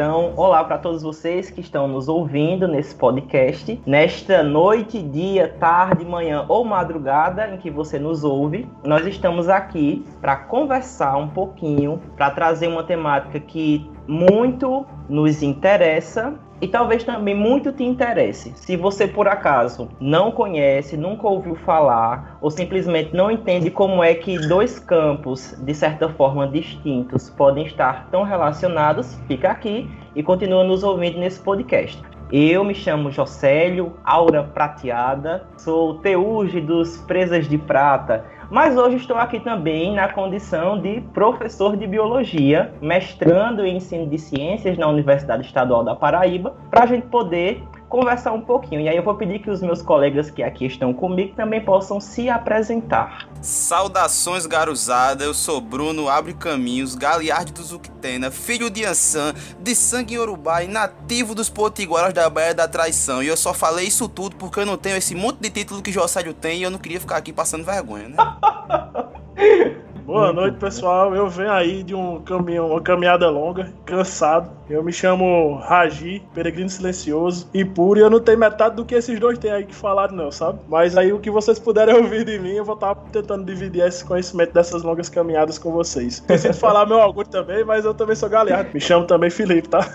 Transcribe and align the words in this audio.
Então, 0.00 0.32
olá 0.34 0.64
para 0.64 0.78
todos 0.78 1.02
vocês 1.02 1.50
que 1.50 1.60
estão 1.60 1.86
nos 1.86 2.08
ouvindo 2.08 2.66
nesse 2.66 2.94
podcast. 2.94 3.78
Nesta 3.84 4.42
noite, 4.42 5.02
dia, 5.02 5.46
tarde, 5.60 6.06
manhã 6.06 6.46
ou 6.48 6.64
madrugada 6.64 7.46
em 7.50 7.58
que 7.58 7.70
você 7.70 7.98
nos 7.98 8.24
ouve, 8.24 8.66
nós 8.82 9.04
estamos 9.04 9.50
aqui 9.50 10.02
para 10.18 10.36
conversar 10.36 11.18
um 11.18 11.28
pouquinho, 11.28 12.00
para 12.16 12.30
trazer 12.30 12.68
uma 12.68 12.82
temática 12.82 13.38
que 13.38 13.90
muito 14.08 14.86
nos 15.06 15.42
interessa 15.42 16.34
e 16.60 16.68
talvez 16.68 17.02
também 17.04 17.34
muito 17.34 17.72
te 17.72 17.84
interesse. 17.84 18.52
Se 18.56 18.76
você 18.76 19.06
por 19.06 19.26
acaso 19.26 19.88
não 19.98 20.30
conhece, 20.30 20.96
nunca 20.96 21.26
ouviu 21.26 21.54
falar 21.56 22.38
ou 22.40 22.50
simplesmente 22.50 23.14
não 23.14 23.30
entende 23.30 23.70
como 23.70 24.04
é 24.04 24.14
que 24.14 24.38
dois 24.48 24.78
campos 24.78 25.54
de 25.58 25.74
certa 25.74 26.08
forma 26.08 26.46
distintos 26.46 27.30
podem 27.30 27.66
estar 27.66 28.08
tão 28.10 28.22
relacionados, 28.22 29.18
fica 29.26 29.50
aqui 29.50 29.88
e 30.14 30.22
continua 30.22 30.64
nos 30.64 30.82
ouvindo 30.82 31.18
nesse 31.18 31.40
podcast. 31.40 32.02
Eu 32.32 32.62
me 32.62 32.74
chamo 32.76 33.10
Jocélio 33.10 33.94
Aura 34.04 34.44
Prateada, 34.44 35.48
sou 35.56 35.94
teuge 35.94 36.60
dos 36.60 36.98
Presas 36.98 37.48
de 37.48 37.58
Prata, 37.58 38.24
mas 38.50 38.76
hoje 38.76 38.96
estou 38.96 39.16
aqui 39.16 39.38
também 39.38 39.94
na 39.94 40.08
condição 40.08 40.80
de 40.80 41.00
professor 41.14 41.76
de 41.76 41.86
biologia, 41.86 42.74
mestrando 42.82 43.64
em 43.64 43.76
ensino 43.76 44.06
de 44.06 44.18
ciências 44.18 44.76
na 44.76 44.88
Universidade 44.88 45.46
Estadual 45.46 45.84
da 45.84 45.94
Paraíba, 45.94 46.54
para 46.68 46.82
a 46.82 46.86
gente 46.86 47.06
poder 47.06 47.62
conversar 47.90 48.32
um 48.32 48.40
pouquinho. 48.40 48.80
E 48.80 48.88
aí 48.88 48.96
eu 48.96 49.02
vou 49.02 49.16
pedir 49.16 49.40
que 49.40 49.50
os 49.50 49.60
meus 49.60 49.82
colegas 49.82 50.30
que 50.30 50.42
aqui 50.42 50.64
estão 50.64 50.94
comigo 50.94 51.34
também 51.34 51.60
possam 51.60 52.00
se 52.00 52.30
apresentar. 52.30 53.28
Saudações, 53.42 54.46
garuzada. 54.46 55.24
Eu 55.24 55.34
sou 55.34 55.60
Bruno 55.60 56.08
Abre 56.08 56.32
Caminhos, 56.32 56.94
Galiardi 56.94 57.52
do 57.52 57.62
Zuctena, 57.62 58.30
filho 58.30 58.70
de 58.70 58.84
Ansan, 58.84 59.34
de 59.58 59.74
sangue 59.74 60.18
Urubá 60.18 60.62
e 60.62 60.68
nativo 60.68 61.34
dos 61.34 61.50
potiguaras 61.50 62.14
da 62.14 62.30
Baía 62.30 62.54
da 62.54 62.68
Traição. 62.68 63.22
E 63.22 63.26
eu 63.26 63.36
só 63.36 63.52
falei 63.52 63.88
isso 63.88 64.08
tudo 64.08 64.36
porque 64.36 64.60
eu 64.60 64.66
não 64.66 64.78
tenho 64.78 64.96
esse 64.96 65.14
monte 65.14 65.40
de 65.40 65.50
título 65.50 65.82
que 65.82 65.90
Josélio 65.90 66.32
tem 66.32 66.60
e 66.60 66.62
eu 66.62 66.70
não 66.70 66.78
queria 66.78 67.00
ficar 67.00 67.16
aqui 67.16 67.32
passando 67.32 67.64
vergonha, 67.64 68.08
né? 68.08 68.16
Boa 70.10 70.32
noite, 70.32 70.58
pessoal. 70.58 71.14
Eu 71.14 71.28
venho 71.28 71.52
aí 71.52 71.84
de 71.84 71.94
um 71.94 72.20
caminho, 72.20 72.66
uma 72.66 72.80
caminhada 72.80 73.30
longa, 73.30 73.72
cansado. 73.86 74.50
Eu 74.68 74.82
me 74.82 74.92
chamo 74.92 75.54
Raji, 75.62 76.20
peregrino 76.34 76.68
silencioso, 76.68 77.48
impuro, 77.54 78.00
e 78.00 78.02
eu 78.02 78.10
não 78.10 78.18
tenho 78.18 78.36
metade 78.36 78.74
do 78.74 78.84
que 78.84 78.96
esses 78.96 79.20
dois 79.20 79.38
têm 79.38 79.52
aí 79.52 79.64
que 79.64 79.72
falar, 79.72 80.10
não, 80.10 80.32
sabe? 80.32 80.58
Mas 80.68 80.96
aí 80.96 81.12
o 81.12 81.20
que 81.20 81.30
vocês 81.30 81.60
puderem 81.60 81.94
ouvir 82.02 82.24
de 82.24 82.40
mim, 82.40 82.54
eu 82.54 82.64
vou 82.64 82.74
estar 82.74 82.96
tentando 83.12 83.44
dividir 83.44 83.86
esse 83.86 84.04
conhecimento 84.04 84.52
dessas 84.52 84.82
longas 84.82 85.08
caminhadas 85.08 85.58
com 85.58 85.70
vocês. 85.70 86.18
Preciso 86.18 86.58
falar 86.58 86.86
meu 86.86 86.98
orgulho 86.98 87.28
também, 87.28 87.64
mas 87.64 87.84
eu 87.84 87.94
também 87.94 88.16
sou 88.16 88.28
galeado. 88.28 88.68
Me 88.74 88.80
chamo 88.80 89.06
também 89.06 89.30
Felipe, 89.30 89.68
tá? 89.68 89.78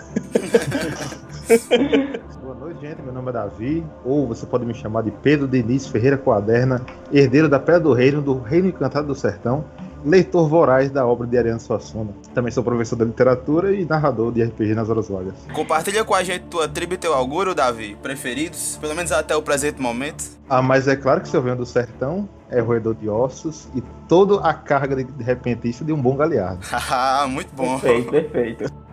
Boa 2.42 2.54
noite, 2.54 2.80
gente. 2.80 3.02
Meu 3.02 3.12
nome 3.12 3.28
é 3.28 3.32
Davi, 3.32 3.84
ou 4.02 4.26
você 4.26 4.46
pode 4.46 4.64
me 4.64 4.72
chamar 4.72 5.02
de 5.02 5.10
Pedro 5.10 5.46
Denise 5.46 5.90
Ferreira 5.90 6.16
Coaderna, 6.16 6.80
herdeiro 7.12 7.50
da 7.50 7.58
Pedra 7.58 7.80
do 7.80 7.92
Reino, 7.92 8.22
do 8.22 8.38
Reino 8.38 8.68
Encantado 8.68 9.08
do 9.08 9.14
Sertão 9.14 9.62
leitor 10.06 10.48
voraz 10.48 10.90
da 10.90 11.04
obra 11.04 11.26
de 11.26 11.36
Ariano 11.36 11.60
Suassuna. 11.60 12.14
Também 12.32 12.52
sou 12.52 12.62
professor 12.62 12.96
de 12.96 13.04
literatura 13.04 13.74
e 13.74 13.84
narrador 13.84 14.32
de 14.32 14.42
RPG 14.42 14.74
nas 14.74 14.88
horas 14.88 15.08
vagas. 15.08 15.34
Compartilha 15.52 16.04
com 16.04 16.14
a 16.14 16.22
gente 16.22 16.44
tua 16.44 16.68
tribo 16.68 16.94
e 16.94 16.96
teu 16.96 17.12
auguro, 17.12 17.54
Davi, 17.54 17.96
preferidos, 18.00 18.78
pelo 18.80 18.94
menos 18.94 19.10
até 19.10 19.34
o 19.34 19.42
presente 19.42 19.80
momento. 19.82 20.24
Ah, 20.48 20.62
mas 20.62 20.86
é 20.86 20.94
claro 20.94 21.20
que 21.20 21.28
se 21.28 21.36
eu 21.36 21.42
venho 21.42 21.56
do 21.56 21.66
sertão, 21.66 22.28
é 22.48 22.60
roedor 22.60 22.94
de 22.94 23.08
ossos 23.08 23.68
e 23.74 23.82
toda 24.08 24.40
a 24.48 24.54
carga 24.54 24.94
de 24.94 25.24
repentista 25.24 25.84
de 25.84 25.92
um 25.92 26.00
bom 26.00 26.16
galeardo. 26.16 26.60
Ah, 26.88 27.26
muito 27.28 27.54
bom. 27.54 27.78
Perfeito, 27.80 28.10
perfeito. 28.10 28.85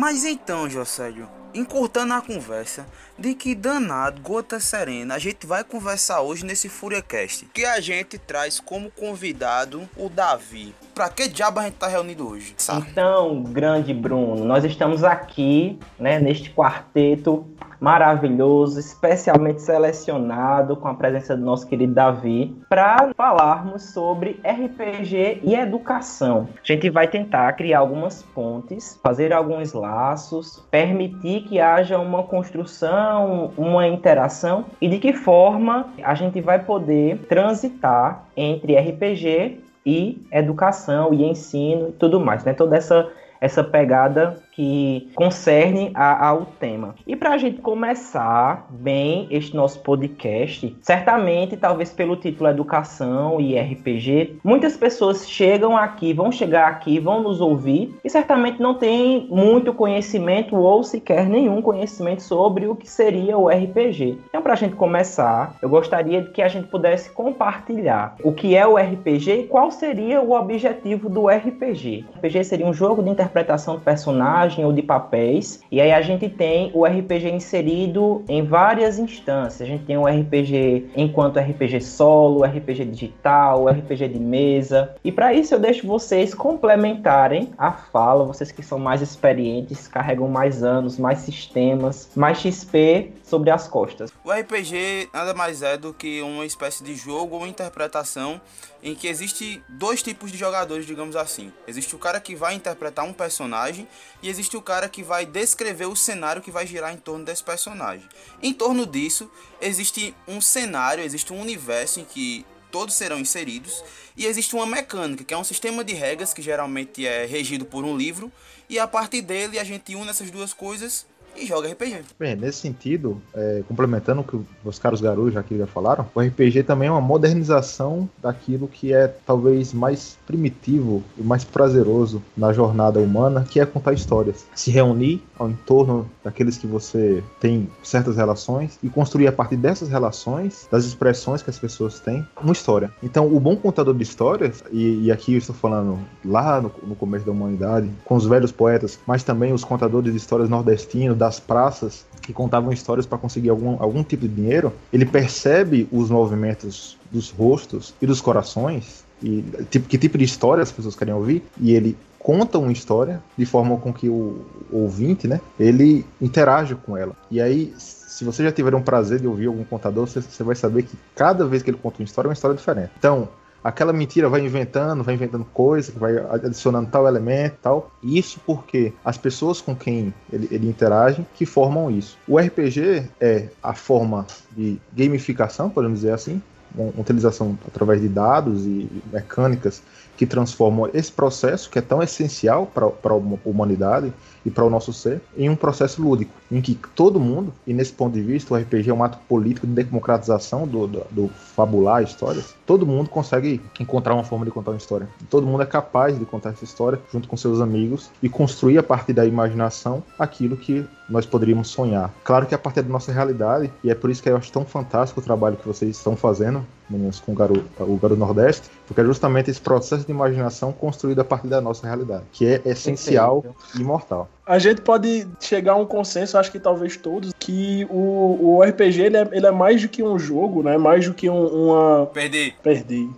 Mas 0.00 0.24
então, 0.24 0.66
Josélio, 0.66 1.28
encurtando 1.54 2.14
a 2.14 2.20
conversa, 2.20 2.86
de 3.18 3.34
que 3.34 3.54
danado, 3.54 4.20
gota 4.22 4.58
serena, 4.60 5.14
a 5.14 5.18
gente 5.18 5.46
vai 5.46 5.62
conversar 5.62 6.20
hoje 6.22 6.44
nesse 6.44 6.68
FuriaCast, 6.68 7.46
que 7.52 7.64
a 7.64 7.80
gente 7.80 8.18
traz 8.18 8.60
como 8.60 8.90
convidado 8.90 9.88
o 9.96 10.08
Davi. 10.08 10.74
Pra 10.94 11.08
que 11.08 11.28
diabo 11.28 11.60
a 11.60 11.64
gente 11.64 11.74
tá 11.74 11.86
reunido 11.86 12.28
hoje? 12.28 12.54
Sabe? 12.56 12.86
Então, 12.90 13.42
grande 13.42 13.92
Bruno, 13.92 14.44
nós 14.44 14.64
estamos 14.64 15.04
aqui, 15.04 15.78
né, 15.98 16.18
neste 16.18 16.50
quarteto 16.50 17.46
maravilhoso, 17.80 18.78
especialmente 18.78 19.62
selecionado 19.62 20.76
com 20.76 20.86
a 20.86 20.94
presença 20.94 21.34
do 21.34 21.42
nosso 21.42 21.66
querido 21.66 21.94
Davi, 21.94 22.54
para 22.68 23.10
falarmos 23.16 23.94
sobre 23.94 24.38
RPG 24.44 25.40
e 25.42 25.54
educação. 25.54 26.48
A 26.62 26.66
gente 26.66 26.90
vai 26.90 27.08
tentar 27.08 27.54
criar 27.54 27.78
algumas 27.78 28.22
pontes, 28.22 29.00
fazer 29.02 29.32
alguns 29.32 29.72
laços, 29.72 30.62
permitir 30.70 31.39
que 31.40 31.60
haja 31.60 31.98
uma 31.98 32.22
construção, 32.22 33.52
uma 33.56 33.86
interação 33.86 34.66
e 34.80 34.88
de 34.88 34.98
que 34.98 35.12
forma 35.12 35.92
a 36.02 36.14
gente 36.14 36.40
vai 36.40 36.58
poder 36.58 37.18
transitar 37.28 38.24
entre 38.36 38.76
RPG 38.76 39.60
e 39.84 40.22
educação 40.30 41.12
e 41.14 41.24
ensino 41.24 41.88
e 41.88 41.92
tudo 41.92 42.20
mais, 42.20 42.44
né? 42.44 42.52
Toda 42.52 42.76
essa 42.76 43.10
essa 43.40 43.64
pegada 43.64 44.36
que 44.60 45.08
concerne 45.14 45.90
ao 45.94 46.44
tema. 46.44 46.94
E 47.06 47.16
para 47.16 47.30
a 47.30 47.38
gente 47.38 47.62
começar 47.62 48.66
bem 48.68 49.26
este 49.30 49.56
nosso 49.56 49.80
podcast, 49.80 50.76
certamente, 50.82 51.56
talvez 51.56 51.90
pelo 51.90 52.14
título 52.14 52.50
Educação 52.50 53.40
e 53.40 53.58
RPG, 53.58 54.38
muitas 54.44 54.76
pessoas 54.76 55.26
chegam 55.26 55.78
aqui, 55.78 56.12
vão 56.12 56.30
chegar 56.30 56.68
aqui, 56.68 56.98
vão 56.98 57.22
nos 57.22 57.40
ouvir 57.40 57.94
e 58.04 58.10
certamente 58.10 58.60
não 58.60 58.74
têm 58.74 59.26
muito 59.30 59.72
conhecimento 59.72 60.54
ou 60.54 60.84
sequer 60.84 61.26
nenhum 61.26 61.62
conhecimento 61.62 62.22
sobre 62.22 62.66
o 62.66 62.76
que 62.76 62.88
seria 62.88 63.38
o 63.38 63.48
RPG. 63.48 64.18
Então, 64.28 64.42
para 64.42 64.52
a 64.52 64.56
gente 64.56 64.76
começar, 64.76 65.56
eu 65.62 65.70
gostaria 65.70 66.20
de 66.20 66.30
que 66.32 66.42
a 66.42 66.48
gente 66.48 66.68
pudesse 66.68 67.08
compartilhar 67.10 68.14
o 68.22 68.30
que 68.30 68.54
é 68.54 68.66
o 68.66 68.76
RPG 68.76 69.30
e 69.30 69.46
qual 69.46 69.70
seria 69.70 70.20
o 70.20 70.32
objetivo 70.32 71.08
do 71.08 71.28
RPG. 71.28 72.04
O 72.12 72.18
RPG 72.18 72.44
seria 72.44 72.66
um 72.66 72.74
jogo 72.74 73.02
de 73.02 73.08
interpretação 73.08 73.78
de 73.78 73.84
personagens 73.84 74.49
personagem 74.50 74.64
ou 74.64 74.72
de 74.72 74.82
papéis. 74.82 75.60
E 75.70 75.80
aí 75.80 75.92
a 75.92 76.02
gente 76.02 76.28
tem 76.28 76.70
o 76.74 76.84
RPG 76.84 77.30
inserido 77.30 78.22
em 78.28 78.42
várias 78.42 78.98
instâncias. 78.98 79.62
A 79.62 79.70
gente 79.70 79.84
tem 79.84 79.96
o 79.96 80.06
RPG 80.06 80.90
enquanto 80.96 81.38
RPG 81.38 81.80
solo, 81.80 82.44
RPG 82.44 82.84
digital, 82.86 83.68
RPG 83.68 84.08
de 84.08 84.18
mesa. 84.18 84.94
E 85.04 85.12
para 85.12 85.32
isso 85.32 85.54
eu 85.54 85.58
deixo 85.58 85.86
vocês 85.86 86.34
complementarem 86.34 87.50
a 87.56 87.70
fala, 87.72 88.24
vocês 88.24 88.50
que 88.50 88.62
são 88.62 88.78
mais 88.78 89.00
experientes, 89.00 89.86
carregam 89.86 90.28
mais 90.28 90.62
anos, 90.62 90.98
mais 90.98 91.18
sistemas, 91.18 92.10
mais 92.16 92.38
XP 92.38 93.12
sobre 93.30 93.50
as 93.50 93.68
costas. 93.68 94.10
O 94.24 94.32
RPG 94.32 95.08
nada 95.14 95.32
mais 95.32 95.62
é 95.62 95.76
do 95.76 95.94
que 95.94 96.20
uma 96.20 96.44
espécie 96.44 96.82
de 96.82 96.96
jogo 96.96 97.36
ou 97.36 97.46
interpretação 97.46 98.40
em 98.82 98.94
que 98.94 99.06
existe 99.06 99.62
dois 99.68 100.02
tipos 100.02 100.32
de 100.32 100.36
jogadores, 100.36 100.84
digamos 100.84 101.14
assim. 101.14 101.52
Existe 101.66 101.94
o 101.94 101.98
cara 101.98 102.20
que 102.20 102.34
vai 102.34 102.54
interpretar 102.54 103.04
um 103.04 103.12
personagem 103.12 103.86
e 104.20 104.28
existe 104.28 104.56
o 104.56 104.62
cara 104.62 104.88
que 104.88 105.02
vai 105.02 105.24
descrever 105.24 105.86
o 105.86 105.94
cenário 105.94 106.42
que 106.42 106.50
vai 106.50 106.66
girar 106.66 106.92
em 106.92 106.96
torno 106.96 107.24
desse 107.24 107.44
personagem. 107.44 108.08
Em 108.42 108.52
torno 108.52 108.84
disso, 108.84 109.30
existe 109.60 110.12
um 110.26 110.40
cenário, 110.40 111.04
existe 111.04 111.32
um 111.32 111.40
universo 111.40 112.00
em 112.00 112.04
que 112.04 112.44
todos 112.70 112.94
serão 112.94 113.18
inseridos 113.18 113.82
e 114.16 114.26
existe 114.26 114.54
uma 114.54 114.66
mecânica, 114.66 115.24
que 115.24 115.34
é 115.34 115.36
um 115.36 115.44
sistema 115.44 115.84
de 115.84 115.92
regras 115.92 116.32
que 116.32 116.42
geralmente 116.42 117.06
é 117.06 117.26
regido 117.26 117.64
por 117.64 117.84
um 117.84 117.96
livro 117.96 118.30
e 118.68 118.78
a 118.78 118.86
partir 118.86 119.22
dele 119.22 119.58
a 119.58 119.64
gente 119.64 119.94
une 119.94 120.08
essas 120.08 120.30
duas 120.30 120.52
coisas 120.52 121.06
e 121.36 121.46
joga 121.46 121.68
RPG. 121.68 122.00
Bem, 122.18 122.36
nesse 122.36 122.58
sentido, 122.58 123.20
é, 123.34 123.62
complementando 123.66 124.20
o 124.20 124.24
que 124.24 124.38
os 124.64 124.78
caros 124.78 125.00
garotos 125.00 125.36
aqui 125.36 125.56
já 125.56 125.66
falaram, 125.66 126.06
o 126.14 126.20
RPG 126.20 126.64
também 126.64 126.88
é 126.88 126.90
uma 126.92 127.00
modernização 127.00 128.08
daquilo 128.22 128.68
que 128.68 128.92
é 128.92 129.08
talvez 129.26 129.72
mais 129.72 130.18
primitivo 130.26 131.02
e 131.18 131.22
mais 131.22 131.44
prazeroso 131.44 132.22
na 132.36 132.52
jornada 132.52 133.00
humana, 133.00 133.46
que 133.48 133.60
é 133.60 133.66
contar 133.66 133.92
histórias. 133.92 134.46
Se 134.54 134.70
reunir 134.70 135.22
ao 135.38 135.48
entorno 135.48 136.08
daqueles 136.22 136.58
que 136.58 136.66
você 136.66 137.22
tem 137.40 137.68
certas 137.82 138.16
relações 138.16 138.78
e 138.82 138.88
construir 138.88 139.26
a 139.26 139.32
partir 139.32 139.56
dessas 139.56 139.88
relações, 139.88 140.68
das 140.70 140.84
expressões 140.84 141.42
que 141.42 141.50
as 141.50 141.58
pessoas 141.58 142.00
têm, 142.00 142.26
uma 142.42 142.52
história. 142.52 142.90
Então, 143.02 143.26
o 143.26 143.40
bom 143.40 143.56
contador 143.56 143.94
de 143.94 144.02
histórias, 144.02 144.62
e, 144.70 145.06
e 145.06 145.12
aqui 145.12 145.32
eu 145.32 145.38
estou 145.38 145.54
falando 145.54 145.98
lá 146.24 146.60
no, 146.60 146.72
no 146.86 146.94
começo 146.94 147.24
da 147.24 147.32
humanidade, 147.32 147.90
com 148.04 148.14
os 148.14 148.26
velhos 148.26 148.52
poetas, 148.52 148.98
mas 149.06 149.22
também 149.22 149.52
os 149.52 149.64
contadores 149.64 150.12
de 150.12 150.16
histórias 150.16 150.48
nordestinos, 150.48 151.16
das 151.20 151.38
praças 151.38 152.06
que 152.22 152.32
contavam 152.32 152.72
histórias 152.72 153.04
para 153.04 153.18
conseguir 153.18 153.50
algum, 153.50 153.76
algum 153.78 154.02
tipo 154.02 154.26
de 154.26 154.34
dinheiro, 154.34 154.72
ele 154.90 155.04
percebe 155.04 155.86
os 155.92 156.08
movimentos 156.08 156.96
dos 157.12 157.28
rostos 157.28 157.92
e 158.00 158.06
dos 158.06 158.22
corações 158.22 159.04
e 159.22 159.44
tipo, 159.70 159.86
que 159.86 159.98
tipo 159.98 160.16
de 160.16 160.24
história 160.24 160.62
as 160.62 160.72
pessoas 160.72 160.96
querem 160.96 161.12
ouvir 161.12 161.44
e 161.60 161.74
ele 161.74 161.94
conta 162.18 162.58
uma 162.58 162.72
história 162.72 163.22
de 163.36 163.44
forma 163.44 163.76
com 163.76 163.92
que 163.92 164.08
o 164.08 164.46
ouvinte, 164.72 165.28
né, 165.28 165.42
ele 165.58 166.06
interage 166.20 166.74
com 166.74 166.96
ela. 166.96 167.14
E 167.30 167.38
aí 167.38 167.74
se 167.76 168.24
você 168.24 168.42
já 168.42 168.50
tiver 168.50 168.74
um 168.74 168.82
prazer 168.82 169.20
de 169.20 169.26
ouvir 169.26 169.46
algum 169.46 169.64
contador, 169.64 170.06
você, 170.06 170.22
você 170.22 170.42
vai 170.42 170.56
saber 170.56 170.84
que 170.84 170.96
cada 171.14 171.44
vez 171.44 171.62
que 171.62 171.68
ele 171.68 171.78
conta 171.82 172.00
uma 172.00 172.04
história, 172.04 172.28
é 172.28 172.30
uma 172.30 172.34
história 172.34 172.56
diferente. 172.56 172.90
Então, 172.98 173.28
aquela 173.62 173.92
mentira 173.92 174.28
vai 174.28 174.40
inventando, 174.40 175.02
vai 175.02 175.14
inventando 175.14 175.44
coisa, 175.44 175.92
vai 175.96 176.16
adicionando 176.18 176.90
tal 176.90 177.06
elemento 177.06 177.56
tal. 177.62 177.90
Isso 178.02 178.40
porque 178.46 178.92
as 179.04 179.16
pessoas 179.16 179.60
com 179.60 179.74
quem 179.74 180.12
ele, 180.32 180.48
ele 180.50 180.68
interage 180.68 181.26
que 181.34 181.44
formam 181.44 181.90
isso. 181.90 182.18
O 182.26 182.38
RPG 182.38 183.08
é 183.20 183.48
a 183.62 183.74
forma 183.74 184.26
de 184.56 184.80
gamificação, 184.92 185.70
podemos 185.70 186.00
dizer 186.00 186.12
assim, 186.12 186.42
uma 186.74 186.92
utilização 186.98 187.58
através 187.66 188.00
de 188.00 188.08
dados 188.08 188.64
e 188.64 188.88
mecânicas 189.12 189.82
que 190.16 190.26
transformam 190.26 190.88
esse 190.92 191.10
processo 191.10 191.70
que 191.70 191.78
é 191.78 191.82
tão 191.82 192.02
essencial 192.02 192.66
para 192.66 192.86
a 192.86 193.48
humanidade 193.48 194.12
e 194.44 194.50
para 194.50 194.64
o 194.64 194.70
nosso 194.70 194.92
ser 194.92 195.20
em 195.36 195.48
um 195.48 195.56
processo 195.56 196.02
lúdico, 196.02 196.32
em 196.50 196.60
que 196.60 196.74
todo 196.94 197.20
mundo, 197.20 197.52
e 197.66 197.72
nesse 197.72 197.92
ponto 197.92 198.14
de 198.14 198.22
vista 198.22 198.54
o 198.54 198.56
RPG 198.56 198.90
é 198.90 198.94
um 198.94 199.04
ato 199.04 199.18
político 199.28 199.66
de 199.66 199.72
democratização 199.72 200.66
do, 200.66 200.86
do, 200.86 201.06
do 201.10 201.28
fabular 201.28 202.02
histórias, 202.02 202.54
todo 202.66 202.86
mundo 202.86 203.08
consegue 203.08 203.60
encontrar 203.78 204.14
uma 204.14 204.24
forma 204.24 204.44
de 204.44 204.50
contar 204.50 204.72
uma 204.72 204.76
história. 204.76 205.08
Todo 205.28 205.46
mundo 205.46 205.62
é 205.62 205.66
capaz 205.66 206.18
de 206.18 206.24
contar 206.24 206.50
essa 206.50 206.64
história 206.64 207.00
junto 207.12 207.28
com 207.28 207.36
seus 207.36 207.60
amigos 207.60 208.10
e 208.22 208.28
construir 208.28 208.78
a 208.78 208.82
partir 208.82 209.12
da 209.12 209.26
imaginação 209.26 210.02
aquilo 210.18 210.56
que 210.56 210.84
nós 211.08 211.26
poderíamos 211.26 211.68
sonhar. 211.68 212.14
Claro 212.22 212.46
que 212.46 212.54
a 212.54 212.58
partir 212.58 212.82
da 212.82 212.88
nossa 212.88 213.12
realidade, 213.12 213.70
e 213.82 213.90
é 213.90 213.94
por 213.94 214.10
isso 214.10 214.22
que 214.22 214.28
eu 214.28 214.36
acho 214.36 214.52
tão 214.52 214.64
fantástico 214.64 215.20
o 215.20 215.22
trabalho 215.22 215.56
que 215.56 215.66
vocês 215.66 215.96
estão 215.96 216.14
fazendo, 216.16 216.64
meninos, 216.88 217.20
com 217.20 217.32
o 217.32 217.34
Garoto, 217.34 217.64
o 217.80 217.96
Garoto 217.96 218.20
Nordeste, 218.20 218.70
porque 218.86 219.00
é 219.00 219.04
justamente 219.04 219.50
esse 219.50 219.60
processo 219.60 220.04
de 220.04 220.12
imaginação 220.12 220.72
construído 220.72 221.20
a 221.20 221.24
partir 221.24 221.48
da 221.48 221.60
nossa 221.60 221.86
realidade, 221.86 222.24
que 222.32 222.46
é 222.46 222.62
essencial 222.64 223.44
e 223.76 223.80
imortal. 223.80 224.28
A 224.50 224.58
gente 224.58 224.80
pode 224.80 225.28
chegar 225.38 225.74
a 225.74 225.76
um 225.76 225.86
consenso, 225.86 226.36
acho 226.36 226.50
que 226.50 226.58
talvez 226.58 226.96
todos, 226.96 227.32
que 227.38 227.86
o, 227.88 228.56
o 228.56 228.62
RPG 228.64 229.00
ele 229.00 229.16
é, 229.16 229.28
ele 229.30 229.46
é 229.46 229.50
mais 229.52 229.80
do 229.80 229.88
que 229.88 230.02
um 230.02 230.18
jogo, 230.18 230.60
né? 230.60 230.76
Mais 230.76 231.06
do 231.06 231.14
que 231.14 231.30
um, 231.30 231.46
uma. 231.46 232.06
Perdi. 232.06 232.52
Perdi. 232.60 233.08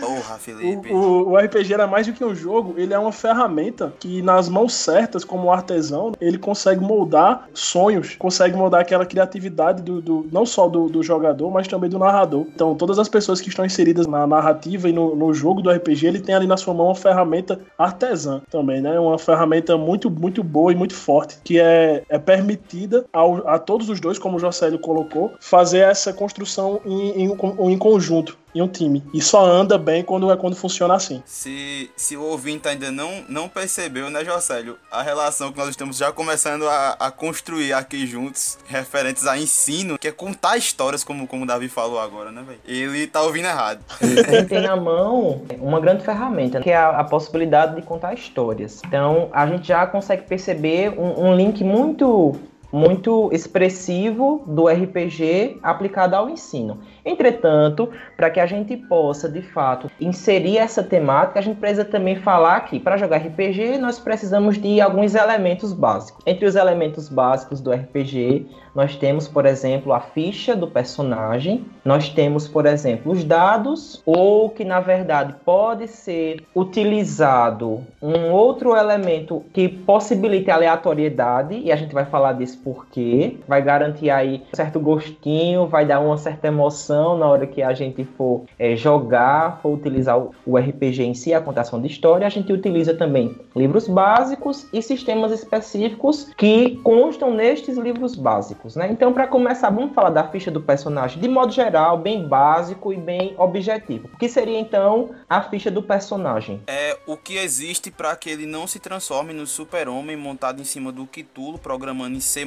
Porra, 0.00 0.38
Felipe. 0.38 0.92
O, 0.92 1.30
o, 1.30 1.36
RPG 1.36 1.74
era 1.74 1.86
mais 1.86 2.06
do 2.06 2.12
que 2.12 2.24
um 2.24 2.34
jogo, 2.34 2.74
ele 2.76 2.94
é 2.94 2.98
uma 2.98 3.12
ferramenta 3.12 3.92
que, 3.98 4.22
nas 4.22 4.48
mãos 4.48 4.74
certas, 4.74 5.24
como 5.24 5.52
artesão, 5.52 6.12
ele 6.20 6.38
consegue 6.38 6.80
moldar 6.80 7.48
sonhos, 7.52 8.16
consegue 8.16 8.56
moldar 8.56 8.80
aquela 8.80 9.06
criatividade 9.06 9.82
do, 9.82 10.00
do 10.00 10.26
não 10.32 10.46
só 10.46 10.68
do, 10.68 10.88
do, 10.88 11.02
jogador, 11.02 11.50
mas 11.50 11.68
também 11.68 11.90
do 11.90 11.98
narrador. 11.98 12.46
Então, 12.54 12.74
todas 12.74 12.98
as 12.98 13.08
pessoas 13.08 13.40
que 13.40 13.48
estão 13.48 13.64
inseridas 13.64 14.06
na 14.06 14.26
narrativa 14.26 14.88
e 14.88 14.92
no, 14.92 15.14
no 15.14 15.32
jogo 15.34 15.60
do 15.60 15.70
RPG, 15.70 16.06
ele 16.06 16.20
tem 16.20 16.34
ali 16.34 16.46
na 16.46 16.56
sua 16.56 16.74
mão 16.74 16.86
uma 16.86 16.94
ferramenta 16.94 17.60
artesã 17.78 18.40
também, 18.50 18.80
né? 18.80 18.98
Uma 18.98 19.18
ferramenta 19.18 19.76
muito, 19.76 20.10
muito 20.10 20.42
boa 20.42 20.72
e 20.72 20.74
muito 20.74 20.94
forte, 20.94 21.38
que 21.44 21.60
é, 21.60 22.02
é 22.08 22.18
permitida 22.18 23.04
ao, 23.12 23.46
a 23.48 23.58
todos 23.58 23.88
os 23.88 24.00
dois, 24.00 24.18
como 24.18 24.36
o 24.36 24.40
Jocélio 24.40 24.78
colocou, 24.78 25.32
fazer 25.40 25.80
essa 25.80 26.12
construção 26.12 26.80
em, 26.84 27.24
em, 27.24 27.36
em 27.70 27.78
conjunto 27.78 28.23
em 28.54 28.62
um 28.62 28.68
time. 28.68 29.02
E 29.12 29.20
só 29.20 29.44
anda 29.44 29.76
bem 29.76 30.02
quando 30.02 30.30
é 30.30 30.36
quando 30.36 30.54
funciona 30.54 30.94
assim. 30.94 31.22
Se, 31.26 31.90
se 31.96 32.16
o 32.16 32.22
ouvinte 32.22 32.68
ainda 32.68 32.90
não, 32.90 33.24
não 33.28 33.48
percebeu, 33.48 34.08
né, 34.08 34.24
Jocélio? 34.24 34.78
A 34.90 35.02
relação 35.02 35.50
que 35.50 35.58
nós 35.58 35.68
estamos 35.70 35.96
já 35.96 36.12
começando 36.12 36.68
a, 36.68 36.96
a 36.98 37.10
construir 37.10 37.72
aqui 37.72 38.06
juntos, 38.06 38.56
referentes 38.66 39.26
a 39.26 39.36
ensino, 39.36 39.98
que 39.98 40.08
é 40.08 40.12
contar 40.12 40.56
histórias, 40.56 41.02
como, 41.02 41.26
como 41.26 41.42
o 41.42 41.46
Davi 41.46 41.68
falou 41.68 41.98
agora, 41.98 42.30
né, 42.30 42.44
velho? 42.46 42.60
Ele 42.64 43.06
tá 43.06 43.22
ouvindo 43.22 43.46
errado. 43.46 43.80
A 44.00 44.06
gente 44.06 44.46
tem 44.46 44.60
na 44.60 44.76
mão 44.76 45.42
uma 45.58 45.80
grande 45.80 46.04
ferramenta, 46.04 46.60
que 46.60 46.70
é 46.70 46.76
a, 46.76 46.90
a, 47.00 47.04
possibilidade 47.04 47.74
de 47.74 47.82
contar 47.82 48.14
histórias. 48.14 48.80
Então, 48.86 49.28
a 49.32 49.46
gente 49.46 49.66
já 49.66 49.86
consegue 49.86 50.22
perceber 50.22 50.90
um, 50.90 51.28
um 51.28 51.34
link 51.34 51.64
muito 51.64 52.36
muito 52.74 53.30
expressivo 53.32 54.42
do 54.48 54.66
RPG 54.66 55.60
aplicado 55.62 56.16
ao 56.16 56.28
ensino. 56.28 56.80
Entretanto, 57.04 57.88
para 58.16 58.28
que 58.30 58.40
a 58.40 58.46
gente 58.46 58.76
possa, 58.76 59.28
de 59.28 59.42
fato, 59.42 59.88
inserir 60.00 60.58
essa 60.58 60.82
temática, 60.82 61.38
a 61.38 61.42
gente 61.42 61.60
precisa 61.60 61.84
também 61.84 62.16
falar 62.16 62.60
que 62.62 62.80
para 62.80 62.96
jogar 62.96 63.18
RPG 63.18 63.78
nós 63.78 64.00
precisamos 64.00 64.58
de 64.58 64.80
alguns 64.80 65.14
elementos 65.14 65.72
básicos. 65.72 66.20
Entre 66.26 66.46
os 66.46 66.56
elementos 66.56 67.08
básicos 67.08 67.60
do 67.60 67.70
RPG, 67.70 68.48
nós 68.74 68.96
temos, 68.96 69.28
por 69.28 69.46
exemplo, 69.46 69.92
a 69.92 70.00
ficha 70.00 70.56
do 70.56 70.66
personagem, 70.66 71.64
nós 71.84 72.08
temos, 72.08 72.48
por 72.48 72.66
exemplo, 72.66 73.12
os 73.12 73.24
dados, 73.24 74.02
ou 74.04 74.50
que 74.50 74.64
na 74.64 74.80
verdade 74.80 75.34
pode 75.44 75.86
ser 75.86 76.42
utilizado 76.54 77.82
um 78.00 78.30
outro 78.32 78.76
elemento 78.76 79.44
que 79.52 79.68
possibilite 79.68 80.50
aleatoriedade, 80.50 81.56
e 81.56 81.70
a 81.70 81.76
gente 81.76 81.94
vai 81.94 82.04
falar 82.04 82.32
disso 82.32 82.60
porque 82.64 83.36
vai 83.46 83.62
garantir 83.62 84.10
aí 84.10 84.42
um 84.52 84.56
certo 84.56 84.80
gostinho, 84.80 85.66
vai 85.66 85.86
dar 85.86 86.00
uma 86.00 86.16
certa 86.16 86.48
emoção 86.48 87.16
na 87.16 87.26
hora 87.26 87.46
que 87.46 87.62
a 87.62 87.72
gente 87.72 88.04
for 88.04 88.42
é, 88.58 88.74
jogar, 88.76 89.60
for 89.62 89.72
utilizar 89.74 90.18
o 90.18 90.56
RPG 90.56 91.02
em 91.02 91.14
si, 91.14 91.32
a 91.32 91.40
contação 91.40 91.80
de 91.80 91.86
história. 91.86 92.26
A 92.26 92.30
gente 92.30 92.52
utiliza 92.52 92.94
também 92.94 93.36
livros 93.54 93.86
básicos 93.86 94.66
e 94.72 94.82
sistemas 94.82 95.32
específicos 95.32 96.32
que 96.36 96.76
constam 96.82 97.32
nestes 97.32 97.76
livros 97.76 98.14
básicos, 98.14 98.63
né? 98.74 98.88
Então, 98.90 99.12
para 99.12 99.26
começar, 99.26 99.68
vamos 99.68 99.94
falar 99.94 100.10
da 100.10 100.26
ficha 100.28 100.50
do 100.50 100.60
personagem 100.60 101.20
de 101.20 101.28
modo 101.28 101.52
geral, 101.52 101.98
bem 101.98 102.26
básico 102.26 102.92
e 102.92 102.96
bem 102.96 103.34
objetivo. 103.36 104.08
O 104.14 104.16
que 104.16 104.28
seria 104.28 104.58
então 104.58 105.10
a 105.28 105.42
ficha 105.42 105.70
do 105.70 105.82
personagem? 105.82 106.62
É 106.66 106.96
o 107.06 107.16
que 107.16 107.36
existe 107.36 107.90
para 107.90 108.16
que 108.16 108.30
ele 108.30 108.46
não 108.46 108.66
se 108.66 108.78
transforme 108.78 109.34
no 109.34 109.46
super-homem 109.46 110.16
montado 110.16 110.62
em 110.62 110.64
cima 110.64 110.90
do 110.90 111.06
Kitulo, 111.06 111.58
programando 111.58 112.16
em 112.16 112.20
C++, 112.20 112.46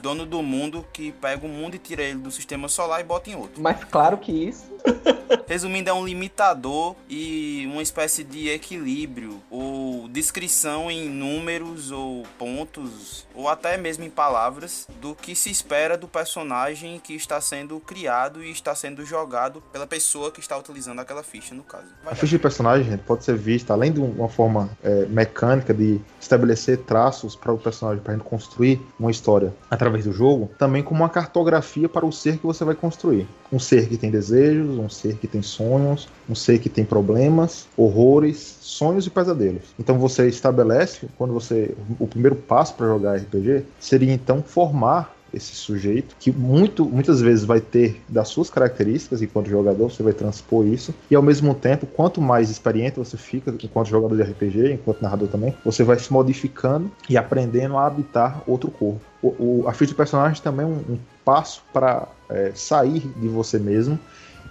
dono 0.00 0.24
do 0.24 0.42
mundo, 0.42 0.84
que 0.92 1.10
pega 1.12 1.44
o 1.44 1.48
mundo 1.48 1.74
e 1.74 1.78
tira 1.78 2.02
ele 2.02 2.18
do 2.18 2.30
sistema 2.30 2.68
solar 2.68 3.00
e 3.00 3.04
bota 3.04 3.30
em 3.30 3.34
outro. 3.34 3.60
Mas 3.60 3.82
claro 3.84 4.16
que 4.18 4.30
isso. 4.30 4.70
Resumindo, 5.46 5.90
é 5.90 5.92
um 5.92 6.04
limitador 6.04 6.94
e 7.08 7.68
uma 7.70 7.82
espécie 7.82 8.24
de 8.24 8.48
equilíbrio 8.48 9.40
ou 9.50 10.08
descrição 10.08 10.90
em 10.90 11.08
números 11.08 11.90
ou 11.90 12.24
pontos 12.38 13.26
ou 13.34 13.48
até 13.48 13.76
mesmo 13.76 14.04
em 14.04 14.10
palavras 14.10 14.86
do 15.00 15.14
que 15.14 15.34
se 15.40 15.50
espera 15.50 15.96
do 15.96 16.06
personagem 16.06 17.00
que 17.00 17.14
está 17.14 17.40
sendo 17.40 17.80
criado 17.80 18.44
e 18.44 18.50
está 18.50 18.74
sendo 18.74 19.06
jogado 19.06 19.62
pela 19.72 19.86
pessoa 19.86 20.30
que 20.30 20.38
está 20.38 20.56
utilizando 20.56 21.00
aquela 21.00 21.22
ficha, 21.22 21.54
no 21.54 21.62
caso. 21.62 21.86
Vai 22.04 22.12
a 22.12 22.16
ficha 22.16 22.36
de 22.36 22.42
personagem 22.42 22.98
pode 22.98 23.24
ser 23.24 23.36
vista, 23.36 23.72
além 23.72 23.90
de 23.90 24.00
uma 24.00 24.28
forma 24.28 24.68
é, 24.82 25.06
mecânica 25.06 25.72
de 25.72 25.98
estabelecer 26.20 26.78
traços 26.78 27.34
para 27.34 27.52
o 27.52 27.58
personagem, 27.58 28.02
para 28.02 28.12
a 28.12 28.16
gente 28.16 28.26
construir 28.26 28.80
uma 28.98 29.10
história 29.10 29.54
através 29.70 30.04
do 30.04 30.12
jogo, 30.12 30.50
também 30.58 30.82
como 30.82 31.00
uma 31.00 31.08
cartografia 31.08 31.88
para 31.88 32.04
o 32.04 32.12
ser 32.12 32.36
que 32.36 32.44
você 32.44 32.62
vai 32.62 32.74
construir. 32.74 33.26
Um 33.52 33.58
ser 33.58 33.88
que 33.88 33.96
tem 33.96 34.10
desejos, 34.10 34.78
um 34.78 34.88
ser 34.88 35.16
que 35.16 35.26
tem 35.26 35.42
sonhos, 35.42 36.08
um 36.28 36.34
ser 36.34 36.58
que 36.58 36.68
tem 36.68 36.84
problemas, 36.84 37.66
horrores, 37.76 38.58
sonhos 38.60 39.06
e 39.06 39.10
pesadelos. 39.10 39.62
Então 39.78 39.98
você 39.98 40.28
estabelece, 40.28 41.08
quando 41.16 41.32
você. 41.32 41.74
O 41.98 42.06
primeiro 42.06 42.36
passo 42.36 42.74
para 42.74 42.86
jogar 42.86 43.16
RPG 43.16 43.64
seria 43.80 44.12
então 44.12 44.42
formar 44.42 45.14
esse 45.32 45.54
sujeito, 45.54 46.16
que 46.18 46.30
muito, 46.30 46.84
muitas 46.84 47.20
vezes 47.20 47.44
vai 47.44 47.60
ter 47.60 48.00
das 48.08 48.28
suas 48.28 48.50
características 48.50 49.22
enquanto 49.22 49.48
jogador, 49.48 49.90
você 49.90 50.02
vai 50.02 50.12
transpor 50.12 50.66
isso, 50.66 50.94
e 51.10 51.14
ao 51.14 51.22
mesmo 51.22 51.54
tempo, 51.54 51.86
quanto 51.86 52.20
mais 52.20 52.50
experiente 52.50 52.98
você 52.98 53.16
fica 53.16 53.54
enquanto 53.62 53.88
jogador 53.88 54.16
de 54.16 54.22
RPG, 54.22 54.72
enquanto 54.74 55.02
narrador 55.02 55.28
também, 55.28 55.54
você 55.64 55.82
vai 55.84 55.98
se 55.98 56.12
modificando 56.12 56.90
e 57.08 57.16
aprendendo 57.16 57.76
a 57.76 57.86
habitar 57.86 58.42
outro 58.46 58.70
corpo. 58.70 59.00
O, 59.22 59.28
o, 59.28 59.64
a 59.66 59.72
ficha 59.72 59.90
de 59.90 59.94
personagem 59.94 60.42
também 60.42 60.64
é 60.64 60.68
um, 60.68 60.94
um 60.94 60.98
passo 61.30 61.62
para 61.72 62.08
é, 62.28 62.50
sair 62.56 62.98
de 63.16 63.28
você 63.28 63.56
mesmo 63.56 63.96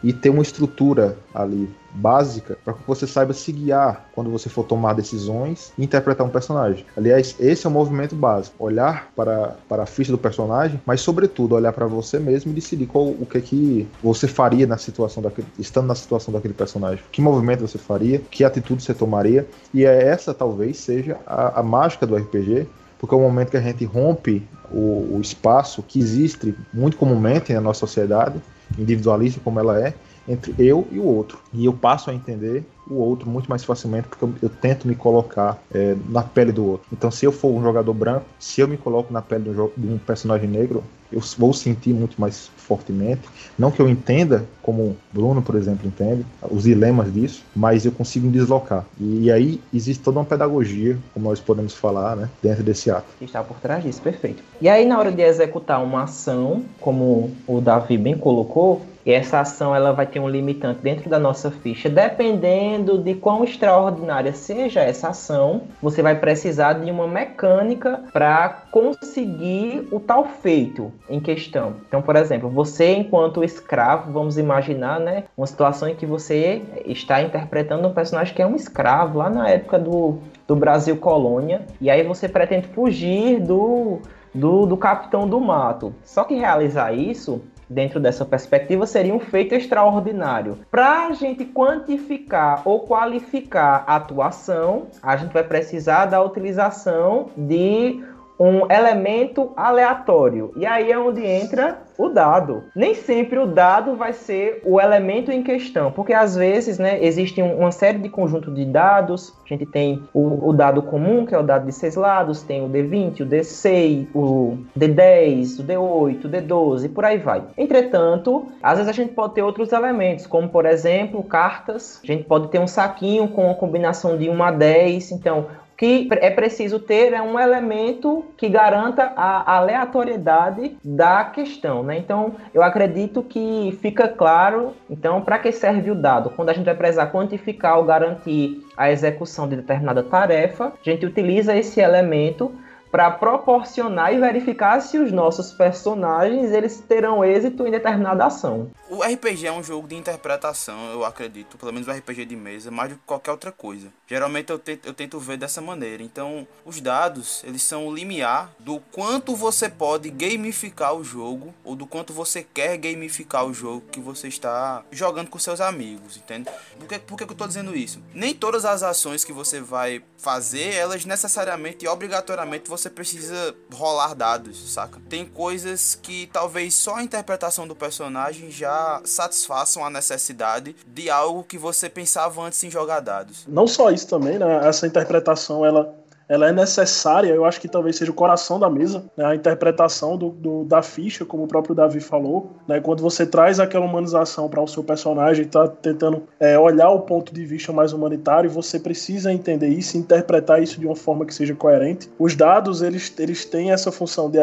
e 0.01 0.13
ter 0.13 0.29
uma 0.29 0.41
estrutura 0.41 1.17
ali 1.33 1.69
básica 1.91 2.57
para 2.63 2.74
que 2.74 2.79
você 2.88 3.05
saiba 3.05 3.33
se 3.33 3.51
guiar 3.51 4.07
quando 4.13 4.29
você 4.29 4.48
for 4.48 4.63
tomar 4.63 4.93
decisões 4.93 5.74
e 5.77 5.83
interpretar 5.83 6.25
um 6.25 6.29
personagem. 6.29 6.86
Aliás, 6.95 7.36
esse 7.38 7.65
é 7.65 7.69
o 7.69 7.74
movimento 7.74 8.15
básico: 8.15 8.63
olhar 8.63 9.12
para, 9.13 9.57
para 9.67 9.83
a 9.83 9.86
ficha 9.86 10.09
do 10.09 10.17
personagem, 10.17 10.79
mas 10.86 11.01
sobretudo 11.01 11.55
olhar 11.55 11.74
para 11.74 11.86
você 11.86 12.17
mesmo 12.17 12.51
e 12.51 12.55
decidir 12.55 12.86
qual 12.86 13.07
o 13.07 13.25
que 13.25 13.39
é 13.39 13.41
que 13.41 13.88
você 14.01 14.25
faria 14.25 14.65
na 14.65 14.77
situação 14.77 15.21
daquele, 15.21 15.48
estando 15.57 15.88
na 15.88 15.95
situação 15.95 16.33
daquele 16.33 16.53
personagem. 16.53 17.03
Que 17.12 17.21
movimento 17.21 17.67
você 17.67 17.77
faria? 17.77 18.19
Que 18.31 18.45
atitude 18.45 18.83
você 18.83 18.93
tomaria? 18.93 19.45
E 19.74 19.83
é 19.83 20.07
essa 20.07 20.33
talvez 20.33 20.77
seja 20.77 21.17
a, 21.27 21.59
a 21.59 21.63
mágica 21.63 22.07
do 22.07 22.15
RPG, 22.15 22.67
porque 23.00 23.15
é 23.15 23.18
o 23.18 23.22
momento 23.22 23.50
que 23.50 23.58
a 23.58 23.62
gente 23.62 23.84
rompe 23.86 24.46
o, 24.70 25.15
o 25.15 25.22
espaço 25.22 25.82
que 25.82 26.00
existe 26.00 26.53
muito 26.72 26.98
comumente 26.98 27.51
na 27.53 27.62
nossa 27.62 27.79
sociedade 27.79 28.39
individualista 28.77 29.41
como 29.44 29.60
ela 29.60 29.79
é, 29.79 29.94
entre 30.29 30.53
eu 30.59 30.88
e 30.91 31.00
o 31.00 31.05
outro. 31.05 31.39
E 31.51 31.65
eu 31.65 31.74
passo 31.74 32.12
a 32.12 32.13
entender 32.13 32.63
o 32.89 32.95
outro 32.95 33.29
muito 33.29 33.50
mais 33.50 33.63
facilmente, 33.63 34.07
porque 34.07 34.24
eu, 34.24 34.33
eu 34.43 34.50
tento 34.50 34.88
me 34.88 34.95
colocar 34.95 35.62
é, 35.74 35.95
na 36.07 36.24
pele 36.24 36.51
do 36.51 36.65
outro. 36.65 36.88
Então, 36.91 37.12
se 37.12 37.25
eu 37.25 37.31
for 37.31 37.50
um 37.50 37.62
jogador 37.62 37.93
branco, 37.93 38.25
se 38.39 38.62
eu 38.62 38.67
me 38.67 38.77
coloco 38.77 39.12
na 39.12 39.21
pele 39.21 39.51
de 39.77 39.88
um, 39.88 39.98
personagem 39.98 40.50
negro, 40.50 40.83
eu 41.12 41.21
vou 41.38 41.53
sentir 41.53 41.93
muito 41.93 42.19
mais 42.21 42.51
fortemente. 42.55 43.21
Não 43.57 43.71
que 43.71 43.81
eu 43.81 43.89
entenda, 43.89 44.45
como 44.62 44.95
Bruno, 45.12 45.41
por 45.41 45.55
exemplo, 45.55 45.88
entende, 45.88 46.24
os 46.50 46.63
dilemas 46.63 47.12
disso, 47.12 47.43
mas 47.55 47.86
eu 47.86 47.91
consigo 47.91 48.27
me 48.27 48.31
deslocar. 48.31 48.86
E, 49.00 49.24
e 49.24 49.31
aí 49.31 49.62
existe 49.74 50.03
toda 50.03 50.19
uma 50.19 50.25
pedagogia, 50.25 50.98
como 51.13 51.29
nós 51.29 51.39
podemos 51.39 51.74
falar, 51.74 52.15
né, 52.15 52.29
dentro 52.41 52.63
desse 52.63 52.91
ato. 52.91 53.07
Está 53.21 53.43
por 53.43 53.57
trás 53.57 53.83
disso, 53.83 54.01
perfeito. 54.01 54.43
E 54.62 54.69
aí, 54.69 54.86
na 54.86 55.00
hora 55.00 55.12
de 55.12 55.21
executar 55.21 55.83
uma 55.83 56.03
ação, 56.03 56.63
como 56.79 57.31
o 57.48 57.59
Davi 57.59 57.98
bem 57.98 58.15
colocou, 58.15 58.86
e 59.10 59.12
essa 59.12 59.39
ação 59.39 59.75
ela 59.75 59.92
vai 59.92 60.06
ter 60.06 60.20
um 60.20 60.30
limitante 60.30 60.82
dentro 60.84 61.10
da 61.10 61.18
nossa 61.18 61.50
ficha. 61.50 61.89
Dependendo 61.89 63.00
de 63.00 63.16
quão 63.16 63.44
extraordinária 63.44 64.32
seja 64.34 64.82
essa 64.82 65.10
ação, 65.10 65.63
você 65.82 66.04
vai 66.04 66.13
precisar 66.13 66.74
de 66.74 66.92
uma 66.92 67.08
mecânica 67.08 68.04
para 68.13 68.66
conseguir 68.70 69.88
o 69.92 70.00
tal 70.00 70.25
feito 70.25 70.92
em 71.10 71.20
questão. 71.20 71.78
Então, 71.88 72.04
por 72.04 72.16
exemplo, 72.16 72.51
você 72.51 72.94
enquanto 72.94 73.44
escravo, 73.44 74.12
vamos 74.12 74.38
imaginar, 74.38 75.00
né, 75.00 75.24
uma 75.36 75.48
situação 75.48 75.89
em 75.89 75.96
que 75.96 76.06
você 76.06 76.62
está 76.86 77.20
interpretando 77.20 77.88
um 77.88 77.94
personagem 77.94 78.36
que 78.36 78.44
é 78.44 78.46
um 78.46 78.56
escravo 78.56 79.18
lá 79.18 79.28
na 79.28 79.50
época 79.50 79.80
do, 79.80 80.20
do 80.48 80.56
Brasil 80.56 80.96
colônia, 80.98 81.63
e 81.82 81.89
aí 81.89 82.04
você 82.04 82.30
pretende 82.30 82.68
fugir 82.68 83.39
do 83.39 84.00
do, 84.32 84.68
do 84.68 84.78
capitão 84.78 85.28
do 85.28 85.39
mato. 85.39 85.92
Só 86.04 86.24
que 86.24 86.36
realizar 86.36 86.94
isso 86.94 87.42
dentro 87.69 87.99
dessa 87.99 88.25
perspectiva, 88.25 88.85
seria 88.85 89.13
um 89.13 89.19
feito 89.19 89.53
extraordinário. 89.53 90.57
Para 90.71 91.07
a 91.07 91.13
gente 91.13 91.45
quantificar 91.45 92.61
ou 92.65 92.81
qualificar 92.81 93.83
a 93.85 93.97
atuação, 93.97 94.88
a 95.01 95.15
gente 95.15 95.31
vai 95.31 95.43
precisar 95.43 96.05
da 96.05 96.21
utilização 96.21 97.29
de 97.38 98.03
um 98.39 98.72
elemento 98.72 99.51
aleatório. 99.55 100.53
E 100.55 100.65
aí 100.65 100.91
é 100.91 100.98
onde 100.98 101.25
entra 101.25 101.79
o 101.98 102.08
dado. 102.08 102.63
Nem 102.74 102.96
sempre 102.96 103.38
o 103.38 103.46
dado 103.46 103.98
vai 103.98 104.13
ser 104.13 104.62
o 104.63 104.79
elemento 104.79 105.31
em 105.31 105.43
questão, 105.43 105.91
porque 105.91 106.13
às 106.13 106.38
vezes, 106.38 106.79
né, 106.79 107.03
existe 107.03 107.41
uma 107.41 107.74
série 107.74 107.98
de 107.98 108.08
conjunto 108.08 108.50
de 108.50 108.63
dados. 108.63 109.34
A 109.46 109.50
gente 109.50 109.65
tem 109.65 110.01
o, 110.13 110.50
o 110.50 110.53
dado 110.53 110.81
comum, 110.81 111.25
que 111.25 111.36
é 111.36 111.38
o 111.38 111.43
dado 111.43 111.65
de 111.65 111.74
seis 111.74 111.96
lados, 111.96 112.41
tem 112.41 112.63
o 112.63 112.69
D20, 112.69 113.22
o 113.22 113.25
D6, 113.25 114.08
o 114.15 114.58
D10, 114.77 115.60
o 115.60 115.63
D8, 115.63 116.25
o 116.25 116.29
D12 116.29 116.86
e 116.86 116.89
por 116.89 117.03
aí 117.03 117.17
vai. 117.17 117.43
Entretanto, 117.58 118.48
às 118.63 118.77
vezes 118.77 118.89
a 118.89 118.93
gente 118.93 119.13
pode 119.13 119.34
ter 119.34 119.41
outros 119.41 119.74
elementos, 119.74 120.25
como 120.25 120.48
por 120.48 120.65
exemplo, 120.65 121.22
cartas. 121.24 122.00
A 122.01 122.08
gente 122.08 122.24
pode 122.24 122.48
ter 122.48 122.60
um 122.60 122.67
saquinho 122.67 123.27
com 123.27 123.51
a 123.51 123.55
combinação 123.55 124.17
de 124.17 124.29
1 124.29 124.43
a 124.43 124.51
10. 124.51 125.12
Então, 125.12 125.48
que 125.79 126.09
é 126.12 126.29
preciso 126.29 126.77
ter 126.77 127.13
é 127.13 127.21
um 127.21 127.39
elemento 127.39 128.25
que 128.36 128.50
garanta 128.50 129.13
a 129.15 129.55
aleatoriedade 129.55 130.75
da 130.83 131.24
questão, 131.24 131.83
né? 131.83 131.98
Então, 131.98 132.36
eu 132.53 132.62
acredito 132.62 133.24
que 133.24 133.79
fica 133.81 134.09
claro, 134.09 134.74
então, 134.89 135.21
para 135.21 135.39
que 135.39 135.53
serve 135.53 135.89
o 135.89 135.95
dado? 135.95 136.31
Quando 136.31 136.50
a 136.50 136.53
gente 136.53 136.65
vai 136.65 136.75
precisar 136.75 137.07
quantificar 137.07 137.77
ou 137.77 137.86
garantir 137.86 138.62
a 138.75 138.91
execução 138.91 139.48
de 139.48 139.55
determinada 139.55 140.03
tarefa, 140.03 140.65
a 140.65 140.83
gente 140.83 141.05
utiliza 141.05 141.55
esse 141.55 141.79
elemento 141.79 142.51
para 142.91 143.12
proporcionar 143.12 144.13
e 144.13 144.19
verificar 144.19 144.81
se 144.81 144.98
os 144.98 145.12
nossos 145.12 145.51
personagens 145.51 146.51
eles 146.51 146.79
terão 146.79 147.24
êxito 147.24 147.65
em 147.67 147.72
determinada 147.72 148.25
ação. 148.25 148.72
O 148.89 149.03
RPG 149.03 149.46
é 149.46 149.51
um 149.51 149.63
jogo 149.63 149.88
de 149.88 149.96
interpretação, 149.96 150.91
eu 150.91 151.05
acredito, 151.05 151.58
pelo 151.58 151.72
menos 151.72 151.88
o 151.88 151.91
RPG 151.91 152.25
de 152.25 152.36
mesa, 152.36 152.72
mais 152.72 152.89
do 152.89 152.96
que 152.96 153.01
qualquer 153.05 153.31
outra 153.31 153.51
coisa. 153.51 153.89
Geralmente 154.08 154.50
eu 154.50 154.58
tento, 154.58 154.88
eu 154.88 154.93
tento 154.93 155.19
ver 155.19 155.38
dessa 155.38 155.62
maneira. 155.62 156.01
Então, 156.01 156.48
os 156.65 156.81
dados, 156.81 157.43
eles 157.46 157.62
são 157.62 157.88
o 157.88 157.93
limiar 157.93 158.51
do 158.58 158.79
quanto 158.91 159.36
você 159.36 159.69
pode 159.69 160.10
gamificar 160.10 160.96
o 160.96 161.03
jogo 161.03 161.53
ou 161.63 161.75
do 161.75 161.86
quanto 161.86 162.12
você 162.12 162.43
quer 162.43 162.77
gamificar 162.77 163.46
o 163.46 163.53
jogo 163.53 163.86
que 163.91 164.00
você 164.00 164.27
está 164.27 164.84
jogando 164.91 165.29
com 165.29 165.38
seus 165.38 165.62
amigos, 165.62 166.17
entende? 166.17 166.50
Por 166.79 166.88
que, 166.88 167.00
por 167.00 167.17
que 167.17 167.24
eu 167.24 167.31
estou 167.31 167.48
dizendo 167.48 167.75
isso? 167.75 168.01
Nem 168.13 168.34
todas 168.34 168.65
as 168.65 168.81
ações 168.81 169.24
que 169.24 169.31
você 169.31 169.62
vai 169.62 170.01
fazer, 170.17 170.74
elas 170.74 171.05
necessariamente 171.05 171.86
e 171.86 171.88
obrigatoriamente 171.88 172.67
precisa 172.88 173.55
rolar 173.74 174.13
dados, 174.13 174.71
saca? 174.71 175.01
Tem 175.09 175.25
coisas 175.25 175.98
que 176.00 176.29
talvez 176.31 176.75
só 176.75 176.98
a 176.98 177.03
interpretação 177.03 177.67
do 177.67 177.75
personagem 177.75 178.51
já 178.51 179.01
satisfaçam 179.03 179.83
a 179.83 179.89
necessidade 179.89 180.75
de 180.86 181.09
algo 181.09 181.43
que 181.43 181.57
você 181.57 181.89
pensava 181.89 182.43
antes 182.43 182.63
em 182.63 182.69
jogar 182.69 183.00
dados. 183.00 183.45
Não 183.48 183.65
só 183.65 183.89
isso 183.89 184.07
também, 184.07 184.38
né? 184.38 184.67
Essa 184.67 184.86
interpretação 184.86 185.65
ela 185.65 185.98
ela 186.29 186.48
é 186.48 186.51
necessária, 186.51 187.33
eu 187.33 187.43
acho 187.43 187.59
que 187.59 187.67
talvez 187.67 187.95
seja 187.95 188.12
o 188.12 188.13
coração 188.13 188.59
da 188.59 188.69
mesa, 188.69 189.03
né? 189.17 189.25
a 189.25 189.36
interpretação 189.36 190.15
do, 190.15 190.29
do, 190.29 190.63
da 190.63 190.83
ficha, 190.83 191.25
como 191.25 191.43
o 191.43 191.48
próprio 191.48 191.74
Davi 191.74 192.00
falou, 192.00 192.51
né? 192.67 192.79
quando 192.79 193.01
você 193.01 193.25
traz 193.25 193.59
aquela 193.59 193.83
humanização 193.86 194.48
para 194.48 194.62
o 194.62 194.67
seu 194.67 194.83
personagem, 194.83 195.45
está 195.45 195.67
tentando 195.67 196.24
é, 196.39 196.57
olhar 196.57 196.89
o 196.91 197.01
ponto 197.01 197.33
de 197.33 197.43
vista 197.43 197.74
mais 197.74 197.93
humanitário, 197.93 198.48
você 198.48 198.79
precisa 198.79 199.33
entender 199.33 199.69
isso, 199.69 199.98
interpretar 199.98 200.62
isso 200.62 200.79
de 200.79 200.86
uma 200.86 200.95
forma 200.95 201.25
que 201.25 201.33
seja 201.33 201.55
coerente. 201.55 202.07
Os 202.19 202.36
dados, 202.36 202.83
eles, 202.83 203.12
eles 203.17 203.43
têm 203.45 203.71
essa 203.71 203.91
função 203.91 204.29
de, 204.29 204.38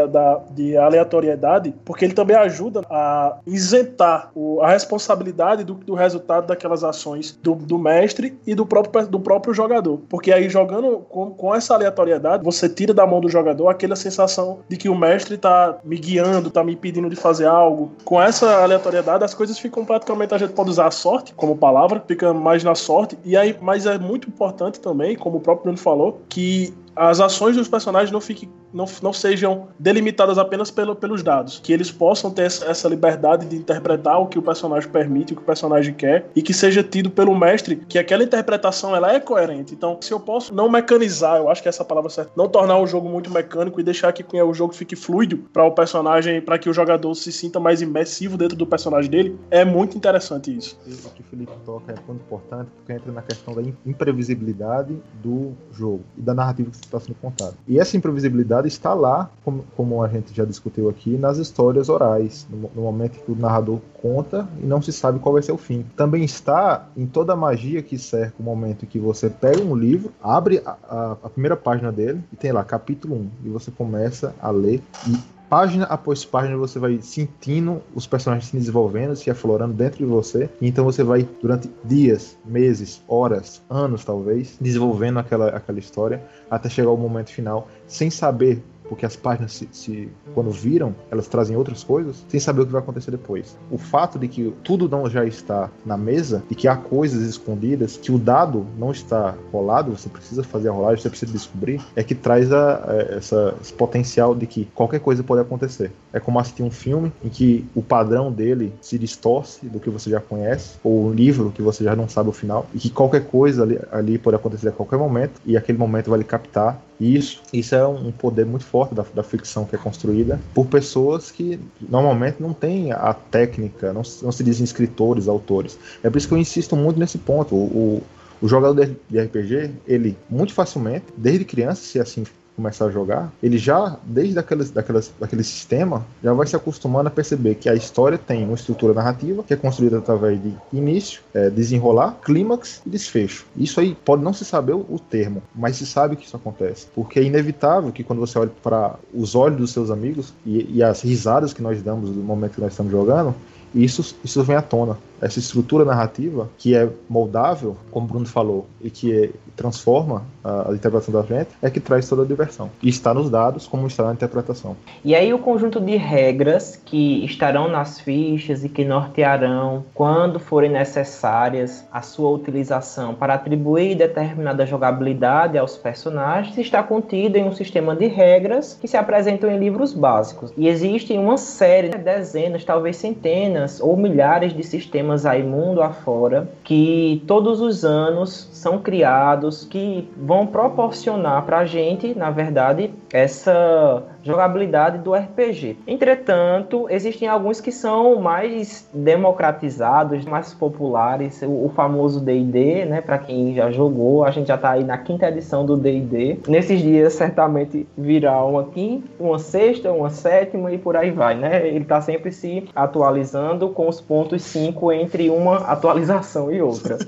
de 0.51 0.77
aleatoriedade, 0.77 1.73
porque 1.85 2.05
ele 2.05 2.15
também 2.15 2.37
ajuda 2.37 2.83
a 2.91 3.37
isentar 3.47 4.33
o, 4.35 4.61
a 4.61 4.71
responsabilidade 4.71 5.63
do, 5.63 5.75
do 5.75 5.95
resultado 5.95 6.49
daquelas 6.49 6.83
ações 6.83 7.39
do, 7.41 7.55
do 7.55 7.79
mestre 7.79 8.37
e 8.45 8.57
do 8.57 8.67
próprio, 8.67 9.07
do 9.07 9.21
próprio 9.21 9.55
jogador. 9.55 10.01
Porque 10.09 10.33
aí 10.33 10.49
jogando 10.49 10.99
com, 11.09 11.31
com 11.31 11.55
essa 11.55 11.76
aleatoriedade, 11.77 12.45
você 12.45 12.69
tira 12.69 12.93
da 12.93 13.07
mão 13.07 13.21
do 13.21 13.29
jogador 13.29 13.69
aquela 13.69 13.97
sensação 13.97 14.61
de 14.69 14.77
que 14.77 14.89
o 14.89 14.95
mestre 14.95 15.37
tá 15.37 15.79
me 15.85 15.97
guiando, 15.97 16.51
tá 16.51 16.63
me 16.65 16.77
pedindo 16.77 17.09
de 17.09 17.17
fazer 17.17 17.47
algo. 17.47 17.93
Com 18.05 18.21
essa 18.21 18.63
aleatoriedade, 18.63 19.25
as 19.25 19.35
coisas 19.35 19.59
ficam 19.59 19.85
praticamente, 19.85 20.35
a 20.35 20.39
gente 20.39 20.53
pode 20.53 20.71
usar 20.71 20.87
a 20.87 20.91
sorte 20.91 21.33
como 21.35 21.57
palavra, 21.57 22.03
fica 22.07 22.35
mais 22.35 22.65
na 22.65 22.75
sorte. 22.75 23.19
E 23.25 23.37
aí, 23.37 23.57
mas 23.61 23.87
é 23.87 23.99
muito 23.99 24.29
importante 24.29 24.81
também, 24.81 25.17
como 25.17 25.39
o 25.39 25.41
próprio 25.41 25.65
Bruno 25.65 25.79
falou, 25.79 26.21
que 26.29 26.75
as 26.97 27.21
ações 27.21 27.57
dos 27.57 27.69
personagens 27.69 28.11
não 28.11 28.21
fiquem 28.21 28.49
não, 28.77 28.85
não 29.03 29.13
sejam 29.13 29.69
delimitadas 29.79 30.37
apenas 30.37 30.71
pelo, 30.71 30.95
pelos 30.95 31.23
dados, 31.23 31.59
que 31.63 31.73
eles 31.73 31.91
possam 31.91 32.31
ter 32.31 32.43
essa, 32.43 32.87
liberdade 32.87 33.47
de 33.47 33.57
interpretar 33.57 34.21
o 34.21 34.27
que 34.27 34.39
o 34.39 34.43
personagem 34.43 34.89
permite, 34.89 35.33
o 35.33 35.37
que 35.37 35.43
o 35.43 35.45
personagem 35.45 35.93
quer, 35.93 36.31
e 36.37 36.43
que 36.43 36.55
seja 36.55 36.83
tido 36.83 37.11
pelo 37.11 37.37
mestre 37.37 37.77
que 37.89 37.99
aquela 37.99 38.23
interpretação 38.23 38.95
ela 38.95 39.13
é 39.13 39.19
coerente. 39.19 39.75
Então, 39.75 39.99
se 40.01 40.13
eu 40.13 40.21
posso 40.21 40.55
não 40.55 40.69
mecanizar, 40.69 41.39
eu 41.39 41.49
acho 41.49 41.63
que 41.63 41.69
essa 41.69 41.85
palavra 41.85 42.11
certa, 42.11 42.31
não 42.37 42.49
tornar 42.49 42.79
o 42.79 42.87
jogo 42.87 43.09
muito 43.09 43.31
mecânico 43.31 43.81
e 43.81 43.83
deixar 43.83 44.13
que 44.13 44.25
o 44.41 44.55
jogo 44.55 44.75
fique 44.75 44.95
fluido 44.95 45.39
para 45.53 45.65
o 45.65 45.73
personagem, 45.73 46.41
para 46.41 46.59
que 46.59 46.69
o 46.69 46.73
jogador 46.73 47.15
se 47.15 47.33
sinta 47.33 47.59
mais 47.59 47.83
imersivo 47.83 48.37
dentro 48.37 48.57
do 48.57 48.67
personagem 48.67 49.11
dele, 49.11 49.39
é 49.51 49.65
muito 49.65 49.97
interessante 49.97 50.55
isso. 50.55 50.79
O 51.05 51.11
que 51.11 51.23
o 51.23 51.25
Felipe 51.25 51.53
toca 51.65 51.93
é 51.93 51.97
muito 52.07 52.21
importante 52.21 52.71
porque 52.77 52.93
entra 52.93 53.11
na 53.11 53.23
questão 53.23 53.55
da 53.55 53.63
imprevisibilidade 53.85 54.97
do 55.23 55.53
jogo 55.73 56.05
e 56.17 56.23
da 56.23 56.35
narrativa 56.35 56.71
que 56.71 56.77
está 56.87 57.01
sendo 57.01 57.17
contada. 57.17 57.55
E 57.67 57.79
essa 57.79 57.97
imprevisibilidade 57.97 58.69
está 58.69 58.95
lá, 58.95 59.31
como, 59.45 59.65
como, 59.77 60.03
a 60.03 60.09
gente 60.09 60.35
já 60.35 60.45
discutiu 60.45 60.89
aqui, 60.89 61.17
nas 61.17 61.39
histórias 61.39 61.89
orais, 61.89 62.47
no, 62.51 62.71
no, 62.75 62.83
momento 62.83 63.19
que 63.21 63.31
o 63.31 63.37
narrador 63.37 63.81
conta 64.01 64.49
e 64.63 64.67
não 64.67 64.81
se 64.81 64.93
sabe 64.93 65.19
qual 65.19 65.33
vai 65.33 65.43
ser 65.43 65.53
o 65.53 65.59
fim. 65.59 65.85
Também 65.97 66.25
está 66.25 66.89
em 66.97 67.07
toda 67.07 67.33
a 67.33 67.37
magia 67.37 67.83
que 67.83 67.99
cerca 67.99 68.35
o 68.39 68.43
momento 68.43 68.85
em 68.85 68.89
que 68.89 68.99
você 68.99 69.29
pega 69.29 69.63
um 69.63 69.75
livro, 69.75 70.13
abre 70.23 70.63
a, 70.65 70.77
a, 70.89 71.13
a 71.25 71.29
primeira 71.29 71.57
página 71.57 71.93
dele 71.93 72.23
e 72.33 72.37
tem 72.37 72.53
lá 72.53 72.65
capítulo 72.65 73.17
1 73.17 73.31
e 73.45 73.49
você 73.49 73.71
começa 73.71 74.35
a 74.41 74.51
ler 74.51 74.83
e 75.07 75.36
página 75.49 75.85
após 75.87 76.25
página 76.25 76.57
você 76.57 76.79
vai 76.79 76.99
sentindo 77.01 77.83
os 77.95 78.07
personagens 78.07 78.51
se 78.51 78.57
desenvolvendo, 78.57 79.17
se 79.17 79.31
aflorando 79.31 79.75
dentro 79.75 79.99
de 79.99 80.05
você. 80.05 80.49
Então 80.61 80.85
você 80.85 81.03
vai 81.03 81.29
durante 81.41 81.71
dias, 81.85 82.37
meses, 82.45 83.03
horas, 83.09 83.63
anos 83.69 84.05
talvez, 84.05 84.57
desenvolvendo 84.61 85.19
aquela, 85.19 85.49
aquela 85.49 85.79
história 85.79 86.23
até 86.51 86.69
chegar 86.69 86.89
ao 86.89 86.97
momento 86.97 87.31
final, 87.31 87.69
sem 87.87 88.11
saber 88.11 88.63
porque 88.89 89.07
as 89.07 89.17
páginas, 89.17 89.53
se, 89.53 89.69
se, 89.73 90.09
quando 90.35 90.51
viram, 90.51 90.95
elas 91.11 91.29
trazem 91.29 91.57
outras 91.57 91.83
coisas, 91.85 92.25
sem 92.29 92.41
saber 92.41 92.63
o 92.63 92.67
que 92.67 92.73
vai 92.73 92.83
acontecer 92.83 93.11
depois. 93.11 93.57
O 93.71 93.79
fato 93.79 94.19
de 94.19 94.29
que 94.29 94.55
tudo 94.63 94.89
não 94.89 95.09
já 95.09 95.25
está 95.25 95.71
na 95.85 95.97
mesa 95.97 96.43
e 96.51 96.55
que 96.55 96.69
há 96.69 96.77
coisas 96.77 97.23
escondidas, 97.23 97.97
que 97.97 98.13
o 98.13 98.19
dado 98.19 98.67
não 98.79 98.91
está 98.91 99.35
rolado, 99.53 99.97
você 99.97 100.09
precisa 100.09 100.43
fazer 100.43 100.69
a 100.69 100.73
rolagem, 100.73 101.03
você 101.03 101.11
precisa 101.11 101.33
descobrir, 101.33 101.81
é 101.95 102.03
que 102.03 102.15
traz 102.15 102.53
a, 102.53 102.77
a, 102.77 102.97
essa, 103.17 103.55
esse 103.61 103.73
potencial 103.73 104.35
de 104.35 104.47
que 104.47 104.65
qualquer 104.75 105.01
coisa 105.01 105.23
pode 105.23 105.41
acontecer. 105.41 105.93
É 106.13 106.21
como 106.21 106.39
assistir 106.39 106.63
um 106.63 106.71
filme 106.71 107.13
em 107.25 107.29
que 107.29 107.67
o 107.75 107.83
padrão 107.83 108.33
dele 108.33 108.73
se 108.81 108.99
distorce 108.99 109.67
do 109.67 109.81
que 109.81 109.91
você 109.91 110.11
já 110.11 110.21
conhece, 110.21 110.79
ou 110.83 111.07
um 111.07 111.13
livro 111.13 111.51
que 111.51 111.63
você 111.63 111.85
já 111.85 111.95
não 111.95 112.09
sabe 112.09 112.31
o 112.31 112.33
final, 112.33 112.67
e 112.75 112.79
que 112.79 112.91
qualquer 112.91 113.27
coisa 113.27 113.63
ali, 113.63 113.79
ali 113.91 114.19
pode 114.19 114.37
acontecer 114.37 114.69
a 114.69 114.73
qualquer 114.73 114.99
momento, 114.99 115.41
e 115.45 115.57
aquele 115.57 115.79
momento 115.79 116.11
vai 116.11 116.19
lhe 116.19 116.25
captar 116.25 116.81
isso, 117.01 117.43
isso 117.53 117.75
é 117.75 117.87
um 117.87 118.11
poder 118.11 118.47
muito 118.47 118.65
forte 118.65 118.95
da, 118.95 119.05
da 119.15 119.23
ficção 119.23 119.65
que 119.65 119.75
é 119.75 119.79
construída 119.79 120.41
por 120.55 120.67
pessoas 120.67 121.31
que 121.31 121.61
normalmente 121.89 122.41
não 122.41 122.53
têm 122.53 122.93
a 122.93 123.13
técnica, 123.15 123.93
não, 123.93 124.03
não 124.23 124.33
se 124.33 124.43
dizem 124.43 124.65
escritores, 124.65 125.29
autores. 125.29 125.79
É 126.03 126.09
por 126.09 126.19
isso 126.19 126.29
que 126.29 126.35
eu 126.35 126.39
insisto 126.39 126.75
muito 126.77 126.99
nesse 126.99 127.19
ponto. 127.19 127.55
O, 127.55 128.03
O 128.39 128.49
jogador 128.49 128.91
de 129.09 129.19
RPG, 129.19 129.71
ele 129.87 130.15
muito 130.29 130.53
facilmente, 130.53 131.07
desde 131.17 131.43
criança, 131.43 131.81
se 131.81 131.99
assim 131.99 132.23
começar 132.57 132.87
a 132.87 132.91
jogar, 132.91 133.31
ele 133.43 133.59
já, 133.59 133.97
desde 134.05 134.39
aqueles, 134.39 134.71
daquelas, 134.71 135.13
daquele 135.21 135.45
sistema, 135.45 136.05
já 136.25 136.33
vai 136.33 136.47
se 136.47 136.57
acostumando 136.57 137.09
a 137.09 137.11
perceber 137.11 137.57
que 137.57 137.69
a 137.69 137.75
história 137.75 138.17
tem 138.17 138.45
uma 138.45 138.55
estrutura 138.55 138.95
narrativa 138.95 139.43
que 139.43 139.53
é 139.53 139.57
construída 139.57 139.99
através 139.99 140.43
de 140.43 140.55
início, 140.73 141.21
é, 141.35 141.51
desenrolar, 141.51 142.17
clímax 142.23 142.83
e 142.87 142.91
desfecho. 142.91 143.47
Isso 143.57 143.79
aí 143.79 143.97
pode 144.05 144.23
não 144.23 144.33
se 144.33 144.45
saber 144.45 144.73
o, 144.73 144.87
o 144.89 144.99
termo, 144.99 145.43
mas 145.55 145.77
se 145.77 145.87
sabe 145.87 146.17
que 146.17 146.25
isso 146.25 146.37
acontece. 146.37 146.87
Porque 146.95 147.21
é 147.21 147.23
inevitável 147.23 147.93
que 147.93 148.03
quando 148.03 148.21
você 148.21 148.39
olha 148.39 148.51
para 148.63 148.97
os 149.13 149.35
olhos 149.35 149.59
dos 149.59 149.71
seus 149.71 149.91
amigos 149.91 150.33
e, 150.45 150.77
e 150.77 150.83
as 150.83 151.03
risadas 151.03 151.53
que 151.53 151.63
nós 151.63 151.83
damos 151.83 152.11
no 152.11 152.23
momento 152.23 152.55
que 152.55 152.61
nós 152.61 152.73
estamos 152.73 152.91
jogando, 152.91 153.35
isso, 153.75 154.17
isso 154.25 154.43
vem 154.43 154.57
à 154.57 154.63
tona 154.63 154.97
essa 155.21 155.39
estrutura 155.39 155.85
narrativa 155.85 156.49
que 156.59 156.75
é 156.75 156.89
moldável, 157.09 157.77
como 157.91 158.07
o 158.07 158.09
Bruno 158.09 158.27
falou, 158.27 158.67
e 158.81 158.91
que 158.91 159.13
é, 159.13 159.31
transforma 159.57 160.25
a, 160.45 160.71
a, 160.71 160.75
interpretação 160.75 161.15
da 161.15 161.23
gente, 161.23 161.51
é 161.63 161.71
que 161.71 161.81
traz 161.81 162.09
toda 162.09 162.23
a 162.23 162.27
diversão. 162.27 162.71
E 162.83 162.89
está 162.89 163.15
nos 163.15 163.31
dados 163.31 163.67
como 163.67 163.87
está 163.87 164.05
na 164.05 164.13
interpretação. 164.13 164.77
E 165.05 165.15
aí 165.15 165.33
o 165.33 165.39
conjunto 165.39 165.81
de 165.81 165.97
regras 165.97 166.77
que 166.77 167.25
estarão 167.25 167.69
nas 167.69 168.01
fichas 168.01 168.65
e 168.65 168.69
que 168.69 168.85
nortearão, 168.85 169.85
quando 169.95 170.39
forem 170.39 170.71
necessárias, 170.71 171.85
a 171.91 172.03
sua 172.03 172.31
utilização 172.31 173.15
para 173.15 173.35
atribuir 173.35 173.97
determinada 173.97 174.67
jogabilidade 174.67 175.57
aos 175.59 175.77
personagens, 175.77 176.57
está 176.59 176.83
contido 176.83 177.37
em 177.37 177.45
um 177.45 177.53
sistema 177.53 177.95
de 177.97 178.07
regras 178.07 178.77
que 178.81 178.87
se 178.87 178.97
apresentam 178.97 179.51
em 179.51 179.59
livros 179.59 179.93
básicos. 179.93 180.53
E 180.57 180.69
existem 180.69 181.19
uma 181.19 181.39
série, 181.39 181.89
dezenas, 181.89 182.65
talvez 182.65 182.97
centenas 182.97 183.81
ou 183.81 183.97
milhares 183.97 184.53
de 184.53 184.63
sistemas 184.63 185.06
sistemas 185.07 185.25
aí 185.25 185.43
mundo 185.43 185.81
afora 185.81 186.49
que 186.65 187.23
todos 187.27 187.61
os 187.61 187.85
anos 187.85 188.49
são 188.53 188.79
criados 188.81 189.65
que 189.65 190.09
vão 190.17 190.47
proporcionar 190.47 191.45
para 191.45 191.59
a 191.59 191.65
gente, 191.65 192.15
na 192.15 192.31
verdade, 192.31 192.93
essa 193.13 194.03
jogabilidade 194.27 194.99
do 194.99 195.15
RPG. 195.15 195.79
Entretanto, 195.87 196.87
existem 196.91 197.29
alguns 197.29 197.61
que 197.61 197.71
são 197.71 198.21
mais 198.21 198.89
democratizados, 198.93 200.25
mais 200.25 200.53
populares, 200.53 201.43
o, 201.43 201.67
o 201.67 201.73
famoso 201.75 202.21
D&D, 202.21 202.85
né, 202.87 203.01
para 203.01 203.19
quem 203.19 203.55
já 203.55 203.71
jogou, 203.71 204.25
a 204.25 204.31
gente 204.31 204.49
já 204.49 204.57
está 204.57 204.73
aí 204.73 204.85
na 204.85 204.99
quinta 204.99 205.29
edição 205.29 205.65
do 205.65 205.77
D&D. 205.77 206.41
Nesses 206.49 206.81
dias 206.81 207.13
certamente 207.13 207.87
virá 207.97 208.45
uma 208.45 208.65
quinta, 208.65 209.07
uma 209.19 209.39
sexta, 209.39 209.93
uma 209.93 210.11
sétima 210.11 210.73
e 210.73 210.79
por 210.79 210.97
aí 210.97 211.11
vai, 211.11 211.37
né? 211.37 211.67
Ele 211.67 211.83
está 211.83 212.01
sempre 212.01 212.33
se 212.33 212.65
atualizando 212.75 213.69
com 213.71 213.89
os 213.89 214.01
pontos 214.01 214.43
5 214.43 214.93
entre 214.93 215.31
uma 215.31 215.59
atualização 215.59 216.53
e 216.53 216.61
outra. 216.61 216.99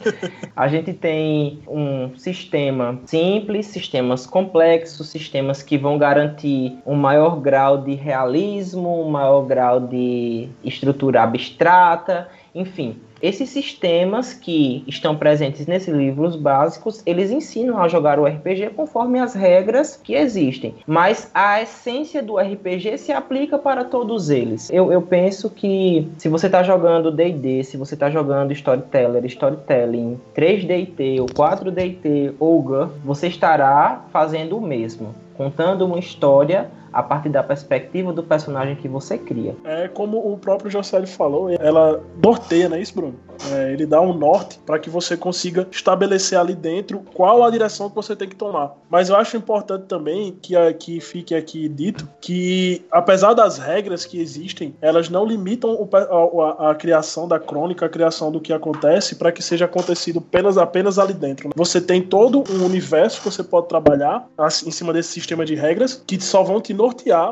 A 0.54 0.68
gente 0.68 0.92
tem 0.92 1.60
um 1.66 2.16
sistema 2.16 2.98
simples, 3.06 3.66
sistemas 3.66 4.26
complexos, 4.26 5.08
sistemas 5.08 5.62
que 5.62 5.76
vão 5.76 5.98
garantir 5.98 6.78
uma 6.84 7.07
maior 7.08 7.40
grau 7.40 7.78
de 7.78 7.94
realismo, 7.94 9.00
um 9.00 9.08
maior 9.08 9.40
grau 9.46 9.80
de 9.80 10.46
estrutura 10.62 11.22
abstrata, 11.22 12.28
enfim. 12.54 12.96
Esses 13.22 13.48
sistemas 13.48 14.34
que 14.34 14.84
estão 14.86 15.16
presentes 15.16 15.66
nesses 15.66 15.92
livros 15.92 16.36
básicos, 16.36 17.02
eles 17.06 17.30
ensinam 17.30 17.80
a 17.80 17.88
jogar 17.88 18.20
o 18.20 18.26
RPG 18.26 18.70
conforme 18.76 19.18
as 19.18 19.34
regras 19.34 19.96
que 19.96 20.14
existem. 20.14 20.74
Mas 20.86 21.30
a 21.32 21.62
essência 21.62 22.22
do 22.22 22.36
RPG 22.36 22.98
se 22.98 23.10
aplica 23.10 23.58
para 23.58 23.84
todos 23.84 24.28
eles. 24.28 24.70
Eu, 24.70 24.92
eu 24.92 25.00
penso 25.00 25.48
que 25.48 26.06
se 26.18 26.28
você 26.28 26.46
está 26.46 26.62
jogando 26.62 27.10
D&D, 27.10 27.64
se 27.64 27.78
você 27.78 27.94
está 27.94 28.10
jogando 28.10 28.52
Storyteller, 28.52 29.24
Storytelling, 29.24 30.20
3DT 30.36 31.20
ou 31.20 31.26
4DT 31.26 32.34
ou 32.38 32.60
GUR, 32.60 32.90
você 33.02 33.28
estará 33.28 34.04
fazendo 34.12 34.58
o 34.58 34.60
mesmo. 34.60 35.14
Contando 35.36 35.86
uma 35.86 35.98
história 35.98 36.68
a 36.92 37.02
partir 37.02 37.28
da 37.28 37.42
perspectiva 37.42 38.12
do 38.12 38.22
personagem 38.22 38.76
que 38.76 38.88
você 38.88 39.18
cria. 39.18 39.56
É 39.64 39.88
como 39.88 40.32
o 40.32 40.38
próprio 40.38 40.70
José 40.70 41.04
falou, 41.06 41.50
ela 41.50 42.02
norteia, 42.22 42.68
não 42.68 42.76
é 42.76 42.80
isso, 42.80 42.94
Bruno? 42.94 43.14
É, 43.52 43.72
ele 43.72 43.86
dá 43.86 44.00
um 44.00 44.12
norte 44.12 44.58
para 44.66 44.78
que 44.78 44.90
você 44.90 45.16
consiga 45.16 45.66
estabelecer 45.70 46.38
ali 46.38 46.54
dentro 46.54 47.02
qual 47.14 47.44
a 47.44 47.50
direção 47.50 47.88
que 47.88 47.94
você 47.94 48.16
tem 48.16 48.28
que 48.28 48.36
tomar. 48.36 48.74
Mas 48.90 49.08
eu 49.08 49.16
acho 49.16 49.36
importante 49.36 49.84
também 49.86 50.36
que, 50.42 50.54
que 50.74 51.00
fique 51.00 51.34
aqui 51.34 51.68
dito 51.68 52.08
que, 52.20 52.84
apesar 52.90 53.34
das 53.34 53.58
regras 53.58 54.04
que 54.04 54.20
existem, 54.20 54.74
elas 54.80 55.08
não 55.08 55.24
limitam 55.24 55.70
o, 55.70 56.40
a, 56.42 56.70
a, 56.70 56.74
criação 56.74 57.28
da 57.28 57.38
crônica, 57.38 57.86
a 57.86 57.88
criação 57.88 58.32
do 58.32 58.40
que 58.40 58.52
acontece 58.52 59.14
para 59.14 59.30
que 59.30 59.42
seja 59.42 59.66
acontecido 59.66 60.18
apenas, 60.18 60.58
apenas 60.58 60.98
ali 60.98 61.12
dentro. 61.12 61.48
Né? 61.48 61.52
Você 61.56 61.80
tem 61.80 62.02
todo 62.02 62.42
um 62.50 62.64
universo 62.64 63.20
que 63.20 63.30
você 63.30 63.42
pode 63.42 63.68
trabalhar 63.68 64.28
assim, 64.36 64.68
em 64.68 64.72
cima 64.72 64.92
desse 64.92 65.10
sistema 65.10 65.44
de 65.44 65.54
regras 65.54 66.02
que 66.06 66.20
só 66.20 66.42
vão 66.42 66.60
te 66.60 66.72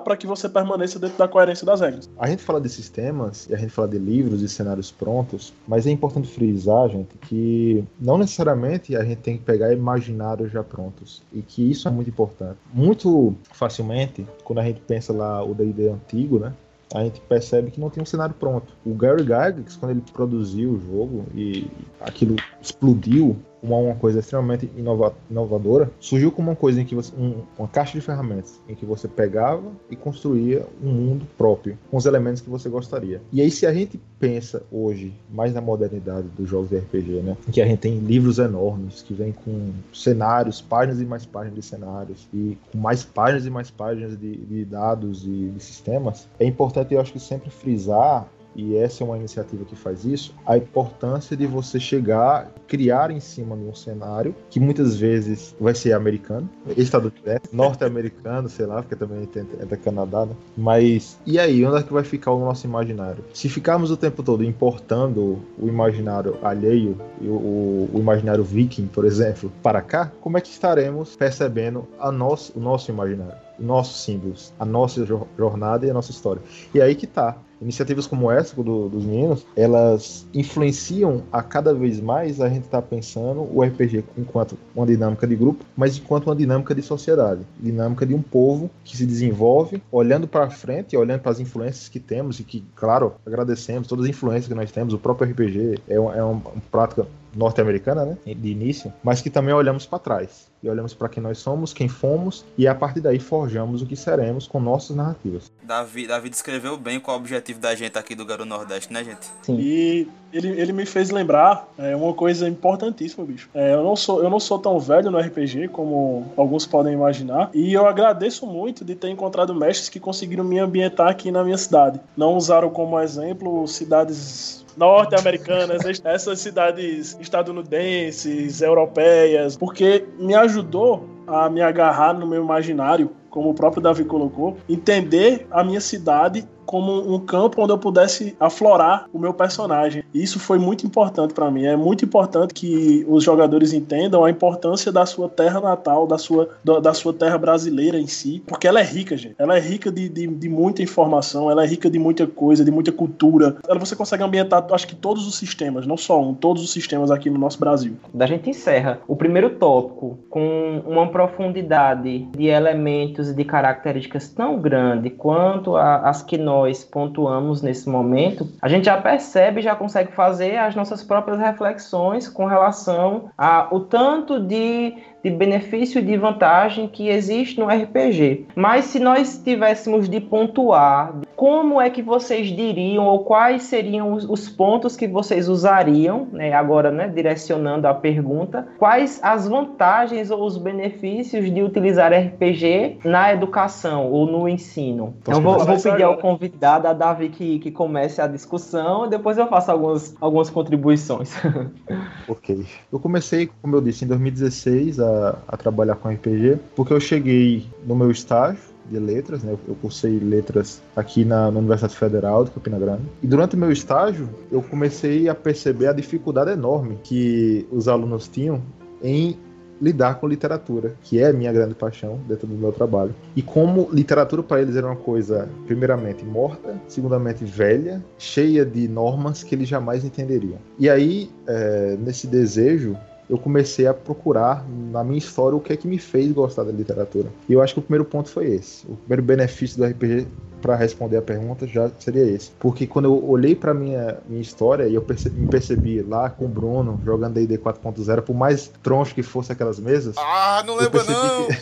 para 0.05 0.17
que 0.17 0.27
você 0.27 0.49
permaneça 0.49 0.99
dentro 0.99 1.19
da 1.19 1.29
coerência 1.29 1.67
das 1.67 1.81
regras. 1.81 2.09
A 2.19 2.29
gente 2.29 2.43
fala 2.43 2.61
de 2.61 2.69
sistemas 2.69 3.47
e 3.49 3.55
a 3.55 3.59
gente 3.59 3.71
fala 3.71 3.89
de 3.89 3.99
livros 3.99 4.43
e 4.43 4.49
cenários 4.49 4.91
prontos, 4.91 5.53
mas 5.67 5.87
é 5.87 5.91
importante 5.91 6.29
frisar, 6.29 6.89
gente, 6.89 7.17
que 7.19 7.85
não 8.01 8.19
necessariamente 8.19 8.97
a 8.97 9.05
gente 9.05 9.19
tem 9.19 9.37
que 9.37 9.45
pegar 9.45 9.73
imaginários 9.73 10.51
já 10.53 10.63
prontos 10.63 11.23
e 11.33 11.43
que 11.43 11.71
isso 11.71 11.89
é 11.89 11.91
muito 11.91 12.11
importante. 12.11 12.59
Muito 12.73 13.35
facilmente, 13.53 14.27
quando 14.45 14.61
a 14.61 14.65
gente 14.65 14.81
pensa 14.81 15.13
lá 15.13 15.45
o 15.45 15.55
D&D 15.55 15.89
antigo, 15.89 16.39
né? 16.39 16.53
a 16.95 17.03
gente 17.03 17.21
percebe 17.23 17.71
que 17.71 17.81
não 17.81 17.91
tem 17.91 18.03
um 18.03 18.07
cenário 18.07 18.35
pronto. 18.35 18.73
O 18.85 18.95
Gary 18.95 19.23
Gygax, 19.23 19.77
quando 19.77 19.91
ele 19.93 20.03
produziu 20.13 20.73
o 20.73 20.81
jogo 20.81 21.25
e 21.35 21.69
aquilo 22.01 22.37
explodiu, 22.61 23.37
uma, 23.67 23.77
uma 23.77 23.95
coisa 23.95 24.21
extremamente 24.21 24.71
inova, 24.77 25.15
inovadora, 25.31 25.91
surgiu 25.99 26.31
como 26.31 26.51
uma 26.51 26.57
coisa 26.57 26.81
em 26.81 26.85
que 26.85 26.95
você, 26.95 27.13
um, 27.17 27.43
uma 27.59 27.69
caixa 27.69 27.93
de 27.93 28.01
ferramentas 28.01 28.61
em 28.69 28.75
que 28.75 28.87
você 28.87 29.09
pegava 29.09 29.65
e 29.91 29.97
construía 29.97 30.65
um 30.83 30.91
mundo 30.91 31.27
próprio 31.37 31.77
com 31.91 31.97
os 31.97 32.07
elementos 32.07 32.41
que 32.41 32.49
você 32.49 32.69
gostaria. 32.69 33.21
E 33.33 33.41
aí 33.41 33.51
se 33.51 33.67
a 33.67 33.73
gente 33.73 34.01
pensa 34.19 34.63
hoje 34.71 35.13
mais 35.31 35.53
na 35.53 35.61
modernidade 35.61 36.29
dos 36.37 36.49
jogos 36.49 36.71
de 36.71 36.79
RPG, 36.79 37.21
né, 37.23 37.37
em 37.49 37.51
que 37.51 37.61
a 37.61 37.67
gente 37.67 37.81
tem 37.81 37.99
livros 37.99 38.39
enormes 38.39 39.03
que 39.03 39.13
vêm 39.13 39.33
com 39.33 39.71
cenários, 39.93 40.61
páginas 40.61 41.01
e 41.01 41.05
mais 41.05 41.27
páginas 41.27 41.57
de 41.57 41.63
cenários 41.63 42.29
e 42.33 42.57
com 42.73 42.79
mais 42.79 43.05
páginas 43.05 43.47
e 43.47 43.51
mais 43.51 43.71
páginas 43.71 44.17
de, 44.17 44.37
de 44.37 44.65
dados 44.65 45.25
e 45.25 45.51
de 45.55 45.63
sistemas, 45.63 46.29
é 46.39 46.47
importante 46.47 46.95
eu 46.95 47.01
acho 47.01 47.13
que 47.13 47.21
sempre 47.21 47.51
frisar 47.51 48.27
e 48.57 48.75
essa 48.77 49.05
é 49.05 49.07
uma 49.07 49.17
iniciativa 49.17 49.65
que 49.65 49.77
faz 49.77 50.05
isso, 50.05 50.35
a 50.47 50.57
importância 50.57 51.37
de 51.37 51.47
você 51.47 51.79
chegar, 51.79 52.51
criar 52.67 53.11
em 53.11 53.21
cima 53.21 53.57
de 53.57 53.65
um 53.65 53.75
cenário 53.75 54.35
que 54.49 54.59
muitas 54.59 54.97
vezes 54.97 55.55
vai 55.61 55.75
ser 55.75 55.93
americano, 55.93 56.49
estadunidense, 56.77 57.49
norte-americano, 57.53 58.49
sei 58.49 58.67
lá, 58.67 58.83
porque 58.83 58.97
também 58.97 59.29
é 59.61 59.65
da 59.67 59.77
Canadá, 59.77 60.25
né? 60.25 60.33
Mas 60.57 61.19
e 61.27 61.39
aí, 61.39 61.65
onde 61.65 61.79
é 61.79 61.83
que 61.83 61.93
vai 61.93 62.03
ficar 62.03 62.33
o 62.33 62.41
nosso 62.41 62.67
imaginário? 62.67 63.23
Se 63.35 63.49
ficarmos 63.49 63.91
o 63.91 63.97
tempo 63.97 64.23
todo 64.23 64.43
importando 64.43 65.39
o 65.59 65.69
imaginário 65.69 66.39
alheio, 66.43 66.99
o, 67.21 67.91
o 67.93 67.99
imaginário 67.99 68.43
viking, 68.43 68.87
por 68.87 69.05
exemplo, 69.05 69.53
para 69.63 69.83
cá, 69.83 70.11
como 70.21 70.39
é 70.39 70.41
que 70.41 70.49
estaremos 70.49 71.15
percebendo 71.17 71.87
a 71.99 72.09
o 72.09 72.61
nosso 72.61 72.91
imaginário? 72.91 73.47
Nossos 73.59 74.03
símbolos, 74.03 74.53
a 74.59 74.65
nossa 74.65 75.05
jornada 75.37 75.87
e 75.87 75.91
a 75.91 75.95
nossa 75.95 76.11
história. 76.11 76.43
E 76.75 76.81
aí 76.81 76.95
que 76.95 77.07
tá. 77.07 77.37
Iniciativas 77.61 78.07
como 78.07 78.31
essa 78.31 78.55
do, 78.63 78.89
dos 78.89 79.05
meninos, 79.05 79.47
elas 79.57 80.27
influenciam 80.35 81.23
a 81.33 81.43
cada 81.43 81.73
vez 81.73 82.01
mais 82.01 82.39
a 82.41 82.49
gente 82.49 82.65
estar 82.65 82.83
tá 82.83 82.87
pensando 82.87 83.49
o 83.51 83.63
RPG 83.63 84.05
enquanto 84.19 84.59
uma 84.75 84.85
dinâmica 84.85 85.27
de 85.27 85.35
grupo, 85.35 85.65
mas 85.75 85.97
enquanto 85.97 86.27
uma 86.27 86.37
dinâmica 86.37 86.75
de 86.75 86.83
sociedade, 86.83 87.41
dinâmica 87.59 88.05
de 88.05 88.15
um 88.15 88.21
povo 88.21 88.71
que 88.85 88.95
se 88.95 89.07
desenvolve 89.07 89.83
olhando 89.91 90.29
para 90.29 90.51
frente, 90.51 90.97
olhando 90.97 91.21
para 91.21 91.33
as 91.33 91.41
influências 91.41 91.89
que 91.89 91.99
temos 91.99 92.39
e 92.41 92.45
que, 92.45 92.63
claro, 92.75 93.15
agradecemos 93.25 93.89
todas 93.89 94.05
as 94.05 94.11
influências 94.11 94.49
que 94.49 94.55
nós 94.55 94.71
temos. 94.71 94.93
O 94.93 94.99
próprio 94.99 95.31
RPG 95.31 95.81
é, 95.89 95.95
é 95.95 96.23
uma 96.23 96.43
prática 96.71 97.07
norte-americana, 97.35 98.05
né, 98.05 98.17
de 98.27 98.49
início, 98.49 98.93
mas 99.03 99.21
que 99.21 99.31
também 99.31 99.55
olhamos 99.55 99.87
para 99.87 99.99
trás 99.99 100.47
e 100.67 100.71
olhamos 100.71 100.93
para 100.93 101.09
quem 101.09 101.23
nós 101.23 101.39
somos, 101.39 101.73
quem 101.73 101.89
fomos, 101.89 102.45
e 102.59 102.67
a 102.67 102.75
partir 102.75 103.01
daí 103.01 103.19
forjamos 103.19 103.83
o 103.83 103.87
que 103.87 103.97
seremos 103.97 104.47
com 104.47 104.61
nossas 104.61 104.97
narrativas. 104.97 105.51
Davi, 105.63 106.07
Davi 106.07 106.29
descreveu 106.29 106.77
bem 106.77 106.99
qual 107.01 107.17
é 107.17 107.19
o 107.19 107.23
objetivo 107.23 107.61
da 107.61 107.75
gente 107.75 107.97
aqui 107.97 108.15
do 108.15 108.25
Garo 108.25 108.45
Nordeste, 108.45 108.93
né, 108.93 109.05
gente? 109.05 109.27
Sim. 109.43 109.57
E 109.59 110.09
ele, 110.33 110.49
ele 110.49 110.73
me 110.73 110.85
fez 110.85 111.11
lembrar 111.11 111.69
é, 111.79 111.95
uma 111.95 112.13
coisa 112.13 112.49
importantíssima, 112.49 113.25
bicho. 113.25 113.49
É, 113.55 113.75
eu, 113.75 113.83
não 113.83 113.97
sou, 113.97 114.23
eu 114.23 114.29
não 114.29 114.41
sou 114.41 114.59
tão 114.59 114.79
velho 114.79 115.11
no 115.11 115.19
RPG 115.19 115.69
como 115.69 116.27
alguns 116.37 116.67
podem 116.67 116.93
imaginar, 116.93 117.51
e 117.55 117.73
eu 117.73 117.87
agradeço 117.87 118.47
muito 118.47 118.85
de 118.85 118.95
ter 118.95 119.09
encontrado 119.09 119.55
mestres 119.55 119.89
que 119.89 120.01
conseguiram 120.01 120.45
me 120.45 120.59
ambientar 120.59 121.09
aqui 121.09 121.31
na 121.31 121.45
minha 121.45 121.59
cidade. 121.59 122.01
Não 122.17 122.35
usaram 122.35 122.71
como 122.71 123.01
exemplo 123.01 123.67
cidades 123.69 124.66
norte-americanas, 124.77 125.83
essas 126.05 126.41
cidades 126.41 127.17
estadunidenses, 127.21 128.61
europeias, 128.61 129.57
porque 129.57 130.05
me 130.19 130.35
ajudou 130.35 131.09
a 131.27 131.49
me 131.49 131.63
agarrar 131.63 132.13
no 132.15 132.27
meu 132.27 132.43
imaginário, 132.43 133.11
como 133.31 133.51
o 133.51 133.55
próprio 133.55 133.83
Davi 133.83 134.05
colocou, 134.05 134.57
entender 134.69 135.47
a 135.51 135.65
minha 135.65 135.81
cidade 135.81 136.47
como 136.67 137.15
um 137.15 137.19
campo 137.21 137.63
onde 137.63 137.73
eu 137.73 137.79
pudesse 137.79 138.37
aflorar 138.39 139.09
o 139.13 139.19
meu 139.19 139.33
personagem. 139.33 140.05
E 140.13 140.23
isso 140.23 140.39
foi 140.39 140.59
muito 140.59 140.85
importante 140.87 141.33
para 141.33 141.51
mim. 141.51 141.65
É 141.65 141.77
muito 141.77 142.05
importante 142.05 142.53
que 142.53 143.07
os 143.09 143.25
jogadores 143.25 143.73
entendam 143.73 144.25
a 144.25 144.31
importância 144.31 144.93
da 144.93 145.07
sua 145.07 145.29
terra 145.29 145.61
natal, 145.61 146.07
da 146.07 146.19
sua, 146.19 146.49
da 146.65 146.93
sua 146.93 147.13
terra 147.13 147.39
brasileira 147.39 147.99
em 147.99 148.07
si, 148.07 148.43
porque 148.47 148.67
ela 148.67 148.81
é 148.81 148.85
rica, 148.85 149.17
gente. 149.17 149.37
Ela 149.39 149.57
é 149.57 149.61
rica 149.61 149.91
de, 149.91 150.09
de, 150.09 150.27
de 150.27 150.49
muita 150.49 150.83
informação, 150.83 151.51
ela 151.51 151.65
é 151.65 151.67
rica 151.67 151.89
de 151.89 151.99
muita 151.99 152.27
coisa, 152.27 152.65
de 152.65 152.71
muita 152.71 152.91
cultura. 152.91 153.57
Ela 153.69 153.79
você 153.79 153.95
consegue 153.95 154.23
ambientar, 154.23 154.67
acho 154.73 154.87
que 154.87 154.97
todos 154.97 155.27
os 155.27 155.37
sistemas, 155.37 155.87
não 155.87 155.97
só 155.97 156.21
um, 156.21 156.35
todos 156.35 156.63
os 156.63 156.73
sistemas 156.73 157.11
aqui 157.11 157.31
no 157.31 157.39
nosso 157.39 157.61
Brasil. 157.61 157.95
Da 158.13 158.27
gente 158.27 158.51
encerra 158.51 159.01
o 159.07 159.15
primeiro 159.15 159.51
tópico 159.51 160.19
com 160.29 160.83
uma 160.87 161.09
profundidade 161.09 162.27
de 162.37 162.47
elementos 162.47 163.31
e 163.31 163.35
de 163.35 163.45
características 163.45 164.29
tão 164.29 164.59
grande 164.59 165.11
quanto 165.11 165.77
a, 165.77 166.09
as 166.09 166.23
que 166.23 166.37
nós 166.37 166.56
pontuamos 166.91 167.63
nesse 167.63 167.89
momento, 167.89 168.49
a 168.63 168.69
gente 168.69 168.85
já 168.85 169.01
percebe, 169.01 169.61
já 169.63 169.75
consegue 169.75 170.13
fazer 170.13 170.57
as 170.57 170.75
nossas 170.75 171.03
próprias 171.03 171.39
reflexões 171.39 172.29
com 172.29 172.47
relação 172.47 173.31
ao 173.37 173.81
tanto 173.81 174.41
de 174.41 174.95
de 175.27 175.31
benefício 175.31 175.99
e 175.99 176.03
de 176.03 176.17
vantagem 176.17 176.87
que 176.87 177.09
existe 177.09 177.59
no 177.59 177.67
RPG. 177.67 178.47
Mas 178.55 178.85
se 178.87 179.01
nós 179.01 179.39
tivéssemos 179.43 180.09
de 180.09 180.21
pontuar, 180.21 181.15
como 181.35 181.81
é 181.81 181.91
que 181.91 182.01
vocês 182.01 182.47
diriam 182.47 183.05
ou 183.05 183.25
quais 183.25 183.65
seriam 183.65 184.13
os, 184.13 184.25
os 184.25 184.49
pontos 184.49 184.97
que 184.97 185.09
vocês 185.09 185.49
usariam, 185.49 186.29
né, 186.33 186.53
agora, 186.53 186.91
né, 186.93 187.09
direcionando 187.09 187.89
a 187.89 187.93
pergunta, 187.93 188.69
quais 188.79 189.21
as 189.23 189.49
vantagens 189.49 190.31
ou 190.31 190.45
os 190.45 190.57
benefícios 190.57 191.53
de 191.53 191.63
utilizar 191.63 192.13
RPG 192.13 193.01
na 193.05 193.33
educação 193.33 194.11
ou 194.11 194.27
no 194.27 194.49
ensino? 194.49 195.15
Então, 195.23 195.43
vou, 195.43 195.59
vou 195.59 195.77
pedir 195.77 196.05
ao 196.05 196.19
convidado, 196.19 196.87
a 196.87 196.93
Davi, 196.93 197.29
que, 197.31 197.59
que 197.59 197.71
comece 197.71 198.21
a 198.21 198.29
discussão 198.29 199.07
e 199.07 199.11
depois 199.11 199.37
eu 199.37 199.49
faço 199.49 199.73
algumas, 199.73 200.17
algumas 200.21 200.49
contribuições. 200.49 201.35
ok. 202.29 202.65
Eu 202.93 203.01
comecei, 203.01 203.51
como 203.61 203.75
eu 203.75 203.81
disse, 203.81 204.05
em 204.05 204.09
2016 204.09 205.01
a 205.01 205.16
a, 205.49 205.57
trabalhar 205.57 205.97
com 205.97 206.09
RPG, 206.09 206.59
porque 206.75 206.93
eu 206.93 207.01
cheguei 207.01 207.67
no 207.87 207.95
meu 207.95 208.11
estágio 208.11 208.77
de 208.91 208.99
letras, 208.99 209.43
né? 209.43 209.57
Eu 209.67 209.75
cursei 209.75 210.19
letras 210.19 210.81
aqui 210.95 211.25
na, 211.25 211.51
na, 211.51 211.59
Universidade 211.59 211.97
Federal 211.97 212.45
de 212.45 212.51
Campina 212.53 212.79
Grande. 212.79 213.03
E 213.23 213.27
durante 213.27 213.57
meu 213.57 213.73
estágio, 213.73 214.29
eu 214.51 214.63
comecei 214.63 215.29
a 215.29 215.35
perceber 215.35 215.89
a 215.89 215.93
dificuldade 215.93 216.53
enorme 216.53 216.99
que 217.03 217.67
os 217.73 217.89
alunos 217.89 218.29
tinham 218.29 218.63
em 219.03 219.37
lidar 219.81 220.15
com 220.15 220.27
literatura, 220.27 220.95
que 221.03 221.21
é 221.21 221.29
a 221.29 221.33
minha 221.33 221.53
grande 221.53 221.75
paixão 221.75 222.19
dentro 222.27 222.47
do 222.47 222.55
meu 222.55 222.73
trabalho. 222.73 223.15
E 223.35 223.43
como 223.43 223.89
literatura 223.93 224.43
para 224.43 224.63
eles 224.63 224.77
era 224.77 224.87
uma 224.87 224.97
coisa, 224.97 225.49
primeiramente, 225.67 226.25
morta, 226.25 226.81
segundamente, 226.89 227.45
velha, 227.45 228.03
cheia 228.19 228.65
de 228.65 228.89
normas 228.89 229.43
que 229.43 229.55
eles 229.55 229.69
jamais 229.69 230.05
entenderiam. 230.05 230.59
E 230.79 230.89
aí, 230.89 231.31
é, 231.47 231.97
nesse 232.01 232.27
desejo 232.27 232.97
eu 233.29 233.39
comecei 233.39 233.87
a 233.87 233.95
procurar 233.95 234.65
na 234.69 235.03
minha 235.03 235.19
história 235.19 235.57
o 235.57 235.61
que 235.61 235.73
é 235.73 235.77
que 235.77 235.89
me 235.89 235.99
fez 235.99 236.33
gostar 236.33 236.65
da 236.65 236.73
literatura. 236.73 237.29
E 237.49 237.53
eu 237.53 237.63
acho 237.63 237.75
que 237.75 237.81
o 237.81 237.83
primeiro 237.83 238.05
ponto 238.05 238.29
foi 238.29 238.47
esse. 238.47 238.87
O 238.87 238.97
primeiro 238.97 239.23
benefício 239.23 239.79
do 239.79 239.85
RPG 239.85 240.27
para 240.63 240.75
responder 240.75 241.17
a 241.17 241.23
pergunta 241.23 241.67
já 241.67 241.91
seria 241.99 242.25
esse. 242.25 242.51
Porque 242.59 242.87
quando 242.87 243.07
eu 243.07 243.29
olhei 243.29 243.55
para 243.55 243.75
minha 243.75 244.19
minha 244.29 244.41
história 244.41 244.89
e 244.89 244.95
eu 244.95 245.03
percebi, 245.03 245.41
me 245.41 245.49
percebi 245.49 246.03
lá 246.03 246.31
com 246.31 246.47
o 246.47 246.49
Bruno 246.49 247.01
jogando 247.05 247.35
D&D 247.35 247.59
4.0, 247.59 248.23
por 248.23 248.35
mais 248.35 248.71
troncho 248.83 249.15
que 249.15 249.23
fosse 249.23 249.53
aquelas 249.53 249.79
mesas, 249.79 250.17
ah, 250.19 250.63
não 250.67 250.77
lembra 250.77 251.05
não. 251.05 251.47
Que, 251.47 251.55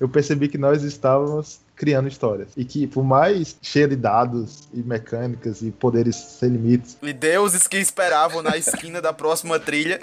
eu 0.00 0.08
percebi 0.08 0.48
que 0.48 0.58
nós 0.58 0.82
estávamos 0.82 1.60
criando 1.76 2.08
histórias. 2.08 2.48
E 2.56 2.64
que, 2.64 2.86
por 2.86 3.04
mais 3.04 3.56
cheia 3.60 3.88
de 3.88 3.96
dados 3.96 4.68
e 4.72 4.82
mecânicas 4.82 5.62
e 5.62 5.70
poderes 5.70 6.16
sem 6.16 6.50
limites. 6.50 6.96
E 7.02 7.12
deuses 7.12 7.66
que 7.66 7.76
esperavam 7.78 8.42
na 8.42 8.56
esquina 8.56 9.00
da 9.00 9.12
próxima 9.12 9.58
trilha 9.58 10.00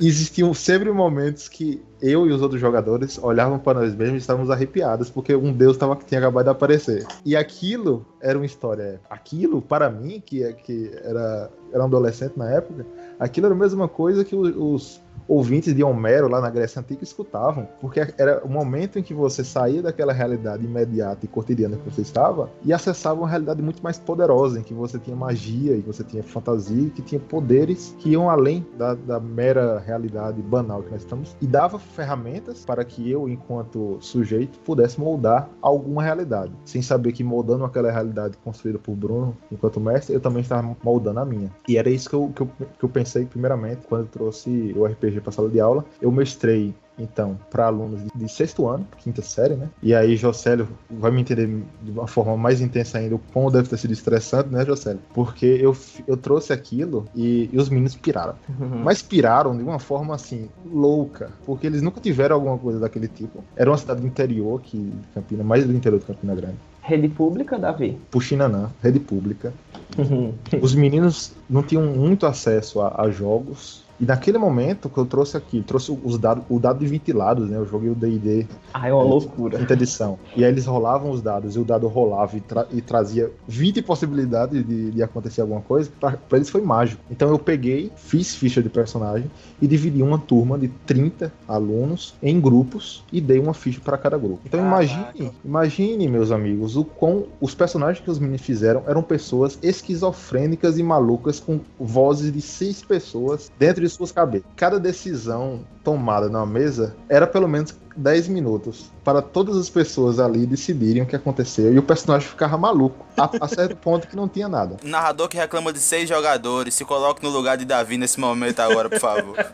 existiam 0.00 0.54
sempre 0.54 0.90
momentos 0.92 1.48
que 1.48 1.82
eu 2.00 2.26
e 2.26 2.32
os 2.32 2.40
outros 2.40 2.60
jogadores 2.60 3.18
olhavam 3.18 3.58
para 3.58 3.80
nós 3.80 3.94
mesmos 3.94 4.16
e 4.16 4.18
estávamos 4.18 4.50
arrepiados 4.50 5.10
porque 5.10 5.34
um 5.34 5.52
deus 5.52 5.76
tava, 5.76 5.96
tinha 5.96 6.20
acabado 6.20 6.44
de 6.44 6.50
aparecer. 6.50 7.06
E 7.24 7.36
aquilo 7.36 8.06
era 8.20 8.38
uma 8.38 8.46
história. 8.46 9.00
Aquilo, 9.10 9.60
para 9.60 9.90
mim, 9.90 10.22
que, 10.24 10.42
é, 10.44 10.52
que 10.52 10.90
era, 11.02 11.50
era 11.72 11.82
um 11.82 11.86
adolescente 11.86 12.34
na 12.36 12.50
época, 12.50 12.86
aquilo 13.18 13.46
era 13.46 13.54
a 13.54 13.58
mesma 13.58 13.88
coisa 13.88 14.24
que 14.24 14.36
os, 14.36 15.00
ouvintes 15.28 15.74
de 15.74 15.84
Homero 15.84 16.26
lá 16.26 16.40
na 16.40 16.48
Grécia 16.48 16.80
Antiga 16.80 17.04
escutavam, 17.04 17.68
porque 17.80 18.00
era 18.16 18.42
o 18.44 18.48
momento 18.48 18.98
em 18.98 19.02
que 19.02 19.12
você 19.12 19.44
saía 19.44 19.82
daquela 19.82 20.12
realidade 20.12 20.64
imediata 20.64 21.26
e 21.26 21.28
cotidiana 21.28 21.76
que 21.76 21.90
você 21.90 22.00
estava 22.00 22.50
e 22.64 22.72
acessava 22.72 23.20
uma 23.20 23.28
realidade 23.28 23.60
muito 23.60 23.82
mais 23.82 23.98
poderosa, 23.98 24.58
em 24.58 24.62
que 24.62 24.72
você 24.72 24.98
tinha 24.98 25.14
magia, 25.14 25.76
e 25.76 25.80
você 25.80 26.02
tinha 26.02 26.22
fantasia, 26.22 26.88
que 26.90 27.02
tinha 27.02 27.20
poderes 27.20 27.94
que 27.98 28.10
iam 28.10 28.30
além 28.30 28.66
da, 28.78 28.94
da 28.94 29.20
mera 29.20 29.78
realidade 29.78 30.40
banal 30.40 30.82
que 30.82 30.90
nós 30.90 31.02
estamos, 31.02 31.36
e 31.40 31.46
dava 31.46 31.78
ferramentas 31.78 32.64
para 32.64 32.84
que 32.84 33.10
eu, 33.10 33.28
enquanto 33.28 33.98
sujeito, 34.00 34.58
pudesse 34.60 34.98
moldar 34.98 35.48
alguma 35.60 36.02
realidade, 36.02 36.52
sem 36.64 36.80
saber 36.80 37.12
que 37.12 37.22
moldando 37.22 37.64
aquela 37.64 37.90
realidade 37.90 38.36
construída 38.38 38.78
por 38.78 38.94
Bruno 38.94 39.36
enquanto 39.52 39.78
mestre, 39.78 40.14
eu 40.14 40.20
também 40.20 40.40
estava 40.40 40.76
moldando 40.82 41.20
a 41.20 41.24
minha. 41.24 41.50
E 41.68 41.76
era 41.76 41.90
isso 41.90 42.08
que 42.08 42.14
eu, 42.14 42.32
que 42.34 42.42
eu, 42.42 42.50
que 42.78 42.84
eu 42.84 42.88
pensei 42.88 43.26
primeiramente 43.26 43.86
quando 43.86 44.02
eu 44.02 44.08
trouxe 44.08 44.72
o 44.76 44.86
RPG 44.86 45.17
para 45.20 45.32
sala 45.32 45.48
de 45.48 45.60
aula. 45.60 45.84
Eu 46.00 46.10
mestrei 46.10 46.74
então, 46.98 47.38
para 47.48 47.66
alunos 47.66 48.00
de, 48.14 48.28
sexto 48.28 48.66
ano, 48.66 48.86
quinta 48.98 49.22
série, 49.22 49.54
né? 49.54 49.68
E 49.82 49.94
aí, 49.94 50.16
Jocélio 50.16 50.68
vai 50.90 51.10
me 51.10 51.20
entender 51.20 51.46
de 51.82 51.90
uma 51.92 52.06
forma 52.06 52.36
mais 52.36 52.60
intensa 52.60 52.98
ainda 52.98 53.14
o 53.14 53.20
quão 53.32 53.50
deve 53.50 53.68
ter 53.68 53.76
sido 53.76 53.92
estressante, 53.92 54.48
né, 54.48 54.64
Jocélio? 54.64 55.00
Porque 55.14 55.46
eu, 55.46 55.76
eu 56.06 56.16
trouxe 56.16 56.52
aquilo 56.52 57.06
e, 57.14 57.48
e 57.52 57.58
os 57.58 57.68
meninos 57.68 57.94
piraram. 57.94 58.34
Uhum. 58.48 58.82
Mas 58.82 59.00
piraram 59.00 59.56
de 59.56 59.62
uma 59.62 59.78
forma, 59.78 60.14
assim, 60.14 60.48
louca, 60.66 61.30
porque 61.46 61.66
eles 61.66 61.82
nunca 61.82 62.00
tiveram 62.00 62.34
alguma 62.34 62.58
coisa 62.58 62.80
daquele 62.80 63.06
tipo. 63.06 63.44
Era 63.54 63.70
uma 63.70 63.78
cidade 63.78 64.00
do 64.00 64.06
interior, 64.06 64.60
que 64.60 64.92
Campina, 65.14 65.44
mais 65.44 65.64
do 65.64 65.72
interior 65.72 66.00
de 66.00 66.06
Campina 66.06 66.34
Grande. 66.34 66.56
Rede 66.82 67.08
pública, 67.08 67.58
Davi? 67.58 67.98
Puxinanã, 68.10 68.70
rede 68.82 68.98
pública. 68.98 69.52
Uhum. 69.96 70.32
Os 70.60 70.74
meninos 70.74 71.32
não 71.48 71.62
tinham 71.62 71.84
muito 71.84 72.24
acesso 72.26 72.80
a, 72.80 73.02
a 73.02 73.10
jogos, 73.10 73.84
e 74.00 74.06
naquele 74.06 74.38
momento 74.38 74.88
que 74.88 74.98
eu 74.98 75.04
trouxe 75.04 75.36
aqui, 75.36 75.62
trouxe 75.62 75.96
os 76.04 76.18
dados, 76.18 76.44
o 76.48 76.58
dado 76.58 76.78
de 76.78 76.86
20 76.86 77.12
lados, 77.12 77.48
né? 77.48 77.56
Eu 77.56 77.66
joguei 77.66 77.90
o 77.90 77.94
D&D. 77.94 78.46
Ah, 78.72 78.88
é 78.88 78.92
uma 78.92 79.02
é, 79.02 79.06
loucura. 79.06 79.58
Quinta 79.58 79.72
edição. 79.72 80.18
E 80.36 80.44
aí 80.44 80.50
eles 80.50 80.66
rolavam 80.66 81.10
os 81.10 81.20
dados 81.20 81.56
e 81.56 81.58
o 81.58 81.64
dado 81.64 81.88
rolava 81.88 82.36
e, 82.36 82.40
tra 82.40 82.66
e 82.70 82.80
trazia 82.80 83.30
20 83.48 83.82
possibilidades 83.82 84.64
de, 84.64 84.92
de 84.92 85.02
acontecer 85.02 85.40
alguma 85.40 85.60
coisa. 85.60 85.90
Pra, 85.98 86.12
pra, 86.12 86.38
eles 86.38 86.48
foi 86.48 86.60
mágico. 86.60 87.02
Então 87.10 87.28
eu 87.28 87.38
peguei, 87.38 87.90
fiz 87.96 88.34
ficha 88.36 88.62
de 88.62 88.68
personagem 88.68 89.28
e 89.60 89.66
dividi 89.66 90.02
uma 90.02 90.18
turma 90.18 90.56
de 90.58 90.68
30 90.68 91.32
alunos 91.48 92.14
em 92.22 92.40
grupos 92.40 93.04
e 93.12 93.20
dei 93.20 93.40
uma 93.40 93.54
ficha 93.54 93.80
para 93.80 93.98
cada 93.98 94.16
grupo. 94.16 94.40
Então 94.44 94.60
imagine, 94.60 95.32
imagine, 95.44 96.08
meus 96.08 96.30
amigos, 96.30 96.76
o 96.76 96.84
com 96.84 97.26
os 97.40 97.54
personagens 97.54 98.04
que 98.04 98.10
os 98.10 98.18
meninos 98.18 98.42
fizeram 98.42 98.82
eram 98.86 99.02
pessoas 99.02 99.58
esquizofrênicas 99.62 100.78
e 100.78 100.82
malucas 100.82 101.40
com 101.40 101.60
vozes 101.78 102.32
de 102.32 102.40
seis 102.40 102.82
pessoas 102.82 103.50
dentro 103.58 103.82
de 103.82 103.87
de 103.88 103.96
suas 103.96 104.12
cabeças. 104.12 104.48
Cada 104.56 104.78
decisão 104.78 105.64
tomada 105.82 106.28
na 106.28 106.44
mesa 106.44 106.94
era 107.08 107.26
pelo 107.26 107.48
menos 107.48 107.74
10 107.98 108.28
minutos 108.28 108.90
para 109.04 109.20
todas 109.20 109.56
as 109.56 109.68
pessoas 109.68 110.18
ali 110.20 110.46
decidirem 110.46 111.02
o 111.02 111.06
que 111.06 111.16
aconteceu 111.16 111.72
e 111.72 111.78
o 111.78 111.82
personagem 111.82 112.28
ficava 112.28 112.56
maluco 112.56 113.04
a, 113.16 113.30
a 113.40 113.48
certo 113.48 113.76
ponto 113.82 114.06
que 114.06 114.14
não 114.14 114.28
tinha 114.28 114.48
nada. 114.48 114.76
Narrador 114.82 115.28
que 115.28 115.36
reclama 115.36 115.72
de 115.72 115.80
seis 115.80 116.08
jogadores, 116.08 116.74
se 116.74 116.84
coloque 116.84 117.22
no 117.22 117.30
lugar 117.30 117.56
de 117.56 117.64
Davi 117.64 117.98
nesse 117.98 118.20
momento 118.20 118.60
agora, 118.60 118.88
por 118.88 119.00
favor. 119.00 119.36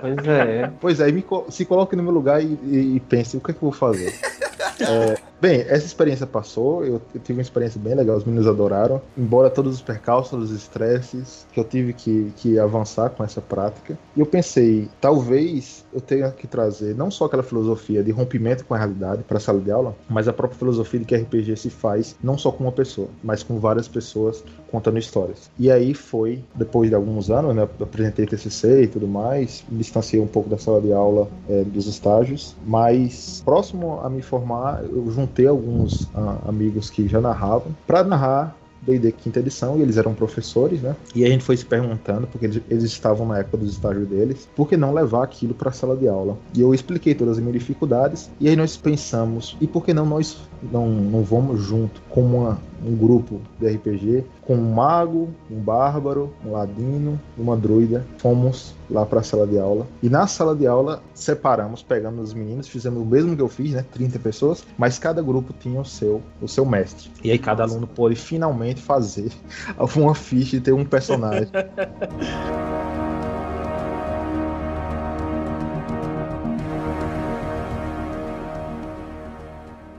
Pois 0.00 0.28
é. 0.28 0.72
Pois 0.80 1.00
é, 1.00 1.10
me, 1.10 1.24
se 1.48 1.64
coloque 1.64 1.96
no 1.96 2.02
meu 2.04 2.12
lugar 2.12 2.40
e, 2.40 2.58
e, 2.62 2.96
e 2.96 3.00
pense 3.00 3.36
o 3.36 3.40
que, 3.40 3.50
é 3.50 3.54
que 3.54 3.58
eu 3.58 3.70
vou 3.70 3.72
fazer. 3.72 4.14
É, 4.80 5.18
bem, 5.40 5.60
essa 5.62 5.86
experiência 5.86 6.26
passou, 6.26 6.84
eu, 6.84 7.02
eu, 7.12 7.20
tive 7.20 7.34
uma 7.34 7.42
experiência 7.42 7.80
bem 7.80 7.94
legal, 7.94 8.16
os 8.16 8.24
meninos 8.24 8.46
adoraram, 8.46 9.02
embora 9.16 9.50
todos 9.50 9.74
os 9.74 9.82
percalços, 9.82 10.40
os 10.40 10.50
estresses, 10.50 11.46
que 11.52 11.58
eu 11.58 11.64
tive 11.64 11.92
que, 11.92 12.32
que 12.36 12.58
avançar 12.58 13.10
com 13.10 13.24
essa 13.24 13.40
prática. 13.40 13.98
E 14.16 14.20
eu 14.20 14.26
pensei, 14.26 14.88
talvez 15.00 15.84
eu 15.92 16.00
tenha 16.00 16.30
que 16.30 16.46
trazer 16.46 16.94
não 16.94 17.10
só 17.10 17.24
aquela 17.24 17.42
filosofia 17.42 17.77
de 17.86 18.10
rompimento 18.10 18.64
com 18.64 18.74
a 18.74 18.78
realidade 18.78 19.22
para 19.22 19.38
a 19.38 19.40
sala 19.40 19.60
de 19.60 19.70
aula, 19.70 19.94
mas 20.08 20.28
a 20.28 20.32
própria 20.32 20.58
filosofia 20.58 21.00
de 21.00 21.06
que 21.06 21.16
RPG 21.16 21.56
se 21.56 21.70
faz 21.70 22.16
não 22.22 22.36
só 22.36 22.50
com 22.50 22.64
uma 22.64 22.72
pessoa, 22.72 23.08
mas 23.22 23.42
com 23.42 23.58
várias 23.58 23.88
pessoas 23.88 24.42
contando 24.70 24.98
histórias. 24.98 25.50
E 25.58 25.70
aí 25.70 25.94
foi, 25.94 26.42
depois 26.54 26.90
de 26.90 26.94
alguns 26.94 27.30
anos, 27.30 27.54
né, 27.54 27.62
eu 27.78 27.84
apresentei 27.84 28.26
TCC 28.26 28.82
e 28.82 28.86
tudo 28.86 29.06
mais, 29.06 29.64
me 29.70 29.78
distanciei 29.78 30.20
um 30.20 30.26
pouco 30.26 30.48
da 30.48 30.58
sala 30.58 30.80
de 30.80 30.92
aula, 30.92 31.28
é, 31.48 31.64
dos 31.64 31.86
estágios, 31.86 32.54
mas 32.66 33.42
próximo 33.44 34.00
a 34.02 34.10
me 34.10 34.22
formar, 34.22 34.82
eu 34.84 35.10
juntei 35.10 35.46
alguns 35.46 36.04
uh, 36.04 36.48
amigos 36.48 36.90
que 36.90 37.08
já 37.08 37.20
narravam 37.20 37.74
para 37.86 38.04
narrar 38.04 38.57
D&D 38.82 39.12
quinta 39.12 39.40
edição 39.40 39.78
e 39.78 39.82
eles 39.82 39.96
eram 39.96 40.14
professores, 40.14 40.80
né? 40.80 40.94
E 41.14 41.24
a 41.24 41.28
gente 41.28 41.44
foi 41.44 41.56
se 41.56 41.64
perguntando, 41.64 42.26
porque 42.26 42.46
eles, 42.46 42.62
eles 42.68 42.84
estavam 42.84 43.26
na 43.26 43.38
época 43.38 43.58
dos 43.58 43.72
estágios 43.72 44.08
deles, 44.08 44.48
por 44.54 44.68
que 44.68 44.76
não 44.76 44.92
levar 44.92 45.24
aquilo 45.24 45.54
para 45.54 45.70
a 45.70 45.72
sala 45.72 45.96
de 45.96 46.08
aula? 46.08 46.38
E 46.54 46.60
eu 46.60 46.74
expliquei 46.74 47.14
todas 47.14 47.36
as 47.36 47.40
minhas 47.40 47.58
dificuldades 47.58 48.30
e 48.40 48.48
aí 48.48 48.56
nós 48.56 48.76
pensamos, 48.76 49.56
e 49.60 49.66
por 49.66 49.84
que 49.84 49.92
não 49.92 50.06
nós 50.06 50.36
não, 50.62 50.88
não 50.88 51.22
vamos 51.22 51.60
junto 51.60 52.00
com 52.08 52.22
uma, 52.22 52.58
um 52.84 52.94
grupo 52.96 53.40
de 53.58 53.68
RPG, 53.68 54.24
com 54.42 54.54
um 54.54 54.72
mago, 54.72 55.28
um 55.50 55.58
bárbaro, 55.58 56.32
um 56.44 56.52
ladino, 56.52 57.20
uma 57.36 57.56
druida. 57.56 58.06
Fomos 58.18 58.74
lá 58.90 59.04
para 59.04 59.20
a 59.20 59.22
sala 59.22 59.46
de 59.46 59.58
aula. 59.58 59.86
E 60.02 60.08
na 60.08 60.26
sala 60.26 60.54
de 60.54 60.66
aula 60.66 61.02
separamos, 61.14 61.82
pegamos 61.82 62.28
os 62.28 62.34
meninos, 62.34 62.68
fizemos 62.68 63.02
o 63.02 63.04
mesmo 63.04 63.36
que 63.36 63.42
eu 63.42 63.48
fiz, 63.48 63.72
né? 63.72 63.84
30 63.92 64.18
pessoas, 64.18 64.64
mas 64.76 64.98
cada 64.98 65.22
grupo 65.22 65.52
tinha 65.58 65.80
o 65.80 65.84
seu, 65.84 66.22
o 66.40 66.48
seu 66.48 66.64
mestre. 66.64 67.10
E 67.22 67.30
aí 67.30 67.38
cada 67.38 67.62
aluno 67.62 67.86
pôde 67.86 68.14
finalmente 68.14 68.80
fazer 68.80 69.30
uma 69.96 70.14
ficha 70.14 70.56
e 70.56 70.60
ter 70.60 70.72
um 70.72 70.84
personagem. 70.84 71.48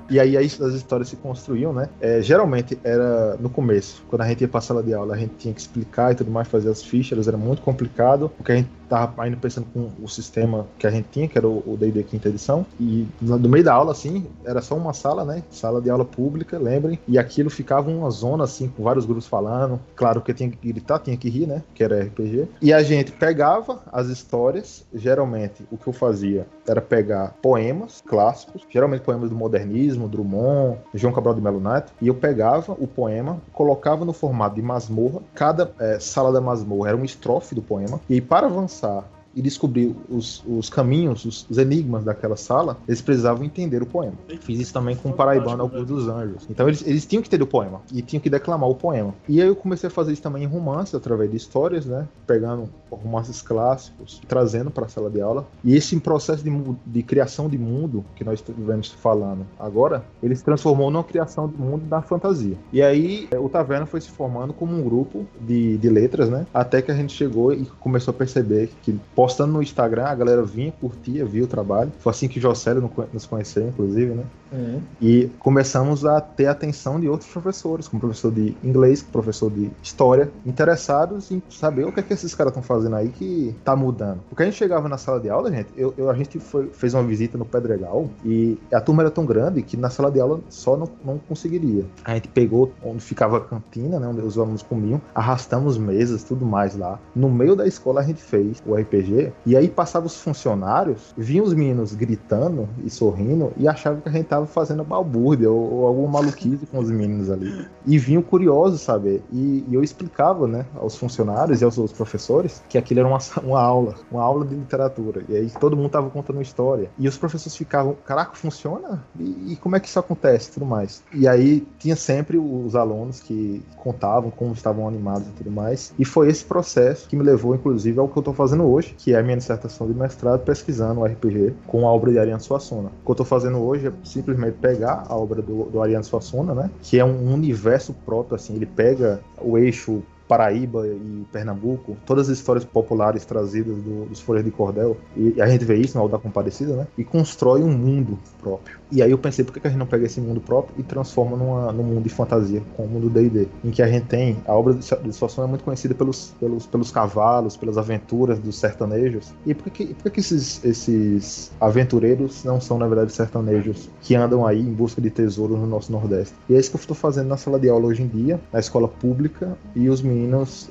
E 0.10 0.20
aí 0.20 0.36
as 0.36 0.60
histórias 0.74 1.10
se 1.10 1.16
construíam, 1.16 1.74
né? 1.74 1.90
É, 2.00 2.22
geralmente 2.22 2.80
era 2.84 3.36
no 3.38 3.50
começo, 3.50 4.04
quando 4.08 4.22
a 4.22 4.28
gente 4.28 4.42
ia 4.42 4.48
pra 4.48 4.62
sala 4.62 4.82
de 4.82 4.94
aula, 4.94 5.14
a 5.14 5.18
gente 5.18 5.36
tinha 5.36 5.54
que 5.54 5.62
explicar 5.62 6.12
e 6.12 6.16
tudo 6.16 6.32
mais, 6.32 6.48
fazer 6.48 6.70
as 6.70 6.84
fichas, 6.84 7.28
era 7.28 7.38
muito 7.38 7.62
complicado, 7.62 8.30
porque 8.36 8.52
a 8.52 8.56
gente 8.56 8.70
tava 8.90 9.24
ainda 9.24 9.38
pensando 9.38 9.68
com 9.72 9.92
o 10.04 10.08
sistema 10.08 10.66
que 10.78 10.88
a 10.88 10.90
gente 10.90 11.08
tinha, 11.12 11.28
que 11.28 11.38
era 11.38 11.48
o 11.48 11.78
D&D 11.80 12.04
quinta 12.04 12.28
edição, 12.28 12.66
e 12.80 13.08
no 13.22 13.48
meio 13.48 13.64
da 13.64 13.74
aula, 13.74 13.92
assim, 13.92 14.26
era 14.44 14.62
só 14.62 14.76
uma 14.76 14.94
sala, 14.94 15.24
né? 15.24 15.44
Sala 15.52 15.80
de 15.80 15.90
aula 15.90 16.04
pública, 16.04 16.58
lembrem, 16.58 17.00
e 17.08 17.18
aquilo 17.18 17.50
ficava 17.50 17.90
uma 17.90 18.10
zona, 18.10 18.44
assim, 18.44 18.68
com 18.68 18.84
vários 18.84 19.06
grupos 19.06 19.28
falando, 19.28 19.80
claro 19.96 20.22
que 20.22 20.34
tinha 20.34 20.50
que 20.50 20.68
gritar, 20.68 21.00
tinha 21.00 21.16
que 21.16 21.30
rir, 21.30 21.46
né? 21.46 21.62
Que 21.74 21.84
era 21.84 22.02
RPG. 22.02 22.48
E 22.62 22.74
a 22.74 22.82
gente 22.82 23.12
pegava 23.12 23.80
as 23.92 24.08
histórias, 24.08 24.86
geralmente 24.94 25.66
o 25.72 25.78
que 25.78 25.88
eu 25.88 25.94
fazia 25.94 26.48
era 26.68 26.82
pegar 26.82 27.36
poemas 27.42 28.02
clássicos, 28.06 28.64
geralmente 28.70 29.02
poemas 29.02 29.30
do 29.30 29.36
modernismo, 29.36 30.08
Drummond, 30.08 30.78
João 30.94 31.14
Cabral 31.14 31.36
de 31.36 31.42
Melo 31.42 31.60
Neto, 31.60 31.94
e 32.02 32.08
eu 32.08 32.16
pegava 32.16 32.74
o 32.74 32.88
poema, 32.88 33.40
colocava 33.54 34.04
no 34.04 34.14
formato 34.14 34.56
de 34.56 34.62
masmorra, 34.62 35.22
cada 35.36 35.72
é, 35.80 36.00
sala 36.00 36.32
da 36.32 36.42
masmorra 36.42 36.90
era 36.90 36.98
uma 36.98 37.06
estrofe 37.06 37.54
do 37.54 37.62
poema, 37.62 38.00
e 38.10 38.20
para 38.22 38.48
avançar 38.48 38.79
passar 38.80 39.19
e 39.40 39.42
descobrir 39.42 39.96
os, 40.10 40.44
os 40.46 40.70
caminhos, 40.70 41.24
os, 41.24 41.48
os, 41.50 41.58
enigmas 41.58 42.04
daquela 42.04 42.36
sala, 42.36 42.78
eles 42.86 43.02
precisavam 43.02 43.46
entender 43.46 43.82
o 43.82 43.86
poema. 43.86 44.16
Fiz 44.42 44.60
isso 44.60 44.74
também 44.74 44.98
com 44.98 45.10
o 45.10 45.14
Paraibano 45.14 45.64
Augusto 45.64 45.86
dos 45.86 46.10
Anjos. 46.10 46.46
Então 46.50 46.68
eles, 46.68 46.86
eles 46.86 47.06
tinham 47.06 47.22
que 47.22 47.30
entender 47.30 47.44
o 47.44 47.48
poema 47.48 47.82
e 47.94 48.02
tinham 48.02 48.20
que 48.20 48.30
declamar 48.30 48.70
o 48.70 48.76
poema. 48.76 49.16
E 49.30 49.42
aí 49.42 49.48
eu 49.48 49.56
comecei 49.56 49.88
a 49.88 49.90
fazer 49.90 50.12
isso 50.12 50.22
também 50.22 50.44
em 50.44 50.46
romance, 50.46 50.94
através 50.94 51.32
de 51.32 51.38
histórias, 51.38 51.86
né? 51.86 52.06
Pegando 52.28 52.70
romances 52.92 53.42
clássicos, 53.42 54.22
trazendo 54.28 54.70
para 54.70 54.88
a 54.88 54.90
sala 54.90 55.10
de 55.10 55.22
aula. 55.22 55.48
E 55.64 55.74
esse 55.74 55.98
processo 56.02 56.44
de, 56.44 56.52
de 56.86 57.02
criação 57.02 57.48
de 57.48 57.58
mundo 57.58 58.04
que 58.16 58.26
nós 58.26 58.42
estivemos 58.42 58.92
falando 58.92 59.46
agora, 59.58 60.04
ele 60.22 60.36
se 60.36 60.44
transformou 60.44 60.92
numa 60.92 61.04
criação 61.04 61.48
de 61.48 61.56
mundo 61.56 61.86
da 61.86 62.02
fantasia. 62.02 62.58
E 62.74 62.82
aí 62.82 63.30
é, 63.32 63.40
o 63.40 63.48
Taverna 63.48 63.86
foi 63.86 64.02
se 64.02 64.10
formando 64.10 64.54
como 64.54 64.76
um 64.76 64.84
grupo 64.84 65.26
de, 65.40 65.78
de 65.78 65.90
letras, 65.90 66.30
né? 66.30 66.46
Até 66.54 66.82
que 66.82 66.92
a 66.92 66.96
gente 66.96 67.14
chegou 67.14 67.54
e 67.54 67.66
começou 67.80 68.12
a 68.12 68.18
perceber 68.18 68.70
que 68.82 69.00
postando 69.30 69.54
no 69.54 69.62
Instagram, 69.62 70.06
a 70.06 70.16
galera 70.16 70.42
vinha, 70.42 70.72
curtia, 70.72 71.24
via 71.24 71.44
o 71.44 71.48
trabalho. 71.48 71.92
Foi 72.00 72.10
assim 72.10 72.28
que 72.28 72.40
o 72.40 72.42
Jocélio 72.42 72.92
nos 73.14 73.28
conheceu, 73.28 73.68
inclusive, 73.68 74.12
né? 74.16 74.24
Uhum. 74.52 74.82
E 75.02 75.30
começamos 75.40 76.06
a 76.06 76.20
ter 76.22 76.48
atenção 76.48 77.00
de 77.00 77.08
outros 77.08 77.30
professores, 77.30 77.88
como 77.88 78.00
professor 78.00 78.32
de 78.32 78.56
inglês, 78.64 79.02
professor 79.02 79.52
de 79.52 79.70
história, 79.82 80.32
interessados 80.46 81.32
em 81.32 81.42
saber 81.50 81.86
o 81.86 81.92
que 81.92 82.00
é 82.00 82.04
que 82.04 82.14
esses 82.14 82.34
caras 82.34 82.52
estão 82.52 82.64
fazendo 82.64 82.96
aí 82.96 83.10
que 83.10 83.56
tá 83.64 83.76
mudando. 83.76 84.22
Porque 84.30 84.44
a 84.44 84.46
gente 84.46 84.58
chegava 84.58 84.90
na 84.90 84.98
sala 84.98 85.20
de 85.20 85.30
aula, 85.30 85.52
gente, 85.52 85.70
eu, 85.76 85.94
eu 85.98 86.10
a 86.10 86.14
gente 86.14 86.40
foi, 86.40 86.68
fez 86.68 86.94
uma 86.94 87.04
visita 87.04 87.38
no 87.38 87.46
Pedregal 87.46 88.10
e 88.26 88.58
a 88.72 88.82
turma 88.82 89.04
era 89.04 89.12
tão 89.12 89.26
grande 89.26 89.62
que 89.62 89.78
na 89.78 89.90
sala 89.90 90.12
de 90.12 90.20
aula 90.20 90.40
só 90.50 90.76
não, 90.76 90.90
não 91.04 91.18
conseguiria. 91.18 91.86
A 92.04 92.16
gente 92.16 92.28
pegou 92.30 92.72
onde 92.84 93.02
ficava 93.04 93.38
a 93.38 93.42
cantina, 93.42 94.00
né, 94.00 94.08
onde 94.08 94.22
os 94.22 94.38
alunos 94.38 94.64
comiam, 94.64 95.02
arrastamos 95.14 95.78
mesas, 95.78 96.24
tudo 96.24 96.46
mais 96.46 96.76
lá. 96.76 97.00
No 97.16 97.30
meio 97.30 97.56
da 97.56 97.68
escola 97.68 98.02
a 98.02 98.04
gente 98.04 98.22
fez 98.22 98.62
o 98.66 98.76
RPG 98.76 99.32
e 99.46 99.56
aí 99.56 99.68
passava 99.68 100.06
os 100.06 100.20
funcionários, 100.20 101.14
vinham 101.18 101.46
os 101.46 101.54
meninos 101.54 101.94
gritando 101.94 102.68
e 102.84 102.90
sorrindo 102.90 103.52
e 103.58 103.68
achavam 103.68 104.02
que 104.02 104.10
a 104.10 104.12
gente 104.12 104.26
tava 104.26 104.39
fazendo 104.46 104.84
balbúrdia 104.84 105.50
ou, 105.50 105.74
ou 105.74 105.88
alguma 105.88 106.20
maluquice 106.20 106.66
com 106.66 106.80
os 106.80 106.90
meninos 106.90 107.30
ali. 107.30 107.68
E 107.86 107.98
vinham 107.98 108.22
curiosos, 108.22 108.82
sabe? 108.82 109.22
E, 109.32 109.66
e, 109.68 109.74
eu 109.74 109.84
explicava, 109.84 110.48
né, 110.48 110.66
aos 110.76 110.98
funcionários 110.98 111.62
e 111.62 111.66
aos, 111.66 111.80
professores 111.94 112.62
que 112.70 112.78
aquilo 112.78 113.00
era 113.00 113.10
uma, 113.10 113.20
uma 113.44 113.62
aula, 113.62 113.96
uma 114.12 114.22
aula 114.22 114.46
de 114.46 114.56
literatura. 114.56 115.24
E 115.28 115.36
aí 115.36 115.52
todo 115.60 115.76
mundo 115.76 115.90
tava 115.90 116.10
contando 116.10 116.42
história. 116.42 116.90
E 116.98 117.08
os 117.08 117.18
professores 117.18 117.56
ficavam, 117.56 117.96
caraca, 118.06 118.36
funciona? 118.36 119.04
E, 119.20 119.54
e 119.54 119.56
como 119.56 119.76
é 119.76 119.80
que 119.80 119.88
isso 119.88 120.00
acontece? 120.00 120.52
Tudo 120.52 120.66
mais. 120.66 121.04
E 121.14 121.28
aí 121.28 121.66
tinha 121.78 121.96
sempre 121.96 122.38
os 122.38 122.76
alunos 122.76 123.20
que 123.20 123.64
contavam 123.78 124.32
como 124.32 124.54
estavam 124.54 124.88
animados 124.88 125.28
e 125.28 125.32
tudo 125.32 125.52
mais. 125.52 125.94
E 125.98 126.06
foi 126.06 126.30
esse 126.30 126.44
processo 126.44 127.08
que 127.08 127.16
me 127.16 127.24
levou, 127.24 127.56
inclusive, 127.56 128.00
ao 128.00 128.08
que 128.08 128.18
eu 128.18 128.24
tô 128.24 128.34
fazendo 128.34 128.64
hoje, 128.64 128.94
que 128.98 129.14
é 129.14 129.20
a 129.20 129.24
minha 129.24 129.38
dissertação 129.38 129.88
de 129.88 129.94
mestrado 129.94 130.42
pesquisando 130.42 131.02
o 131.02 131.06
RPG 131.06 131.54
com 131.68 131.88
a 131.88 131.92
obra 131.92 132.12
de 132.12 132.20
Ariano 132.20 132.42
Suassuna. 132.42 132.90
O 132.90 133.06
que 133.06 133.12
eu 133.12 133.14
estou 133.14 133.26
fazendo 133.26 133.58
hoje 133.58 133.88
é 133.88 133.92
simplesmente 134.04 134.29
pegar 134.52 135.06
a 135.08 135.16
obra 135.16 135.42
do, 135.42 135.66
do 135.66 135.82
Ariano 135.82 136.04
Suassuna, 136.04 136.54
né? 136.54 136.70
Que 136.82 137.00
é 137.00 137.06
um 137.06 137.34
universo 137.34 137.94
próprio, 138.06 138.36
assim, 138.36 138.56
ele 138.56 138.66
pega 138.66 139.22
o 139.42 139.58
eixo 139.58 140.02
Paraíba 140.30 140.88
e 140.88 141.26
Pernambuco, 141.32 141.98
todas 142.06 142.30
as 142.30 142.38
histórias 142.38 142.64
populares 142.64 143.26
trazidas 143.26 143.76
do, 143.78 144.06
dos 144.06 144.22
Folhas 144.22 144.46
de 144.46 144.52
Cordel, 144.52 144.96
e 145.18 145.42
a 145.42 145.48
gente 145.48 145.66
vê 145.66 145.76
isso 145.78 145.98
na 145.98 146.02
Alda 146.02 146.20
Comparecida, 146.20 146.76
né? 146.76 146.88
E 146.96 147.04
constrói 147.04 147.64
um 147.64 147.76
mundo 147.76 148.20
próprio. 148.40 148.78
E 148.92 149.02
aí 149.02 149.10
eu 149.10 149.18
pensei, 149.18 149.44
por 149.44 149.54
que 149.54 149.66
a 149.66 149.70
gente 149.70 149.80
não 149.80 149.88
pega 149.88 150.06
esse 150.06 150.22
mundo 150.22 150.40
próprio 150.40 150.76
e 150.78 150.84
transforma 150.84 151.36
numa, 151.36 151.72
num 151.72 151.84
mundo 151.84 152.04
de 152.04 152.10
fantasia, 152.10 152.62
com 152.78 152.84
o 152.86 152.88
mundo 152.88 153.10
D&D, 153.10 153.48
em 153.64 153.72
que 153.72 153.82
a 153.82 153.88
gente 153.88 154.06
tem, 154.06 154.38
a 154.46 154.54
obra 154.54 154.76
de 154.76 155.14
Suassuna 155.14 155.48
é 155.48 155.50
muito 155.50 155.64
conhecida 155.64 155.96
pelos, 155.96 156.34
pelos, 156.40 156.68
pelos 156.68 156.92
cavalos, 156.92 157.58
pelas 157.58 157.78
aventuras 157.78 158.38
dos 158.40 158.58
sertanejos. 158.58 159.34
E 159.46 159.56
por 159.56 159.72
que, 159.72 159.96
por 159.96 160.12
que 160.12 160.20
esses, 160.20 160.64
esses 160.64 161.52
aventureiros 161.60 162.44
não 162.44 162.62
são, 162.62 162.78
na 162.78 162.88
verdade, 162.88 163.12
sertanejos 163.12 163.90
que 164.02 164.16
andam 164.16 164.46
aí 164.46 164.60
em 164.60 164.74
busca 164.74 165.02
de 165.02 165.10
tesouros 165.10 165.58
no 165.60 165.66
nosso 165.66 165.92
Nordeste? 165.92 166.36
E 166.48 166.56
é 166.56 166.60
isso 166.60 166.70
que 166.70 166.78
eu 166.78 166.82
estou 166.82 166.96
fazendo 166.96 167.28
na 167.28 167.38
sala 167.38 167.60
de 167.60 167.68
aula 167.70 167.88
hoje 167.88 168.04
em 168.04 168.08
dia, 168.08 168.40
na 168.52 168.60
escola 168.60 168.88
pública, 168.88 169.58
e 169.76 169.90
os 169.90 170.02
meninos, 170.02 170.19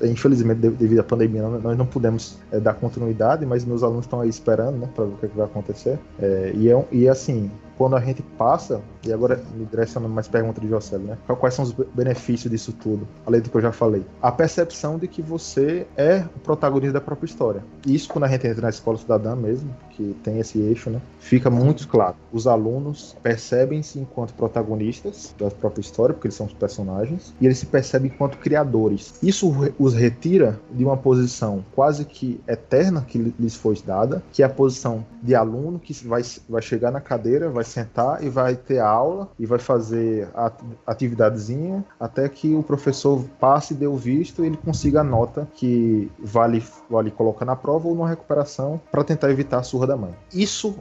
infelizmente, 0.03 0.59
devido 0.59 0.99
à 0.99 1.03
pandemia, 1.03 1.41
nós 1.41 1.77
não 1.77 1.85
pudemos 1.85 2.37
é, 2.51 2.59
dar 2.59 2.73
continuidade, 2.73 3.45
mas 3.45 3.65
meus 3.65 3.83
alunos 3.83 4.05
estão 4.05 4.21
aí 4.21 4.29
esperando, 4.29 4.77
né, 4.77 4.89
para 4.93 5.05
ver 5.05 5.13
o 5.13 5.17
que, 5.17 5.25
é 5.25 5.29
que 5.29 5.37
vai 5.37 5.45
acontecer. 5.45 5.99
É, 6.19 6.51
e, 6.55 6.69
é, 6.71 6.87
e 6.91 7.07
assim, 7.07 7.49
quando 7.77 7.95
a 7.95 8.01
gente 8.01 8.21
passa, 8.37 8.81
e 9.05 9.13
agora 9.13 9.41
me 9.55 9.65
direcionando 9.65 10.13
mais 10.13 10.27
pergunta 10.27 10.59
de 10.59 10.67
Jocélio, 10.67 11.07
né? 11.07 11.17
Quais 11.39 11.53
são 11.53 11.63
os 11.63 11.71
benefícios 11.71 12.51
disso 12.51 12.73
tudo? 12.73 13.07
Além 13.25 13.41
do 13.41 13.49
que 13.49 13.55
eu 13.55 13.61
já 13.61 13.71
falei. 13.71 14.05
A 14.21 14.31
percepção 14.31 14.97
de 14.97 15.07
que 15.07 15.21
você 15.21 15.87
é 15.95 16.25
o 16.35 16.39
protagonista 16.39 16.93
da 16.93 17.01
própria 17.01 17.25
história. 17.25 17.63
Isso 17.85 18.09
quando 18.09 18.25
a 18.25 18.27
gente 18.27 18.47
entra 18.47 18.63
na 18.63 18.69
escola 18.69 18.97
cidadã 18.97 19.35
mesmo, 19.35 19.73
que 19.91 20.15
tem 20.23 20.39
esse 20.39 20.59
eixo, 20.59 20.89
né? 20.89 21.01
Fica 21.19 21.49
muito 21.49 21.87
claro. 21.87 22.15
Os 22.31 22.47
alunos 22.47 23.15
percebem-se 23.21 23.99
enquanto 23.99 24.33
protagonistas 24.33 25.33
da 25.37 25.49
própria 25.49 25.81
história, 25.81 26.13
porque 26.13 26.27
eles 26.27 26.35
são 26.35 26.45
os 26.45 26.53
personagens, 26.53 27.33
e 27.39 27.45
eles 27.45 27.57
se 27.57 27.65
percebem 27.65 28.11
enquanto 28.13 28.37
criadores. 28.37 29.13
Isso 29.21 29.53
os 29.77 29.93
retira 29.93 30.59
de 30.71 30.83
uma 30.83 30.97
posição 30.97 31.63
quase 31.73 32.05
que 32.05 32.41
eterna 32.47 33.05
que 33.07 33.17
lhes 33.17 33.55
foi 33.55 33.69
dada, 33.85 34.23
que 34.31 34.41
é 34.41 34.45
a 34.45 34.49
posição 34.49 35.05
de 35.21 35.35
aluno 35.35 35.79
que 35.79 35.93
vai, 36.05 36.21
vai 36.47 36.61
chegar 36.61 36.91
na 36.91 36.99
cadeira, 36.99 37.49
vai 37.49 37.63
sentar 37.63 38.23
e 38.23 38.29
vai 38.29 38.55
ter 38.55 38.79
aula 38.89 39.29
e 39.39 39.45
vai 39.45 39.59
fazer 39.59 40.29
a 40.35 40.51
atividadezinha 40.85 41.83
até 41.99 42.27
que 42.27 42.53
o 42.53 42.63
professor 42.63 43.23
passe 43.39 43.73
dê 43.73 43.87
o 43.87 43.95
visto 43.95 44.43
e 44.43 44.47
ele 44.47 44.57
consiga 44.57 45.01
a 45.01 45.03
nota 45.03 45.47
que 45.55 46.11
vale, 46.19 46.63
vale 46.89 47.11
colocar 47.11 47.45
na 47.45 47.55
prova 47.55 47.87
ou 47.87 47.95
numa 47.95 48.09
recuperação 48.09 48.79
para 48.91 49.03
tentar 49.03 49.29
evitar 49.29 49.59
a 49.59 49.63
surra 49.63 49.87
da 49.87 49.97
mãe. 49.97 50.13
Isso 50.33 50.75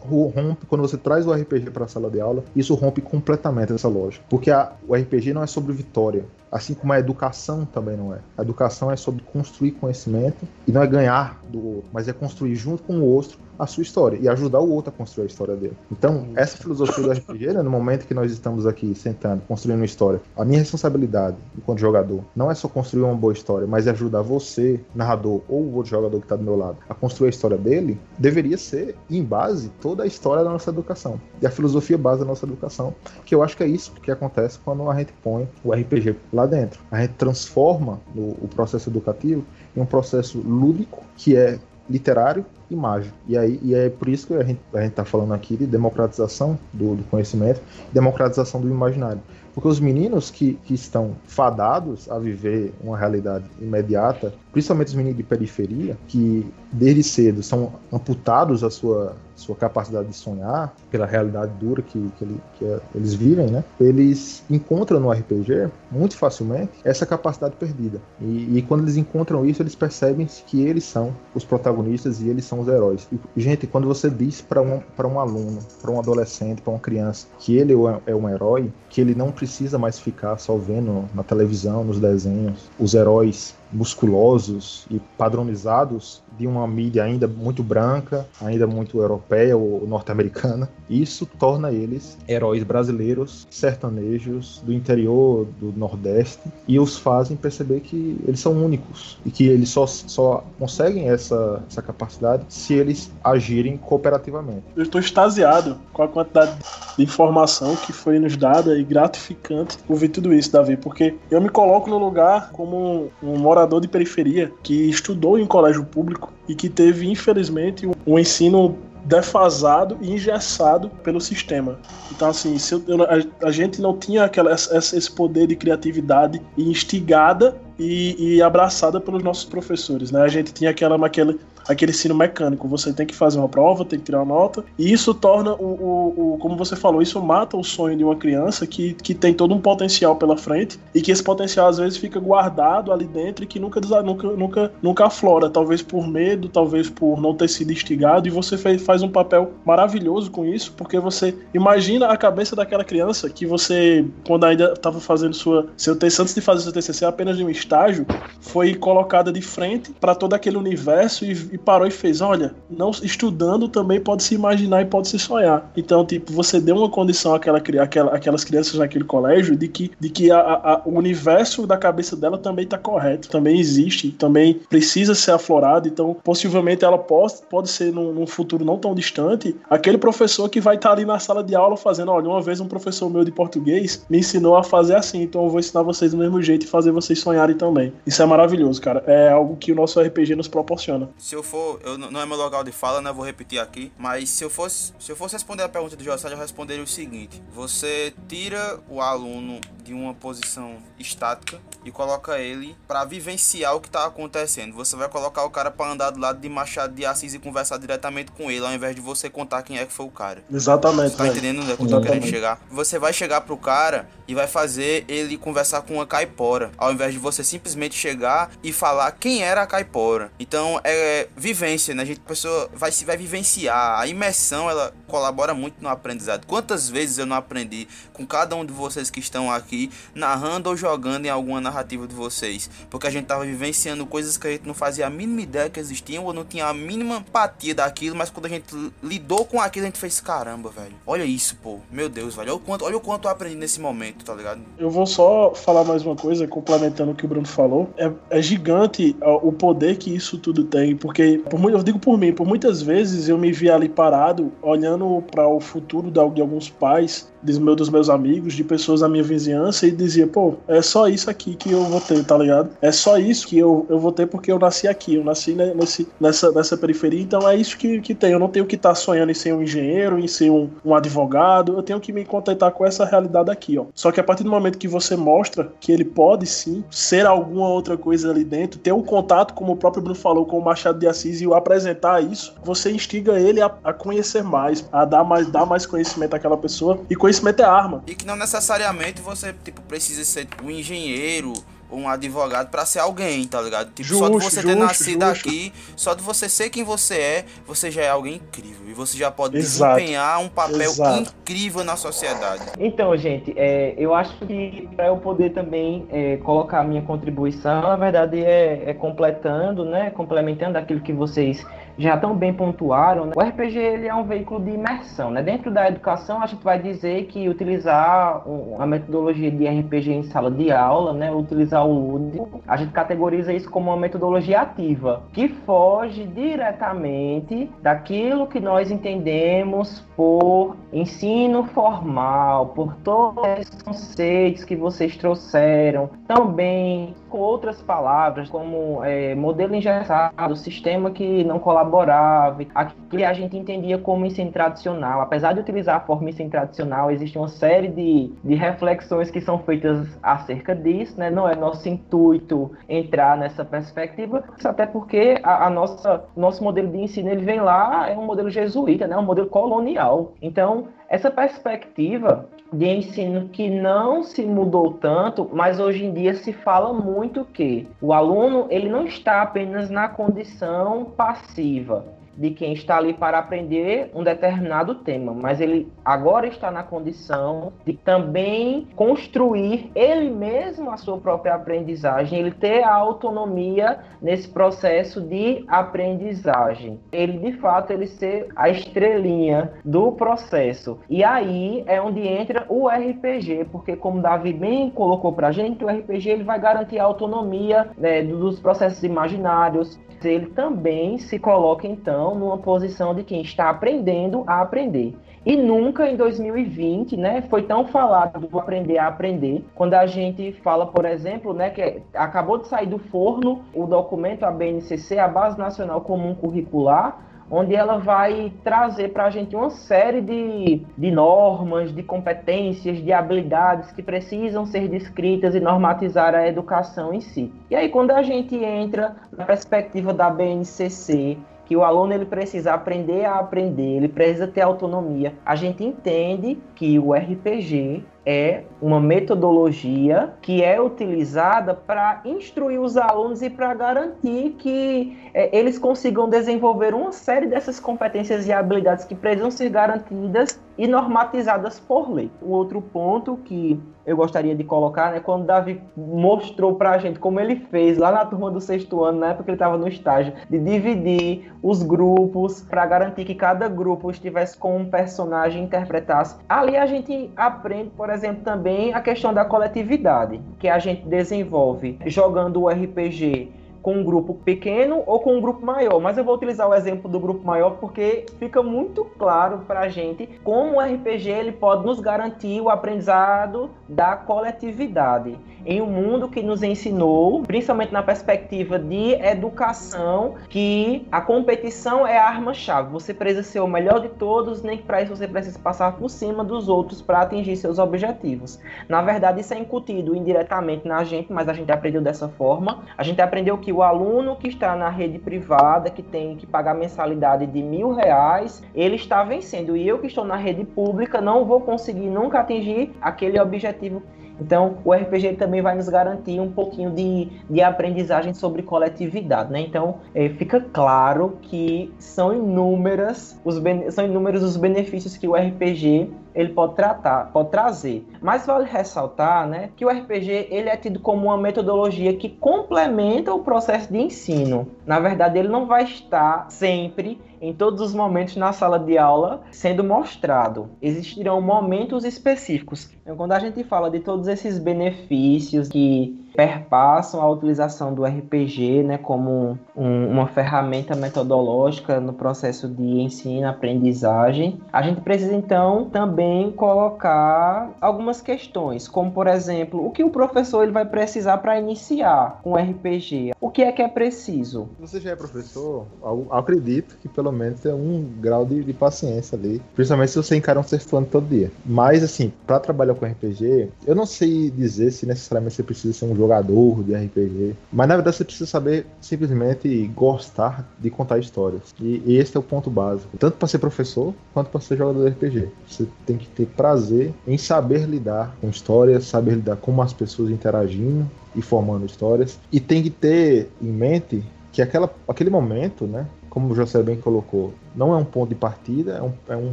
rompe, 0.00 0.66
quando 0.66 0.80
você 0.80 0.96
traz 0.96 1.26
o 1.26 1.32
RPG 1.32 1.70
para 1.70 1.84
a 1.84 1.88
sala 1.88 2.10
de 2.10 2.20
aula, 2.20 2.44
isso 2.54 2.74
rompe 2.74 3.00
completamente 3.00 3.72
essa 3.72 3.88
lógica. 3.88 4.24
Porque 4.28 4.50
a, 4.50 4.72
o 4.86 4.94
RPG 4.94 5.32
não 5.32 5.42
é 5.42 5.46
sobre 5.46 5.72
vitória, 5.72 6.24
Assim 6.50 6.74
como 6.74 6.92
a 6.92 6.98
educação 6.98 7.64
também 7.64 7.96
não 7.96 8.14
é. 8.14 8.18
A 8.36 8.42
educação 8.42 8.90
é 8.90 8.96
sobre 8.96 9.22
construir 9.22 9.72
conhecimento 9.72 10.46
e 10.66 10.72
não 10.72 10.82
é 10.82 10.86
ganhar 10.86 11.40
do 11.48 11.64
outro, 11.64 11.90
mas 11.92 12.08
é 12.08 12.12
construir 12.12 12.54
junto 12.54 12.82
com 12.82 12.98
o 12.98 13.04
outro 13.04 13.38
a 13.58 13.66
sua 13.66 13.82
história 13.82 14.16
e 14.20 14.28
ajudar 14.28 14.60
o 14.60 14.70
outro 14.70 14.90
a 14.90 14.96
construir 14.96 15.24
a 15.24 15.26
história 15.26 15.56
dele. 15.56 15.76
Então, 15.90 16.28
essa 16.36 16.56
filosofia 16.56 17.02
do 17.02 17.10
RPG, 17.10 17.46
né, 17.54 17.62
no 17.62 17.70
momento 17.70 18.06
que 18.06 18.14
nós 18.14 18.30
estamos 18.30 18.66
aqui 18.66 18.94
sentando, 18.94 19.42
construindo 19.48 19.80
uma 19.80 19.84
história, 19.84 20.20
a 20.36 20.44
minha 20.44 20.60
responsabilidade 20.60 21.36
enquanto 21.56 21.80
jogador 21.80 22.22
não 22.36 22.50
é 22.50 22.54
só 22.54 22.68
construir 22.68 23.02
uma 23.02 23.14
boa 23.14 23.32
história, 23.32 23.66
mas 23.66 23.86
é 23.86 23.90
ajudar 23.90 24.22
você, 24.22 24.80
narrador 24.94 25.40
ou 25.48 25.62
o 25.62 25.74
outro 25.74 25.90
jogador 25.90 26.18
que 26.18 26.24
está 26.24 26.36
do 26.36 26.44
meu 26.44 26.56
lado, 26.56 26.76
a 26.88 26.94
construir 26.94 27.28
a 27.28 27.30
história 27.30 27.58
dele, 27.58 27.98
deveria 28.18 28.56
ser, 28.56 28.94
em 29.10 29.24
base, 29.24 29.70
toda 29.80 30.04
a 30.04 30.06
história 30.06 30.44
da 30.44 30.50
nossa 30.50 30.70
educação. 30.70 31.20
E 31.42 31.46
a 31.46 31.50
filosofia 31.50 31.98
base 31.98 32.20
da 32.20 32.26
nossa 32.26 32.46
educação, 32.46 32.94
que 33.24 33.34
eu 33.34 33.42
acho 33.42 33.56
que 33.56 33.64
é 33.64 33.66
isso 33.66 33.92
que 34.00 34.10
acontece 34.10 34.58
quando 34.64 34.88
a 34.88 34.94
gente 34.94 35.12
põe 35.22 35.48
o 35.64 35.72
RPG 35.72 36.16
lá 36.38 36.46
dentro. 36.46 36.80
A 36.90 37.00
gente 37.00 37.14
transforma 37.14 38.00
o, 38.14 38.36
o 38.42 38.48
processo 38.48 38.88
educativo 38.88 39.44
em 39.76 39.80
um 39.80 39.86
processo 39.86 40.38
lúdico 40.38 41.04
que 41.16 41.36
é 41.36 41.58
literário 41.88 42.44
e 42.70 42.76
mágico. 42.76 43.16
E, 43.26 43.36
aí, 43.36 43.58
e 43.62 43.74
é 43.74 43.88
por 43.88 44.08
isso 44.08 44.26
que 44.26 44.34
a 44.34 44.42
gente 44.42 44.60
está 44.74 45.04
falando 45.04 45.32
aqui 45.32 45.56
de 45.56 45.66
democratização 45.66 46.58
do, 46.72 46.96
do 46.96 47.04
conhecimento, 47.04 47.60
democratização 47.92 48.60
do 48.60 48.68
imaginário. 48.68 49.20
Porque 49.54 49.68
os 49.68 49.80
meninos 49.80 50.30
que, 50.30 50.54
que 50.64 50.74
estão 50.74 51.16
fadados 51.26 52.08
a 52.10 52.18
viver 52.18 52.72
uma 52.82 52.96
realidade 52.96 53.44
imediata, 53.60 54.32
principalmente 54.52 54.88
os 54.88 54.94
meninos 54.94 55.16
de 55.16 55.22
periferia, 55.24 55.98
que 56.06 56.46
desde 56.70 57.02
cedo 57.02 57.42
são 57.42 57.72
amputados 57.92 58.62
a 58.62 58.70
sua, 58.70 59.16
sua 59.38 59.54
capacidade 59.54 60.08
de 60.08 60.14
sonhar 60.14 60.74
pela 60.90 61.06
realidade 61.06 61.52
dura 61.60 61.80
que, 61.80 62.10
que, 62.18 62.24
ele, 62.24 62.40
que 62.58 62.64
eles 62.94 63.14
vivem, 63.14 63.46
né? 63.46 63.64
Eles 63.80 64.42
encontram 64.50 64.98
no 65.00 65.10
RPG 65.10 65.70
muito 65.90 66.16
facilmente 66.16 66.72
essa 66.84 67.06
capacidade 67.06 67.54
perdida. 67.56 68.00
E, 68.20 68.58
e, 68.58 68.62
quando 68.62 68.82
eles 68.82 68.96
encontram 68.96 69.46
isso, 69.46 69.62
eles 69.62 69.74
percebem 69.74 70.26
que 70.46 70.62
eles 70.62 70.84
são 70.84 71.14
os 71.34 71.44
protagonistas 71.44 72.20
e 72.20 72.28
eles 72.28 72.44
são 72.44 72.60
os 72.60 72.68
heróis. 72.68 73.08
E, 73.12 73.40
gente, 73.40 73.66
quando 73.66 73.86
você 73.86 74.10
diz 74.10 74.40
para 74.40 74.60
um, 74.60 74.80
um 74.98 75.20
aluno, 75.20 75.60
para 75.80 75.90
um 75.90 75.98
adolescente, 75.98 76.60
para 76.60 76.72
uma 76.72 76.80
criança, 76.80 77.26
que 77.38 77.56
ele 77.56 77.74
é 78.06 78.14
um 78.14 78.28
herói, 78.28 78.72
que 78.90 79.00
ele 79.00 79.14
não 79.14 79.30
precisa 79.30 79.78
mais 79.78 79.98
ficar 79.98 80.36
só 80.38 80.56
vendo 80.56 81.04
na 81.14 81.22
televisão, 81.22 81.84
nos 81.84 82.00
desenhos, 82.00 82.68
os 82.78 82.94
heróis 82.94 83.54
musculosos 83.72 84.86
e 84.90 85.00
padronizados 85.16 86.22
de 86.38 86.46
uma 86.46 86.66
mídia 86.66 87.02
ainda 87.02 87.26
muito 87.26 87.62
branca, 87.62 88.26
ainda 88.40 88.66
muito 88.66 88.98
europeia 88.98 89.56
ou 89.56 89.86
norte-americana. 89.86 90.68
Isso 90.88 91.26
torna 91.26 91.72
eles 91.72 92.16
heróis 92.28 92.62
brasileiros, 92.62 93.46
sertanejos 93.50 94.62
do 94.64 94.72
interior 94.72 95.46
do 95.58 95.72
Nordeste 95.76 96.42
e 96.66 96.78
os 96.78 96.96
fazem 96.96 97.36
perceber 97.36 97.80
que 97.80 98.18
eles 98.26 98.40
são 98.40 98.52
únicos 98.52 99.18
e 99.26 99.30
que 99.30 99.46
eles 99.46 99.68
só, 99.68 99.86
só 99.86 100.44
conseguem 100.58 101.10
essa, 101.10 101.62
essa 101.68 101.82
capacidade 101.82 102.44
se 102.48 102.74
eles 102.74 103.10
agirem 103.22 103.76
cooperativamente. 103.76 104.62
Eu 104.76 104.84
estou 104.84 105.00
extasiado 105.00 105.76
com 105.92 106.02
a 106.02 106.08
quantidade 106.08 106.56
de 106.96 107.02
informação 107.02 107.74
que 107.76 107.92
foi 107.92 108.18
nos 108.18 108.36
dada 108.36 108.78
e 108.78 108.84
gratificante 108.84 109.78
ouvir 109.88 110.08
tudo 110.08 110.32
isso, 110.32 110.52
Davi, 110.52 110.76
porque 110.76 111.16
eu 111.30 111.40
me 111.40 111.48
coloco 111.48 111.90
no 111.90 111.98
lugar 111.98 112.50
como 112.52 113.10
um 113.22 113.38
morador 113.38 113.57
de 113.66 113.88
periferia 113.88 114.52
que 114.62 114.88
estudou 114.88 115.38
em 115.38 115.46
colégio 115.46 115.84
público 115.84 116.32
e 116.48 116.54
que 116.54 116.68
teve, 116.68 117.10
infelizmente, 117.10 117.88
um 118.06 118.18
ensino 118.18 118.76
defasado 119.04 119.96
e 120.02 120.12
engessado 120.12 120.90
pelo 121.02 121.20
sistema. 121.20 121.78
Então, 122.12 122.28
assim, 122.28 122.56
eu, 122.86 123.02
a, 123.02 123.46
a, 123.46 123.50
gente 123.50 123.80
não 123.80 123.96
tinha 123.96 124.24
aquela, 124.24 124.52
esse 124.52 125.10
poder 125.10 125.46
de 125.46 125.56
criatividade 125.56 126.40
instigada 126.56 127.56
e, 127.78 128.36
e, 128.36 128.42
abraçada 128.42 129.00
pelos 129.00 129.22
nossos 129.22 129.44
professores, 129.44 130.10
né? 130.10 130.20
A 130.20 130.28
gente 130.28 130.52
tinha 130.52 130.70
aquela, 130.70 131.04
aquela, 131.06 131.34
aquele 131.68 131.92
ensino 131.92 132.14
mecânico. 132.14 132.66
Você 132.68 132.92
tem 132.92 133.06
que 133.06 133.14
fazer 133.14 133.38
uma 133.38 133.48
prova, 133.48 133.84
tem 133.84 133.98
que 133.98 134.06
tirar 134.06 134.22
uma 134.22 134.34
nota. 134.34 134.64
E 134.78 134.92
isso 134.92 135.12
torna 135.14 135.52
o, 135.54 135.64
o, 135.64 136.34
o, 136.34 136.38
como 136.38 136.56
você 136.56 136.74
falou, 136.74 137.02
isso 137.02 137.20
mata 137.20 137.56
o 137.56 137.64
sonho 137.64 137.96
de 137.96 138.04
uma 138.04 138.16
criança 138.16 138.66
que, 138.66 138.94
que 138.94 139.14
tem 139.14 139.34
todo 139.34 139.54
um 139.54 139.60
potencial 139.60 140.16
pela 140.16 140.36
frente 140.36 140.78
e 140.94 141.00
que 141.00 141.10
esse 141.10 141.22
potencial 141.22 141.68
às 141.68 141.78
vezes 141.78 141.98
fica 141.98 142.18
guardado 142.18 142.92
ali 142.92 143.04
dentro 143.04 143.44
e 143.44 143.46
que 143.46 143.58
nunca, 143.58 143.80
nunca, 144.02 144.28
nunca, 144.28 144.72
nunca 144.82 145.06
aflora. 145.06 145.50
Talvez 145.50 145.82
por 145.82 146.06
medo, 146.06 146.48
talvez 146.48 146.88
por 146.88 147.20
não 147.20 147.34
ter 147.34 147.48
sido 147.48 147.72
instigado. 147.72 148.26
E 148.26 148.30
você 148.30 148.56
fez, 148.56 148.82
faz 148.82 149.02
um 149.02 149.08
papel 149.08 149.52
maravilhoso 149.64 150.30
com 150.30 150.44
isso, 150.44 150.72
porque 150.76 150.98
você 150.98 151.34
imagina 151.52 152.06
a 152.06 152.16
cabeça 152.16 152.56
daquela 152.56 152.84
criança 152.84 153.28
que 153.28 153.46
você, 153.46 154.04
quando 154.26 154.44
ainda 154.44 154.72
estava 154.72 155.00
fazendo 155.00 155.34
sua, 155.34 155.66
seu 155.76 155.96
TCC, 155.96 156.22
antes 156.22 156.34
de 156.34 156.40
fazer 156.40 156.62
seu 156.62 156.72
TCC 156.72 157.04
apenas 157.04 157.36
de 157.36 157.44
um 157.44 157.50
estágio, 157.50 158.06
foi 158.40 158.74
colocada 158.74 159.32
de 159.32 159.42
frente 159.42 159.92
para 159.92 160.14
todo 160.14 160.34
aquele 160.34 160.56
universo 160.56 161.24
e, 161.24 161.32
e 161.32 161.57
parou 161.58 161.86
e 161.86 161.90
fez: 161.90 162.20
olha, 162.20 162.54
não 162.70 162.90
estudando 162.90 163.68
também 163.68 164.00
pode 164.00 164.22
se 164.22 164.34
imaginar 164.34 164.82
e 164.82 164.86
pode 164.86 165.08
se 165.08 165.18
sonhar. 165.18 165.70
Então, 165.76 166.04
tipo, 166.04 166.32
você 166.32 166.60
deu 166.60 166.76
uma 166.76 166.88
condição 166.88 167.34
àquela, 167.34 167.58
àquela, 167.58 168.14
àquelas 168.14 168.44
crianças 168.44 168.74
naquele 168.74 169.04
colégio 169.04 169.56
de 169.56 169.68
que, 169.68 169.90
de 169.98 170.10
que 170.10 170.30
a, 170.30 170.38
a, 170.38 170.82
o 170.84 170.96
universo 170.96 171.66
da 171.66 171.76
cabeça 171.76 172.16
dela 172.16 172.38
também 172.38 172.64
está 172.64 172.78
correto, 172.78 173.28
também 173.28 173.58
existe, 173.58 174.10
também 174.10 174.54
precisa 174.68 175.14
ser 175.14 175.32
aflorado. 175.32 175.88
Então, 175.88 176.16
possivelmente 176.24 176.84
ela 176.84 176.98
pode, 176.98 177.34
pode 177.48 177.68
ser 177.68 177.92
num, 177.92 178.12
num 178.12 178.26
futuro 178.26 178.64
não 178.64 178.78
tão 178.78 178.94
distante 178.94 179.54
aquele 179.68 179.98
professor 179.98 180.48
que 180.48 180.60
vai 180.60 180.76
estar 180.76 180.90
tá 180.90 180.94
ali 180.94 181.04
na 181.04 181.18
sala 181.18 181.42
de 181.42 181.54
aula 181.54 181.76
fazendo: 181.76 182.10
olha, 182.10 182.28
uma 182.28 182.40
vez 182.40 182.60
um 182.60 182.66
professor 182.66 183.10
meu 183.10 183.24
de 183.24 183.32
português 183.32 184.04
me 184.08 184.18
ensinou 184.18 184.56
a 184.56 184.62
fazer 184.62 184.96
assim, 184.96 185.22
então 185.22 185.44
eu 185.44 185.50
vou 185.50 185.60
ensinar 185.60 185.82
vocês 185.82 186.12
do 186.12 186.18
mesmo 186.18 186.40
jeito 186.42 186.64
e 186.64 186.68
fazer 186.68 186.90
vocês 186.90 187.18
sonharem 187.18 187.56
também. 187.56 187.92
Isso 188.06 188.22
é 188.22 188.26
maravilhoso, 188.26 188.80
cara. 188.80 189.02
É 189.06 189.30
algo 189.30 189.56
que 189.56 189.72
o 189.72 189.74
nosso 189.74 190.00
RPG 190.00 190.34
nos 190.34 190.48
proporciona. 190.48 191.08
Se 191.18 191.34
eu 191.34 191.42
for, 191.48 191.80
eu, 191.82 191.96
não 191.96 192.20
é 192.20 192.26
meu 192.26 192.36
local 192.36 192.62
de 192.62 192.70
fala, 192.70 193.00
né? 193.00 193.12
Vou 193.12 193.24
repetir 193.24 193.58
aqui. 193.58 193.90
Mas 193.98 194.28
se 194.28 194.44
eu 194.44 194.50
fosse, 194.50 194.92
se 194.98 195.10
eu 195.10 195.16
fosse 195.16 195.34
responder 195.34 195.62
a 195.62 195.68
pergunta 195.68 195.96
do 195.96 196.04
José, 196.04 196.32
eu 196.32 196.36
responderia 196.36 196.82
o 196.82 196.86
seguinte: 196.86 197.42
você 197.52 198.12
tira 198.28 198.78
o 198.88 199.00
aluno 199.00 199.60
de 199.82 199.94
uma 199.94 200.12
posição 200.12 200.76
estática 200.98 201.58
e 201.84 201.90
coloca 201.90 202.38
ele 202.38 202.76
para 202.86 203.04
vivenciar 203.04 203.74
o 203.74 203.80
que 203.80 203.88
tá 203.88 204.04
acontecendo. 204.04 204.74
Você 204.74 204.94
vai 204.96 205.08
colocar 205.08 205.44
o 205.44 205.50
cara 205.50 205.70
para 205.70 205.92
andar 205.92 206.10
do 206.10 206.20
lado 206.20 206.38
de 206.38 206.48
Machado 206.48 206.94
de 206.94 207.06
Assis 207.06 207.32
e 207.32 207.38
conversar 207.38 207.78
diretamente 207.78 208.30
com 208.32 208.50
ele, 208.50 208.64
ao 208.64 208.72
invés 208.72 208.94
de 208.94 209.00
você 209.00 209.30
contar 209.30 209.62
quem 209.62 209.78
é 209.78 209.86
que 209.86 209.92
foi 209.92 210.04
o 210.04 210.10
cara. 210.10 210.44
Exatamente. 210.52 211.12
Você 211.12 211.16
tá 211.16 211.28
entendendo 211.28 211.62
onde 211.62 211.72
é 211.72 211.76
que 211.76 211.82
eu 211.82 211.88
tô 211.88 212.00
querendo 212.00 212.26
chegar? 212.26 212.60
Você 212.70 212.98
vai 212.98 213.12
chegar 213.12 213.40
pro 213.40 213.56
cara 213.56 214.08
e 214.26 214.34
vai 214.34 214.46
fazer 214.46 215.04
ele 215.08 215.38
conversar 215.38 215.80
com 215.82 215.94
uma 215.94 216.06
caipora, 216.06 216.70
ao 216.76 216.92
invés 216.92 217.14
de 217.14 217.18
você 217.18 217.42
simplesmente 217.42 217.94
chegar 217.94 218.50
e 218.62 218.72
falar 218.72 219.10
quem 219.12 219.42
era 219.42 219.62
a 219.62 219.66
caipora. 219.66 220.30
Então 220.38 220.80
é 220.84 221.28
vivência, 221.38 221.94
né? 221.94 222.02
A 222.02 222.06
gente 222.06 222.20
a 222.24 222.28
pessoa 222.28 222.68
vai 222.74 222.90
se 222.90 223.04
vai 223.04 223.16
vivenciar. 223.16 224.00
A 224.00 224.06
imersão 224.06 224.68
ela 224.68 224.92
colabora 225.06 225.54
muito 225.54 225.76
no 225.80 225.88
aprendizado. 225.88 226.46
Quantas 226.46 226.88
vezes 226.88 227.18
eu 227.18 227.26
não 227.26 227.36
aprendi 227.36 227.86
com 228.12 228.26
cada 228.26 228.56
um 228.56 228.64
de 228.64 228.72
vocês 228.72 229.10
que 229.10 229.20
estão 229.20 229.50
aqui 229.50 229.90
narrando 230.14 230.68
ou 230.68 230.76
jogando 230.76 231.26
em 231.26 231.30
alguma 231.30 231.60
narrativa 231.60 232.06
de 232.06 232.14
vocês, 232.14 232.68
porque 232.90 233.06
a 233.06 233.10
gente 233.10 233.26
tava 233.26 233.44
vivenciando 233.44 234.04
coisas 234.06 234.36
que 234.36 234.46
a 234.46 234.50
gente 234.50 234.66
não 234.66 234.74
fazia 234.74 235.06
a 235.06 235.10
mínima 235.10 235.40
ideia 235.40 235.70
que 235.70 235.78
existiam 235.78 236.24
ou 236.24 236.32
não 236.32 236.44
tinha 236.44 236.66
a 236.66 236.74
mínima 236.74 237.16
empatia 237.16 237.74
daquilo, 237.74 238.16
mas 238.16 238.30
quando 238.30 238.46
a 238.46 238.48
gente 238.48 238.66
lidou 239.02 239.44
com 239.44 239.60
aquilo 239.60 239.86
a 239.86 239.88
gente 239.88 239.98
fez 239.98 240.20
caramba, 240.20 240.70
velho. 240.70 240.94
Olha 241.06 241.24
isso, 241.24 241.56
pô. 241.62 241.78
Meu 241.90 242.08
Deus, 242.08 242.34
velho. 242.34 242.48
Olha 242.48 242.56
o 242.56 242.60
quanto, 242.60 242.84
olha 242.84 242.96
o 242.96 243.00
quanto 243.00 243.26
eu 243.26 243.30
aprendi 243.30 243.54
nesse 243.56 243.80
momento, 243.80 244.24
tá 244.24 244.34
ligado? 244.34 244.60
Eu 244.78 244.90
vou 244.90 245.06
só 245.06 245.54
falar 245.54 245.84
mais 245.84 246.04
uma 246.04 246.16
coisa, 246.16 246.46
complementando 246.46 247.12
o 247.12 247.14
que 247.14 247.24
o 247.24 247.28
Bruno 247.28 247.46
falou. 247.46 247.90
É, 247.96 248.10
é 248.30 248.42
gigante 248.42 249.16
o 249.20 249.52
poder 249.52 249.96
que 249.96 250.14
isso 250.14 250.38
tudo 250.38 250.64
tem, 250.64 250.96
porque 250.96 251.27
por, 251.36 251.70
eu 251.70 251.82
digo 251.82 251.98
por 251.98 252.16
mim, 252.16 252.32
por 252.32 252.46
muitas 252.46 252.80
vezes 252.80 253.28
eu 253.28 253.36
me 253.36 253.52
vi 253.52 253.68
ali 253.68 253.88
parado, 253.88 254.50
olhando 254.62 255.22
para 255.30 255.46
o 255.46 255.60
futuro 255.60 256.10
de 256.10 256.18
alguns 256.18 256.70
pais 256.70 257.30
dos 257.42 257.58
meus, 257.58 257.76
dos 257.76 257.90
meus 257.90 258.08
amigos, 258.08 258.54
de 258.54 258.64
pessoas 258.64 259.00
da 259.00 259.08
minha 259.08 259.22
vizinhança 259.22 259.86
e 259.86 259.90
dizia, 259.90 260.26
pô, 260.26 260.54
é 260.66 260.82
só 260.82 261.08
isso 261.08 261.30
aqui 261.30 261.54
que 261.54 261.70
eu 261.70 261.84
vou 261.84 262.00
ter, 262.00 262.24
tá 262.24 262.36
ligado? 262.36 262.70
É 262.80 262.92
só 262.92 263.18
isso 263.18 263.46
que 263.46 263.58
eu, 263.58 263.86
eu 263.88 263.98
vou 263.98 264.12
ter 264.12 264.26
porque 264.26 264.50
eu 264.50 264.58
nasci 264.58 264.88
aqui, 264.88 265.14
eu 265.16 265.24
nasci 265.24 265.54
nesse, 265.54 266.08
nessa, 266.20 266.50
nessa 266.52 266.76
periferia, 266.76 267.20
então 267.20 267.48
é 267.48 267.56
isso 267.56 267.76
que, 267.76 268.00
que 268.00 268.14
tem. 268.14 268.32
Eu 268.32 268.38
não 268.38 268.48
tenho 268.48 268.66
que 268.66 268.76
estar 268.76 268.90
tá 268.90 268.94
sonhando 268.94 269.30
em 269.30 269.34
ser 269.34 269.54
um 269.54 269.62
engenheiro, 269.62 270.18
em 270.18 270.28
ser 270.28 270.50
um, 270.50 270.68
um 270.84 270.94
advogado, 270.94 271.74
eu 271.74 271.82
tenho 271.82 272.00
que 272.00 272.12
me 272.12 272.24
contentar 272.24 272.72
com 272.72 272.84
essa 272.84 273.04
realidade 273.04 273.50
aqui, 273.50 273.78
ó. 273.78 273.86
Só 273.94 274.10
que 274.10 274.20
a 274.20 274.24
partir 274.24 274.44
do 274.44 274.50
momento 274.50 274.78
que 274.78 274.88
você 274.88 275.16
mostra 275.16 275.72
que 275.80 275.92
ele 275.92 276.04
pode 276.04 276.46
sim 276.46 276.84
ser 276.90 277.26
alguma 277.26 277.68
outra 277.68 277.96
coisa 277.96 278.30
ali 278.30 278.44
dentro, 278.44 278.78
ter 278.78 278.92
um 278.92 279.02
contato, 279.02 279.54
como 279.54 279.72
o 279.72 279.76
próprio 279.76 280.02
Bruno 280.02 280.18
falou, 280.18 280.44
com 280.44 280.58
o 280.58 280.64
Machado 280.64 280.98
de 280.98 281.06
Assis 281.06 281.40
e 281.40 281.46
o 281.46 281.54
apresentar 281.54 282.22
isso, 282.22 282.54
você 282.62 282.90
instiga 282.90 283.38
ele 283.38 283.60
a, 283.60 283.70
a 283.84 283.92
conhecer 283.92 284.42
mais, 284.42 284.88
a 284.92 285.04
dar 285.04 285.24
mais, 285.24 285.46
dar 285.48 285.66
mais 285.66 285.86
conhecimento 285.86 286.34
àquela 286.34 286.56
pessoa 286.56 287.00
e 287.08 287.16
conhecimento 287.38 287.62
é 287.62 287.64
arma. 287.64 288.02
E 288.06 288.14
que 288.14 288.26
não 288.26 288.36
necessariamente 288.36 289.20
você 289.20 289.52
tipo, 289.52 289.80
precisa 289.82 290.24
ser 290.24 290.48
um 290.62 290.70
engenheiro 290.70 291.52
ou 291.90 292.00
um 292.00 292.08
advogado 292.08 292.68
para 292.68 292.84
ser 292.84 292.98
alguém, 292.98 293.46
tá 293.46 293.62
ligado? 293.62 293.88
Tipo, 293.88 294.02
justo, 294.02 294.24
só 294.24 294.28
de 294.28 294.44
você 294.44 294.60
justo, 294.60 294.66
ter 294.66 294.74
nascido 294.74 295.26
justo. 295.26 295.48
aqui, 295.48 295.72
só 295.96 296.14
de 296.14 296.22
você 296.22 296.46
ser 296.46 296.68
quem 296.68 296.84
você 296.84 297.14
é, 297.14 297.44
você 297.66 297.90
já 297.90 298.02
é 298.02 298.10
alguém 298.10 298.34
incrível. 298.36 298.86
E 298.88 298.92
você 298.92 299.16
já 299.16 299.30
pode 299.30 299.56
Exato. 299.56 299.94
desempenhar 299.94 300.38
um 300.40 300.48
papel 300.48 300.82
Exato. 300.82 301.20
incrível 301.20 301.84
na 301.84 301.96
sociedade. 301.96 302.62
Então, 302.78 303.16
gente, 303.16 303.54
é, 303.56 303.94
eu 303.96 304.14
acho 304.14 304.36
que 304.46 304.86
para 304.94 305.06
eu 305.06 305.16
poder 305.16 305.54
também 305.54 306.06
é, 306.10 306.36
colocar 306.38 306.80
a 306.80 306.84
minha 306.84 307.02
contribuição, 307.02 307.80
na 307.80 307.96
verdade, 307.96 308.44
é, 308.44 308.90
é 308.90 308.94
completando, 308.94 309.84
né? 309.84 310.10
Complementando 310.10 310.76
aquilo 310.76 311.00
que 311.00 311.12
vocês 311.12 311.64
já 311.98 312.16
tão 312.16 312.34
bem 312.34 312.54
pontuaram, 312.54 313.26
né? 313.26 313.32
o 313.34 313.40
RPG 313.40 313.76
ele 313.76 314.06
é 314.06 314.14
um 314.14 314.24
veículo 314.24 314.62
de 314.64 314.70
imersão. 314.70 315.30
Né? 315.30 315.42
Dentro 315.42 315.70
da 315.70 315.88
educação, 315.88 316.40
a 316.40 316.46
gente 316.46 316.62
vai 316.62 316.80
dizer 316.80 317.26
que 317.26 317.48
utilizar 317.48 318.42
a 318.78 318.86
metodologia 318.86 319.50
de 319.50 319.66
RPG 319.66 320.12
em 320.12 320.22
sala 320.22 320.50
de 320.50 320.70
aula, 320.70 321.12
né? 321.12 321.30
utilizar 321.32 321.80
ao 321.80 321.92
lúdico, 321.92 322.62
a 322.66 322.76
gente 322.76 322.92
categoriza 322.92 323.52
isso 323.52 323.68
como 323.68 323.90
uma 323.90 323.96
metodologia 323.96 324.60
ativa, 324.60 325.22
que 325.32 325.48
foge 325.48 326.24
diretamente 326.24 327.70
daquilo 327.82 328.46
que 328.46 328.60
nós 328.60 328.90
entendemos 328.90 330.00
por 330.16 330.76
ensino 330.92 331.64
formal, 331.64 332.66
por 332.68 332.94
todos 332.96 333.68
os 333.68 333.82
conceitos 333.82 334.64
que 334.64 334.76
vocês 334.76 335.16
trouxeram, 335.16 336.10
também 336.26 337.14
com 337.28 337.38
outras 337.38 337.82
palavras, 337.82 338.48
como 338.48 339.04
é, 339.04 339.34
modelo 339.34 339.74
engessado, 339.74 340.56
sistema 340.56 341.10
que 341.10 341.44
não 341.44 341.58
colaborava, 341.88 342.64
aquilo 342.74 343.24
a 343.24 343.32
gente 343.32 343.56
entendia 343.56 343.98
como 343.98 344.26
ensino 344.26 344.52
tradicional. 344.52 345.20
Apesar 345.20 345.54
de 345.54 345.60
utilizar 345.60 345.96
a 345.96 346.00
forma 346.00 346.28
ensino 346.28 346.50
tradicional, 346.50 347.10
existe 347.10 347.38
uma 347.38 347.48
série 347.48 347.88
de, 347.88 348.32
de 348.44 348.54
reflexões 348.54 349.30
que 349.30 349.40
são 349.40 349.58
feitas 349.60 350.06
acerca 350.22 350.74
disso, 350.74 351.18
né? 351.18 351.30
Não 351.30 351.48
é 351.48 351.56
nosso 351.56 351.88
intuito 351.88 352.70
entrar 352.88 353.36
nessa 353.36 353.64
perspectiva, 353.64 354.44
até 354.64 354.86
porque 354.86 355.40
a, 355.42 355.66
a 355.66 355.70
nossa 355.70 356.24
nosso 356.36 356.62
modelo 356.62 356.88
de 356.88 356.98
ensino 356.98 357.28
ele 357.30 357.44
vem 357.44 357.60
lá 357.60 358.08
é 358.08 358.16
um 358.16 358.24
modelo 358.24 358.50
jesuíta, 358.50 359.06
né? 359.06 359.16
Um 359.16 359.22
modelo 359.22 359.48
colonial. 359.48 360.32
Então 360.40 360.88
essa 361.08 361.30
perspectiva 361.30 362.46
de 362.72 362.86
ensino 362.86 363.48
que 363.48 363.70
não 363.70 364.22
se 364.22 364.44
mudou 364.44 364.92
tanto, 364.94 365.48
mas 365.52 365.80
hoje 365.80 366.04
em 366.04 366.12
dia 366.12 366.34
se 366.34 366.52
fala 366.52 366.92
muito 366.92 367.44
que 367.46 367.88
o 368.00 368.12
aluno 368.12 368.66
ele 368.68 368.88
não 368.88 369.06
está 369.06 369.40
apenas 369.40 369.88
na 369.88 370.08
condição 370.08 371.06
passiva, 371.16 372.04
de 372.38 372.50
quem 372.50 372.72
está 372.72 372.96
ali 372.96 373.12
para 373.12 373.38
aprender 373.38 374.10
um 374.14 374.22
determinado 374.22 374.94
tema, 374.94 375.34
mas 375.34 375.60
ele 375.60 375.92
agora 376.04 376.46
está 376.46 376.70
na 376.70 376.84
condição 376.84 377.72
de 377.84 377.94
também 377.94 378.86
construir 378.94 379.90
ele 379.94 380.30
mesmo 380.30 380.90
a 380.90 380.96
sua 380.96 381.18
própria 381.18 381.54
aprendizagem, 381.54 382.38
ele 382.38 382.52
ter 382.52 382.84
a 382.84 382.94
autonomia 382.94 383.98
nesse 384.22 384.48
processo 384.48 385.20
de 385.20 385.64
aprendizagem. 385.66 387.00
Ele 387.10 387.38
de 387.38 387.52
fato 387.58 387.92
ele 387.92 388.06
ser 388.06 388.48
a 388.54 388.68
estrelinha 388.68 389.72
do 389.84 390.12
processo. 390.12 390.98
E 391.10 391.24
aí 391.24 391.82
é 391.86 392.00
onde 392.00 392.20
entra 392.20 392.64
o 392.68 392.88
RPG, 392.88 393.66
porque 393.72 393.96
como 393.96 394.22
Davi 394.22 394.52
bem 394.52 394.90
colocou 394.90 395.32
para 395.32 395.48
a 395.48 395.52
gente, 395.52 395.84
o 395.84 395.88
RPG 395.88 396.28
ele 396.30 396.44
vai 396.44 396.60
garantir 396.60 396.98
a 396.98 397.04
autonomia 397.04 397.90
né, 397.98 398.22
dos 398.22 398.60
processos 398.60 399.02
imaginários, 399.02 399.98
ele 400.24 400.46
também 400.46 401.18
se 401.18 401.38
coloca 401.38 401.86
então 401.86 402.34
numa 402.34 402.58
posição 402.58 403.14
de 403.14 403.22
quem 403.22 403.42
está 403.42 403.70
aprendendo 403.70 404.44
a 404.46 404.60
aprender. 404.60 405.14
E 405.46 405.56
nunca 405.56 406.06
em 406.06 406.16
2020, 406.16 407.16
né, 407.16 407.42
foi 407.48 407.62
tão 407.62 407.86
falado 407.86 408.46
do 408.46 408.58
aprender 408.58 408.98
a 408.98 409.06
aprender, 409.06 409.64
quando 409.74 409.94
a 409.94 410.06
gente 410.06 410.52
fala, 410.62 410.86
por 410.86 411.04
exemplo, 411.04 411.54
né, 411.54 411.70
que 411.70 412.02
acabou 412.12 412.58
de 412.58 412.68
sair 412.68 412.86
do 412.86 412.98
forno 412.98 413.62
o 413.72 413.86
documento 413.86 414.42
a 414.42 414.50
BNCC, 414.50 415.18
a 415.18 415.28
Base 415.28 415.58
Nacional 415.58 416.00
Comum 416.02 416.34
Curricular, 416.34 417.27
onde 417.50 417.74
ela 417.74 417.98
vai 417.98 418.52
trazer 418.62 419.08
para 419.08 419.24
a 419.24 419.30
gente 419.30 419.56
uma 419.56 419.70
série 419.70 420.20
de, 420.20 420.82
de 420.96 421.10
normas, 421.10 421.94
de 421.94 422.02
competências, 422.02 422.98
de 422.98 423.12
habilidades 423.12 423.92
que 423.92 424.02
precisam 424.02 424.66
ser 424.66 424.88
descritas 424.88 425.54
e 425.54 425.60
normatizar 425.60 426.34
a 426.34 426.46
educação 426.46 427.12
em 427.12 427.20
si. 427.20 427.52
E 427.70 427.76
aí, 427.76 427.88
quando 427.88 428.10
a 428.10 428.22
gente 428.22 428.56
entra 428.56 429.16
na 429.36 429.44
perspectiva 429.44 430.12
da 430.12 430.30
BNCC, 430.30 431.38
que 431.68 431.76
o 431.76 431.84
aluno 431.84 432.14
ele 432.14 432.24
precisa 432.24 432.72
aprender 432.72 433.26
a 433.26 433.38
aprender, 433.38 433.96
ele 433.96 434.08
precisa 434.08 434.46
ter 434.46 434.62
autonomia, 434.62 435.34
a 435.44 435.54
gente 435.54 435.84
entende 435.84 436.58
que 436.74 436.98
o 436.98 437.12
RPG 437.12 438.02
é 438.28 438.64
uma 438.78 439.00
metodologia 439.00 440.34
que 440.42 440.62
é 440.62 440.78
utilizada 440.78 441.72
para 441.72 442.20
instruir 442.26 442.78
os 442.78 442.94
alunos 442.98 443.40
e 443.40 443.48
para 443.48 443.72
garantir 443.72 444.54
que 444.58 445.16
é, 445.32 445.56
eles 445.56 445.78
consigam 445.78 446.28
desenvolver 446.28 446.92
uma 446.92 447.10
série 447.10 447.46
dessas 447.46 447.80
competências 447.80 448.46
e 448.46 448.52
habilidades 448.52 449.06
que 449.06 449.14
precisam 449.14 449.50
ser 449.50 449.70
garantidas 449.70 450.60
e 450.76 450.86
normatizadas 450.86 451.80
por 451.80 452.12
lei. 452.12 452.30
O 452.42 452.50
outro 452.50 452.82
ponto 452.82 453.36
que 453.38 453.80
eu 454.06 454.16
gostaria 454.16 454.54
de 454.54 454.64
colocar, 454.64 455.10
né, 455.10 455.20
quando 455.20 455.42
o 455.42 455.46
Davi 455.46 455.82
mostrou 455.94 456.76
para 456.76 456.92
a 456.92 456.98
gente 456.98 457.18
como 457.18 457.40
ele 457.40 457.56
fez 457.56 457.98
lá 457.98 458.10
na 458.10 458.24
turma 458.24 458.50
do 458.50 458.60
sexto 458.60 459.04
ano, 459.04 459.18
na 459.18 459.28
época 459.30 459.44
que 459.44 459.50
ele 459.50 459.56
estava 459.56 459.76
no 459.76 459.86
estágio, 459.88 460.32
de 460.48 460.58
dividir 460.58 461.52
os 461.62 461.82
grupos 461.82 462.62
para 462.62 462.86
garantir 462.86 463.24
que 463.24 463.34
cada 463.34 463.68
grupo 463.68 464.10
estivesse 464.10 464.56
com 464.56 464.78
um 464.78 464.88
personagem 464.88 465.64
interpretasse. 465.64 466.36
Ali 466.48 466.76
a 466.76 466.86
gente 466.86 467.30
aprende, 467.36 467.90
por 467.90 468.08
exemplo, 468.08 468.17
também 468.42 468.94
a 468.94 469.00
questão 469.00 469.32
da 469.32 469.44
coletividade, 469.44 470.40
que 470.58 470.68
a 470.68 470.78
gente 470.78 471.06
desenvolve 471.06 471.98
jogando 472.06 472.62
o 472.62 472.68
RPG 472.68 473.50
com 473.82 473.94
um 473.94 474.04
grupo 474.04 474.34
pequeno 474.34 475.02
ou 475.06 475.20
com 475.20 475.36
um 475.36 475.40
grupo 475.40 475.64
maior. 475.64 476.00
Mas 476.00 476.18
eu 476.18 476.24
vou 476.24 476.34
utilizar 476.34 476.68
o 476.68 476.74
exemplo 476.74 477.10
do 477.10 477.18
grupo 477.18 477.46
maior 477.46 477.76
porque 477.78 478.26
fica 478.38 478.62
muito 478.62 479.04
claro 479.18 479.60
para 479.66 479.80
a 479.80 479.88
gente 479.88 480.28
como 480.44 480.76
o 480.76 480.80
RPG 480.80 481.30
ele 481.30 481.52
pode 481.52 481.86
nos 481.86 482.00
garantir 482.00 482.60
o 482.60 482.68
aprendizado 482.68 483.70
da 483.88 484.16
coletividade 484.16 485.38
em 485.64 485.80
um 485.80 485.86
mundo 485.86 486.28
que 486.28 486.42
nos 486.42 486.62
ensinou, 486.62 487.42
principalmente 487.42 487.92
na 487.92 488.02
perspectiva 488.02 488.78
de 488.78 489.12
educação, 489.14 490.34
que 490.48 491.06
a 491.10 491.20
competição 491.20 492.06
é 492.06 492.18
a 492.18 492.26
arma-chave. 492.26 492.90
Você 492.92 493.12
precisa 493.12 493.42
ser 493.42 493.60
o 493.60 493.66
melhor 493.66 494.00
de 494.00 494.08
todos, 494.08 494.62
nem 494.62 494.78
que 494.78 494.84
para 494.84 495.02
isso 495.02 495.14
você 495.14 495.26
precisa 495.26 495.58
passar 495.58 495.92
por 495.96 496.08
cima 496.08 496.44
dos 496.44 496.68
outros 496.68 497.02
para 497.02 497.22
atingir 497.22 497.56
seus 497.56 497.78
objetivos. 497.78 498.58
Na 498.88 499.02
verdade, 499.02 499.40
isso 499.40 499.54
é 499.54 499.58
incutido 499.58 500.14
indiretamente 500.14 500.86
na 500.86 501.04
gente, 501.04 501.32
mas 501.32 501.48
a 501.48 501.52
gente 501.52 501.70
aprendeu 501.70 502.00
dessa 502.00 502.28
forma. 502.28 502.84
A 502.96 503.02
gente 503.02 503.20
aprendeu 503.20 503.58
que 503.58 503.72
o 503.72 503.82
aluno 503.82 504.36
que 504.36 504.48
está 504.48 504.76
na 504.76 504.88
rede 504.88 505.18
privada, 505.18 505.90
que 505.90 506.02
tem 506.02 506.36
que 506.36 506.46
pagar 506.46 506.74
mensalidade 506.74 507.46
de 507.46 507.62
mil 507.62 507.92
reais, 507.92 508.62
ele 508.74 508.96
está 508.96 509.22
vencendo. 509.22 509.76
E 509.76 509.86
eu 509.86 509.98
que 509.98 510.06
estou 510.06 510.24
na 510.24 510.36
rede 510.36 510.64
pública 510.64 511.20
não 511.20 511.44
vou 511.44 511.60
conseguir 511.60 512.08
nunca 512.08 512.40
atingir 512.40 512.92
aquele 513.00 513.40
objetivo 513.40 514.02
então, 514.40 514.78
o 514.84 514.92
RPG 514.92 515.34
também 515.34 515.60
vai 515.60 515.74
nos 515.74 515.88
garantir 515.88 516.40
um 516.40 516.50
pouquinho 516.50 516.90
de, 516.90 517.28
de 517.48 517.60
aprendizagem 517.60 518.32
sobre 518.32 518.62
coletividade, 518.62 519.50
né? 519.50 519.60
Então, 519.60 519.96
é, 520.14 520.28
fica 520.28 520.60
claro 520.60 521.38
que 521.42 521.92
são 521.98 522.34
inúmeras 522.34 523.38
os 523.44 523.60
são 523.92 524.04
inúmeros 524.04 524.42
os 524.42 524.56
benefícios 524.56 525.16
que 525.16 525.26
o 525.26 525.34
RPG 525.34 526.10
ele 526.34 526.50
pode 526.50 526.74
tratar, 526.74 527.32
pode 527.32 527.50
trazer. 527.50 528.06
Mas 528.20 528.46
vale 528.46 528.68
ressaltar, 528.68 529.46
né, 529.46 529.70
que 529.76 529.84
o 529.84 529.88
RPG 529.88 530.48
ele 530.50 530.68
é 530.68 530.76
tido 530.76 531.00
como 531.00 531.26
uma 531.26 531.36
metodologia 531.36 532.14
que 532.16 532.28
complementa 532.28 533.32
o 533.34 533.40
processo 533.40 533.92
de 533.92 533.98
ensino. 533.98 534.68
Na 534.86 535.00
verdade, 535.00 535.38
ele 535.38 535.48
não 535.48 535.66
vai 535.66 535.84
estar 535.84 536.50
sempre 536.50 537.20
em 537.40 537.52
todos 537.52 537.80
os 537.80 537.94
momentos 537.94 538.36
na 538.36 538.52
sala 538.52 538.78
de 538.78 538.98
aula 538.98 539.42
sendo 539.50 539.84
mostrado. 539.84 540.70
Existirão 540.82 541.40
momentos 541.40 542.04
específicos. 542.04 542.90
Então, 543.02 543.16
quando 543.16 543.32
a 543.32 543.38
gente 543.38 543.62
fala 543.64 543.90
de 543.90 544.00
todos 544.00 544.28
esses 544.28 544.58
benefícios 544.58 545.68
que 545.68 546.27
perpassam 546.38 547.20
a 547.20 547.28
utilização 547.28 547.92
do 547.92 548.04
RPG 548.04 548.84
né, 548.84 548.96
como 548.96 549.58
um, 549.76 550.06
uma 550.08 550.28
ferramenta 550.28 550.94
metodológica 550.94 551.98
no 551.98 552.12
processo 552.12 552.68
de 552.68 553.00
ensino-aprendizagem, 553.00 554.60
a 554.72 554.80
gente 554.80 555.00
precisa 555.00 555.34
então 555.34 555.90
também 555.90 556.52
colocar 556.52 557.70
algumas 557.80 558.20
questões, 558.20 558.86
como 558.86 559.10
por 559.10 559.26
exemplo, 559.26 559.84
o 559.84 559.90
que 559.90 560.04
o 560.04 560.10
professor 560.10 560.62
ele 560.62 560.70
vai 560.70 560.84
precisar 560.84 561.38
para 561.38 561.58
iniciar 561.58 562.40
um 562.44 562.54
RPG? 562.54 563.32
O 563.40 563.50
que 563.50 563.62
é 563.62 563.72
que 563.72 563.82
é 563.82 563.88
preciso? 563.88 564.68
Você 564.78 565.00
já 565.00 565.10
é 565.10 565.16
professor, 565.16 565.86
acredito 566.30 566.96
que 567.02 567.08
pelo 567.08 567.32
menos 567.32 567.66
é 567.66 567.74
um 567.74 568.08
grau 568.20 568.46
de, 568.46 568.62
de 568.62 568.72
paciência 568.72 569.36
ali, 569.36 569.60
principalmente 569.74 570.12
se 570.12 570.16
você 570.16 570.36
encara 570.36 570.60
um 570.60 570.62
sexto 570.62 570.96
ano 570.96 571.08
todo 571.10 571.26
dia. 571.26 571.50
Mas 571.66 572.04
assim, 572.04 572.32
para 572.46 572.60
trabalhar 572.60 572.94
com 572.94 573.04
RPG, 573.04 573.70
eu 573.84 573.96
não 573.96 574.06
sei 574.06 574.52
dizer 574.52 574.92
se 574.92 575.04
necessariamente 575.04 575.56
você 575.56 575.64
precisa 575.64 575.92
ser 575.92 576.04
um 576.04 576.14
jogo 576.14 576.27
jogador 576.28 576.84
de 576.84 576.94
RPG. 576.94 577.54
Mas 577.72 577.88
na 577.88 577.94
verdade 577.96 578.16
você 578.16 578.24
precisa 578.24 578.46
saber 578.46 578.86
simplesmente 579.00 579.86
gostar 579.94 580.68
de 580.78 580.90
contar 580.90 581.18
histórias. 581.18 581.62
E, 581.80 582.02
e 582.04 582.16
esse 582.16 582.36
é 582.36 582.40
o 582.40 582.42
ponto 582.42 582.70
básico. 582.70 583.16
Tanto 583.16 583.36
para 583.38 583.48
ser 583.48 583.58
professor 583.58 584.14
quanto 584.34 584.50
para 584.50 584.60
ser 584.60 584.76
jogador 584.76 585.04
de 585.04 585.10
RPG. 585.10 585.48
Você 585.66 585.86
tem 586.06 586.16
que 586.16 586.26
ter 586.28 586.46
prazer 586.46 587.12
em 587.26 587.38
saber 587.38 587.86
lidar 587.86 588.36
com 588.40 588.48
histórias, 588.48 589.04
saber 589.04 589.36
lidar 589.36 589.56
com 589.56 589.80
as 589.80 589.92
pessoas 589.92 590.30
interagindo 590.30 591.08
e 591.34 591.40
formando 591.40 591.86
histórias. 591.86 592.38
E 592.52 592.60
tem 592.60 592.82
que 592.82 592.90
ter 592.90 593.50
em 593.60 593.72
mente 593.72 594.22
que 594.52 594.62
aquela, 594.62 594.92
aquele 595.06 595.30
momento, 595.30 595.86
né? 595.86 596.06
Como 596.38 596.52
o 596.52 596.54
José 596.54 596.80
bem 596.84 596.96
colocou, 596.96 597.52
não 597.74 597.92
é 597.92 597.96
um 597.96 598.04
ponto 598.04 598.28
de 598.28 598.36
partida, 598.36 598.92
é 598.92 599.02
um, 599.02 599.12
é 599.28 599.36
um 599.36 599.52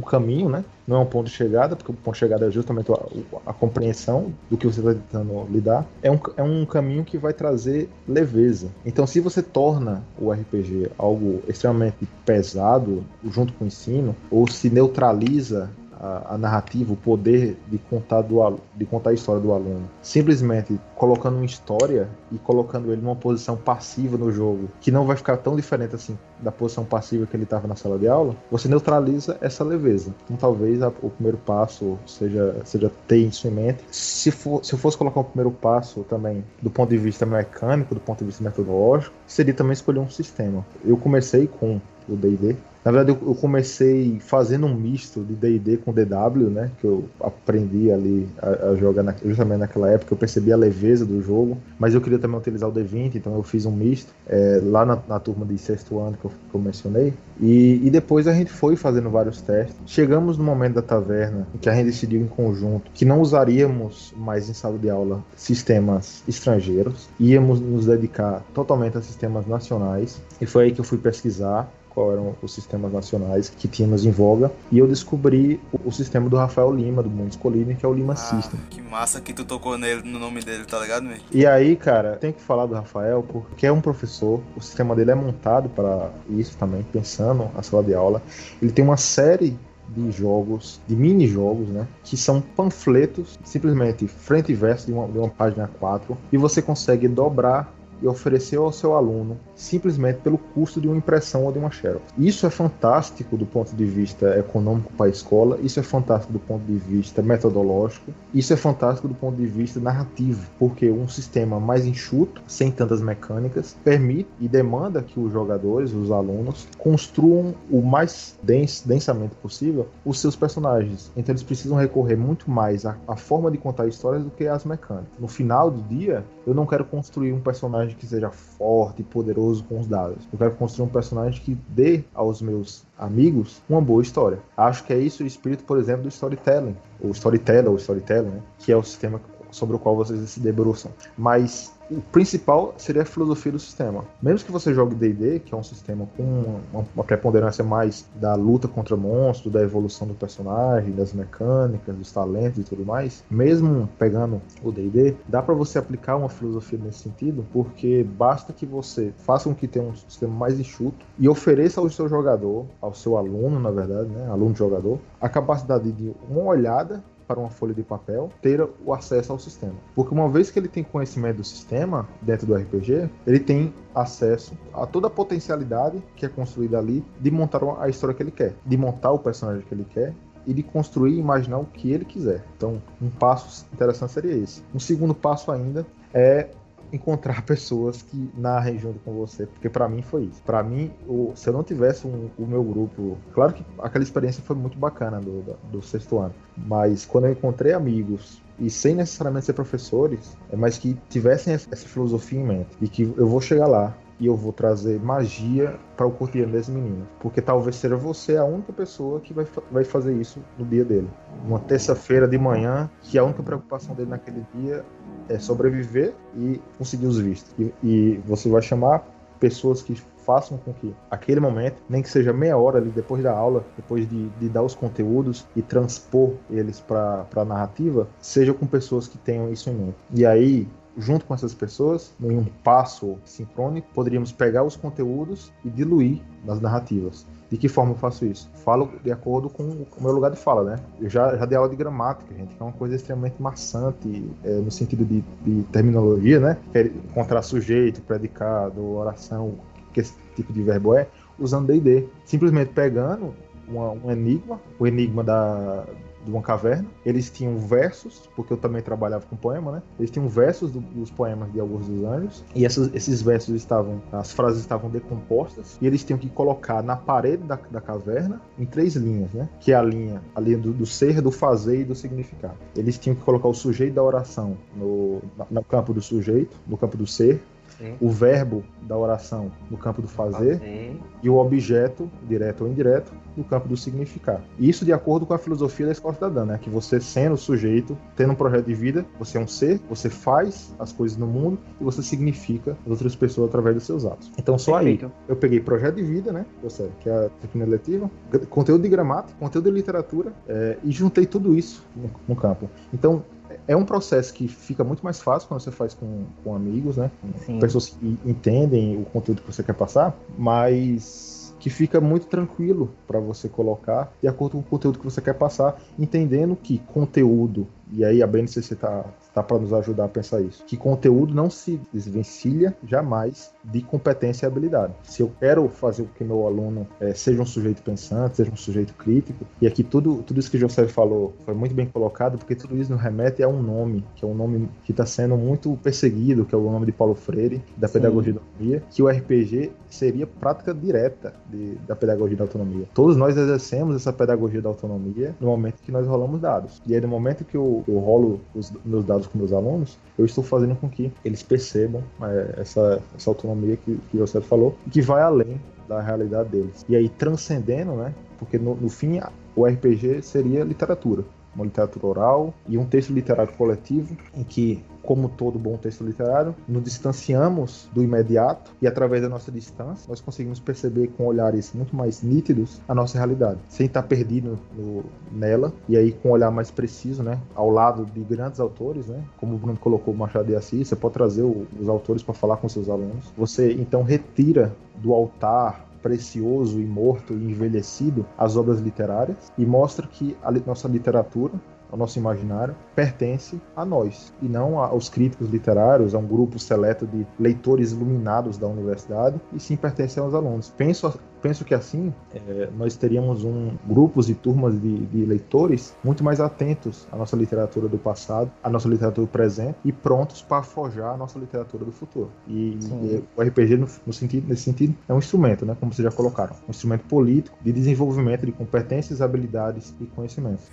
caminho, 0.00 0.48
né? 0.48 0.64
Não 0.86 0.98
é 0.98 1.00
um 1.00 1.06
ponto 1.06 1.26
de 1.26 1.32
chegada, 1.32 1.74
porque 1.74 1.90
o 1.90 1.94
ponto 1.94 2.14
de 2.14 2.20
chegada 2.20 2.46
é 2.46 2.50
justamente 2.50 2.92
a, 2.92 2.96
a 3.44 3.52
compreensão 3.52 4.32
do 4.48 4.56
que 4.56 4.68
você 4.68 4.78
está 4.78 4.94
tentando 4.94 5.48
lidar. 5.50 5.84
É 6.00 6.12
um, 6.12 6.18
é 6.36 6.42
um 6.44 6.64
caminho 6.64 7.04
que 7.04 7.18
vai 7.18 7.32
trazer 7.32 7.88
leveza. 8.06 8.68
Então, 8.84 9.04
se 9.04 9.18
você 9.18 9.42
torna 9.42 10.04
o 10.16 10.30
RPG 10.30 10.92
algo 10.96 11.42
extremamente 11.48 12.06
pesado, 12.24 13.04
junto 13.28 13.52
com 13.54 13.64
o 13.64 13.66
ensino, 13.66 14.14
ou 14.30 14.48
se 14.48 14.70
neutraliza 14.70 15.68
a, 16.00 16.34
a, 16.34 16.38
narrativa, 16.38 16.92
o 16.92 16.96
poder 16.96 17.56
de 17.68 17.78
contar, 17.78 18.22
do, 18.22 18.58
de 18.74 18.84
contar 18.84 19.10
a 19.10 19.12
história 19.14 19.40
do 19.40 19.52
aluno, 19.52 19.88
simplesmente 20.02 20.78
colocando 20.94 21.36
uma 21.36 21.44
história 21.44 22.08
e 22.30 22.38
colocando 22.38 22.92
ele 22.92 23.02
numa 23.02 23.16
posição 23.16 23.56
passiva 23.56 24.16
no 24.16 24.30
jogo, 24.30 24.68
que 24.80 24.90
não 24.90 25.04
vai 25.06 25.16
ficar 25.16 25.36
tão 25.38 25.56
diferente 25.56 25.94
assim 25.94 26.18
da 26.40 26.52
posição 26.52 26.84
passiva 26.84 27.26
que 27.26 27.36
ele 27.36 27.44
estava 27.44 27.66
na 27.66 27.76
sala 27.76 27.98
de 27.98 28.08
aula, 28.08 28.36
você 28.50 28.68
neutraliza 28.68 29.36
essa 29.40 29.64
leveza. 29.64 30.14
Então 30.24 30.36
talvez 30.36 30.82
a, 30.82 30.88
o 30.88 31.10
primeiro 31.10 31.38
passo 31.38 31.98
seja, 32.06 32.60
seja 32.64 32.90
ter 33.06 33.18
isso 33.18 33.48
em 33.48 33.50
mente. 33.50 33.84
Se, 33.90 34.30
for, 34.30 34.64
se 34.64 34.74
eu 34.74 34.78
fosse 34.78 34.96
colocar 34.96 35.20
o 35.20 35.24
primeiro 35.24 35.50
passo 35.50 36.04
também 36.04 36.44
do 36.60 36.70
ponto 36.70 36.90
de 36.90 36.98
vista 36.98 37.24
mecânico, 37.24 37.94
do 37.94 38.00
ponto 38.00 38.18
de 38.18 38.26
vista 38.26 38.42
metodológico, 38.42 39.14
seria 39.26 39.54
também 39.54 39.72
escolher 39.72 40.00
um 40.00 40.10
sistema. 40.10 40.64
Eu 40.84 40.96
comecei 40.96 41.46
com 41.46 41.80
o 42.08 42.16
D&D, 42.16 42.56
na 42.86 42.92
verdade, 42.92 43.18
eu 43.20 43.34
comecei 43.34 44.20
fazendo 44.20 44.64
um 44.64 44.72
misto 44.72 45.24
de 45.24 45.34
D&D 45.34 45.78
com 45.78 45.92
DW, 45.92 46.48
né? 46.48 46.70
Que 46.80 46.86
eu 46.86 47.04
aprendi 47.18 47.90
ali 47.90 48.28
a, 48.40 48.68
a 48.68 48.76
jogar 48.76 49.02
na, 49.02 49.12
justamente 49.24 49.58
naquela 49.58 49.90
época. 49.90 50.14
Eu 50.14 50.16
percebi 50.16 50.52
a 50.52 50.56
leveza 50.56 51.04
do 51.04 51.20
jogo, 51.20 51.58
mas 51.80 51.94
eu 51.94 52.00
queria 52.00 52.16
também 52.16 52.38
utilizar 52.38 52.68
o 52.68 52.72
D20, 52.72 53.16
então 53.16 53.34
eu 53.34 53.42
fiz 53.42 53.66
um 53.66 53.72
misto 53.72 54.14
é, 54.28 54.60
lá 54.62 54.86
na, 54.86 55.00
na, 55.08 55.18
turma 55.18 55.44
de 55.44 55.58
sexto 55.58 55.98
ano 55.98 56.16
que 56.16 56.26
eu, 56.26 56.30
que 56.30 56.54
eu 56.54 56.60
mencionei. 56.60 57.12
E, 57.40 57.80
e, 57.84 57.90
depois 57.90 58.28
a 58.28 58.32
gente 58.32 58.52
foi 58.52 58.76
fazendo 58.76 59.10
vários 59.10 59.40
testes. 59.40 59.74
Chegamos 59.84 60.38
no 60.38 60.44
momento 60.44 60.74
da 60.74 60.82
taverna 60.82 61.44
em 61.52 61.58
que 61.58 61.68
a 61.68 61.74
gente 61.74 61.86
decidiu 61.86 62.20
em 62.20 62.28
conjunto 62.28 62.88
que 62.94 63.04
não 63.04 63.20
usaríamos 63.20 64.14
mais 64.16 64.48
em 64.48 64.54
sala 64.54 64.78
de 64.78 64.88
aula 64.88 65.24
sistemas 65.34 66.22
estrangeiros, 66.28 67.08
íamos 67.18 67.60
nos 67.60 67.86
dedicar 67.86 68.44
totalmente 68.54 68.96
a 68.96 69.02
sistemas 69.02 69.44
nacionais. 69.44 70.22
E 70.40 70.46
foi 70.46 70.66
aí 70.66 70.72
que 70.72 70.80
eu 70.80 70.84
fui 70.84 70.98
pesquisar 70.98 71.68
qual 71.96 72.12
eram 72.12 72.36
os 72.42 72.52
sistemas 72.52 72.92
nacionais 72.92 73.48
que 73.48 73.66
tínhamos 73.66 74.04
em 74.04 74.10
voga. 74.10 74.52
E 74.70 74.78
eu 74.78 74.86
descobri 74.86 75.58
o, 75.72 75.88
o 75.88 75.90
sistema 75.90 76.28
do 76.28 76.36
Rafael 76.36 76.70
Lima, 76.70 77.02
do 77.02 77.08
Mundo 77.08 77.38
Collider, 77.38 77.74
que 77.74 77.86
é 77.86 77.88
o 77.88 77.94
Lima 77.94 78.12
ah, 78.12 78.16
System. 78.16 78.60
Que 78.68 78.82
massa 78.82 79.18
que 79.18 79.32
tu 79.32 79.46
tocou 79.46 79.78
nele, 79.78 80.02
no 80.02 80.18
nome 80.18 80.42
dele, 80.42 80.66
tá 80.66 80.78
ligado, 80.78 81.04
mesmo? 81.04 81.24
E 81.32 81.46
aí, 81.46 81.74
cara, 81.74 82.16
tem 82.16 82.32
que 82.32 82.42
falar 82.42 82.66
do 82.66 82.74
Rafael, 82.74 83.22
porque 83.22 83.66
é 83.66 83.72
um 83.72 83.80
professor, 83.80 84.42
o 84.54 84.60
sistema 84.60 84.94
dele 84.94 85.12
é 85.12 85.14
montado 85.14 85.70
para 85.70 86.10
isso 86.28 86.54
também, 86.58 86.82
pensando 86.92 87.50
a 87.56 87.62
sala 87.62 87.82
de 87.82 87.94
aula. 87.94 88.22
Ele 88.60 88.72
tem 88.72 88.84
uma 88.84 88.98
série 88.98 89.56
de 89.88 90.10
jogos, 90.10 90.78
de 90.86 90.94
mini-jogos, 90.94 91.68
né? 91.68 91.86
Que 92.04 92.16
são 92.16 92.42
panfletos, 92.42 93.38
simplesmente 93.42 94.06
frente 94.06 94.52
e 94.52 94.54
verso 94.54 94.86
de 94.86 94.92
uma, 94.92 95.08
de 95.08 95.16
uma 95.16 95.30
página 95.30 95.70
4, 95.78 96.18
e 96.30 96.36
você 96.36 96.60
consegue 96.60 97.08
dobrar 97.08 97.72
e 98.00 98.06
oferecer 98.06 98.56
ao 98.56 98.72
seu 98.72 98.94
aluno 98.94 99.38
simplesmente 99.54 100.20
pelo 100.20 100.38
custo 100.38 100.80
de 100.80 100.88
uma 100.88 100.96
impressão 100.96 101.44
ou 101.44 101.52
de 101.52 101.58
uma 101.58 101.70
xerox. 101.70 102.02
Isso 102.18 102.46
é 102.46 102.50
fantástico 102.50 103.36
do 103.36 103.46
ponto 103.46 103.74
de 103.74 103.84
vista 103.84 104.38
econômico 104.38 104.92
para 104.92 105.06
a 105.06 105.08
escola, 105.08 105.58
isso 105.62 105.80
é 105.80 105.82
fantástico 105.82 106.32
do 106.32 106.38
ponto 106.38 106.64
de 106.64 106.76
vista 106.76 107.22
metodológico, 107.22 108.12
isso 108.34 108.52
é 108.52 108.56
fantástico 108.56 109.08
do 109.08 109.14
ponto 109.14 109.36
de 109.36 109.46
vista 109.46 109.80
narrativo, 109.80 110.46
porque 110.58 110.90
um 110.90 111.08
sistema 111.08 111.58
mais 111.58 111.86
enxuto, 111.86 112.42
sem 112.46 112.70
tantas 112.70 113.00
mecânicas, 113.00 113.76
permite 113.84 114.28
e 114.40 114.48
demanda 114.48 115.02
que 115.02 115.18
os 115.18 115.32
jogadores, 115.32 115.92
os 115.92 116.10
alunos, 116.10 116.66
construam 116.78 117.54
o 117.70 117.80
mais 117.80 118.38
dens 118.42 118.82
densamente 118.84 119.34
possível 119.36 119.88
os 120.04 120.20
seus 120.20 120.36
personagens. 120.36 121.10
Então 121.16 121.32
eles 121.32 121.42
precisam 121.42 121.76
recorrer 121.76 122.16
muito 122.16 122.50
mais 122.50 122.84
à, 122.84 122.96
à 123.06 123.16
forma 123.16 123.50
de 123.50 123.58
contar 123.58 123.86
histórias 123.86 124.24
do 124.24 124.30
que 124.30 124.46
às 124.46 124.64
mecânicas. 124.64 125.08
No 125.18 125.28
final 125.28 125.70
do 125.70 125.82
dia, 125.82 126.24
eu 126.46 126.54
não 126.54 126.64
quero 126.64 126.84
construir 126.84 127.32
um 127.32 127.40
personagem 127.40 127.96
que 127.96 128.06
seja 128.06 128.30
forte 128.30 129.00
e 129.00 129.04
poderoso 129.04 129.64
com 129.64 129.80
os 129.80 129.86
dados. 129.86 130.24
Eu 130.32 130.38
quero 130.38 130.52
construir 130.52 130.86
um 130.86 130.90
personagem 130.90 131.42
que 131.42 131.58
dê 131.68 132.04
aos 132.14 132.40
meus 132.40 132.84
amigos 132.96 133.60
uma 133.68 133.80
boa 133.80 134.02
história. 134.02 134.38
Acho 134.56 134.84
que 134.84 134.92
é 134.92 134.98
isso 134.98 135.24
o 135.24 135.26
espírito, 135.26 135.64
por 135.64 135.78
exemplo, 135.78 136.02
do 136.02 136.08
storytelling, 136.08 136.76
o 137.00 137.10
storyteller 137.10 137.68
ou 137.68 137.76
storytelling, 137.76 138.30
né? 138.30 138.42
que 138.58 138.70
é 138.70 138.76
o 138.76 138.82
sistema 138.82 139.20
sobre 139.50 139.76
o 139.76 139.78
qual 139.78 139.96
vocês 139.96 140.30
se 140.30 140.40
debruçam. 140.40 140.92
Mas 141.16 141.75
o 141.90 142.00
principal 142.00 142.74
seria 142.76 143.02
a 143.02 143.04
filosofia 143.04 143.52
do 143.52 143.58
sistema. 143.58 144.04
Mesmo 144.20 144.46
que 144.46 144.52
você 144.52 144.74
jogue 144.74 144.94
D&D, 144.94 145.40
que 145.40 145.54
é 145.54 145.56
um 145.56 145.62
sistema 145.62 146.08
com 146.16 146.60
uma, 146.72 147.04
preponderância 147.04 147.62
mais 147.62 148.06
da 148.16 148.34
luta 148.34 148.66
contra 148.66 148.96
monstros, 148.96 149.52
da 149.52 149.62
evolução 149.62 150.06
do 150.06 150.14
personagem, 150.14 150.92
das 150.92 151.12
mecânicas, 151.12 151.94
dos 151.94 152.10
talentos 152.10 152.58
e 152.58 152.64
tudo 152.64 152.84
mais, 152.84 153.22
mesmo 153.30 153.88
pegando 153.98 154.40
o 154.62 154.72
D&D, 154.72 155.14
dá 155.28 155.40
para 155.42 155.54
você 155.54 155.78
aplicar 155.78 156.16
uma 156.16 156.28
filosofia 156.28 156.78
nesse 156.82 157.00
sentido, 157.00 157.44
porque 157.52 158.04
basta 158.04 158.52
que 158.52 158.66
você 158.66 159.12
faça 159.18 159.48
com 159.48 159.54
que 159.54 159.68
tenha 159.68 159.84
um 159.84 159.94
sistema 159.94 160.34
mais 160.34 160.58
enxuto 160.58 161.06
e 161.18 161.28
ofereça 161.28 161.80
ao 161.80 161.88
seu 161.88 162.08
jogador, 162.08 162.66
ao 162.80 162.94
seu 162.94 163.16
aluno, 163.16 163.60
na 163.60 163.70
verdade, 163.70 164.08
né, 164.08 164.28
aluno 164.28 164.54
jogador, 164.54 164.98
a 165.20 165.28
capacidade 165.28 165.92
de 165.92 166.12
uma 166.28 166.42
olhada 166.42 167.02
para 167.26 167.38
uma 167.38 167.50
folha 167.50 167.74
de 167.74 167.82
papel 167.82 168.30
ter 168.40 168.66
o 168.84 168.92
acesso 168.92 169.32
ao 169.32 169.38
sistema. 169.38 169.74
Porque 169.94 170.14
uma 170.14 170.28
vez 170.28 170.50
que 170.50 170.58
ele 170.58 170.68
tem 170.68 170.84
conhecimento 170.84 171.38
do 171.38 171.44
sistema 171.44 172.08
dentro 172.22 172.46
do 172.46 172.54
RPG, 172.54 173.08
ele 173.26 173.40
tem 173.40 173.72
acesso 173.94 174.56
a 174.72 174.86
toda 174.86 175.06
a 175.06 175.10
potencialidade 175.10 176.02
que 176.14 176.26
é 176.26 176.28
construída 176.28 176.78
ali 176.78 177.04
de 177.20 177.30
montar 177.30 177.60
a 177.80 177.88
história 177.88 178.14
que 178.14 178.22
ele 178.22 178.30
quer, 178.30 178.54
de 178.64 178.76
montar 178.76 179.12
o 179.12 179.18
personagem 179.18 179.62
que 179.62 179.74
ele 179.74 179.84
quer 179.84 180.14
e 180.46 180.54
de 180.54 180.62
construir 180.62 181.14
e 181.14 181.18
imaginar 181.18 181.58
o 181.58 181.64
que 181.64 181.90
ele 181.90 182.04
quiser. 182.04 182.44
Então, 182.56 182.80
um 183.02 183.10
passo 183.10 183.66
interessante 183.72 184.12
seria 184.12 184.32
esse. 184.32 184.62
Um 184.74 184.78
segundo 184.78 185.14
passo 185.14 185.50
ainda 185.50 185.84
é 186.14 186.48
encontrar 186.92 187.42
pessoas 187.46 188.02
que 188.02 188.30
narrem 188.36 188.78
junto 188.78 188.98
com 189.00 189.12
você, 189.14 189.46
porque 189.46 189.68
para 189.68 189.88
mim 189.88 190.02
foi 190.02 190.24
isso. 190.24 190.42
Para 190.42 190.62
mim, 190.62 190.90
o, 191.06 191.32
se 191.34 191.48
eu 191.48 191.52
não 191.52 191.62
tivesse 191.62 192.06
um, 192.06 192.30
o 192.38 192.46
meu 192.46 192.62
grupo, 192.62 193.16
claro 193.32 193.52
que 193.52 193.64
aquela 193.78 194.02
experiência 194.02 194.42
foi 194.42 194.56
muito 194.56 194.78
bacana 194.78 195.20
do, 195.20 195.42
do, 195.42 195.56
do 195.72 195.82
sexto 195.82 196.18
ano, 196.18 196.34
mas 196.56 197.04
quando 197.04 197.26
eu 197.26 197.32
encontrei 197.32 197.72
amigos 197.72 198.42
e 198.58 198.70
sem 198.70 198.94
necessariamente 198.94 199.46
ser 199.46 199.52
professores, 199.52 200.36
é 200.50 200.56
mais 200.56 200.78
que 200.78 200.96
tivessem 201.10 201.52
essa 201.52 201.76
filosofia 201.76 202.40
em 202.40 202.44
mente 202.44 202.70
e 202.80 202.88
que 202.88 203.02
eu 203.02 203.26
vou 203.26 203.40
chegar 203.40 203.66
lá 203.66 203.96
e 204.18 204.26
eu 204.26 204.36
vou 204.36 204.52
trazer 204.52 205.00
magia 205.00 205.78
para 205.96 206.06
o 206.06 206.10
cotidiano 206.10 206.52
desse 206.52 206.70
menino, 206.70 207.06
porque 207.20 207.40
talvez 207.40 207.76
seja 207.76 207.96
você 207.96 208.36
a 208.36 208.44
única 208.44 208.72
pessoa 208.72 209.20
que 209.20 209.32
vai, 209.32 209.46
vai 209.70 209.84
fazer 209.84 210.14
isso 210.14 210.40
no 210.58 210.64
dia 210.64 210.84
dele. 210.84 211.08
Uma 211.44 211.58
terça-feira 211.58 212.26
de 212.26 212.38
manhã, 212.38 212.90
que 213.02 213.18
a 213.18 213.24
única 213.24 213.42
preocupação 213.42 213.94
dele 213.94 214.10
naquele 214.10 214.44
dia 214.54 214.84
é 215.28 215.38
sobreviver 215.38 216.14
e 216.36 216.60
conseguir 216.78 217.06
os 217.06 217.18
vistos. 217.18 217.52
E, 217.58 217.72
e 217.82 218.22
você 218.26 218.48
vai 218.48 218.62
chamar 218.62 219.04
pessoas 219.38 219.82
que 219.82 219.94
façam 220.26 220.58
com 220.58 220.72
que 220.72 220.92
aquele 221.08 221.38
momento, 221.38 221.80
nem 221.88 222.02
que 222.02 222.10
seja 222.10 222.32
meia 222.32 222.58
hora 222.58 222.78
ali 222.78 222.90
depois 222.90 223.22
da 223.22 223.32
aula, 223.32 223.64
depois 223.76 224.08
de, 224.08 224.28
de 224.30 224.48
dar 224.48 224.62
os 224.62 224.74
conteúdos 224.74 225.46
e 225.54 225.62
transpor 225.62 226.34
eles 226.50 226.80
para 226.80 227.24
a 227.36 227.44
narrativa, 227.44 228.08
seja 228.20 228.52
com 228.52 228.66
pessoas 228.66 229.06
que 229.06 229.16
tenham 229.18 229.50
isso 229.52 229.70
em 229.70 229.74
mente. 229.74 229.96
E 230.12 230.26
aí, 230.26 230.68
junto 230.96 231.26
com 231.26 231.34
essas 231.34 231.54
pessoas, 231.54 232.12
em 232.20 232.38
um 232.38 232.44
passo 232.64 233.18
sincrônico, 233.24 233.88
poderíamos 233.94 234.32
pegar 234.32 234.64
os 234.64 234.76
conteúdos 234.76 235.52
e 235.64 235.68
diluir 235.68 236.20
nas 236.44 236.60
narrativas. 236.60 237.26
De 237.50 237.56
que 237.56 237.68
forma 237.68 237.92
eu 237.92 237.96
faço 237.96 238.24
isso? 238.24 238.50
Falo 238.64 238.90
de 239.04 239.12
acordo 239.12 239.48
com 239.48 239.62
o 239.62 240.02
meu 240.02 240.10
lugar 240.10 240.32
de 240.32 240.36
fala, 240.36 240.64
né? 240.64 240.78
Eu 241.00 241.08
já, 241.08 241.36
já 241.36 241.44
dei 241.44 241.56
aula 241.56 241.68
de 241.68 241.76
gramática, 241.76 242.34
gente, 242.34 242.56
que 242.56 242.60
é 242.60 242.64
uma 242.64 242.72
coisa 242.72 242.96
extremamente 242.96 243.40
maçante 243.40 244.24
é, 244.42 244.54
no 244.54 244.70
sentido 244.70 245.04
de, 245.04 245.22
de, 245.44 245.62
terminologia, 245.64 246.40
né? 246.40 246.56
Que 246.72 246.78
é 246.78 246.86
encontrar 246.86 247.42
sujeito, 247.42 248.00
predicado, 248.02 248.96
oração, 248.96 249.54
que 249.92 250.00
esse 250.00 250.14
tipo 250.34 250.52
de 250.52 250.62
verbo 250.62 250.94
é, 250.94 251.06
usando 251.38 251.68
D&D. 251.68 252.08
Simplesmente 252.24 252.72
pegando 252.72 253.32
uma, 253.68 253.92
um 253.92 254.10
enigma, 254.10 254.60
o 254.78 254.86
enigma 254.86 255.22
da, 255.22 255.84
de 256.26 256.32
uma 256.32 256.42
caverna. 256.42 256.86
Eles 257.04 257.30
tinham 257.30 257.56
versos, 257.56 258.28
porque 258.34 258.52
eu 258.52 258.56
também 258.56 258.82
trabalhava 258.82 259.24
com 259.26 259.36
poema, 259.36 259.72
né? 259.72 259.82
Eles 259.98 260.10
tinham 260.10 260.28
versos 260.28 260.72
do, 260.72 260.80
dos 260.80 261.10
poemas 261.10 261.50
de 261.52 261.60
alguns 261.60 261.86
dos 261.86 262.04
anjos. 262.04 262.44
E 262.54 262.66
essas, 262.66 262.92
esses 262.94 263.22
versos 263.22 263.54
estavam, 263.54 264.02
as 264.12 264.32
frases 264.32 264.60
estavam 264.60 264.90
decompostas. 264.90 265.78
E 265.80 265.86
eles 265.86 266.04
tinham 266.04 266.18
que 266.18 266.28
colocar 266.28 266.82
na 266.82 266.96
parede 266.96 267.44
da, 267.44 267.58
da 267.70 267.80
caverna 267.80 268.40
em 268.58 268.66
três 268.66 268.96
linhas, 268.96 269.32
né? 269.32 269.48
Que 269.60 269.72
é 269.72 269.76
a 269.76 269.82
linha, 269.82 270.20
a 270.34 270.40
linha 270.40 270.58
do, 270.58 270.72
do 270.72 270.84
ser, 270.84 271.22
do 271.22 271.30
fazer 271.30 271.80
e 271.80 271.84
do 271.84 271.94
significado. 271.94 272.56
Eles 272.76 272.98
tinham 272.98 273.14
que 273.14 273.22
colocar 273.22 273.48
o 273.48 273.54
sujeito 273.54 273.94
da 273.94 274.02
oração 274.02 274.56
no, 274.74 275.22
no 275.50 275.64
campo 275.64 275.94
do 275.94 276.02
sujeito, 276.02 276.56
no 276.66 276.76
campo 276.76 276.96
do 276.96 277.06
ser, 277.06 277.40
Sim. 277.78 277.94
o 278.00 278.10
verbo 278.10 278.64
da 278.82 278.96
oração 278.96 279.50
no 279.70 279.76
campo 279.76 280.00
do 280.00 280.08
fazer, 280.08 280.58
fazer, 280.58 280.96
e 281.22 281.28
o 281.28 281.36
objeto, 281.36 282.10
direto 282.28 282.64
ou 282.64 282.70
indireto, 282.70 283.12
no 283.36 283.44
campo 283.44 283.68
do 283.68 283.76
significado. 283.76 284.42
Isso 284.58 284.84
de 284.84 284.92
acordo 284.92 285.26
com 285.26 285.34
a 285.34 285.38
filosofia 285.38 285.86
da 285.86 285.92
escola 285.92 286.14
cidadã, 286.14 286.44
né? 286.44 286.58
Que 286.60 286.70
você 286.70 287.00
sendo 287.00 287.34
o 287.34 287.36
sujeito, 287.36 287.96
tendo 288.16 288.32
um 288.32 288.34
projeto 288.34 288.66
de 288.66 288.74
vida, 288.74 289.04
você 289.18 289.36
é 289.36 289.40
um 289.40 289.46
ser, 289.46 289.80
você 289.88 290.08
faz 290.08 290.74
as 290.78 290.92
coisas 290.92 291.18
no 291.18 291.26
mundo 291.26 291.58
e 291.80 291.84
você 291.84 292.02
significa 292.02 292.76
as 292.84 292.90
outras 292.90 293.14
pessoas 293.14 293.48
através 293.48 293.74
dos 293.74 293.84
seus 293.84 294.04
atos. 294.04 294.30
Então 294.38 294.58
só 294.58 294.78
Perfeito. 294.78 295.06
aí 295.06 295.12
eu 295.28 295.36
peguei 295.36 295.60
projeto 295.60 295.96
de 295.96 296.02
vida, 296.02 296.32
né? 296.32 296.46
Você, 296.62 296.88
que 297.00 297.08
é 297.08 297.26
a 297.26 297.28
disciplina 297.28 297.66
letiva, 297.66 298.10
conteúdo 298.48 298.82
de 298.82 298.88
gramática, 298.88 299.38
conteúdo 299.38 299.70
de 299.70 299.76
literatura 299.76 300.32
é, 300.48 300.78
e 300.82 300.90
juntei 300.90 301.26
tudo 301.26 301.54
isso 301.54 301.84
no, 301.94 302.10
no 302.28 302.36
campo. 302.36 302.70
Então 302.92 303.22
é 303.68 303.76
um 303.76 303.84
processo 303.84 304.32
que 304.32 304.46
fica 304.48 304.84
muito 304.84 305.02
mais 305.02 305.20
fácil 305.20 305.48
quando 305.48 305.60
você 305.60 305.70
faz 305.70 305.94
com, 305.94 306.24
com 306.42 306.54
amigos, 306.54 306.96
né? 306.96 307.10
Com 307.44 307.58
pessoas 307.58 307.88
que 307.88 308.18
entendem 308.24 309.00
o 309.00 309.04
conteúdo 309.04 309.42
que 309.42 309.52
você 309.52 309.62
quer 309.62 309.74
passar, 309.74 310.16
mas 310.38 311.54
que 311.58 311.70
fica 311.70 312.00
muito 312.00 312.26
tranquilo 312.26 312.94
para 313.06 313.18
você 313.18 313.48
colocar 313.48 314.12
de 314.22 314.28
acordo 314.28 314.52
com 314.52 314.58
o 314.58 314.62
conteúdo 314.62 314.98
que 314.98 315.04
você 315.04 315.20
quer 315.20 315.34
passar, 315.34 315.80
entendendo 315.98 316.54
que 316.54 316.78
conteúdo 316.78 317.66
e 317.90 318.04
aí 318.04 318.22
a 318.22 318.26
BNCC 318.26 318.74
está 318.74 319.04
tá 319.32 319.42
para 319.42 319.58
nos 319.58 319.72
ajudar 319.72 320.04
a 320.04 320.08
pensar 320.08 320.40
isso. 320.40 320.64
Que 320.64 320.76
conteúdo 320.76 321.34
não 321.34 321.50
se 321.50 321.80
desvencilha 321.92 322.76
jamais 322.86 323.52
de 323.70 323.82
competência 323.82 324.46
e 324.46 324.48
habilidade. 324.48 324.92
Se 325.02 325.22
eu 325.22 325.30
quero 325.38 325.68
fazer 325.68 326.04
com 326.04 326.14
que 326.14 326.24
meu 326.24 326.46
aluno 326.46 326.86
é, 327.00 327.12
seja 327.14 327.42
um 327.42 327.46
sujeito 327.46 327.82
pensante, 327.82 328.36
seja 328.36 328.50
um 328.50 328.56
sujeito 328.56 328.94
crítico, 328.94 329.44
e 329.60 329.66
aqui 329.66 329.82
tudo, 329.82 330.22
tudo 330.22 330.38
isso 330.40 330.50
que 330.50 330.56
o 330.56 330.60
José 330.60 330.86
falou 330.86 331.34
foi 331.44 331.54
muito 331.54 331.74
bem 331.74 331.86
colocado, 331.86 332.38
porque 332.38 332.54
tudo 332.54 332.76
isso 332.76 332.92
nos 332.92 333.00
remete 333.00 333.42
a 333.42 333.48
um 333.48 333.62
nome, 333.62 334.04
que 334.14 334.24
é 334.24 334.28
um 334.28 334.34
nome 334.34 334.68
que 334.84 334.92
está 334.92 335.04
sendo 335.04 335.36
muito 335.36 335.76
perseguido, 335.82 336.44
que 336.44 336.54
é 336.54 336.58
o 336.58 336.70
nome 336.70 336.86
de 336.86 336.92
Paulo 336.92 337.14
Freire, 337.14 337.62
da 337.76 337.88
pedagogia 337.88 338.34
da 338.34 338.40
autonomia, 338.40 338.82
que 338.90 339.02
o 339.02 339.08
RPG 339.08 339.72
seria 339.90 340.26
prática 340.26 340.72
direta 340.72 341.32
de, 341.50 341.74
da 341.86 341.96
pedagogia 341.96 342.36
da 342.36 342.44
autonomia. 342.44 342.86
Todos 342.94 343.16
nós 343.16 343.36
exercemos 343.36 343.96
essa 343.96 344.12
pedagogia 344.12 344.62
da 344.62 344.68
autonomia 344.68 345.34
no 345.40 345.48
momento 345.48 345.82
que 345.82 345.90
nós 345.90 346.06
rolamos 346.06 346.40
dados. 346.40 346.80
E 346.86 346.94
aí, 346.94 347.00
no 347.00 347.08
momento 347.08 347.44
que 347.44 347.56
eu, 347.56 347.84
eu 347.88 347.98
rolo 347.98 348.40
os 348.54 348.72
meus 348.84 349.04
dados 349.04 349.26
com 349.26 349.38
meus 349.38 349.52
alunos, 349.52 349.98
eu 350.18 350.24
estou 350.24 350.42
fazendo 350.42 350.74
com 350.76 350.88
que 350.88 351.12
eles 351.24 351.42
percebam 351.42 352.02
é, 352.22 352.60
essa, 352.60 353.02
essa 353.16 353.30
autonomia 353.30 353.55
que, 353.84 353.98
que 354.10 354.16
você 354.16 354.40
falou, 354.40 354.76
que 354.90 355.00
vai 355.00 355.22
além 355.22 355.60
da 355.88 356.00
realidade 356.00 356.48
deles. 356.50 356.84
E 356.88 356.96
aí, 356.96 357.08
transcendendo, 357.08 357.92
né? 357.92 358.14
Porque 358.38 358.58
no, 358.58 358.74
no 358.74 358.88
fim, 358.88 359.20
o 359.54 359.66
RPG 359.66 360.22
seria 360.22 360.64
literatura 360.64 361.24
uma 361.56 361.64
literatura 361.64 362.06
oral 362.06 362.54
e 362.68 362.76
um 362.76 362.84
texto 362.84 363.12
literário 363.12 363.52
coletivo 363.54 364.14
em 364.34 364.44
que 364.44 364.84
como 365.06 365.28
todo 365.28 365.58
bom 365.58 365.76
texto 365.76 366.04
literário, 366.04 366.54
nos 366.68 366.82
distanciamos 366.82 367.88
do 367.94 368.02
imediato 368.02 368.72
e 368.82 368.86
através 368.86 369.22
da 369.22 369.28
nossa 369.28 369.50
distância 369.50 370.08
nós 370.08 370.20
conseguimos 370.20 370.60
perceber 370.60 371.08
com 371.16 371.24
olhares 371.26 371.72
muito 371.72 371.94
mais 371.96 372.22
nítidos 372.22 372.80
a 372.86 372.94
nossa 372.94 373.16
realidade, 373.16 373.60
sem 373.68 373.86
estar 373.86 374.02
perdido 374.02 374.58
no, 374.76 375.04
nela 375.32 375.72
e 375.88 375.96
aí 375.96 376.12
com 376.12 376.30
um 376.30 376.32
olhar 376.32 376.50
mais 376.50 376.70
preciso, 376.70 377.22
né, 377.22 377.40
ao 377.54 377.70
lado 377.70 378.04
de 378.04 378.20
grandes 378.20 378.60
autores, 378.60 379.06
né, 379.06 379.22
como 379.38 379.54
o 379.54 379.58
Bruno 379.58 379.78
colocou 379.78 380.12
Machado 380.12 380.46
de 380.46 380.56
Assis, 380.56 380.88
você 380.88 380.96
pode 380.96 381.14
trazer 381.14 381.42
o, 381.42 381.66
os 381.80 381.88
autores 381.88 382.22
para 382.22 382.34
falar 382.34 382.56
com 382.56 382.68
seus 382.68 382.88
alunos. 382.88 383.32
Você 383.36 383.72
então 383.72 384.02
retira 384.02 384.74
do 384.96 385.12
altar 385.12 385.86
precioso 386.02 386.80
e 386.80 386.84
morto 386.84 387.32
e 387.32 387.36
envelhecido 387.36 388.24
as 388.38 388.56
obras 388.56 388.80
literárias 388.80 389.52
e 389.58 389.66
mostra 389.66 390.06
que 390.06 390.36
a 390.42 390.52
nossa 390.52 390.86
literatura 390.86 391.54
ao 391.90 391.98
nosso 391.98 392.18
imaginário, 392.18 392.74
pertence 392.94 393.60
a 393.74 393.84
nós 393.84 394.32
e 394.42 394.48
não 394.48 394.78
aos 394.78 395.08
críticos 395.08 395.48
literários, 395.48 396.14
a 396.14 396.18
um 396.18 396.26
grupo 396.26 396.58
seleto 396.58 397.06
de 397.06 397.26
leitores 397.38 397.92
iluminados 397.92 398.58
da 398.58 398.66
universidade, 398.66 399.40
e 399.52 399.60
sim 399.60 399.76
pertence 399.76 400.18
aos 400.18 400.34
alunos. 400.34 400.72
Penso, 400.76 401.18
penso 401.40 401.64
que 401.64 401.74
assim 401.74 402.12
é, 402.34 402.68
nós 402.76 402.96
teríamos 402.96 403.44
um 403.44 403.76
grupos 403.86 404.28
e 404.28 404.34
turmas 404.34 404.80
de, 404.80 405.06
de, 405.06 405.24
leitores 405.24 405.94
muito 406.02 406.24
mais 406.24 406.40
atentos 406.40 407.06
à 407.12 407.16
nossa 407.16 407.36
literatura 407.36 407.88
do 407.88 407.98
passado, 407.98 408.50
à 408.62 408.70
nossa 408.70 408.88
literatura 408.88 409.26
do 409.26 409.30
presente 409.30 409.76
e 409.84 409.92
prontos 409.92 410.42
para 410.42 410.62
forjar 410.62 411.14
a 411.14 411.16
nossa 411.16 411.38
literatura 411.38 411.84
do 411.84 411.92
futuro. 411.92 412.30
E, 412.48 412.78
e 412.80 413.24
o 413.36 413.42
RPG, 413.42 413.76
no, 413.76 413.86
no, 414.06 414.12
sentido, 414.12 414.48
nesse 414.48 414.62
sentido, 414.62 414.94
é 415.08 415.14
um 415.14 415.18
instrumento, 415.18 415.64
né, 415.64 415.76
como 415.78 415.92
vocês 415.92 416.04
já 416.04 416.14
colocaram, 416.14 416.56
um 416.66 416.70
instrumento 416.70 417.04
político 417.06 417.56
de 417.62 417.72
desenvolvimento 417.72 418.46
de 418.46 418.52
competências, 418.52 419.20
habilidades 419.20 419.94
e 420.00 420.06
conhecimentos. 420.06 420.64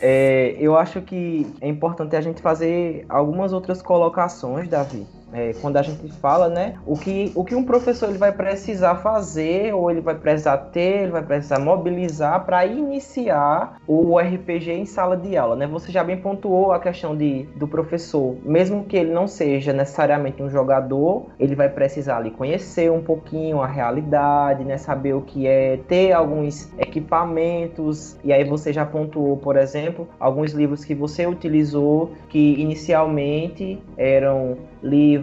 É, 0.00 0.56
eu 0.58 0.76
acho 0.76 1.02
que 1.02 1.46
é 1.60 1.68
importante 1.68 2.16
a 2.16 2.20
gente 2.20 2.40
fazer 2.40 3.04
algumas 3.08 3.52
outras 3.52 3.82
colocações, 3.82 4.68
Davi 4.68 5.06
é, 5.32 5.52
quando 5.60 5.76
a 5.76 5.82
gente 5.82 6.10
fala, 6.14 6.48
né, 6.48 6.74
o 6.86 6.96
que, 6.96 7.32
o 7.34 7.44
que 7.44 7.54
um 7.54 7.64
professor 7.64 8.08
ele 8.08 8.18
vai 8.18 8.32
precisar 8.32 8.96
fazer, 8.96 9.74
ou 9.74 9.90
ele 9.90 10.00
vai 10.00 10.14
precisar 10.14 10.56
ter, 10.58 11.02
ele 11.02 11.12
vai 11.12 11.22
precisar 11.22 11.58
mobilizar 11.58 12.44
para 12.44 12.66
iniciar 12.66 13.76
o 13.86 14.18
RPG 14.18 14.72
em 14.72 14.84
sala 14.84 15.16
de 15.16 15.36
aula, 15.36 15.56
né? 15.56 15.66
Você 15.66 15.92
já 15.92 16.02
bem 16.02 16.16
pontuou 16.16 16.72
a 16.72 16.80
questão 16.80 17.16
de, 17.16 17.44
do 17.56 17.66
professor, 17.66 18.36
mesmo 18.44 18.84
que 18.84 18.96
ele 18.96 19.12
não 19.12 19.26
seja 19.26 19.72
necessariamente 19.72 20.42
um 20.42 20.50
jogador, 20.50 21.26
ele 21.38 21.54
vai 21.54 21.68
precisar 21.68 22.18
ali 22.18 22.30
conhecer 22.30 22.90
um 22.90 23.02
pouquinho 23.02 23.60
a 23.60 23.66
realidade, 23.66 24.64
né, 24.64 24.76
saber 24.78 25.14
o 25.14 25.22
que 25.22 25.46
é, 25.46 25.78
ter 25.88 26.12
alguns 26.12 26.68
equipamentos, 26.78 28.16
e 28.24 28.32
aí 28.32 28.44
você 28.44 28.72
já 28.72 28.84
pontuou, 28.84 29.36
por 29.36 29.56
exemplo, 29.56 30.08
alguns 30.18 30.52
livros 30.52 30.84
que 30.84 30.94
você 30.94 31.26
utilizou 31.26 32.12
que 32.28 32.54
inicialmente 32.60 33.78
eram 33.96 34.56
livros 34.82 35.19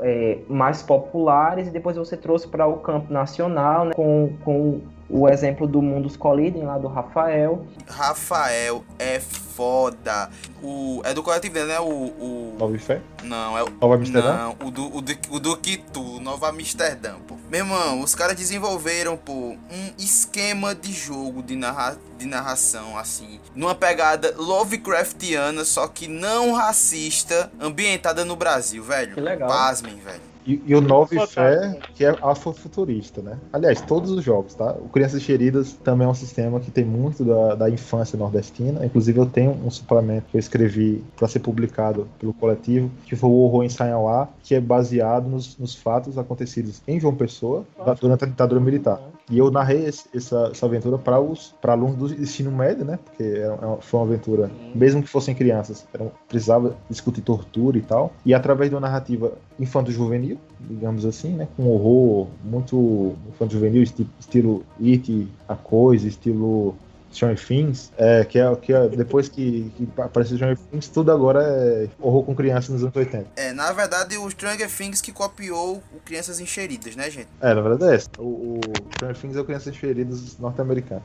é, 0.00 0.38
mais 0.48 0.82
populares 0.82 1.68
e 1.68 1.70
depois 1.70 1.96
você 1.96 2.16
trouxe 2.16 2.46
para 2.48 2.66
o 2.66 2.78
campo 2.78 3.12
nacional 3.12 3.84
né, 3.84 3.92
com, 3.94 4.32
com 4.44 4.80
o 5.08 5.28
exemplo 5.28 5.66
do 5.66 5.82
Mundos 5.82 6.16
Colidem 6.16 6.64
lá 6.64 6.78
do 6.78 6.88
Rafael. 6.88 7.66
Rafael 7.86 8.84
é 8.98 9.20
foda. 9.20 10.30
O, 10.62 11.02
é 11.04 11.12
do 11.12 11.22
coletivo 11.22 11.58
né? 11.58 11.78
O. 11.80 11.84
o... 11.84 12.56
Nova 12.58 12.78
Fé? 12.78 13.00
Não, 13.22 13.58
é 13.58 13.62
o. 13.62 13.70
Nova 13.80 13.96
Amsterdã? 13.96 14.36
Não, 14.36 14.56
o 14.66 14.70
do, 14.70 14.96
o 14.96 15.00
do, 15.02 15.12
o 15.30 15.40
do 15.40 15.56
Kitu, 15.56 16.20
Nova 16.20 16.48
Amsterdã, 16.48 17.16
pô. 17.26 17.36
Meu 17.50 17.60
irmão, 17.60 18.00
os 18.00 18.14
caras 18.14 18.36
desenvolveram, 18.36 19.16
pô, 19.16 19.32
um 19.32 19.92
esquema 19.98 20.74
de 20.74 20.92
jogo 20.92 21.42
de, 21.42 21.54
narra, 21.56 21.96
de 22.16 22.24
narração, 22.24 22.96
assim. 22.96 23.40
Numa 23.54 23.74
pegada 23.74 24.34
Lovecraftiana, 24.38 25.64
só 25.64 25.86
que 25.86 26.08
não 26.08 26.52
racista, 26.52 27.52
ambientada 27.60 28.24
no 28.24 28.36
Brasil, 28.36 28.82
velho. 28.82 29.14
Que 29.14 29.20
legal. 29.20 29.48
Pasmem, 29.48 29.96
velho. 29.96 30.31
E, 30.46 30.62
e 30.66 30.74
o 30.74 30.80
Nove 30.80 31.24
Fé, 31.26 31.78
que 31.94 32.04
é 32.04 32.16
afrofuturista, 32.22 33.22
né? 33.22 33.38
Aliás, 33.52 33.80
todos 33.80 34.10
os 34.10 34.24
jogos, 34.24 34.54
tá? 34.54 34.72
O 34.72 34.88
Crianças 34.88 35.22
Feridas 35.22 35.72
também 35.84 36.06
é 36.06 36.10
um 36.10 36.14
sistema 36.14 36.58
que 36.60 36.70
tem 36.70 36.84
muito 36.84 37.24
da, 37.24 37.54
da 37.54 37.70
infância 37.70 38.18
nordestina. 38.18 38.84
Inclusive, 38.84 39.18
eu 39.18 39.26
tenho 39.26 39.50
um 39.50 39.70
suplemento 39.70 40.26
que 40.30 40.36
eu 40.36 40.40
escrevi 40.40 41.02
para 41.16 41.28
ser 41.28 41.40
publicado 41.40 42.08
pelo 42.18 42.32
coletivo, 42.32 42.90
que 43.04 43.14
foi 43.14 43.30
o 43.30 43.34
Horror 43.34 43.64
em 43.64 43.68
Sanhauá, 43.68 44.28
que 44.42 44.54
é 44.54 44.60
baseado 44.60 45.28
nos, 45.28 45.56
nos 45.58 45.74
fatos 45.74 46.18
acontecidos 46.18 46.82
em 46.86 46.98
João 46.98 47.14
Pessoa 47.14 47.64
durante 48.00 48.24
a 48.24 48.26
ditadura 48.26 48.60
militar. 48.60 49.00
E 49.30 49.38
eu 49.38 49.50
narrei 49.50 49.86
esse, 49.86 50.08
essa, 50.14 50.50
essa 50.52 50.66
aventura 50.66 50.98
para 50.98 51.20
os 51.20 51.54
para 51.60 51.72
alunos 51.72 51.96
do 51.96 52.22
ensino 52.22 52.50
médio, 52.50 52.84
né? 52.84 52.98
Porque 53.02 53.22
é, 53.22 53.46
é, 53.46 53.76
foi 53.80 54.00
uma 54.00 54.06
aventura, 54.06 54.50
mesmo 54.74 55.02
que 55.02 55.08
fossem 55.08 55.34
crianças, 55.34 55.86
eram, 55.94 56.10
precisava 56.28 56.76
discutir 56.90 57.22
tortura 57.22 57.78
e 57.78 57.82
tal. 57.82 58.12
E 58.26 58.34
através 58.34 58.68
de 58.68 58.74
uma 58.74 58.80
narrativa 58.80 59.32
infanto-juvenil, 59.58 60.31
digamos 60.60 61.04
assim, 61.04 61.30
né? 61.30 61.48
Com 61.56 61.68
horror, 61.68 62.28
muito 62.44 63.16
infanto-juvenil, 63.28 63.82
estilo 63.82 64.64
It, 64.80 65.28
a 65.48 65.56
coisa, 65.56 66.06
estilo 66.06 66.76
Stranger 67.12 67.46
Things, 67.46 67.92
é, 67.96 68.24
que 68.24 68.38
é, 68.38 68.56
que 68.56 68.72
é 68.72 68.88
depois 68.88 69.28
que, 69.28 69.70
que 69.76 69.88
apareceu 69.98 70.36
Stranger 70.36 70.58
Things, 70.70 70.88
tudo 70.88 71.12
agora 71.12 71.42
é 71.42 71.88
horror 72.00 72.24
com 72.24 72.34
crianças 72.34 72.70
nos 72.70 72.82
anos 72.82 72.96
80. 72.96 73.26
É, 73.36 73.52
na 73.52 73.70
verdade, 73.72 74.16
o 74.16 74.28
Stranger 74.30 74.68
Things 74.68 75.00
que 75.00 75.12
copiou 75.12 75.82
o 75.94 76.00
Crianças 76.04 76.40
Encheridas, 76.40 76.96
né, 76.96 77.10
gente? 77.10 77.28
É, 77.40 77.54
na 77.54 77.60
verdade 77.60 77.92
é 77.92 77.96
essa. 77.96 78.08
O, 78.18 78.58
o 78.58 78.60
Stranger 78.94 79.16
Things 79.16 79.36
é 79.36 79.40
o 79.40 79.44
Crianças 79.44 79.74
Encheridas 79.74 80.38
norte-americano. 80.38 81.02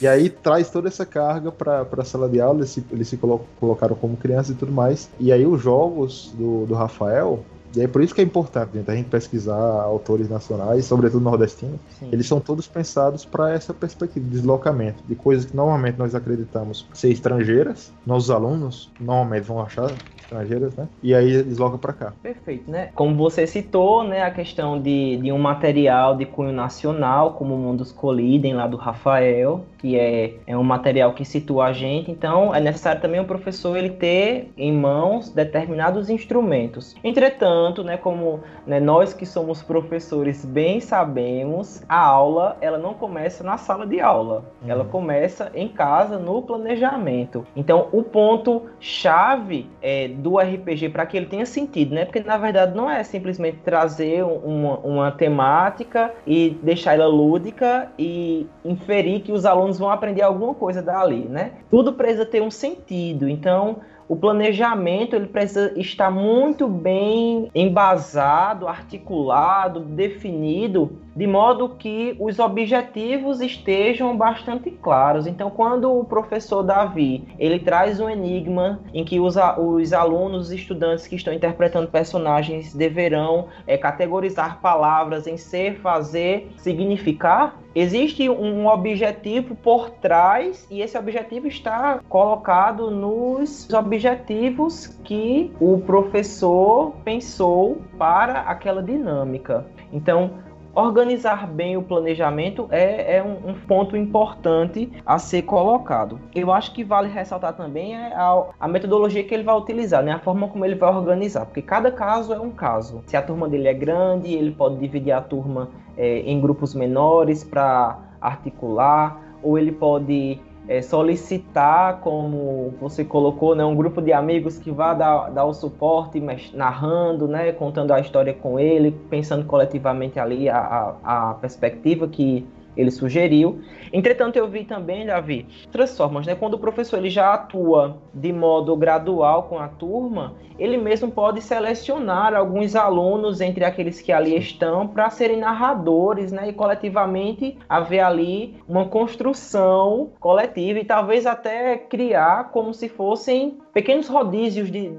e 0.00 0.06
aí 0.06 0.30
traz 0.30 0.70
toda 0.70 0.88
essa 0.88 1.04
carga 1.04 1.50
pra, 1.50 1.84
pra 1.84 2.04
sala 2.04 2.28
de 2.28 2.40
aula, 2.40 2.60
eles 2.60 2.70
se, 2.70 2.84
eles 2.90 3.08
se 3.08 3.16
colocaram 3.16 3.96
como 3.96 4.16
crianças 4.16 4.54
e 4.54 4.58
tudo 4.58 4.72
mais. 4.72 5.10
E 5.18 5.32
aí 5.32 5.44
os 5.46 5.60
jogos 5.60 6.32
do, 6.36 6.66
do 6.66 6.74
Rafael, 6.74 7.44
e 7.76 7.82
é 7.82 7.86
por 7.86 8.02
isso 8.02 8.14
que 8.14 8.20
é 8.22 8.24
importante 8.24 8.72
gente, 8.74 8.90
a 8.90 8.94
gente 8.94 9.10
pesquisar 9.10 9.54
autores 9.54 10.28
nacionais, 10.28 10.86
sobretudo 10.86 11.22
nordestinos. 11.22 11.78
Eles 12.10 12.26
são 12.26 12.40
todos 12.40 12.66
pensados 12.66 13.24
para 13.24 13.52
essa 13.52 13.74
perspectiva 13.74 14.24
de 14.24 14.30
deslocamento, 14.30 15.02
de 15.06 15.14
coisas 15.14 15.44
que 15.44 15.54
normalmente 15.54 15.98
nós 15.98 16.14
acreditamos 16.14 16.86
ser 16.94 17.10
estrangeiras. 17.10 17.92
Nossos 18.06 18.30
alunos 18.30 18.90
normalmente 18.98 19.44
vão 19.44 19.60
achar 19.60 19.92
estrangeiras, 20.26 20.76
né? 20.76 20.88
E 21.02 21.14
aí 21.14 21.42
desloca 21.42 21.78
para 21.78 21.92
cá. 21.92 22.12
Perfeito, 22.22 22.70
né? 22.70 22.90
Como 22.94 23.14
você 23.14 23.46
citou, 23.46 24.04
né, 24.04 24.22
a 24.22 24.30
questão 24.30 24.80
de, 24.80 25.16
de 25.16 25.32
um 25.32 25.38
material 25.38 26.16
de 26.16 26.26
cunho 26.26 26.52
nacional, 26.52 27.34
como 27.34 27.54
o 27.54 27.58
Mundos 27.58 27.92
Colidem, 27.92 28.54
lá 28.54 28.66
do 28.66 28.76
Rafael, 28.76 29.64
que 29.78 29.98
é, 29.98 30.34
é 30.46 30.56
um 30.56 30.64
material 30.64 31.14
que 31.14 31.24
situa 31.24 31.66
a 31.66 31.72
gente. 31.72 32.10
Então, 32.10 32.54
é 32.54 32.60
necessário 32.60 33.00
também 33.00 33.20
o 33.20 33.24
professor 33.24 33.76
ele 33.76 33.90
ter 33.90 34.52
em 34.56 34.72
mãos 34.72 35.30
determinados 35.30 36.10
instrumentos. 36.10 36.94
Entretanto, 37.04 37.84
né, 37.84 37.96
como 37.96 38.40
né, 38.66 38.80
nós 38.80 39.14
que 39.14 39.24
somos 39.24 39.62
professores 39.62 40.44
bem 40.44 40.80
sabemos, 40.80 41.82
a 41.88 42.00
aula 42.00 42.56
ela 42.60 42.78
não 42.78 42.94
começa 42.94 43.44
na 43.44 43.56
sala 43.56 43.86
de 43.86 44.00
aula, 44.00 44.44
uhum. 44.62 44.70
ela 44.70 44.84
começa 44.84 45.50
em 45.54 45.68
casa 45.68 46.18
no 46.18 46.42
planejamento. 46.42 47.46
Então, 47.54 47.88
o 47.92 48.02
ponto 48.02 48.62
chave 48.80 49.68
é, 49.80 50.08
do 50.16 50.38
RPG 50.38 50.88
para 50.90 51.06
que 51.06 51.16
ele 51.16 51.26
tenha 51.26 51.46
sentido, 51.46 51.94
né? 51.94 52.04
Porque 52.04 52.20
na 52.20 52.36
verdade 52.36 52.76
não 52.76 52.90
é 52.90 53.02
simplesmente 53.02 53.58
trazer 53.58 54.24
uma, 54.24 54.78
uma 54.78 55.12
temática 55.12 56.12
e 56.26 56.56
deixar 56.62 56.94
ela 56.94 57.06
lúdica 57.06 57.90
e 57.98 58.46
inferir 58.64 59.20
que 59.20 59.32
os 59.32 59.44
alunos 59.44 59.78
vão 59.78 59.90
aprender 59.90 60.22
alguma 60.22 60.54
coisa 60.54 60.82
dali, 60.82 61.26
né? 61.28 61.52
Tudo 61.70 61.92
precisa 61.92 62.26
ter 62.26 62.42
um 62.42 62.50
sentido. 62.50 63.28
Então, 63.28 63.80
o 64.08 64.14
planejamento 64.14 65.16
ele 65.16 65.26
precisa 65.26 65.72
estar 65.76 66.10
muito 66.10 66.68
bem 66.68 67.50
embasado, 67.54 68.68
articulado, 68.68 69.80
definido 69.80 71.05
de 71.16 71.26
modo 71.26 71.70
que 71.70 72.14
os 72.20 72.38
objetivos 72.38 73.40
estejam 73.40 74.14
bastante 74.14 74.70
claros. 74.70 75.26
Então, 75.26 75.48
quando 75.50 75.90
o 75.90 76.04
professor 76.04 76.62
Davi 76.62 77.26
ele 77.38 77.58
traz 77.58 77.98
um 77.98 78.10
enigma 78.10 78.80
em 78.92 79.02
que 79.02 79.18
os, 79.18 79.36
os 79.56 79.92
alunos, 79.94 80.48
os 80.48 80.52
estudantes 80.52 81.06
que 81.06 81.16
estão 81.16 81.32
interpretando 81.32 81.88
personagens 81.88 82.74
deverão 82.74 83.48
é, 83.66 83.78
categorizar 83.78 84.60
palavras 84.60 85.26
em 85.26 85.38
ser, 85.38 85.76
fazer, 85.80 86.52
significar, 86.58 87.58
existe 87.74 88.28
um 88.28 88.66
objetivo 88.66 89.54
por 89.54 89.88
trás 89.88 90.66
e 90.70 90.82
esse 90.82 90.98
objetivo 90.98 91.46
está 91.46 92.00
colocado 92.08 92.90
nos 92.90 93.72
objetivos 93.72 94.86
que 95.04 95.50
o 95.58 95.78
professor 95.78 96.92
pensou 97.04 97.78
para 97.98 98.40
aquela 98.40 98.82
dinâmica. 98.82 99.66
Então, 99.92 100.45
organizar 100.76 101.46
bem 101.46 101.76
o 101.76 101.82
planejamento 101.82 102.68
é, 102.70 103.16
é 103.16 103.22
um, 103.22 103.50
um, 103.50 103.54
ponto 103.54 103.96
importante 103.96 104.92
a 105.06 105.18
ser 105.18 105.42
colocado. 105.42 106.20
Eu 106.34 106.52
acho 106.52 106.72
que 106.74 106.84
vale 106.84 107.08
ressaltar 107.08 107.54
também 107.54 107.96
a, 107.96 108.44
a, 108.60 108.68
metodologia 108.68 109.24
que 109.24 109.34
ele 109.34 109.42
vai 109.42 109.56
utilizar, 109.56 110.02
né? 110.02 110.12
a 110.12 110.18
forma 110.18 110.48
como 110.48 110.64
ele 110.66 110.74
vai 110.74 110.94
organizar, 110.94 111.46
porque 111.46 111.62
cada 111.62 111.90
caso 111.90 112.34
é 112.34 112.38
um 112.38 112.50
caso. 112.50 113.02
Se 113.06 113.16
a 113.16 113.22
turma 113.22 113.48
dele 113.48 113.68
é 113.68 113.74
grande, 113.74 114.34
ele 114.34 114.50
pode 114.50 114.76
dividir 114.76 115.12
a 115.12 115.22
turma 115.22 115.70
é, 115.96 116.18
em 116.20 116.38
grupos 116.38 116.74
menores 116.74 117.42
para 117.42 117.98
articular, 118.20 119.18
ou 119.42 119.58
ele 119.58 119.72
pode 119.72 120.38
é, 120.68 120.82
solicitar, 120.82 122.00
como 122.00 122.74
você 122.80 123.04
colocou, 123.04 123.54
né, 123.54 123.64
um 123.64 123.74
grupo 123.74 124.02
de 124.02 124.12
amigos 124.12 124.58
que 124.58 124.70
vá 124.70 124.94
dar, 124.94 125.30
dar 125.30 125.44
o 125.44 125.54
suporte, 125.54 126.20
narrando, 126.52 127.28
né, 127.28 127.52
contando 127.52 127.92
a 127.92 128.00
história 128.00 128.34
com 128.34 128.58
ele, 128.58 128.90
pensando 129.08 129.44
coletivamente 129.46 130.18
ali 130.18 130.48
a, 130.48 130.58
a, 131.04 131.30
a 131.30 131.34
perspectiva 131.34 132.08
que 132.08 132.46
ele 132.76 132.90
sugeriu. 132.90 133.60
Entretanto, 133.92 134.36
eu 134.36 134.48
vi 134.48 134.64
também, 134.64 135.06
Davi, 135.06 135.46
outras 135.66 135.96
formas, 135.96 136.26
né? 136.26 136.34
Quando 136.34 136.54
o 136.54 136.58
professor 136.58 136.98
ele 136.98 137.10
já 137.10 137.34
atua 137.34 137.98
de 138.12 138.32
modo 138.32 138.76
gradual 138.76 139.44
com 139.44 139.58
a 139.58 139.68
turma, 139.68 140.34
ele 140.58 140.76
mesmo 140.76 141.10
pode 141.10 141.40
selecionar 141.40 142.34
alguns 142.34 142.74
alunos 142.74 143.40
entre 143.40 143.64
aqueles 143.64 144.00
que 144.00 144.12
ali 144.12 144.36
estão 144.36 144.88
para 144.88 145.10
serem 145.10 145.38
narradores, 145.38 146.32
né? 146.32 146.48
E 146.48 146.52
coletivamente 146.52 147.58
haver 147.68 148.00
ali 148.00 148.56
uma 148.68 148.86
construção 148.88 150.10
coletiva 150.18 150.78
e 150.78 150.84
talvez 150.84 151.26
até 151.26 151.76
criar 151.76 152.50
como 152.50 152.72
se 152.72 152.88
fossem 152.88 153.58
pequenos 153.76 154.08
rodízios 154.08 154.70
de, 154.70 154.90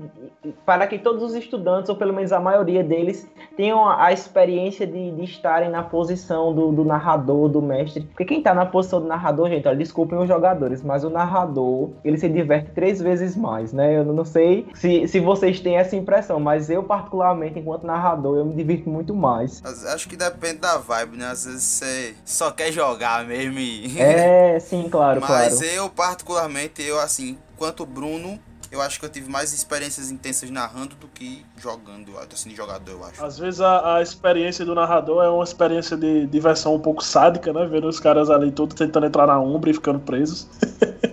para 0.63 0.86
que 0.86 0.99
todos 0.99 1.23
os 1.23 1.34
estudantes, 1.34 1.89
ou 1.89 1.95
pelo 1.95 2.13
menos 2.13 2.32
a 2.32 2.39
maioria 2.39 2.84
deles, 2.84 3.28
tenham 3.55 3.89
a, 3.89 4.13
experiência 4.13 4.86
de, 4.86 5.09
de, 5.13 5.23
estarem 5.23 5.71
na 5.71 5.82
posição 5.82 6.53
do, 6.53 6.71
do, 6.71 6.86
narrador, 6.86 7.49
do 7.49 7.59
mestre. 7.59 8.03
Porque 8.03 8.23
quem 8.23 8.38
está 8.38 8.53
na 8.53 8.67
posição 8.67 9.01
do 9.01 9.07
narrador, 9.07 9.49
gente, 9.49 9.67
olha, 9.67 9.78
desculpem 9.78 10.19
os 10.19 10.28
jogadores, 10.28 10.84
mas 10.84 11.03
o 11.03 11.09
narrador, 11.09 11.89
ele 12.03 12.19
se 12.19 12.30
diverte 12.30 12.69
três 12.69 13.01
vezes 13.01 13.36
mais, 13.36 13.73
né? 13.73 13.97
Eu 13.97 14.05
não 14.05 14.23
sei 14.23 14.67
se, 14.75 15.07
se 15.07 15.19
vocês 15.19 15.59
têm 15.59 15.78
essa 15.78 15.95
impressão, 15.95 16.39
mas 16.39 16.69
eu, 16.69 16.84
particularmente, 16.84 17.57
enquanto 17.57 17.84
narrador, 17.84 18.38
eu 18.38 18.45
me 18.45 18.53
divirto 18.53 18.88
muito 18.91 19.15
mais. 19.15 19.59
Acho 19.88 20.07
que 20.07 20.15
depende 20.15 20.59
da 20.59 20.78
vibe, 20.78 21.17
né? 21.17 21.32
Às 21.32 21.45
vezes 21.45 21.63
você 21.63 22.15
só 22.23 22.51
quer 22.51 22.71
jogar 22.71 23.25
mesmo 23.25 23.57
e... 23.57 23.99
É, 23.99 24.59
sim, 24.59 24.88
claro, 24.88 25.19
mas 25.28 25.57
claro. 25.57 25.65
eu, 25.73 25.89
particularmente, 25.89 26.84
eu, 26.84 26.99
assim, 26.99 27.39
quanto 27.57 27.84
Bruno, 27.84 28.39
eu 28.72 28.82
acho 28.82 28.99
que 28.99 29.05
eu 29.05 29.09
tive 29.09 29.30
mais 29.30 29.53
experiências 29.53 30.11
intensas 30.11 30.49
narrando 30.49 30.95
do 30.95 31.07
que 31.07 31.45
jogando, 31.57 32.18
assim, 32.18 32.49
de 32.49 32.55
jogador, 32.55 32.91
eu 32.91 33.05
acho. 33.05 33.24
Às 33.24 33.39
vezes 33.39 33.61
a, 33.61 33.97
a 33.97 34.01
experiência 34.01 34.65
do 34.65 34.76
narrador 34.76 35.24
é 35.24 35.30
uma 35.30 35.43
experiência 35.43 35.95
de 35.95 36.26
diversão 36.28 36.76
um 36.76 36.80
pouco 36.80 37.03
sádica, 37.03 37.53
né? 37.53 37.65
Vendo 37.65 37.88
os 37.88 37.99
caras 37.99 38.30
ali 38.30 38.51
todos 38.51 38.76
tentando 38.76 39.05
entrar 39.05 39.28
na 39.28 39.39
Umbra 39.39 39.70
e 39.70 39.74
ficando 39.74 39.99
presos. 39.99 40.47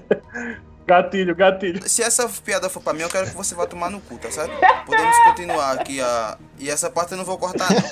gatilho, 0.87 1.35
gatilho. 1.35 1.89
Se 1.89 2.03
essa 2.03 2.29
piada 2.29 2.69
for 2.69 2.83
pra 2.83 2.93
mim, 2.93 3.03
eu 3.03 3.09
quero 3.09 3.31
que 3.31 3.37
você 3.37 3.55
vá 3.55 3.67
tomar 3.67 3.91
no 3.91 4.01
cu, 4.01 4.19
tá 4.19 4.31
certo? 4.31 4.53
Podemos 4.85 5.17
continuar 5.25 5.73
aqui 5.73 6.01
a. 6.01 6.37
E 6.59 6.69
essa 6.69 6.91
parte 6.91 7.13
eu 7.13 7.19
não 7.19 7.25
vou 7.25 7.39
cortar, 7.39 7.69
não. 7.71 7.83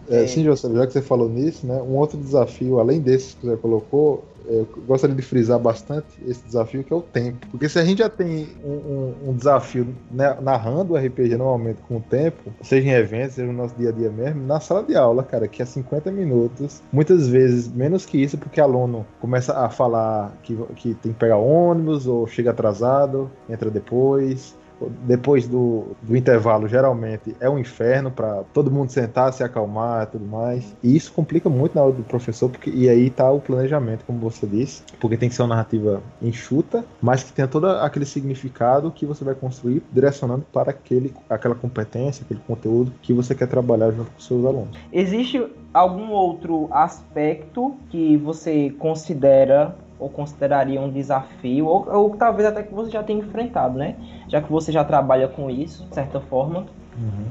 É, 0.10 0.28
sim, 0.28 0.44
José, 0.44 0.70
já 0.74 0.86
que 0.86 0.94
você 0.94 1.02
falou 1.02 1.30
nisso, 1.30 1.66
né? 1.66 1.82
Um 1.82 1.96
outro 1.96 2.18
desafio, 2.18 2.80
além 2.80 3.00
desses 3.00 3.34
que 3.34 3.46
você 3.46 3.58
colocou, 3.58 4.24
eu 4.46 4.68
gostaria 4.86 5.16
de 5.16 5.22
frisar 5.22 5.58
bastante 5.58 6.08
esse 6.28 6.44
desafio 6.44 6.84
que 6.84 6.92
é 6.92 6.96
o 6.96 7.02
tempo. 7.02 7.48
Porque 7.50 7.70
se 7.70 7.80
a 7.80 7.86
gente 7.86 8.00
já 8.00 8.10
tem 8.10 8.50
um, 8.64 8.72
um, 8.72 9.30
um 9.30 9.34
desafio 9.34 9.88
né, 10.12 10.38
narrando 10.42 10.94
o 10.94 10.98
RPG 10.98 11.38
normalmente 11.38 11.82
com 11.88 11.98
o 11.98 12.02
tempo, 12.02 12.52
seja 12.62 12.88
em 12.88 12.92
eventos, 12.92 13.36
seja 13.36 13.48
no 13.48 13.54
nosso 13.54 13.76
dia 13.76 13.90
a 13.90 13.92
dia 13.92 14.10
mesmo, 14.10 14.46
na 14.46 14.60
sala 14.60 14.84
de 14.84 14.96
aula, 14.96 15.24
cara, 15.24 15.48
que 15.48 15.62
é 15.62 15.66
50 15.66 16.12
minutos, 16.12 16.82
muitas 16.92 17.28
vezes 17.28 17.72
menos 17.72 18.06
que 18.06 18.22
isso, 18.22 18.38
porque 18.38 18.60
aluno 18.60 19.06
começa 19.20 19.58
a 19.58 19.70
falar 19.70 20.34
que, 20.44 20.56
que 20.76 20.94
tem 20.96 21.14
que 21.14 21.20
pegar 21.20 21.38
ônibus 21.38 22.06
ou 22.06 22.28
chega 22.28 22.52
atrasado, 22.52 23.32
entra 23.50 23.70
depois 23.70 24.56
depois 25.04 25.48
do, 25.48 25.96
do 26.02 26.16
intervalo, 26.16 26.68
geralmente 26.68 27.36
é 27.40 27.50
um 27.50 27.58
inferno 27.58 28.12
para 28.12 28.44
todo 28.54 28.72
mundo 28.72 28.90
sentar, 28.90 29.32
se 29.34 29.44
acalmar 29.44 30.04
e 30.04 30.06
tudo 30.08 30.26
mais. 30.26 30.76
E 30.84 30.96
isso 30.96 31.12
complica 31.14 31.50
muito 31.50 31.76
na 31.76 31.84
hora 31.84 31.94
do 31.94 32.04
professor, 32.04 32.50
porque 32.50 32.70
e 32.70 32.90
aí 32.90 33.10
tá 33.10 33.30
o 33.32 33.40
planejamento, 33.40 34.06
como 34.06 34.20
você 34.20 34.46
disse, 34.46 34.84
porque 35.00 35.18
tem 35.18 35.30
que 35.30 35.36
ser 35.36 35.42
uma 35.44 35.50
narrativa 35.50 36.02
enxuta, 36.22 36.84
mas 37.02 37.24
que 37.24 37.34
tenha 37.34 37.48
todo 37.48 37.68
aquele 37.68 38.06
significado 38.06 38.92
que 38.92 39.06
você 39.06 39.24
vai 39.24 39.36
construir 39.36 39.84
direcionando 39.92 40.46
para 40.52 40.72
aquele, 40.72 41.14
aquela 41.30 41.56
competência, 41.56 42.24
aquele 42.24 42.42
conteúdo 42.46 42.92
que 43.02 43.14
você 43.14 43.36
quer 43.36 43.48
trabalhar 43.48 43.92
junto 43.92 44.12
com 44.12 44.20
seus 44.20 44.46
alunos. 44.46 44.78
Existe 44.92 45.46
algum 45.74 46.12
outro 46.12 46.68
aspecto 46.72 47.76
que 47.90 48.18
você 48.18 48.70
considera 48.78 49.76
ou 50.00 50.10
consideraria 50.10 50.82
um 50.82 50.92
desafio, 50.92 51.66
ou, 51.66 51.88
ou, 51.90 52.18
talvez 52.18 52.48
até 52.48 52.62
que 52.62 52.74
você 52.74 52.92
já 52.92 53.02
tenha 53.02 53.20
enfrentado, 53.20 53.78
né? 53.78 53.96
Já 54.34 54.42
que 54.42 54.52
você 54.52 54.72
já 54.72 54.84
trabalha 54.84 55.28
com 55.28 55.48
isso, 55.48 55.86
de 55.86 55.94
certa 55.94 56.20
forma. 56.20 56.66
Uhum. 56.98 57.26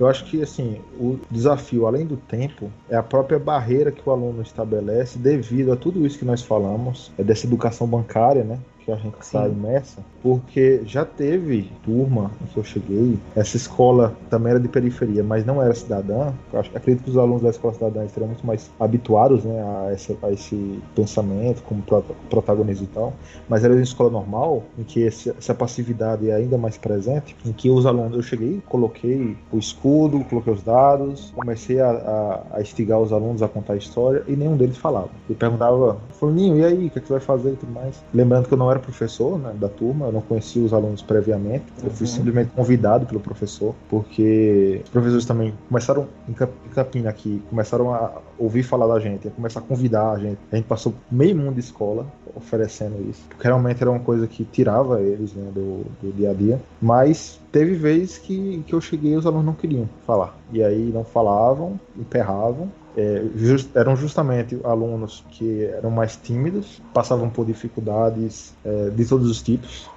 Eu 0.00 0.08
acho 0.08 0.24
que 0.24 0.42
assim, 0.42 0.80
o 0.98 1.16
desafio, 1.30 1.86
além 1.86 2.04
do 2.04 2.16
tempo, 2.16 2.72
é 2.88 2.96
a 2.96 3.04
própria 3.04 3.38
barreira 3.38 3.92
que 3.92 4.02
o 4.04 4.10
aluno 4.10 4.42
estabelece 4.42 5.16
devido 5.16 5.72
a 5.72 5.76
tudo 5.76 6.04
isso 6.04 6.18
que 6.18 6.24
nós 6.24 6.42
falamos, 6.42 7.12
é 7.16 7.22
dessa 7.22 7.46
educação 7.46 7.86
bancária, 7.86 8.42
né? 8.42 8.58
Que 8.84 8.90
a 8.90 8.96
gente 8.96 9.14
está 9.20 9.46
imersa, 9.48 10.04
porque 10.22 10.82
já 10.84 11.04
teve 11.04 11.70
turma 11.82 12.30
em 12.42 12.46
que 12.46 12.56
eu 12.56 12.64
cheguei, 12.64 13.18
essa 13.34 13.56
escola 13.56 14.16
também 14.28 14.50
era 14.50 14.60
de 14.60 14.68
periferia, 14.68 15.22
mas 15.22 15.44
não 15.44 15.62
era 15.62 15.74
cidadã. 15.74 16.32
Acho, 16.52 16.70
acredito 16.76 17.04
que 17.04 17.10
os 17.10 17.16
alunos 17.16 17.42
da 17.42 17.50
escola 17.50 17.74
cidadã 17.74 18.04
estariam 18.04 18.28
muito 18.28 18.46
mais 18.46 18.70
habituados 18.78 19.44
né, 19.44 19.62
a, 19.62 19.92
esse, 19.92 20.16
a 20.22 20.30
esse 20.30 20.80
pensamento 20.94 21.62
como 21.62 21.82
protagonista 22.28 22.84
e 22.84 22.88
tal, 22.88 23.12
mas 23.48 23.64
era 23.64 23.72
uma 23.72 23.82
escola 23.82 24.10
normal, 24.10 24.62
em 24.78 24.82
que 24.82 25.00
esse, 25.00 25.30
essa 25.30 25.54
passividade 25.54 26.28
é 26.28 26.34
ainda 26.34 26.56
mais 26.56 26.76
presente, 26.76 27.36
em 27.44 27.52
que 27.52 27.70
os 27.70 27.86
alunos, 27.86 28.16
eu 28.16 28.22
cheguei, 28.22 28.62
coloquei 28.68 29.36
o 29.52 29.58
escudo, 29.58 30.24
coloquei 30.24 30.52
os 30.52 30.62
dados, 30.62 31.32
comecei 31.34 31.80
a, 31.80 31.90
a, 31.90 32.56
a 32.56 32.60
instigar 32.60 33.00
os 33.00 33.12
alunos 33.12 33.42
a 33.42 33.48
contar 33.48 33.74
a 33.74 33.76
história 33.76 34.22
e 34.26 34.36
nenhum 34.36 34.56
deles 34.56 34.76
falava. 34.76 35.10
E 35.28 35.34
perguntava, 35.34 35.98
Forninho, 36.12 36.58
e 36.58 36.64
aí, 36.64 36.86
o 36.86 36.90
que, 36.90 36.98
é 36.98 37.02
que 37.02 37.08
você 37.08 37.14
vai 37.14 37.20
fazer 37.20 37.52
e 37.52 37.56
tudo 37.56 37.72
mais? 37.72 38.02
Lembrando 38.12 38.48
que 38.48 38.54
eu 38.54 38.58
não 38.58 38.69
era 38.70 38.80
professor 38.80 39.38
né, 39.38 39.52
da 39.58 39.68
turma, 39.68 40.06
eu 40.06 40.12
não 40.12 40.20
conhecia 40.20 40.62
os 40.62 40.72
alunos 40.72 41.02
previamente, 41.02 41.64
eu 41.82 41.90
fui 41.90 42.06
uhum. 42.06 42.12
simplesmente 42.12 42.50
convidado 42.50 43.06
pelo 43.06 43.20
professor, 43.20 43.74
porque 43.88 44.80
os 44.84 44.90
professores 44.90 45.24
também 45.24 45.54
começaram 45.68 46.06
em 46.28 46.32
Campina 46.32 47.10
aqui, 47.10 47.42
começaram 47.48 47.94
a 47.94 48.12
ouvir 48.38 48.62
falar 48.62 48.86
da 48.86 49.00
gente, 49.00 49.28
a 49.28 49.30
começar 49.30 49.60
a 49.60 49.62
convidar 49.62 50.12
a 50.12 50.18
gente. 50.18 50.38
A 50.50 50.56
gente 50.56 50.66
passou 50.66 50.94
meio 51.10 51.36
mundo 51.36 51.54
de 51.54 51.60
escola 51.60 52.06
oferecendo 52.34 53.08
isso, 53.08 53.22
porque 53.28 53.46
realmente 53.46 53.82
era 53.82 53.90
uma 53.90 54.00
coisa 54.00 54.26
que 54.26 54.44
tirava 54.44 55.00
eles 55.00 55.34
né, 55.34 55.50
do, 55.52 55.84
do 56.00 56.12
dia 56.12 56.30
a 56.30 56.34
dia, 56.34 56.60
mas 56.80 57.40
teve 57.52 57.74
vezes 57.74 58.18
que, 58.18 58.62
que 58.66 58.72
eu 58.72 58.80
cheguei 58.80 59.12
e 59.12 59.16
os 59.16 59.26
alunos 59.26 59.46
não 59.46 59.54
queriam 59.54 59.88
falar. 60.06 60.36
E 60.52 60.62
aí 60.62 60.90
não 60.92 61.04
falavam, 61.04 61.78
emperravam, 61.96 62.70
é, 63.00 63.22
just, 63.34 63.74
eram 63.74 63.96
justamente 63.96 64.58
alunos 64.62 65.24
que 65.30 65.64
eram 65.64 65.90
mais 65.90 66.16
tímidos, 66.16 66.82
passavam 66.92 67.30
por 67.30 67.46
dificuldades 67.46 68.54
é, 68.64 68.90
de 68.90 69.04
todos 69.06 69.30
os 69.30 69.40
tipos, 69.42 69.88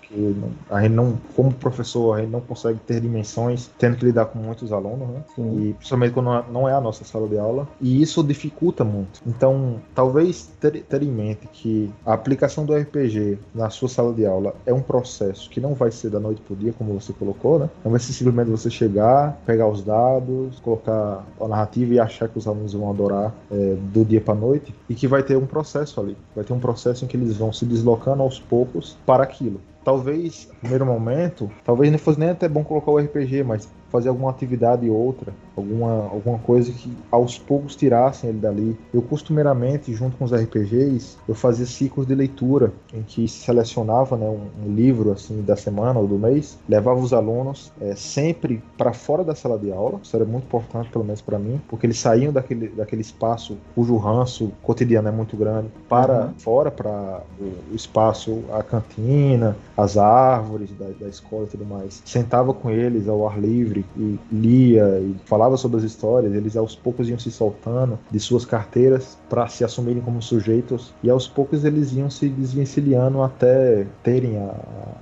a 0.69 0.81
gente 0.81 0.93
não, 0.93 1.17
como 1.35 1.53
professor, 1.53 2.17
a 2.17 2.21
gente 2.21 2.31
não 2.31 2.41
consegue 2.41 2.79
ter 2.79 3.01
dimensões 3.01 3.69
tendo 3.77 3.97
que 3.97 4.05
lidar 4.05 4.25
com 4.25 4.39
muitos 4.39 4.71
alunos, 4.71 5.07
né? 5.09 5.23
Sim. 5.35 5.69
E 5.69 5.73
principalmente 5.73 6.13
quando 6.13 6.51
não 6.51 6.67
é 6.67 6.73
a 6.73 6.81
nossa 6.81 7.03
sala 7.03 7.27
de 7.27 7.37
aula. 7.37 7.67
E 7.81 8.01
isso 8.01 8.23
dificulta 8.23 8.83
muito. 8.83 9.21
Então, 9.25 9.81
talvez 9.93 10.51
ter, 10.59 10.83
ter 10.83 11.03
em 11.03 11.11
mente 11.11 11.47
que 11.51 11.91
a 12.05 12.13
aplicação 12.13 12.65
do 12.65 12.75
RPG 12.75 13.39
na 13.53 13.69
sua 13.69 13.89
sala 13.89 14.13
de 14.13 14.25
aula 14.25 14.55
é 14.65 14.73
um 14.73 14.81
processo 14.81 15.49
que 15.49 15.59
não 15.59 15.73
vai 15.73 15.91
ser 15.91 16.09
da 16.09 16.19
noite 16.19 16.41
pro 16.41 16.55
dia, 16.55 16.73
como 16.73 16.93
você 16.93 17.13
colocou, 17.13 17.59
né? 17.59 17.69
Não 17.83 17.91
vai 17.91 17.99
ser 17.99 18.13
simplesmente 18.13 18.49
você 18.49 18.69
chegar, 18.69 19.37
pegar 19.45 19.67
os 19.67 19.83
dados, 19.83 20.59
colocar 20.59 21.23
a 21.39 21.47
narrativa 21.47 21.93
e 21.93 21.99
achar 21.99 22.27
que 22.27 22.37
os 22.37 22.47
alunos 22.47 22.73
vão 22.73 22.89
adorar 22.89 23.33
é, 23.51 23.75
do 23.93 24.05
dia 24.05 24.21
para 24.21 24.35
noite, 24.35 24.73
e 24.89 24.95
que 24.95 25.07
vai 25.07 25.23
ter 25.23 25.37
um 25.37 25.45
processo 25.45 25.99
ali. 25.99 26.17
Vai 26.35 26.43
ter 26.43 26.53
um 26.53 26.59
processo 26.59 27.05
em 27.05 27.07
que 27.07 27.17
eles 27.17 27.37
vão 27.37 27.51
se 27.51 27.65
deslocando 27.65 28.23
aos 28.23 28.39
poucos 28.39 28.97
para 29.05 29.23
aquilo 29.23 29.59
talvez, 29.83 30.47
no 30.53 30.59
primeiro 30.59 30.85
momento, 30.85 31.51
talvez 31.63 31.91
não 31.91 31.99
fosse 31.99 32.19
nem 32.19 32.29
até 32.29 32.47
bom 32.47 32.63
colocar 32.63 32.91
o 32.91 32.97
RPG, 32.97 33.43
mas 33.43 33.69
fazer 33.93 34.09
alguma 34.09 34.31
atividade 34.31 34.89
outra, 34.89 35.31
alguma, 35.55 36.09
alguma 36.09 36.39
coisa 36.39 36.71
que 36.71 36.91
aos 37.11 37.37
poucos 37.37 37.75
tirassem 37.75 38.31
ele 38.31 38.39
dali. 38.39 38.75
Eu 38.91 39.03
costumeiramente, 39.03 39.93
junto 39.93 40.17
com 40.17 40.25
os 40.25 40.33
RPGs, 40.33 41.17
eu 41.29 41.35
fazia 41.35 41.67
ciclos 41.67 42.07
de 42.07 42.15
leitura 42.15 42.73
em 42.91 43.03
que 43.03 43.27
selecionava 43.27 44.17
né, 44.17 44.25
um, 44.25 44.65
um 44.65 44.73
livro 44.73 45.11
assim 45.11 45.43
da 45.43 45.55
semana 45.55 45.99
ou 45.99 46.07
do 46.07 46.17
mês, 46.17 46.57
levava 46.67 46.99
os 46.99 47.13
alunos 47.13 47.71
é, 47.79 47.93
sempre 47.93 48.63
para 48.75 48.93
fora 48.93 49.23
da 49.23 49.35
sala 49.35 49.59
de 49.59 49.71
aula. 49.71 49.99
Isso 50.01 50.15
era 50.15 50.25
muito 50.25 50.45
importante, 50.45 50.89
pelo 50.89 51.05
menos 51.05 51.21
para 51.21 51.37
mim, 51.37 51.61
porque 51.69 51.85
eles 51.85 51.99
saíam 51.99 52.33
daquele, 52.33 52.69
daquele 52.69 53.01
espaço 53.01 53.55
cujo 53.75 53.95
ranço 53.97 54.51
cotidiano 54.63 55.07
é 55.07 55.11
muito 55.11 55.37
grande 55.37 55.67
para 55.87 56.25
uhum. 56.25 56.33
fora, 56.39 56.71
para 56.71 57.21
o, 57.39 57.43
o, 57.71 57.75
espaço, 57.75 58.43
a 58.51 58.63
cantina, 58.63 59.55
as 59.77 59.97
árvores 59.97 60.71
da, 60.79 60.87
da 60.99 61.07
escola 61.07 61.43
e 61.43 61.47
tudo 61.47 61.63
mais. 61.63 62.01
Sentava 62.03 62.55
com 62.55 62.71
eles 62.71 63.07
ao 63.07 63.27
ar 63.27 63.39
livre 63.39 63.82
e 63.97 64.19
lia 64.31 64.99
e 64.99 65.15
falava 65.25 65.57
sobre 65.57 65.77
as 65.77 65.83
histórias, 65.83 66.33
eles 66.33 66.55
aos 66.55 66.75
poucos 66.75 67.09
iam 67.09 67.19
se 67.19 67.31
soltando 67.31 67.99
de 68.09 68.19
suas 68.19 68.45
carteiras 68.45 69.17
para 69.29 69.47
se 69.47 69.63
assumirem 69.63 70.01
como 70.01 70.21
sujeitos 70.21 70.93
e 71.03 71.09
aos 71.09 71.27
poucos 71.27 71.63
eles 71.65 71.93
iam 71.93 72.09
se 72.09 72.29
desvencilhando 72.29 73.21
até 73.21 73.85
terem 74.03 74.37
a 74.37 74.53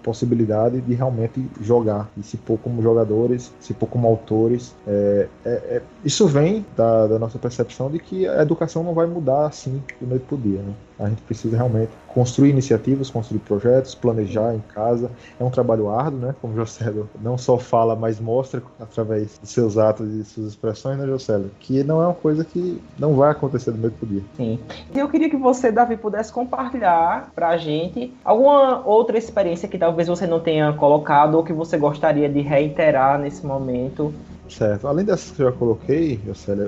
possibilidade 0.04 0.82
de 0.82 0.94
realmente 0.94 1.46
jogar 1.62 2.10
e 2.18 2.24
se 2.24 2.38
pôr 2.38 2.58
como 2.60 2.82
jogadores, 2.82 3.52
se 3.60 3.74
pôr 3.74 3.88
como 3.88 4.08
autores. 4.08 4.76
É, 4.88 5.28
é, 5.46 5.50
é, 5.50 5.82
isso 6.04 6.28
vem 6.28 6.66
da, 6.76 7.08
da, 7.08 7.20
nossa 7.20 7.38
percepção 7.38 7.90
de 7.90 8.00
que 8.00 8.28
a 8.28 8.42
educação 8.42 8.84
não 8.84 8.94
vai 8.94 9.06
mudar 9.06 9.48
assim 9.48 9.82
do 10.00 10.08
noite 10.08 10.26
pro 10.28 10.38
dia, 10.38 10.62
né? 10.62 10.74
A 11.02 11.10
gente 11.10 11.22
precisa 11.24 11.58
realmente 11.58 11.92
construir 12.08 12.52
iniciativas, 12.52 13.10
construir 13.10 13.40
projetos, 13.40 13.96
planejar 13.96 14.54
em 14.54 14.60
casa. 14.60 15.10
É 15.40 15.44
um 15.44 15.50
trabalho 15.50 15.90
árduo, 15.90 16.20
né? 16.20 16.36
Como 16.42 16.54
o 16.54 16.56
Jocélio 16.56 17.10
não 17.22 17.38
só 17.38 17.58
fala, 17.58 17.96
mas 17.96 18.20
mostra 18.20 18.62
através 18.80 19.40
de 19.42 19.48
seus 19.48 19.78
atos 19.78 20.14
e 20.14 20.24
suas 20.24 20.48
expressões, 20.48 20.98
né, 20.98 21.08
Jocélio? 21.08 21.50
Que 21.60 21.84
não 21.84 22.02
é 22.02 22.06
uma 22.06 22.14
coisa 22.14 22.46
que 22.46 22.82
não 23.00 23.16
vai 23.16 23.32
acontecer 23.32 23.72
do 23.72 23.78
mesmo 23.78 23.98
dia. 24.04 24.22
Sim. 24.38 24.60
E 24.94 25.00
eu 25.00 25.10
queria 25.10 25.30
que 25.30 25.38
você, 25.38 25.72
Davi, 25.72 25.98
pudesse 25.98 26.32
compartilhar 26.32 27.32
pra 27.34 27.58
gente 27.58 28.14
alguma 28.24 28.86
outra 28.86 29.18
experiência 29.18 29.68
que 29.68 29.78
talvez 29.78 30.08
você 30.08 30.28
não 30.28 30.40
tenha 30.40 30.72
colocado 30.74 31.36
ou 31.36 31.44
que 31.44 31.54
você 31.54 31.78
gostaria 31.78 32.30
de 32.30 32.42
reiterar 32.42 33.18
nesse 33.18 33.46
momento 33.46 34.14
Certo. 34.58 34.88
Além 34.88 35.06
dessas 35.06 35.32
que 35.32 35.42
eu 35.42 35.50
já 35.50 35.58
coloquei, 35.58 36.20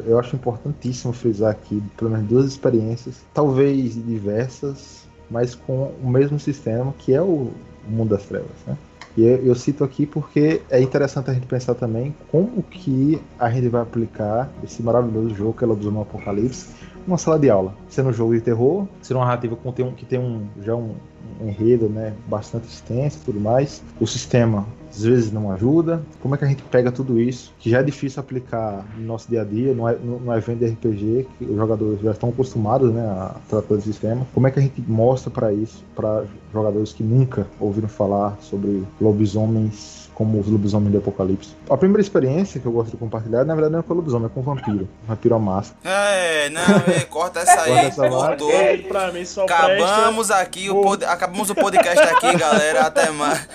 eu 0.08 0.18
acho 0.18 0.36
importantíssimo 0.36 1.12
frisar 1.12 1.52
aqui 1.52 1.84
pelo 1.98 2.12
menos 2.12 2.28
duas 2.28 2.46
experiências, 2.46 3.22
talvez 3.34 3.94
diversas, 3.94 5.04
mas 5.30 5.54
com 5.54 5.92
o 6.02 6.10
mesmo 6.10 6.40
sistema, 6.40 6.94
que 6.98 7.14
é 7.14 7.22
o 7.22 7.52
mundo 7.88 8.10
das 8.10 8.24
trevas. 8.24 8.52
Né? 8.66 8.78
E 9.18 9.24
eu, 9.24 9.46
eu, 9.46 9.56
cito 9.56 9.84
aqui 9.84 10.06
porque 10.06 10.62
é 10.70 10.82
interessante 10.82 11.30
a 11.30 11.34
gente 11.34 11.46
pensar 11.46 11.76
também 11.76 12.16
como 12.32 12.64
que 12.64 13.22
a 13.38 13.50
gente 13.50 13.68
vai 13.68 13.82
aplicar 13.82 14.52
esse 14.64 14.82
maravilhoso 14.82 15.36
jogo 15.36 15.54
que 15.54 15.64
é 15.64 15.68
Lobisomem 15.68 16.02
Apocalipse 16.02 16.68
numa 17.06 17.18
sala 17.18 17.40
de 17.40 17.50
aula. 17.50 17.76
Sendo 17.90 18.10
um 18.10 18.14
jogo 18.14 18.34
de 18.34 18.42
terror, 18.42 18.88
sendo 19.02 19.18
uma 19.18 19.26
narrativa 19.26 19.56
que 19.56 19.72
tem 19.72 19.86
um, 19.86 19.92
que 19.92 20.06
tem 20.06 20.20
um 20.20 20.48
já 20.62 20.76
um, 20.76 20.96
um 21.42 21.48
enredo 21.48 21.90
né, 21.90 22.14
bastante 22.28 22.68
extenso 22.68 23.20
e 23.22 23.26
tudo 23.26 23.40
mais. 23.40 23.84
O 24.00 24.08
sistema 24.08 24.66
às 24.90 25.04
vezes 25.04 25.32
não 25.32 25.52
ajuda. 25.52 26.04
Como 26.22 26.36
é 26.36 26.38
que 26.38 26.46
a 26.46 26.48
gente 26.48 26.62
pega 26.64 26.92
tudo 26.92 27.20
isso, 27.20 27.54
que 27.60 27.70
já 27.70 27.80
é 27.80 27.84
difícil 27.84 28.20
aplicar 28.20 28.86
no 28.96 29.06
nosso 29.06 29.28
dia 29.28 29.42
a 29.42 29.46
dia, 29.46 29.74
no, 29.74 30.20
no 30.20 30.34
evento 30.34 30.60
de 30.60 30.68
RPG, 30.68 31.28
que 31.38 31.46
os 31.46 31.56
jogadores 31.56 32.00
já 32.02 32.12
estão 32.12 32.30
acostumados 32.30 32.94
né, 32.94 33.02
a 33.02 33.36
tratar 33.50 33.76
do 33.76 33.82
sistema. 33.82 34.26
Como 34.34 34.48
é 34.48 34.52
que 34.52 34.60
a 34.60 34.62
gente 34.62 34.82
mostra 34.88 35.32
para 35.32 35.52
isso, 35.52 35.84
para 35.96 36.26
jogadores 36.54 36.94
que 36.94 37.04
nunca 37.04 37.48
ouviram 37.60 37.90
falar 37.90 38.38
sobre 38.40 38.84
lobisomens 39.02 40.03
como 40.14 40.40
os 40.40 40.48
lobisomens 40.48 40.92
do 40.92 40.98
Apocalipse. 41.00 41.56
A 41.70 41.78
primeira 41.78 42.02
experiência 42.02 42.60
que 42.60 42.66
eu 42.66 42.72
gosto 42.72 42.92
de 42.92 42.98
compartilhar, 42.98 43.44
na 43.44 43.54
verdade, 43.54 43.74
não 43.74 43.80
é 43.80 43.84
com 43.84 43.94
o 43.94 43.98
lobisomem, 43.98 44.28
é 44.28 44.30
com 44.30 44.40
o 44.40 44.44
vampiro. 44.44 44.88
Vampiro 45.08 45.36
à 45.36 45.40
máscara. 45.40 45.80
É, 45.84 46.50
não, 46.50 46.62
é, 46.62 47.02
corta 47.02 47.40
essa 47.40 47.62
aí. 47.62 47.74
Corta 47.74 47.88
essa 47.88 48.10
cortou. 48.10 48.52
Pra 48.88 49.12
mim 49.12 49.26
só 49.26 49.44
acabamos 49.44 50.28
presta... 50.28 50.44
aqui, 50.44 50.70
o 50.70 50.82
pod... 50.82 51.04
acabamos 51.06 51.50
o 51.50 51.56
podcast 51.56 52.04
aqui, 52.04 52.38
galera. 52.38 52.82
Até 52.82 53.12
mais. 53.12 53.48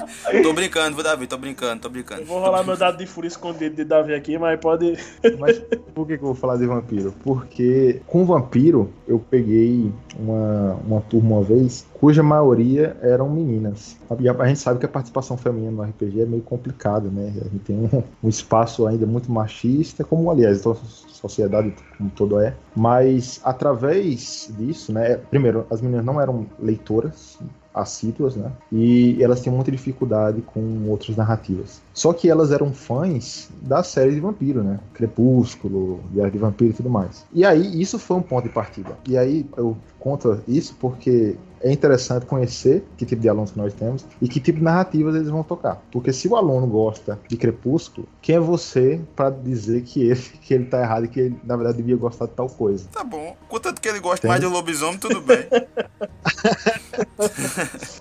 Tô 0.42 0.52
brincando, 0.52 0.94
viu, 0.94 1.04
Davi? 1.04 1.26
Tô 1.26 1.38
brincando, 1.38 1.82
tô 1.82 1.88
brincando. 1.88 2.22
Eu 2.22 2.26
vou 2.26 2.40
rolar 2.40 2.62
meu 2.64 2.76
dado 2.76 2.98
de 2.98 3.06
fúria 3.06 3.28
escondido 3.28 3.76
de 3.76 3.84
Davi 3.84 4.14
aqui, 4.14 4.38
mas 4.38 4.58
pode. 4.58 4.98
Mas 5.38 5.58
por 5.94 6.06
que, 6.06 6.18
que 6.18 6.22
eu 6.22 6.28
vou 6.28 6.34
falar 6.34 6.56
de 6.56 6.66
vampiro? 6.66 7.14
Porque 7.22 8.00
com 8.06 8.24
vampiro 8.24 8.92
eu 9.06 9.18
peguei 9.18 9.92
uma, 10.18 10.78
uma 10.86 11.00
turma 11.00 11.28
uma 11.28 11.42
vez 11.42 11.86
cuja 12.00 12.22
maioria 12.22 12.96
eram 13.02 13.28
meninas. 13.28 13.96
A 14.10 14.46
gente 14.46 14.60
sabe 14.60 14.78
que 14.78 14.86
a 14.86 14.88
participação 14.88 15.36
feminina 15.36 15.70
no 15.70 15.82
RPG 15.82 16.22
é 16.22 16.26
meio 16.26 16.42
complicado, 16.48 17.10
né? 17.10 17.32
A 17.40 17.44
gente 17.44 17.58
tem 17.58 17.76
um, 17.76 18.02
um 18.24 18.28
espaço 18.28 18.86
ainda 18.86 19.06
muito 19.06 19.30
machista, 19.30 20.02
como 20.02 20.30
aliás 20.30 20.66
a 20.66 20.74
sociedade 21.08 21.74
como 21.96 22.10
todo 22.10 22.40
é. 22.40 22.54
Mas 22.74 23.40
através 23.44 24.50
disso, 24.56 24.92
né? 24.92 25.16
Primeiro, 25.30 25.66
as 25.70 25.82
meninas 25.82 26.04
não 26.04 26.18
eram 26.20 26.46
leitoras, 26.58 27.38
assíduas, 27.74 28.34
né? 28.34 28.50
E 28.72 29.22
elas 29.22 29.40
tinham 29.40 29.54
muita 29.54 29.70
dificuldade 29.70 30.40
com 30.42 30.88
outras 30.88 31.16
narrativas. 31.16 31.80
Só 31.92 32.12
que 32.12 32.28
elas 32.28 32.50
eram 32.50 32.72
fãs 32.72 33.48
da 33.62 33.82
série 33.82 34.14
de 34.14 34.20
vampiro, 34.20 34.62
né? 34.62 34.80
Crepúsculo, 34.94 36.00
Guerra 36.12 36.30
de 36.30 36.38
Vampiro 36.38 36.70
e 36.70 36.74
tudo 36.74 36.90
mais. 36.90 37.24
E 37.32 37.44
aí, 37.44 37.80
isso 37.80 37.98
foi 37.98 38.16
um 38.16 38.22
ponto 38.22 38.44
de 38.44 38.50
partida. 38.50 38.96
E 39.06 39.16
aí, 39.16 39.46
eu 39.56 39.76
conto 39.98 40.40
isso 40.46 40.76
porque 40.78 41.36
é 41.60 41.72
interessante 41.72 42.26
conhecer 42.26 42.84
que 42.96 43.04
tipo 43.04 43.20
de 43.20 43.28
alunos 43.28 43.50
que 43.50 43.58
nós 43.58 43.74
temos 43.74 44.06
e 44.20 44.28
que 44.28 44.40
tipo 44.40 44.58
de 44.58 44.64
narrativas 44.64 45.14
eles 45.14 45.28
vão 45.28 45.42
tocar. 45.42 45.82
Porque 45.90 46.12
se 46.12 46.28
o 46.28 46.36
aluno 46.36 46.66
gosta 46.66 47.18
de 47.28 47.36
Crepúsculo, 47.36 48.06
quem 48.22 48.36
é 48.36 48.40
você 48.40 49.00
para 49.16 49.30
dizer 49.30 49.82
que 49.82 50.02
ele, 50.02 50.20
que 50.40 50.54
ele 50.54 50.64
tá 50.66 50.80
errado 50.80 51.06
e 51.06 51.08
que 51.08 51.20
ele, 51.20 51.40
na 51.44 51.56
verdade, 51.56 51.78
devia 51.78 51.96
gostar 51.96 52.26
de 52.26 52.32
tal 52.32 52.48
coisa? 52.48 52.88
Tá 52.92 53.02
bom. 53.04 53.36
Contanto 53.48 53.80
que 53.80 53.88
ele 53.88 54.00
gosta 54.00 54.28
mais 54.28 54.40
de 54.40 54.46
lobisomem, 54.46 54.98
tudo 54.98 55.20
bem. 55.20 55.46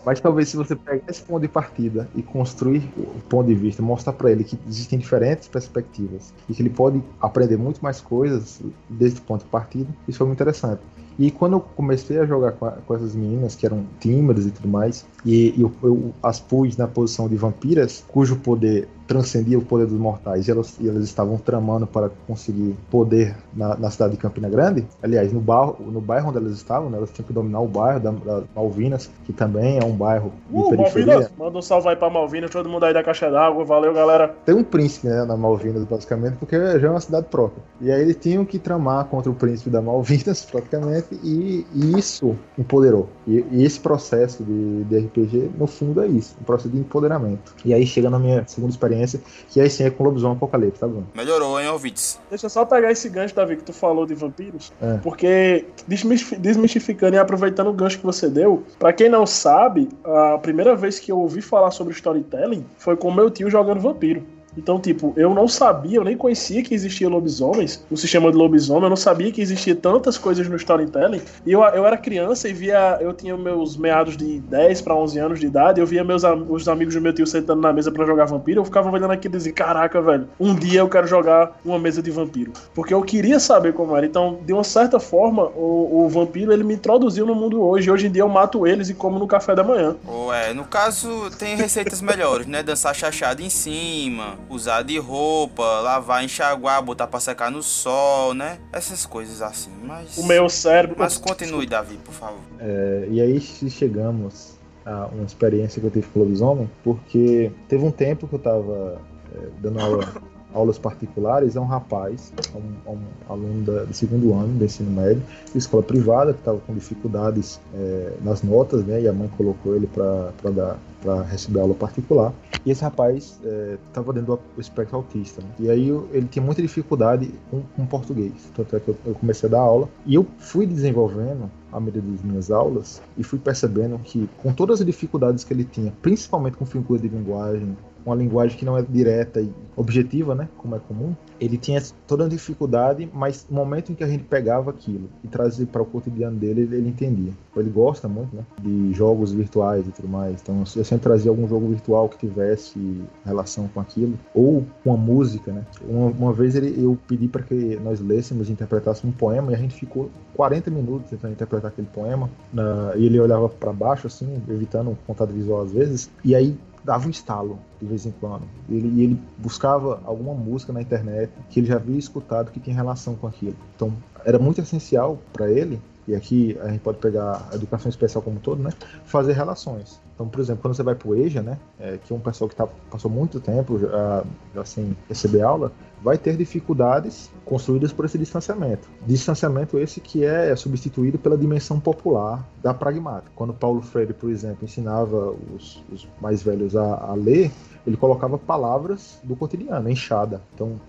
Mas 0.05 0.19
talvez 0.19 0.49
se 0.49 0.57
você 0.57 0.75
pegar 0.75 1.01
esse 1.07 1.21
ponto 1.21 1.41
de 1.41 1.47
partida 1.47 2.07
e 2.15 2.21
construir 2.21 2.89
o 2.97 3.21
ponto 3.27 3.47
de 3.47 3.55
vista, 3.55 3.81
mostrar 3.81 4.13
para 4.13 4.31
ele 4.31 4.43
que 4.43 4.57
existem 4.67 4.99
diferentes 4.99 5.47
perspectivas 5.47 6.33
e 6.47 6.53
que 6.53 6.61
ele 6.61 6.69
pode 6.69 7.03
aprender 7.19 7.57
muito 7.57 7.81
mais 7.81 7.99
coisas 7.99 8.61
desse 8.89 9.19
ponto 9.21 9.43
de 9.43 9.49
partida, 9.49 9.89
isso 10.07 10.17
foi 10.17 10.27
muito 10.27 10.37
interessante. 10.37 10.81
E 11.19 11.31
quando 11.31 11.53
eu 11.53 11.59
comecei 11.59 12.19
a 12.19 12.25
jogar 12.25 12.51
com, 12.53 12.65
a, 12.65 12.71
com 12.71 12.95
essas 12.95 13.15
meninas, 13.15 13.55
que 13.55 13.65
eram 13.65 13.85
tímidas 13.99 14.45
e 14.45 14.51
tudo 14.51 14.67
mais, 14.67 15.05
e, 15.25 15.53
e 15.57 15.61
eu, 15.61 15.71
eu, 15.81 16.13
as 16.21 16.39
pus 16.39 16.77
na 16.77 16.87
posição 16.87 17.27
de 17.27 17.35
vampiras, 17.35 18.03
cujo 18.07 18.35
poder 18.37 18.87
transcendia 19.07 19.57
o 19.57 19.61
poder 19.61 19.87
dos 19.87 19.97
mortais 19.97 20.47
e 20.47 20.51
elas, 20.51 20.77
e 20.79 20.87
elas 20.87 21.03
estavam 21.03 21.37
tramando 21.37 21.87
para 21.87 22.09
conseguir 22.27 22.75
poder 22.91 23.35
na, 23.53 23.75
na, 23.77 23.89
cidade 23.89 24.11
de 24.11 24.17
Campina 24.17 24.49
Grande. 24.49 24.85
Aliás, 25.01 25.31
no, 25.31 25.39
bar, 25.39 25.73
no 25.79 26.01
bairro 26.01 26.29
onde 26.29 26.37
elas 26.37 26.51
estavam, 26.51 26.89
né, 26.89 26.97
elas 26.97 27.09
tinham 27.11 27.25
que 27.25 27.33
dominar 27.33 27.61
o 27.61 27.67
bairro 27.67 27.99
da, 27.99 28.11
da 28.11 28.43
Malvinas, 28.55 29.09
que 29.25 29.31
também 29.31 29.79
é 29.79 29.85
um 29.85 29.93
bairro 29.93 30.33
de 30.49 30.57
uh, 30.57 30.69
periferia. 30.69 31.05
Malvinas, 31.05 31.31
manda 31.37 31.57
um 31.57 31.61
salve 31.61 31.87
aí 31.87 31.95
pra 31.95 32.09
Malvinas, 32.09 32.51
todo 32.51 32.69
mundo 32.69 32.83
aí 32.83 32.93
da 32.93 33.03
Caixa 33.03 33.31
d'Água, 33.31 33.63
valeu 33.63 33.93
galera. 33.93 34.35
Tem 34.45 34.53
um 34.53 34.63
príncipe 34.63 35.07
né, 35.07 35.23
na 35.23 35.37
Malvinas, 35.37 35.85
basicamente, 35.85 36.37
porque 36.37 36.57
já 36.57 36.87
é 36.87 36.91
uma 36.91 36.99
cidade 36.99 37.27
própria. 37.31 37.63
E 37.79 37.89
aí 37.89 38.01
eles 38.01 38.17
tinham 38.17 38.43
que 38.43 38.59
tramar 38.59 39.05
contra 39.05 39.31
o 39.31 39.35
príncipe 39.35 39.69
da 39.69 39.81
Malvinas, 39.81 40.43
praticamente, 40.51 41.17
e, 41.23 41.65
e 41.73 41.97
isso 41.97 42.35
empoderou. 42.57 43.07
E, 43.25 43.45
e, 43.51 43.63
esse 43.63 43.79
processo 43.79 44.43
de, 44.43 44.83
de 44.83 44.99
RPG, 44.99 45.51
no 45.57 45.67
fundo, 45.67 46.01
é 46.01 46.07
isso, 46.07 46.35
um 46.41 46.43
processo 46.43 46.69
de 46.69 46.77
empoderamento. 46.77 47.53
E 47.63 47.73
aí 47.73 47.85
chega 47.85 48.09
na 48.09 48.19
minha 48.19 48.43
segunda 48.47 48.71
experiência 48.71 48.96
experiência, 48.97 49.21
que 49.49 49.61
aí 49.61 49.69
sim 49.69 49.83
é 49.83 49.89
com 49.89 50.03
Lobisomem 50.03 50.35
Apocalipse, 50.35 50.79
tá 50.79 50.87
bom? 50.87 51.03
Melhorou, 51.13 51.59
hein, 51.59 51.69
ouvintes? 51.69 52.19
Deixa 52.29 52.47
eu 52.47 52.49
só 52.49 52.65
pegar 52.65 52.91
esse 52.91 53.07
gancho, 53.09 53.35
Davi, 53.35 53.57
que 53.57 53.63
tu 53.63 53.73
falou 53.73 54.05
de 54.05 54.15
vampiros, 54.15 54.71
é. 54.81 54.97
porque 54.97 55.65
desmistificando 55.87 57.15
e 57.15 57.19
aproveitando 57.19 57.67
o 57.67 57.73
gancho 57.73 57.99
que 57.99 58.05
você 58.05 58.29
deu, 58.29 58.63
para 58.79 58.93
quem 58.93 59.09
não 59.09 59.25
sabe, 59.25 59.89
a 60.03 60.37
primeira 60.37 60.75
vez 60.75 60.99
que 60.99 61.11
eu 61.11 61.19
ouvi 61.19 61.41
falar 61.41 61.71
sobre 61.71 61.93
storytelling 61.93 62.65
foi 62.77 62.95
com 62.95 63.11
meu 63.11 63.29
tio 63.29 63.49
jogando 63.49 63.79
vampiro. 63.79 64.23
Então, 64.57 64.79
tipo, 64.79 65.13
eu 65.15 65.33
não 65.33 65.47
sabia, 65.47 65.97
eu 65.97 66.03
nem 66.03 66.17
conhecia 66.17 66.63
que 66.63 66.73
existia 66.73 67.07
lobisomens, 67.07 67.83
o 67.89 67.95
sistema 67.95 68.31
de 68.31 68.37
lobisomem, 68.37 68.83
eu 68.83 68.89
não 68.89 68.95
sabia 68.95 69.31
que 69.31 69.41
existia 69.41 69.75
tantas 69.75 70.17
coisas 70.17 70.47
no 70.47 70.55
storytelling. 70.55 71.21
E 71.45 71.51
eu, 71.51 71.61
eu 71.61 71.85
era 71.85 71.97
criança 71.97 72.49
e 72.49 72.53
via, 72.53 72.97
eu 72.99 73.13
tinha 73.13 73.37
meus 73.37 73.77
meados 73.77 74.17
de 74.17 74.39
10 74.39 74.81
para 74.81 74.95
11 74.95 75.19
anos 75.19 75.39
de 75.39 75.45
idade, 75.45 75.79
eu 75.79 75.85
via 75.85 76.03
meus 76.03 76.23
os 76.49 76.67
amigos 76.67 76.95
do 76.95 77.01
meu 77.01 77.13
tio 77.13 77.27
sentando 77.27 77.61
na 77.61 77.71
mesa 77.71 77.91
para 77.91 78.05
jogar 78.05 78.25
vampiro, 78.25 78.61
eu 78.61 78.65
ficava 78.65 78.89
olhando 78.89 79.11
aqui 79.11 79.27
e 79.27 79.31
dizia, 79.31 79.53
caraca, 79.53 80.01
velho, 80.01 80.27
um 80.39 80.55
dia 80.55 80.79
eu 80.79 80.89
quero 80.89 81.07
jogar 81.07 81.57
uma 81.63 81.77
mesa 81.77 82.01
de 82.01 82.09
vampiro. 82.09 82.51
Porque 82.73 82.93
eu 82.93 83.01
queria 83.01 83.39
saber 83.39 83.73
como 83.73 83.95
era. 83.95 84.05
Então, 84.05 84.39
de 84.45 84.53
uma 84.53 84.63
certa 84.63 84.99
forma, 84.99 85.43
o, 85.55 86.05
o 86.05 86.09
vampiro, 86.09 86.51
ele 86.51 86.63
me 86.63 86.73
introduziu 86.73 87.25
no 87.25 87.35
mundo 87.35 87.61
hoje. 87.61 87.91
Hoje 87.91 88.07
em 88.07 88.11
dia 88.11 88.23
eu 88.23 88.29
mato 88.29 88.65
eles 88.65 88.89
e 88.89 88.93
como 88.93 89.19
no 89.19 89.27
café 89.27 89.55
da 89.55 89.63
manhã. 89.63 89.95
Ué, 90.07 90.53
no 90.53 90.65
caso, 90.65 91.29
tem 91.37 91.55
receitas 91.55 92.01
melhores, 92.01 92.47
né? 92.47 92.63
Dançar 92.63 92.95
chachado 92.95 93.41
em 93.41 93.49
cima, 93.49 94.35
usar 94.49 94.83
de 94.83 94.97
roupa, 94.97 95.63
lavar, 95.81 96.23
enxaguar, 96.23 96.81
botar 96.81 97.07
pra 97.07 97.19
secar 97.19 97.51
no 97.51 97.61
sol, 97.61 98.33
né? 98.33 98.59
Essas 98.71 99.05
coisas 99.05 99.41
assim, 99.41 99.71
mas... 99.83 100.17
O 100.17 100.25
meu 100.25 100.49
cérebro... 100.49 100.95
Mas 100.99 101.17
continue, 101.17 101.65
Davi, 101.65 101.97
por 101.97 102.13
favor. 102.13 102.39
É, 102.59 103.07
e 103.09 103.21
aí 103.21 103.39
chegamos 103.39 104.57
a, 104.85 105.07
uma 105.07 105.25
experiência 105.25 105.79
que 105.79 105.87
eu 105.87 105.91
tive 105.91 106.07
com 106.07 106.19
o 106.19 106.23
lobisomem, 106.23 106.69
porque 106.83 107.51
teve 107.67 107.83
um 107.83 107.91
tempo 107.91 108.27
que 108.27 108.35
eu 108.35 108.39
estava 108.39 109.01
é, 109.35 109.47
dando 109.61 109.79
aula 109.79 110.13
aulas 110.53 110.77
particulares 110.79 111.55
a 111.55 111.61
um 111.61 111.65
rapaz, 111.65 112.33
a 112.53 112.57
um, 112.57 112.73
a 112.85 112.91
um 112.91 113.03
aluno 113.29 113.63
da, 113.63 113.83
do 113.83 113.93
segundo 113.93 114.33
ano 114.33 114.57
do 114.57 114.65
ensino 114.65 114.89
médio, 114.89 115.21
de 115.51 115.57
escola 115.57 115.83
privada, 115.83 116.33
que 116.33 116.39
estava 116.39 116.59
com 116.59 116.73
dificuldades 116.73 117.59
é, 117.75 118.13
nas 118.23 118.41
notas, 118.41 118.83
né, 118.83 119.01
e 119.01 119.07
a 119.07 119.13
mãe 119.13 119.29
colocou 119.37 119.75
ele 119.75 119.87
para 119.87 120.51
dar 120.51 120.77
para 121.07 121.21
receber 121.23 121.61
aula 121.61 121.73
particular. 121.73 122.33
E 122.65 122.71
esse 122.71 122.81
rapaz 122.81 123.39
estava 123.85 124.11
é, 124.11 124.15
dentro 124.15 124.39
do 124.55 124.61
espectro 124.61 124.97
autista. 124.97 125.41
Né? 125.41 125.47
E 125.59 125.69
aí 125.69 125.87
eu, 125.87 126.09
ele 126.11 126.27
tinha 126.27 126.43
muita 126.43 126.61
dificuldade 126.61 127.33
com, 127.49 127.61
com 127.61 127.85
português. 127.85 128.33
Tanto 128.53 128.75
é 128.75 128.79
que 128.81 128.89
eu, 128.89 128.97
eu, 129.05 129.15
comecei 129.15 129.47
a 129.47 129.51
dar 129.53 129.61
aula. 129.61 129.87
E 130.05 130.15
eu 130.15 130.27
fui 130.37 130.65
desenvolvendo 130.65 131.49
à 131.71 131.79
medida 131.79 132.05
das 132.05 132.21
minhas 132.21 132.51
aulas 132.51 133.01
e 133.17 133.23
fui 133.23 133.39
percebendo 133.39 133.97
que, 133.99 134.29
com 134.37 134.51
todas 134.51 134.81
as 134.81 134.85
dificuldades 134.85 135.45
que 135.45 135.53
ele 135.53 135.63
tinha, 135.63 135.93
principalmente 136.01 136.57
com 136.57 136.65
figura 136.65 136.99
de 136.99 137.07
linguagem, 137.07 137.77
uma 138.07 138.15
linguagem 138.15 138.57
que 138.57 138.63
não 138.63 138.77
é 138.77 138.81
direta 138.81 139.41
e 139.41 139.51
objetiva, 139.75 140.33
né, 140.33 140.47
como 140.57 140.75
é 140.75 140.79
comum, 140.79 141.13
ele 141.39 141.57
tinha 141.57 141.81
toda 142.07 142.25
a 142.25 142.27
dificuldade, 142.27 143.07
mas 143.13 143.45
no 143.49 143.57
momento 143.57 143.91
em 143.91 143.95
que 143.95 144.03
a 144.03 144.07
gente 144.07 144.23
pegava 144.23 144.71
aquilo 144.71 145.09
e 145.23 145.27
trazia 145.27 145.67
para 145.67 145.81
o 145.81 145.85
cotidiano 145.85 146.37
dele, 146.37 146.61
ele, 146.61 146.77
ele, 146.77 146.89
entendia. 146.89 147.31
Ele 147.55 147.69
gosta 147.69 148.07
muito, 148.07 148.35
né, 148.35 148.43
de 148.61 148.93
jogos 148.93 149.31
virtuais 149.31 149.85
e 149.87 149.91
tudo 149.91 150.07
mais. 150.07 150.41
Então, 150.41 150.63
eu 150.75 150.83
sempre 150.83 151.03
trazia 151.03 151.29
algum 151.29 151.47
jogo 151.47 151.67
virtual 151.67 152.07
que 152.09 152.17
tivesse 152.17 153.03
relação 153.25 153.67
com 153.67 153.79
aquilo, 153.79 154.17
ou 154.33 154.65
uma 154.85 154.97
música, 154.97 155.51
né. 155.51 155.63
Uma, 155.87 156.07
uma 156.07 156.33
vez 156.33 156.55
ele, 156.55 156.73
eu 156.81 156.97
pedi 157.07 157.27
para 157.27 157.43
que 157.43 157.77
nós 157.83 157.99
lêssemos 157.99 158.49
e 158.49 158.53
interpretássemos 158.53 159.13
um 159.13 159.17
poema 159.17 159.51
e 159.51 159.55
a 159.55 159.57
gente 159.57 159.75
ficou 159.75 160.09
40 160.33 160.71
minutos 160.71 161.09
tentando 161.09 161.33
interpretar 161.33 161.71
aquele 161.71 161.87
poema. 161.87 162.29
Na, 162.53 162.93
e 162.95 163.05
ele 163.05 163.19
olhava 163.19 163.49
para 163.49 163.73
baixo, 163.73 164.07
assim, 164.07 164.41
evitando 164.47 164.97
contato 165.05 165.31
visual 165.31 165.61
às 165.61 165.71
vezes, 165.71 166.09
e 166.23 166.33
aí 166.33 166.57
dava 166.83 167.07
um 167.07 167.09
estalo 167.09 167.59
de 167.79 167.85
vez 167.85 168.05
em 168.05 168.11
quando. 168.11 168.43
Ele, 168.69 169.01
ele 169.01 169.21
buscava 169.37 170.01
alguma 170.05 170.33
música 170.33 170.71
na 170.71 170.81
internet 170.81 171.31
que 171.49 171.59
ele 171.59 171.67
já 171.67 171.75
havia 171.75 171.97
escutado 171.97 172.51
que 172.51 172.59
tinha 172.59 172.75
relação 172.75 173.15
com 173.15 173.27
aquilo. 173.27 173.55
Então, 173.75 173.93
era 174.25 174.39
muito 174.39 174.61
essencial 174.61 175.17
para 175.33 175.49
ele, 175.49 175.81
e 176.07 176.15
aqui 176.15 176.57
a 176.61 176.69
gente 176.69 176.79
pode 176.79 176.97
pegar 176.99 177.47
a 177.51 177.55
educação 177.55 177.89
especial 177.89 178.21
como 178.21 178.37
um 178.37 178.39
todo, 178.39 178.63
né? 178.63 178.71
Fazer 179.03 179.33
relações. 179.33 179.99
Então, 180.15 180.27
por 180.27 180.39
exemplo, 180.39 180.63
quando 180.63 180.75
você 180.75 180.81
vai 180.81 180.95
para 180.95 181.07
o 181.07 181.15
EJA, 181.15 181.43
né, 181.43 181.59
é, 181.79 181.99
que 182.03 182.11
é 182.11 182.15
um 182.15 182.19
pessoal 182.19 182.49
que 182.49 182.55
tá, 182.55 182.67
passou 182.89 183.11
muito 183.11 183.39
tempo 183.39 183.77
já, 183.77 184.23
já 184.55 184.65
sem 184.65 184.97
receber 185.07 185.43
aula, 185.43 185.71
vai 186.01 186.17
ter 186.17 186.35
dificuldades 186.35 187.29
construídas 187.45 187.93
por 187.93 188.05
esse 188.05 188.17
distanciamento. 188.17 188.89
Distanciamento 189.05 189.77
esse 189.77 190.01
que 190.01 190.25
é 190.25 190.55
substituído 190.55 191.19
pela 191.19 191.37
dimensão 191.37 191.79
popular 191.79 192.43
da 192.63 192.73
pragmática. 192.73 193.31
Quando 193.35 193.53
Paulo 193.53 193.79
Freire, 193.81 194.13
por 194.13 194.31
exemplo, 194.31 194.65
ensinava 194.65 195.35
os, 195.55 195.83
os 195.91 196.07
mais 196.19 196.41
velhos 196.41 196.75
a, 196.75 197.11
a 197.11 197.13
ler, 197.13 197.51
ele 197.85 197.95
colocava 197.95 198.39
palavras 198.39 199.19
do 199.23 199.35
cotidiano, 199.35 199.87
enxada. 199.87 200.41
Então, 200.55 200.79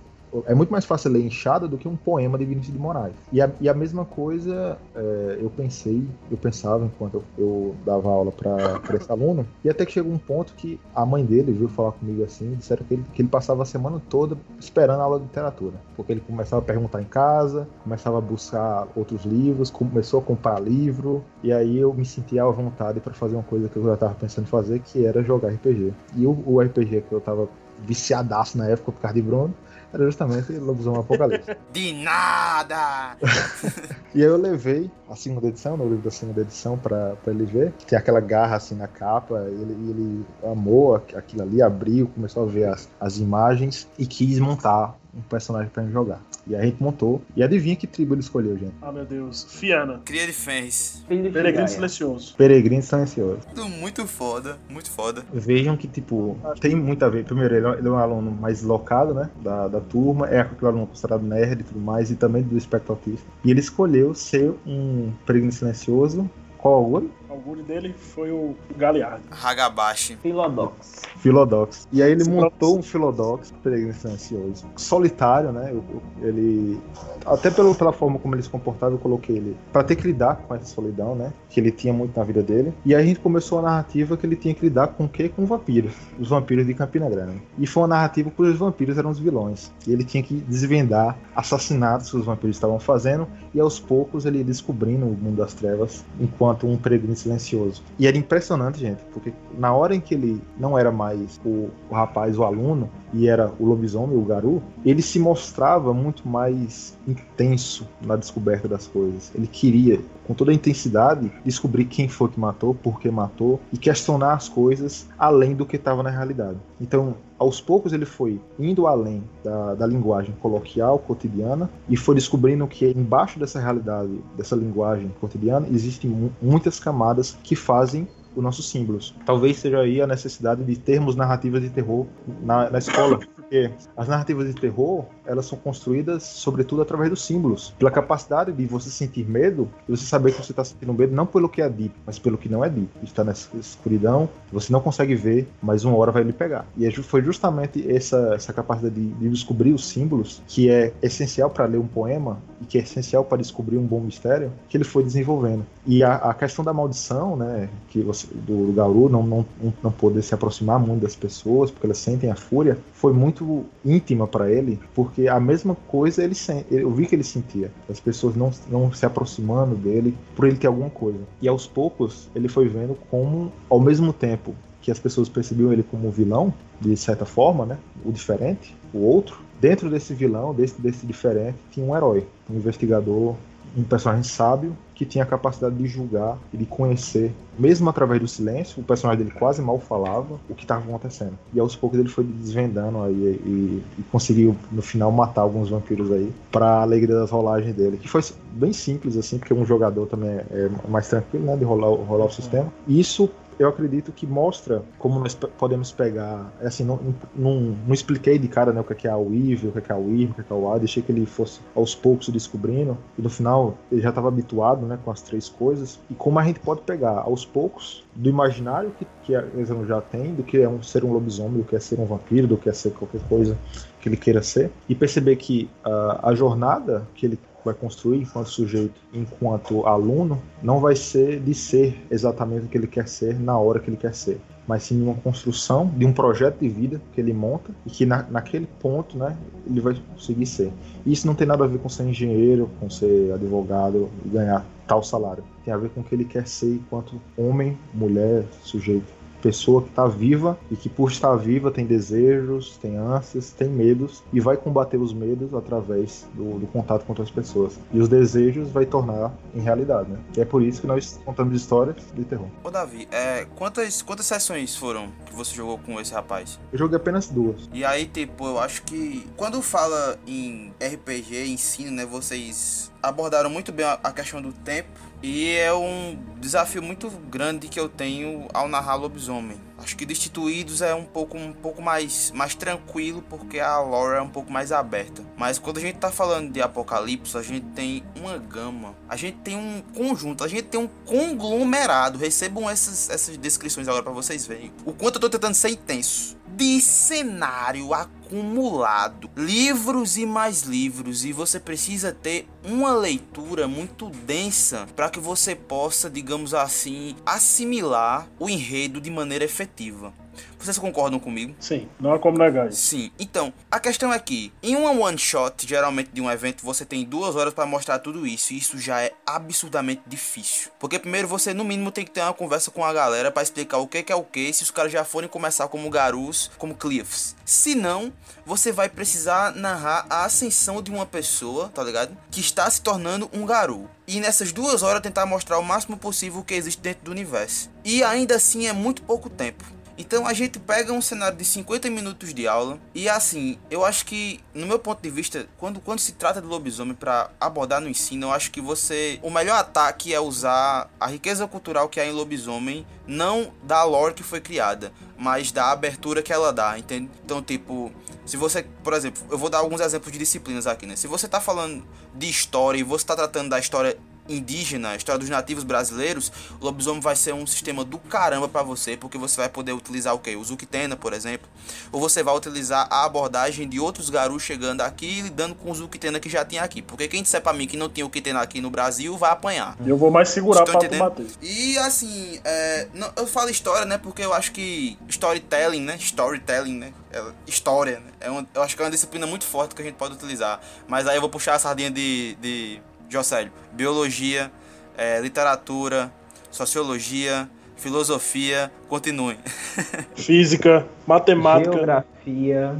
é 0.47 0.55
muito 0.55 0.71
mais 0.71 0.85
fácil 0.85 1.11
ler 1.11 1.25
Enxada 1.25 1.67
do 1.67 1.77
que 1.77 1.89
um 1.89 1.97
poema 1.97 2.39
de 2.39 2.45
Vinícius 2.45 2.73
de 2.73 2.79
Moraes. 2.79 3.15
E 3.33 3.41
a, 3.41 3.51
e 3.61 3.69
a 3.69 3.75
mesma 3.75 4.05
coisa 4.05 4.79
é, 4.95 5.39
eu 5.41 5.51
pensei, 5.51 6.07
eu 6.31 6.37
pensava 6.37 6.85
enquanto 6.85 7.15
eu, 7.15 7.25
eu 7.39 7.75
dava 7.85 8.09
aula 8.09 8.33
para 8.33 8.97
esse 8.97 9.11
aluno, 9.11 9.47
e 9.65 9.69
até 9.69 9.85
que 9.85 9.93
chegou 9.93 10.13
um 10.13 10.19
ponto 10.19 10.55
que 10.55 10.81
a 10.95 11.05
mãe 11.05 11.25
dele 11.25 11.53
veio 11.53 11.69
falar 11.69 11.93
comigo 11.93 12.23
assim, 12.25 12.55
disseram 12.55 12.85
que 12.85 12.95
ele, 12.95 13.05
que 13.15 13.23
ele 13.23 13.29
passava 13.29 13.63
a 13.63 13.67
semana 13.67 14.01
toda 14.09 14.37
esperando 14.59 15.01
a 15.01 15.05
aula 15.05 15.19
de 15.19 15.25
literatura, 15.25 15.75
porque 15.97 16.13
ele 16.13 16.21
começava 16.21 16.63
a 16.63 16.65
perguntar 16.65 17.01
em 17.01 17.07
casa, 17.07 17.69
começava 17.83 18.19
a 18.19 18.21
buscar 18.21 18.87
outros 18.95 19.25
livros, 19.25 19.71
começou 19.71 20.21
a 20.21 20.23
comprar 20.23 20.61
livro, 20.61 21.23
e 21.43 21.53
aí 21.53 21.79
eu 21.79 21.93
me 21.93 22.05
sentia 22.05 22.45
à 22.45 22.51
vontade 22.51 23.01
para 23.01 23.13
fazer 23.13 23.35
uma 23.35 23.43
coisa 23.43 23.69
que 23.69 23.77
eu 23.77 23.85
já 23.85 23.95
estava 23.95 24.15
pensando 24.15 24.47
fazer, 24.47 24.81
que 24.81 25.05
era 25.05 25.23
jogar 25.23 25.49
RPG. 25.49 25.93
E 26.17 26.27
o, 26.27 26.43
o 26.47 26.61
RPG 26.61 27.03
que 27.09 27.13
eu 27.13 27.19
estava 27.19 27.49
viciadaço 27.85 28.59
na 28.59 28.69
época 28.69 28.93
por 28.93 29.01
causa 29.01 29.15
de 29.15 29.23
Bruno, 29.23 29.55
era 29.93 30.05
justamente 30.05 30.53
Lobisomem 30.53 31.01
Apocalipse. 31.01 31.57
De 31.73 31.93
nada! 31.93 33.17
e 34.15 34.23
aí 34.23 34.29
eu 34.29 34.37
levei 34.37 34.91
a 35.09 35.17
segunda 35.17 35.49
edição, 35.49 35.77
no 35.77 35.85
livro 35.85 36.03
da 36.03 36.11
segunda 36.11 36.41
edição, 36.41 36.77
pra, 36.77 37.15
pra 37.23 37.33
ele 37.33 37.45
ver. 37.45 37.73
Tem 37.87 37.99
aquela 37.99 38.21
garra 38.21 38.57
assim 38.57 38.75
na 38.75 38.87
capa, 38.87 39.47
ele, 39.49 39.73
ele 39.91 40.27
amou 40.45 40.95
aquilo 40.95 41.43
ali, 41.43 41.63
abriu, 41.63 42.09
começou 42.09 42.43
a 42.43 42.47
ver 42.47 42.69
as, 42.69 42.89
as 43.01 43.19
imagens 43.19 43.89
e 43.99 44.07
quis 44.07 44.39
montar 44.39 44.97
um 45.15 45.21
personagem 45.23 45.71
pra 45.71 45.83
gente 45.83 45.93
jogar. 45.93 46.21
E 46.47 46.55
a 46.55 46.63
gente 46.63 46.83
montou. 46.83 47.23
E 47.37 47.43
adivinha 47.43 47.77
que 47.77 47.87
tribo 47.87 48.15
ele 48.15 48.21
escolheu, 48.21 48.57
gente? 48.57 48.75
Ah, 48.81 48.93
meu 48.93 49.05
Deus. 49.05 49.47
Fiana. 49.51 50.01
Cria 50.05 50.27
de 50.27 50.33
Fens. 50.33 51.05
Peregrino 51.09 51.69
Silencioso. 51.69 52.35
Peregrino 52.37 52.83
Silencioso. 52.83 53.41
Muito 53.79 54.07
foda, 54.07 54.59
muito 54.69 54.91
foda. 54.91 55.25
Vejam 55.33 55.77
que, 55.77 55.87
tipo, 55.87 56.37
tem 56.61 56.75
muito 56.75 57.05
a 57.05 57.09
ver. 57.09 57.25
Primeiro, 57.25 57.55
ele 57.55 57.89
é 57.89 57.91
um 57.91 57.99
aluno 57.99 58.31
mais 58.31 58.63
locado, 58.63 59.15
né? 59.15 59.31
Da, 59.43 59.69
da 59.69 59.81
turma. 59.81 60.29
É 60.29 60.41
aquele 60.41 60.67
aluno 60.67 60.87
considerado 60.87 61.23
nerd 61.23 61.61
e 61.61 61.65
tudo 61.65 61.81
mais. 61.81 62.11
E 62.11 62.17
também 62.17 62.43
do 62.43 62.57
espectro 62.57 62.93
autista. 62.93 63.27
E 63.45 63.51
ele 63.51 63.61
escolheu 63.61 64.15
ser 64.15 64.55
um 64.67 65.13
Peregrino 65.27 65.53
Silencioso. 65.53 66.29
Qual 66.57 66.75
augúrio? 66.75 67.11
O 67.29 67.35
augúrio 67.35 67.63
dele 67.63 67.93
foi 67.93 68.31
o 68.31 68.57
Galeardo. 68.75 69.23
Hagabashi. 69.31 70.17
Philodox. 70.17 71.03
Philodox. 71.19 71.87
E 71.93 72.03
aí 72.03 72.13
ele 72.13 72.25
montou 72.25 72.79
um 72.79 72.83
Philodox, 72.83 73.53
peregrino 73.63 73.93
silencioso, 73.93 74.67
solitário, 74.77 75.53
né? 75.53 75.75
Ele, 76.23 76.81
até 77.27 77.51
pelo, 77.51 77.75
pela 77.75 77.93
forma 77.93 78.19
como 78.19 78.35
ele 78.35 78.43
se 78.43 78.49
comportava, 78.49 78.95
eu 78.95 78.99
coloquei 78.99 79.37
ele 79.37 79.57
para 79.71 79.85
ter 79.85 79.97
que 79.97 80.07
lidar 80.07 80.37
com 80.37 80.55
essa 80.55 80.65
solidão, 80.65 81.15
né? 81.15 81.31
Que 81.51 81.61
ele 81.61 81.71
tinha 81.71 81.93
muito 81.93 82.17
na 82.17 82.25
vida 82.25 82.43
dele. 82.43 82.73
E 82.83 82.95
aí 82.95 83.03
a 83.03 83.07
gente 83.07 83.21
começou 83.21 83.59
a 83.59 83.63
narrativa 83.63 84.17
que 84.17 84.25
ele 84.25 84.37
tinha 84.37 84.55
que 84.55 84.65
lidar 84.65 84.89
com 84.89 85.05
o 85.05 85.09
quê? 85.09 85.29
Com 85.29 85.45
vampiros. 85.45 85.93
Os 86.19 86.31
vampiros 86.31 86.67
de 86.67 86.73
Campina 86.73 87.11
Grande. 87.11 87.43
E 87.59 87.67
foi 87.67 87.83
uma 87.83 87.89
narrativa 87.89 88.31
cujos 88.31 88.57
vampiros 88.57 88.97
eram 88.97 89.11
os 89.11 89.19
vilões. 89.19 89.71
E 89.87 89.93
ele 89.93 90.05
tinha 90.05 90.23
que 90.23 90.33
desvendar 90.35 91.19
assassinatos 91.37 92.11
que 92.11 92.17
os 92.17 92.25
vampiros 92.25 92.57
estavam 92.57 92.81
fazendo. 92.81 93.29
E 93.53 93.61
aos 93.61 93.79
poucos 93.79 94.25
ele 94.25 94.39
ia 94.39 94.45
descobrindo 94.45 95.05
o 95.05 95.11
mundo 95.11 95.37
das 95.37 95.53
trevas 95.53 96.07
enquanto 96.19 96.67
um 96.67 96.79
peregrino 96.79 97.19
silencioso. 97.29 97.83
E 97.99 98.07
era 98.07 98.17
impressionante, 98.17 98.81
gente, 98.81 99.03
porque 99.13 99.33
na 99.57 99.75
hora 99.75 99.95
em 99.95 100.01
que 100.01 100.15
ele 100.15 100.43
não 100.59 100.79
era 100.79 100.91
mais 100.91 101.39
o, 101.45 101.69
o 101.91 101.95
rapaz, 101.95 102.39
o 102.39 102.45
aluno, 102.45 102.91
e 103.13 103.29
era 103.29 103.53
o 103.59 103.67
lobisomem, 103.67 104.17
o 104.17 104.23
garu, 104.23 104.63
ele 104.85 105.03
se 105.03 105.19
mostrava 105.19 105.93
muito 105.93 106.27
mais 106.29 106.97
intenso 107.07 107.87
na 108.05 108.17
descoberta 108.17 108.67
das 108.67 108.87
coisas. 108.87 109.31
Ele 109.35 109.47
queria, 109.47 110.01
com 110.27 110.35
toda 110.35 110.51
a 110.51 110.55
intensidade, 110.55 111.31
descobrir 111.45 111.85
quem 111.85 112.09
foi 112.09 112.29
que 112.29 112.41
matou, 112.41 112.75
por 112.75 113.01
que 113.01 113.11
matou 113.11 113.61
e 113.73 113.79
questionar 113.79 114.35
as 114.35 114.49
coisas 114.49 115.07
além 115.19 115.55
do 115.55 115.67
que 115.67 115.77
estava 115.77 116.03
na 116.03 116.11
realidade. 116.11 116.59
Então, 116.81 117.17
aos 117.39 117.61
poucos 117.61 117.93
ele 117.93 118.05
foi 118.05 118.41
indo 118.59 118.87
além 118.87 119.23
da, 119.45 119.75
da, 119.75 119.87
linguagem 119.87 120.35
coloquial, 120.41 120.99
cotidiana, 120.99 121.71
e 121.89 121.97
foi 121.97 122.15
descobrindo 122.15 122.67
que 122.67 122.87
embaixo 122.91 123.39
dessa 123.39 123.61
realidade, 123.61 124.11
dessa 124.37 124.57
linguagem 124.57 125.11
cotidiana, 125.21 125.67
existem 125.71 126.33
muitas 126.43 126.81
camadas 126.81 127.37
que 127.43 127.55
fazem 127.55 128.09
os 128.39 128.45
nossos 128.45 128.69
símbolos. 128.69 129.15
Talvez 129.27 129.59
seja 129.59 129.81
aí 129.81 130.01
a 130.01 130.07
necessidade 130.07 130.65
de 130.65 130.77
termos 130.77 131.17
narrativas 131.17 131.61
de 131.61 131.71
terror 131.71 132.07
na, 132.43 132.71
na 132.71 132.79
escola. 132.79 133.19
Porque 133.35 133.71
as 133.97 134.07
narrativas 134.07 134.47
de 134.47 134.61
terror, 134.61 135.07
elas 135.25 135.47
são 135.47 135.59
construídas, 135.59 136.23
sobretudo, 136.23 136.83
através 136.83 137.11
dos 137.11 137.25
símbolos. 137.25 137.75
Pela 137.79 137.91
capacidade 137.91 138.53
de 138.53 138.67
você 138.67 138.91
sentir 138.91 139.27
medo, 139.27 139.69
e 139.89 139.97
você 139.97 140.05
saber 140.05 140.33
que 140.33 140.45
você 140.45 140.53
está 140.53 140.63
sentindo 140.63 140.93
medo 140.93 141.15
não 141.15 141.27
pelo 141.27 141.49
que 141.49 141.63
é 141.63 141.69
dito, 141.69 141.95
mas 142.05 142.19
pelo 142.19 142.37
que 142.37 142.49
não 142.49 142.65
é 142.65 142.69
dito. 142.69 142.91
Está 143.03 143.25
nessa 143.25 143.49
escuridão, 143.57 144.29
você 144.53 144.73
não 144.73 144.81
consegue 144.81 145.15
ver, 145.15 145.49
mas 145.63 145.85
uma 145.85 145.97
hora 145.97 146.13
vai 146.13 146.23
lhe 146.23 146.33
pegar. 146.33 146.67
E 146.77 146.87
é 146.87 146.91
foi 146.91 147.23
justamente 147.23 147.91
essa, 147.91 148.35
essa 148.35 148.53
capacidade 148.53 148.95
de, 148.95 149.09
de 149.15 149.29
descobrir 149.31 149.73
os 149.73 149.87
símbolos, 149.87 150.43
que 150.47 150.71
é 150.71 150.93
essencial 151.03 151.49
para 151.49 151.65
ler 151.65 151.79
um 151.79 151.87
poema, 151.87 152.39
e 152.61 152.65
que 152.67 152.79
é 152.79 152.83
essencial 152.83 153.25
para 153.25 153.39
descobrir 153.39 153.79
um 153.79 153.87
bom 153.87 154.01
mistério, 154.01 154.53
que 154.69 154.77
ele 154.77 154.85
foi 154.85 155.03
desenvolvendo. 155.03 155.65
E 155.87 156.03
a, 156.03 156.17
a 156.17 156.35
questão 156.35 156.65
da 156.65 156.73
maldição, 156.73 157.37
né, 157.37 157.69
que 157.89 158.03
você, 158.03 158.28
do, 158.35 158.73
do 158.73 159.09
não, 159.09 159.23
não, 159.23 159.47
não 159.83 159.93
poder 159.93 160.23
se 160.23 160.35
aproximar 160.35 160.79
muito 160.79 161.03
das 161.03 161.15
pessoas, 161.15 161.71
porque 161.71 161.87
elas 161.87 161.99
sentem 161.99 162.31
a 162.31 162.35
fúria, 162.35 162.79
foi 162.93 163.13
muito 163.13 163.65
íntima 163.85 164.27
para 164.27 164.51
ele, 164.51 164.79
porque 164.95 165.29
a 165.29 165.41
mesma 165.41 165.75
coisa 165.87 166.23
ele 166.23 166.35
eu 166.71 166.91
vi 166.91 167.07
que 167.07 167.15
ele 167.15 167.25
sentia, 167.25 167.71
as 167.89 168.01
pessoas 168.01 168.37
não, 168.37 168.51
não 168.71 168.93
se 168.93 169.05
aproximando 169.05 169.75
dele 169.75 170.15
por 170.35 170.47
ele 170.47 170.57
ter 170.57 170.67
alguma 170.67 170.91
coisa. 170.91 171.21
E 171.41 171.49
aos 171.49 171.67
poucos 171.67 172.29
ele 172.35 172.49
foi 172.49 172.69
vendo 172.69 172.97
como, 173.11 173.53
ao 173.69 173.81
mesmo 173.81 174.13
tempo 174.13 174.55
que 174.81 174.91
as 174.91 174.99
pessoas 174.99 175.29
percebiam 175.29 175.73
ele 175.73 175.83
como 175.83 176.11
vilão, 176.11 176.53
de 176.81 176.97
certa 176.97 177.27
forma, 177.27 177.67
né, 177.67 177.79
o 178.05 178.13
diferente, 178.13 178.75
o 178.93 178.99
outro, 178.99 179.39
dentro 179.61 179.91
desse 179.91 180.15
vilão, 180.15 180.55
desse, 180.55 180.81
desse 180.81 181.07
diferente, 181.07 181.59
tinha 181.71 181.85
um 181.85 181.95
herói, 181.95 182.27
um 182.49 182.57
investigador, 182.57 183.35
um 183.77 183.83
personagem 183.83 184.25
sábio 184.25 184.77
que 184.95 185.05
tinha 185.05 185.23
a 185.23 185.27
capacidade 185.27 185.77
de 185.77 185.87
julgar 185.87 186.37
e 186.53 186.57
de 186.57 186.67
conhecer, 186.67 187.33
mesmo 187.57 187.89
através 187.89 188.21
do 188.21 188.27
silêncio, 188.27 188.81
o 188.81 188.85
personagem 188.85 189.25
dele 189.25 189.39
quase 189.39 189.63
mal 189.63 189.79
falava 189.79 190.41
o 190.49 190.55
que 190.55 190.65
estava 190.65 190.81
acontecendo. 190.81 191.39
E 191.55 191.61
aos 191.61 191.77
poucos 191.77 192.01
ele 192.01 192.09
foi 192.09 192.25
desvendando 192.25 193.01
aí 193.03 193.15
e, 193.15 193.83
e 193.97 194.03
conseguiu 194.11 194.57
no 194.73 194.83
final 194.83 195.13
matar 195.13 195.43
alguns 195.43 195.69
vampiros 195.69 196.11
aí 196.11 196.33
para 196.51 196.83
alegria 196.83 197.15
das 197.15 197.31
rolagens 197.31 197.75
dele, 197.77 197.97
que 197.97 198.09
foi 198.09 198.23
bem 198.53 198.73
simples 198.73 199.17
assim, 199.17 199.39
porque 199.39 199.55
um 199.55 199.65
jogador 199.65 200.07
também 200.07 200.31
é 200.31 200.69
mais 200.89 201.09
tranquilo, 201.09 201.45
né, 201.45 201.57
de 201.57 201.65
rolar, 201.65 201.91
rolar 202.05 202.27
o 202.27 202.33
sistema. 202.33 202.73
E 202.89 202.99
isso 202.99 203.31
eu 203.59 203.69
acredito 203.69 204.13
que 204.13 204.27
mostra 204.27 204.83
como 204.99 205.19
nós 205.19 205.35
podemos 205.35 205.91
pegar. 205.91 206.53
Assim, 206.61 206.85
não, 206.85 206.99
não, 207.35 207.77
não 207.87 207.95
expliquei 207.95 208.39
de 208.39 208.49
cara 208.49 208.73
né, 208.73 208.81
o 208.81 208.85
que 208.85 209.07
é, 209.07 209.11
é 209.11 209.13
a 209.13 209.17
Weave, 209.17 209.69
o 209.69 209.73
que 209.73 209.91
é 209.91 209.95
a 209.95 209.99
Weave, 209.99 210.31
o 210.31 210.35
que 210.35 210.41
é 210.41 210.57
a 210.57 210.75
A, 210.75 210.79
deixei 210.79 211.03
que 211.03 211.11
ele 211.11 211.27
fosse 211.27 211.61
aos 211.75 211.95
poucos 211.95 212.29
descobrindo, 212.29 212.97
e 213.19 213.23
no 213.23 213.31
final 213.31 213.77
ele 213.91 214.01
já 214.01 214.11
estava 214.11 214.29
habituado 214.29 214.87
né, 214.87 214.99
com 215.05 215.11
as 215.11 215.21
três 215.21 215.49
coisas, 215.49 215.99
e 216.11 216.15
como 216.15 216.39
a 216.39 216.45
gente 216.45 216.61
pode 216.61 216.83
pegar 216.83 217.19
aos 217.21 217.45
poucos 217.45 218.05
do 218.15 218.29
imaginário 218.29 218.93
que, 218.99 219.07
que 219.25 219.35
a 219.35 219.45
Exano 219.57 219.87
já 219.87 220.01
tem, 220.01 220.35
do 220.35 220.43
que 220.43 220.59
é 220.59 220.69
um, 220.69 220.83
ser 220.83 221.05
um 221.05 221.13
lobisomem, 221.13 221.59
do 221.59 221.65
que 221.65 221.75
é 221.75 221.81
ser 221.81 221.99
um 221.99 222.05
vampiro, 222.05 222.47
do 222.47 222.57
que 222.57 222.69
é 222.69 222.73
ser 222.73 222.93
qualquer 222.93 223.21
coisa 223.29 223.57
que 224.01 224.09
ele 224.09 224.17
queira 224.17 224.43
ser, 224.43 224.71
e 224.89 224.95
perceber 224.95 225.37
que 225.37 225.69
uh, 225.85 226.19
a 226.23 226.35
jornada 226.35 227.07
que 227.15 227.27
ele 227.27 227.39
vai 227.65 227.75
construir 227.75 228.23
enquanto 228.23 228.49
sujeito, 228.49 229.01
enquanto 229.13 229.87
aluno, 229.87 230.41
não 230.63 230.81
vai 230.81 230.97
ser 230.97 231.41
de 231.41 231.55
ser 231.55 231.97
exatamente 232.11 232.67
o 232.67 232.69
que 232.69 232.79
ele 232.79 232.87
quer 232.87 233.09
ser 233.09 233.39
na 233.39 233.59
hora 233.59 233.81
que 233.81 233.91
ele 233.91 233.97
quer 233.97 234.15
ser, 234.15 234.41
mas 234.67 234.85
sim 234.85 234.97
de 234.97 235.03
uma 235.03 235.15
construção, 235.15 235.91
de 235.97 236.07
um 236.07 236.13
projeto 236.13 236.59
de 236.61 236.69
vida 236.69 237.01
que 237.13 237.21
ele 237.21 237.33
monta 237.33 237.71
e 237.87 237.91
que 237.91 238.07
na, 238.07 238.23
naquele 238.31 238.67
ponto, 238.81 239.19
né, 239.19 239.37
ele 239.67 239.81
vai 239.81 239.95
conseguir 240.15 240.47
ser. 240.47 240.73
E 241.05 241.13
isso 241.13 241.27
não 241.27 241.35
tem 241.35 241.47
nada 241.47 241.65
a 241.65 241.67
ver 241.67 241.79
com 241.79 241.89
ser 241.89 242.05
engenheiro, 242.05 242.71
com 242.79 242.89
ser 242.89 243.33
advogado 243.33 244.09
e 244.25 244.29
ganhar 244.29 244.65
tal 244.87 245.03
salário. 245.03 245.45
Tem 245.65 245.73
a 245.73 245.77
ver 245.77 245.91
com 245.91 246.01
o 246.01 246.05
que 246.05 246.15
ele 246.15 246.25
quer 246.25 246.47
ser 246.47 246.75
enquanto 246.75 247.21
homem, 247.37 247.79
mulher, 247.95 248.45
sujeito 248.63 249.18
pessoa 249.43 249.83
que 249.83 249.89
está 249.89 250.07
viva 250.07 250.59
e 250.71 250.77
que 250.77 250.89
por 250.89 251.11
estar 251.11 251.35
viva 251.37 251.71
tem 251.71 251.87
desejos, 251.87 252.77
tem 252.77 252.97
ânsias, 252.97 253.51
tem 253.51 253.69
medos 253.69 254.23
e 254.33 254.41
vai 254.41 254.57
combater 254.57 254.97
os 254.97 255.13
medos 255.13 255.55
através 255.55 256.27
do, 256.35 256.59
do 256.59 256.67
contato 256.67 257.05
com 257.05 257.13
outras 257.13 257.31
pessoas. 257.31 257.79
E 257.93 257.99
os 257.99 258.09
desejos 258.09 258.71
vai 258.71 258.87
tornar 258.87 259.33
em 259.55 259.61
realidade, 259.61 260.11
né? 260.11 260.19
E 260.37 260.41
é 260.41 260.45
por 260.45 260.63
isso 260.63 260.81
que 260.81 260.87
nós 260.87 261.21
contamos 261.25 261.55
histórias 261.55 261.97
de 262.15 262.25
terror. 262.25 262.49
Ô 262.63 262.71
Davi, 262.71 263.09
é, 263.11 263.47
quantas, 263.57 264.03
quantas 264.03 264.27
sessões 264.27 264.77
foram 264.77 265.11
que 265.27 265.35
você 265.35 265.55
jogou 265.55 265.79
com 265.79 266.01
esse 266.01 266.13
rapaz? 266.13 266.59
Eu 266.73 266.79
joguei 266.79 266.97
apenas 266.97 267.29
duas. 267.29 267.69
E 267.73 267.85
aí, 267.85 268.07
tipo, 268.07 268.47
eu 268.47 268.59
acho 268.59 268.83
que 268.83 269.27
quando 269.37 269.63
fala 269.63 270.19
em 270.27 270.73
RPG, 270.81 271.47
ensino, 271.49 271.91
né, 271.91 272.07
vocês 272.07 272.93
abordaram 273.03 273.51
muito 273.51 273.73
bem 273.73 273.87
a 273.87 274.13
questão 274.13 274.41
do 274.43 274.53
tempo 274.53 274.89
e 275.23 275.55
é 275.57 275.73
um 275.73 276.19
desafio 276.39 276.83
muito 276.83 277.11
grande 277.11 277.69
que 277.69 277.79
eu 277.79 277.89
tenho 277.89 278.49
ao 278.53 278.69
narrar 278.69 278.97
lobisomem. 278.97 279.68
Acho 279.79 279.97
que 279.97 280.05
Destituídos 280.05 280.83
é 280.83 280.95
um 280.95 281.05
pouco, 281.05 281.37
um 281.37 281.53
pouco 281.53 281.81
mais, 281.81 282.33
mais 282.33 282.55
tranquilo 282.55 283.23
porque 283.23 283.61
a 283.61 283.81
lore 283.81 284.19
é 284.19 284.23
um 284.23 284.29
pouco 284.29 284.53
mais 284.53 284.73
aberta. 284.73 285.25
Mas 285.37 285.59
quando 285.59 285.79
a 285.79 285.81
gente 285.81 285.99
tá 285.99 286.11
falando 286.11 286.51
de 286.51 286.61
Apocalipse, 286.61 287.37
a 287.37 287.43
gente 287.43 287.67
tem 287.67 288.03
uma 288.17 288.37
gama, 288.37 288.95
a 289.09 289.17
gente 289.17 289.39
tem 289.39 289.57
um 289.57 289.83
conjunto, 289.95 290.43
a 290.43 290.49
gente 290.49 290.65
tem 290.65 290.81
um 290.81 290.89
conglomerado. 291.07 292.19
Recebam 292.19 292.69
essas, 292.69 293.09
essas 293.09 293.37
descrições 293.37 293.87
agora 293.89 294.03
para 294.03 294.13
vocês 294.13 294.47
verem 294.47 294.73
o 294.85 294.93
quanto 294.93 295.17
eu 295.17 295.21
tô 295.21 295.31
tentando 295.31 295.55
ser 295.55 295.71
intenso. 295.71 296.37
De 296.49 296.81
cenário 296.81 297.95
acumulado, 297.95 299.31
livros 299.37 300.17
e 300.17 300.27
mais 300.27 300.63
livros, 300.63 301.25
e 301.25 301.33
você 301.33 301.61
precisa 301.61 302.11
ter 302.11 302.49
uma 302.65 302.93
leitura 302.93 303.69
muito 303.69 304.11
densa 304.11 304.87
para 304.97 305.09
que 305.09 305.21
você 305.21 305.55
possa, 305.55 306.11
digamos 306.11 306.55
assim, 306.55 307.15
assimilar 307.25 308.29
o 308.39 308.49
enredo 308.49 309.01
de 309.01 309.11
maneira 309.11 309.45
efetiva 309.45 309.68
coletiva. 309.69 310.13
Vocês 310.59 310.79
concordam 310.79 311.19
comigo? 311.19 311.55
Sim, 311.61 311.89
não 311.99 312.13
há 312.13 312.19
como 312.19 312.39
negar 312.39 312.69
isso. 312.69 312.81
Sim, 312.81 313.11
então, 313.19 313.53
a 313.71 313.79
questão 313.79 314.13
é 314.13 314.19
que 314.19 314.53
em 314.63 314.77
uma 314.77 314.91
one 314.91 315.19
shot, 315.19 315.67
geralmente 315.67 316.11
de 316.13 316.21
um 316.21 316.31
evento, 316.31 316.65
você 316.65 316.85
tem 316.85 317.05
duas 317.05 317.37
horas 317.37 317.55
para 317.55 317.67
mostrar 317.67 317.99
tudo 317.99 318.27
isso, 318.27 318.53
e 318.53 318.59
isso 318.59 318.79
já 318.79 319.03
é 319.03 319.13
absurdamente 319.27 320.03
difícil. 320.07 320.71
Porque 320.79 320.99
primeiro 320.99 321.29
você, 321.29 321.55
no 321.55 321.65
mínimo, 321.65 321.91
tem 321.91 322.05
que 322.05 322.11
ter 322.11 322.21
uma 322.21 322.35
conversa 322.35 322.71
com 322.71 322.85
a 322.85 322.93
galera 322.93 323.31
para 323.31 323.43
explicar 323.43 323.79
o 323.79 323.87
que, 323.87 324.03
que 324.03 324.13
é 324.13 324.17
o 324.17 324.25
que, 324.25 324.53
se 324.53 324.63
os 324.63 324.71
caras 324.71 324.93
já 324.93 325.05
forem 325.05 325.29
começar 325.29 325.69
como 325.69 325.91
Garus, 325.91 326.51
como 326.59 326.75
Cliffs. 326.75 327.37
Se 327.45 327.75
não, 327.75 328.13
você 328.45 328.73
vai 328.73 328.89
precisar 328.89 329.55
narrar 329.55 330.07
a 330.09 330.25
ascensão 330.25 330.83
de 330.83 330.91
uma 330.91 331.07
pessoa, 331.07 331.69
tá 331.69 331.83
ligado? 331.83 332.17
Que 332.31 332.41
está 332.41 332.69
se 332.71 332.81
tornando 332.81 333.31
um 333.33 333.45
Garu. 333.45 333.89
E 334.07 334.21
nessas 334.21 334.53
duas 334.53 334.83
horas 334.83 335.03
tentar 335.03 335.27
mostrar 335.27 335.59
o 335.59 335.63
máximo 335.63 335.97
possível 335.97 336.41
o 336.41 336.45
que 336.45 336.55
existe 336.55 336.81
dentro 336.81 337.05
do 337.05 337.11
universo. 337.11 337.71
E 337.85 338.03
ainda 338.03 338.37
assim 338.37 338.67
é 338.67 338.73
muito 338.73 339.03
pouco 339.03 339.29
tempo. 339.29 339.65
Então 339.99 340.29
a 340.29 340.33
gente 340.33 340.61
pega 340.61 340.93
um 340.93 341.03
cenário 341.03 341.37
de 341.37 341.45
50 341.45 341.91
minutos 341.91 342.33
de 342.33 342.47
aula 342.47 342.79
e 342.95 343.09
assim, 343.09 343.59
eu 343.69 343.85
acho 343.85 344.07
que 344.07 344.41
no 344.55 344.65
meu 344.65 344.79
ponto 344.79 345.03
de 345.03 345.11
vista, 345.11 345.49
quando, 345.59 345.81
quando 345.81 345.99
se 345.99 346.13
trata 346.13 346.41
de 346.41 346.47
lobisomem 346.47 346.95
para 346.95 347.31
abordar 347.41 347.81
no 347.81 347.89
ensino, 347.89 348.29
eu 348.29 348.33
acho 348.33 348.53
que 348.53 348.61
você 348.61 349.19
o 349.23 349.31
melhor 349.31 349.59
ataque 349.59 350.15
é 350.15 350.21
usar 350.21 350.89
a 351.01 351.09
riqueza 351.09 351.49
cultural 351.49 351.89
que 351.89 351.99
há 351.99 352.07
em 352.07 352.13
lobisomem, 352.13 352.87
não 353.09 353.53
da 353.65 353.83
lore 353.83 354.15
que 354.15 354.23
foi 354.23 354.41
criada, 354.41 354.93
mas 355.19 355.51
da 355.51 355.73
abertura 355.73 356.23
que 356.23 356.33
ela 356.33 356.53
dá, 356.53 356.79
entende? 356.79 357.11
Então, 357.25 357.43
tipo, 357.43 357.93
se 358.25 358.37
você, 358.37 358.63
por 358.85 358.93
exemplo, 358.93 359.21
eu 359.29 359.37
vou 359.37 359.51
dar 359.51 359.59
alguns 359.59 359.81
exemplos 359.81 360.13
de 360.13 360.19
disciplinas 360.19 360.67
aqui, 360.67 360.87
né? 360.87 360.95
Se 360.95 361.09
você 361.09 361.27
tá 361.27 361.41
falando 361.41 361.85
de 362.15 362.29
história 362.29 362.79
e 362.79 362.85
você 362.85 363.05
tá 363.05 363.17
tratando 363.17 363.49
da 363.49 363.59
história 363.59 363.99
indígena, 364.29 364.97
história 364.97 365.19
dos 365.19 365.29
nativos 365.29 365.65
brasileiros, 365.65 366.33
o 366.61 366.65
lobisomem 366.65 367.01
vai 367.01 367.17
ser 367.17 367.35
um 367.35 367.47
sistema 367.47 367.85
do 367.85 367.99
caramba 367.99 368.49
para 368.49 368.63
você, 368.63 368.97
porque 368.97 369.19
você 369.19 369.37
vai 369.37 369.49
poder 369.49 369.73
utilizar 369.73 370.15
o 370.15 370.19
que? 370.19 370.35
O 370.37 370.45
Zuktena, 370.45 370.97
por 370.97 371.13
exemplo. 371.13 371.49
Ou 371.93 372.01
você 372.01 372.23
vai 372.23 372.35
utilizar 372.37 372.87
a 372.91 373.05
abordagem 373.05 373.69
de 373.69 373.81
outros 373.81 374.11
garus 374.11 374.43
chegando 374.43 374.81
aqui 374.81 375.19
e 375.19 375.21
lidando 375.23 375.55
com 375.55 375.71
o 375.71 375.75
Zuktena 375.75 376.21
que 376.21 376.29
já 376.29 376.45
tinha 376.45 376.63
aqui. 376.63 376.83
Porque 376.83 377.09
quem 377.09 377.23
disser 377.23 377.41
pra 377.41 377.53
mim 377.53 377.67
que 377.67 377.77
não 377.77 377.89
tinha 377.89 378.07
o 378.07 378.11
Kitena 378.11 378.41
aqui 378.41 378.61
no 378.61 378.71
Brasil 378.71 379.17
vai 379.17 379.31
apanhar. 379.31 379.77
Eu 379.85 379.97
vou 379.97 380.11
mais 380.11 380.29
segurar 380.29 380.65
pra 380.65 380.75
combater. 380.75 381.27
E 381.41 381.79
assim, 381.79 382.41
é, 382.45 382.89
não, 382.95 383.11
eu 383.17 383.27
falo 383.27 383.51
história, 383.51 383.85
né? 383.85 383.99
Porque 383.99 384.23
eu 384.23 384.33
acho 384.33 384.53
que 384.53 384.99
storytelling, 385.09 385.81
né? 385.81 385.97
Storytelling, 385.97 386.79
né? 386.79 386.93
É, 387.13 387.23
história, 387.47 388.01
né? 388.01 388.13
É 388.21 388.29
eu 388.55 388.63
acho 388.63 388.77
que 388.77 388.83
é 388.83 388.85
uma 388.85 388.91
disciplina 388.91 389.27
muito 389.27 389.45
forte 389.45 389.75
que 389.75 389.83
a 389.83 389.85
gente 389.85 389.97
pode 389.97 390.15
utilizar. 390.15 390.61
Mas 390.87 391.07
aí 391.07 391.17
eu 391.17 391.21
vou 391.21 391.31
puxar 391.31 391.55
a 391.55 391.59
sardinha 391.59 391.91
de, 391.91 392.37
de 392.41 392.81
Jocélio, 393.09 393.53
biologia, 393.73 394.53
é, 394.97 395.21
literatura, 395.21 396.13
sociologia, 396.51 397.49
filosofia, 397.77 398.73
continuem. 398.89 399.37
Física, 400.17 400.87
matemática. 401.07 401.73
Geografia. 401.73 402.77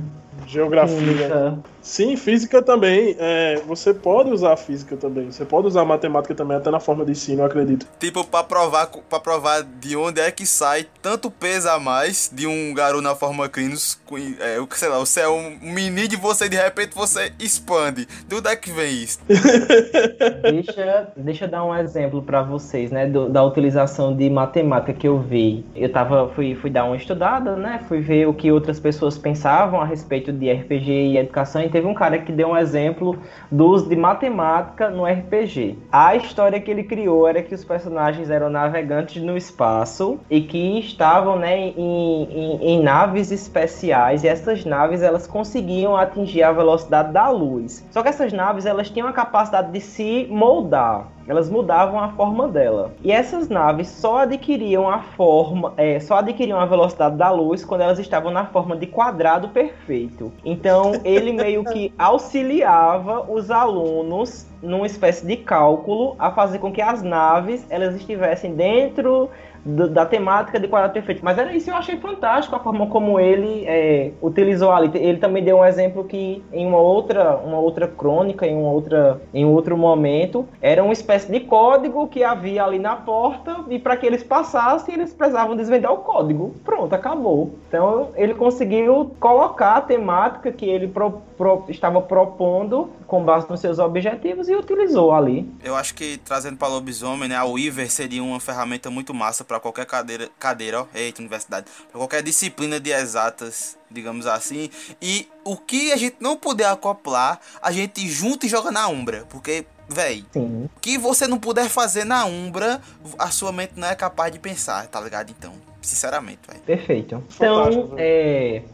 Geografia. 0.47 0.97
Química. 0.97 1.59
Sim, 1.89 2.17
física 2.17 2.61
também. 2.61 3.17
É, 3.19 3.63
você 3.67 3.95
pode 3.95 4.31
usar 4.31 4.57
física 4.59 4.95
também. 4.95 5.33
Você 5.33 5.45
pode 5.45 5.67
usar 5.67 5.87
matemática 5.87 6.35
também, 6.35 6.59
até 6.59 6.71
na 6.71 6.79
forma 6.79 7.03
de 7.03 7.13
ensino, 7.13 7.41
eu 7.41 7.47
acredito. 7.47 7.87
Tipo, 7.99 8.25
pra 8.25 8.45
provar, 8.45 8.91
pra 9.09 9.19
provar 9.19 9.63
de 9.63 9.97
onde 9.97 10.21
é 10.21 10.31
que 10.31 10.45
sai 10.45 10.87
tanto 11.01 11.31
peso 11.31 11.67
a 11.69 11.79
mais 11.81 12.31
de 12.33 12.47
um 12.47 12.75
garoto 12.75 13.03
na 13.03 13.15
forma 13.15 13.49
Crinos. 13.49 13.99
É, 14.39 14.59
sei 14.77 14.89
lá, 14.89 14.99
você 14.99 15.21
é 15.21 15.29
um 15.29 15.59
mini 15.63 16.07
de 16.07 16.17
você 16.17 16.47
de 16.47 16.57
repente 16.57 16.95
você 16.95 17.33
expande. 17.39 18.07
De 18.27 18.35
onde 18.35 18.49
é 18.49 18.57
que 18.57 18.71
vem 18.71 19.03
isso? 19.03 19.21
deixa, 20.43 21.09
deixa 21.17 21.45
eu 21.47 21.49
dar 21.49 21.65
um 21.65 21.75
exemplo 21.75 22.23
para 22.23 22.43
vocês, 22.43 22.91
né? 22.91 23.07
Do, 23.07 23.31
da 23.31 23.43
utilização 23.43 24.15
de 24.15 24.29
matemática 24.29 24.93
que 24.93 25.09
eu 25.09 25.19
vi. 25.21 25.65
Eu 25.75 25.91
tava, 25.99 26.29
fui, 26.29 26.55
fui 26.55 26.71
dar 26.71 26.85
uma 26.85 26.97
estudada, 26.97 27.57
né? 27.57 27.81
Fui 27.89 28.01
ver 28.01 28.29
o 28.29 28.35
que 28.35 28.53
outras 28.53 28.79
pessoas 28.79 29.19
pensavam 29.19 29.81
a 29.81 29.85
respeito 29.85 30.33
de 30.33 30.51
RPG 30.51 30.91
e 30.91 31.19
educação 31.19 31.61
e 31.61 31.69
teve 31.69 31.89
um 31.89 31.95
cara 31.95 32.19
que 32.19 32.31
deu 32.31 32.49
um 32.49 32.57
exemplo 32.57 33.19
do 33.51 33.67
uso 33.67 33.89
de 33.89 33.97
matemática 33.97 34.91
no 34.91 35.05
RPG. 35.05 35.77
A 35.91 36.15
história 36.15 36.61
que 36.61 36.71
ele 36.71 36.85
criou 36.85 37.27
era 37.27 37.43
que 37.43 37.53
os 37.53 37.65
personagens 37.65 38.31
eram 38.31 38.49
navegantes 38.49 39.21
no 39.21 39.37
espaço 39.37 40.21
e 40.31 40.41
que 40.41 40.79
estavam 40.79 41.37
né, 41.37 41.59
em, 41.59 41.75
em, 41.77 42.63
em 42.63 42.83
naves 42.83 43.33
especiais 43.33 44.23
e 44.23 44.29
essas 44.29 44.65
naves 44.65 45.03
elas 45.03 45.27
conseguiam 45.27 45.97
atingir 45.97 46.45
a 46.45 46.53
velocidade 46.53 47.13
da 47.13 47.29
luz. 47.29 47.85
Só 47.91 48.03
que 48.03 48.09
essas 48.09 48.33
naves 48.33 48.67
elas 48.67 48.89
tinham 48.89 49.09
a 49.09 49.13
capacidade 49.13 49.73
de 49.73 49.81
se 49.81 50.29
moldar 50.31 51.18
elas 51.29 51.51
mudavam 51.51 52.01
a 52.01 52.09
forma 52.09 52.49
dela. 52.49 52.93
E 53.05 53.13
essas 53.13 53.49
naves 53.49 53.89
só 53.89 54.21
adquiriam 54.21 54.89
a 54.89 55.01
forma, 55.01 55.75
é, 55.77 56.01
só 56.01 56.17
adquiriam 56.17 56.59
a 56.59 56.65
velocidade 56.65 57.17
da 57.17 57.31
luz 57.31 57.65
quando 57.65 57.83
elas 57.83 57.99
estavam 57.99 58.33
na 58.33 58.47
forma 58.47 58.75
de 58.75 58.87
quadrado 58.87 59.49
perfeito. 59.51 60.33
Então 60.45 60.93
ele 61.05 61.33
meio 61.33 61.63
que 61.65 61.93
auxiliava 61.99 63.31
os 63.31 63.51
alunos 63.51 64.47
numa 64.63 64.87
espécie 64.87 65.27
de 65.27 65.37
cálculo 65.37 66.17
a 66.19 66.31
fazer 66.31 66.59
com 66.59 66.73
que 66.73 66.83
as 66.83 67.03
naves 67.03 67.65
elas 67.69 67.95
estivessem 67.95 68.55
dentro 68.55 69.31
da 69.65 70.07
temática 70.07 70.59
de 70.59 70.69
quadrado 70.69 70.93
perfeito. 70.95 71.25
Mas 71.25 71.39
era 71.39 71.55
isso, 71.55 71.71
eu 71.71 71.77
achei 71.77 71.97
fantástico 71.99 72.55
a 72.57 72.59
forma 72.59 72.87
como 72.87 73.19
ele 73.19 73.65
é, 73.67 74.13
utilizou 74.23 74.73
ali. 74.73 74.91
Ele 74.95 75.19
também 75.19 75.43
deu 75.43 75.59
um 75.59 75.65
exemplo 75.65 76.05
que 76.05 76.43
em 76.53 76.67
uma 76.67 76.79
outra, 76.79 77.37
uma 77.37 77.59
outra 77.59 77.87
crônica, 77.87 78.47
em, 78.47 78.57
uma 78.57 78.71
outra, 78.71 79.21
em 79.33 79.45
outro 79.45 79.77
momento, 79.77 80.47
era 80.61 80.83
uma 80.83 80.93
espécie 80.93 81.31
de 81.31 81.41
código 81.41 82.09
que 82.09 82.23
havia 82.25 82.65
ali 82.65 82.79
na 82.79 82.97
porta 82.97 83.65
e 83.69 83.79
para 83.79 83.97
que 83.97 84.07
eles 84.07 84.23
passassem, 84.23 84.95
eles 84.95 85.13
precisavam 85.13 85.57
desvendar 85.57 85.93
o 85.93 85.99
código. 85.99 86.55
Pronto, 86.65 86.93
acabou. 86.93 87.55
Então 87.69 88.11
ele 88.17 88.35
conseguiu 88.35 89.15
colocar 89.21 89.77
a 89.77 89.81
temática 89.81 90.51
que 90.53 90.67
ele 90.67 90.89
pro, 90.89 91.23
pro, 91.37 91.65
estava 91.69 92.01
propondo 92.01 92.91
com 93.07 93.25
base 93.25 93.49
nos 93.49 93.61
seus 93.61 93.79
objetivos 93.79 94.49
e 94.49 94.55
utilizou 94.55 95.13
ali. 95.13 95.51
Eu 95.65 95.75
acho 95.75 95.95
que 95.95 96.19
trazendo 96.19 96.57
para 96.57 96.69
lobisomem, 96.69 97.29
né, 97.29 97.37
a 97.37 97.45
Weaver 97.45 97.91
seria 97.91 98.23
uma 98.23 98.39
ferramenta 98.39 98.91
muito 98.91 99.15
massa 99.15 99.45
para 99.49 99.59
qualquer 99.59 99.87
cadeira, 99.87 100.29
cadeira, 100.39 100.83
ó, 100.83 100.87
eita, 100.95 101.21
universidade, 101.21 101.67
para 101.91 101.99
qualquer 101.99 102.23
disciplina 102.23 102.79
de 102.79 102.93
exatas, 102.93 103.79
digamos 103.91 104.27
assim. 104.27 104.71
E 105.01 105.27
o 105.43 105.57
que 105.57 105.91
a 105.91 105.97
gente 105.97 106.17
não 106.21 106.37
puder 106.37 106.69
acoplar, 106.69 107.41
a 107.61 107.73
gente 107.73 108.07
junta 108.07 108.47
e 108.47 108.49
joga 108.49 108.71
na 108.71 108.87
Umbra, 108.87 109.27
porque 109.31 109.65
Véi, 109.91 110.23
o 110.37 110.69
que 110.83 110.99
você 110.99 111.27
não 111.27 111.39
puder 111.39 111.67
fazer 111.71 112.05
na 112.05 112.27
Umbra, 112.27 112.79
a 113.19 113.31
sua 113.31 113.51
mente 113.51 113.73
não 113.75 113.89
é 113.89 113.95
capaz 113.95 114.31
de 114.31 114.39
pensar, 114.39 114.87
tá 114.87 115.01
ligado? 115.01 115.31
Então, 115.31 115.55
sinceramente, 115.81 116.41
velho. 116.47 116.61
Perfeito. 116.61 117.25
Então, 117.35 117.95
é, 117.97 118.65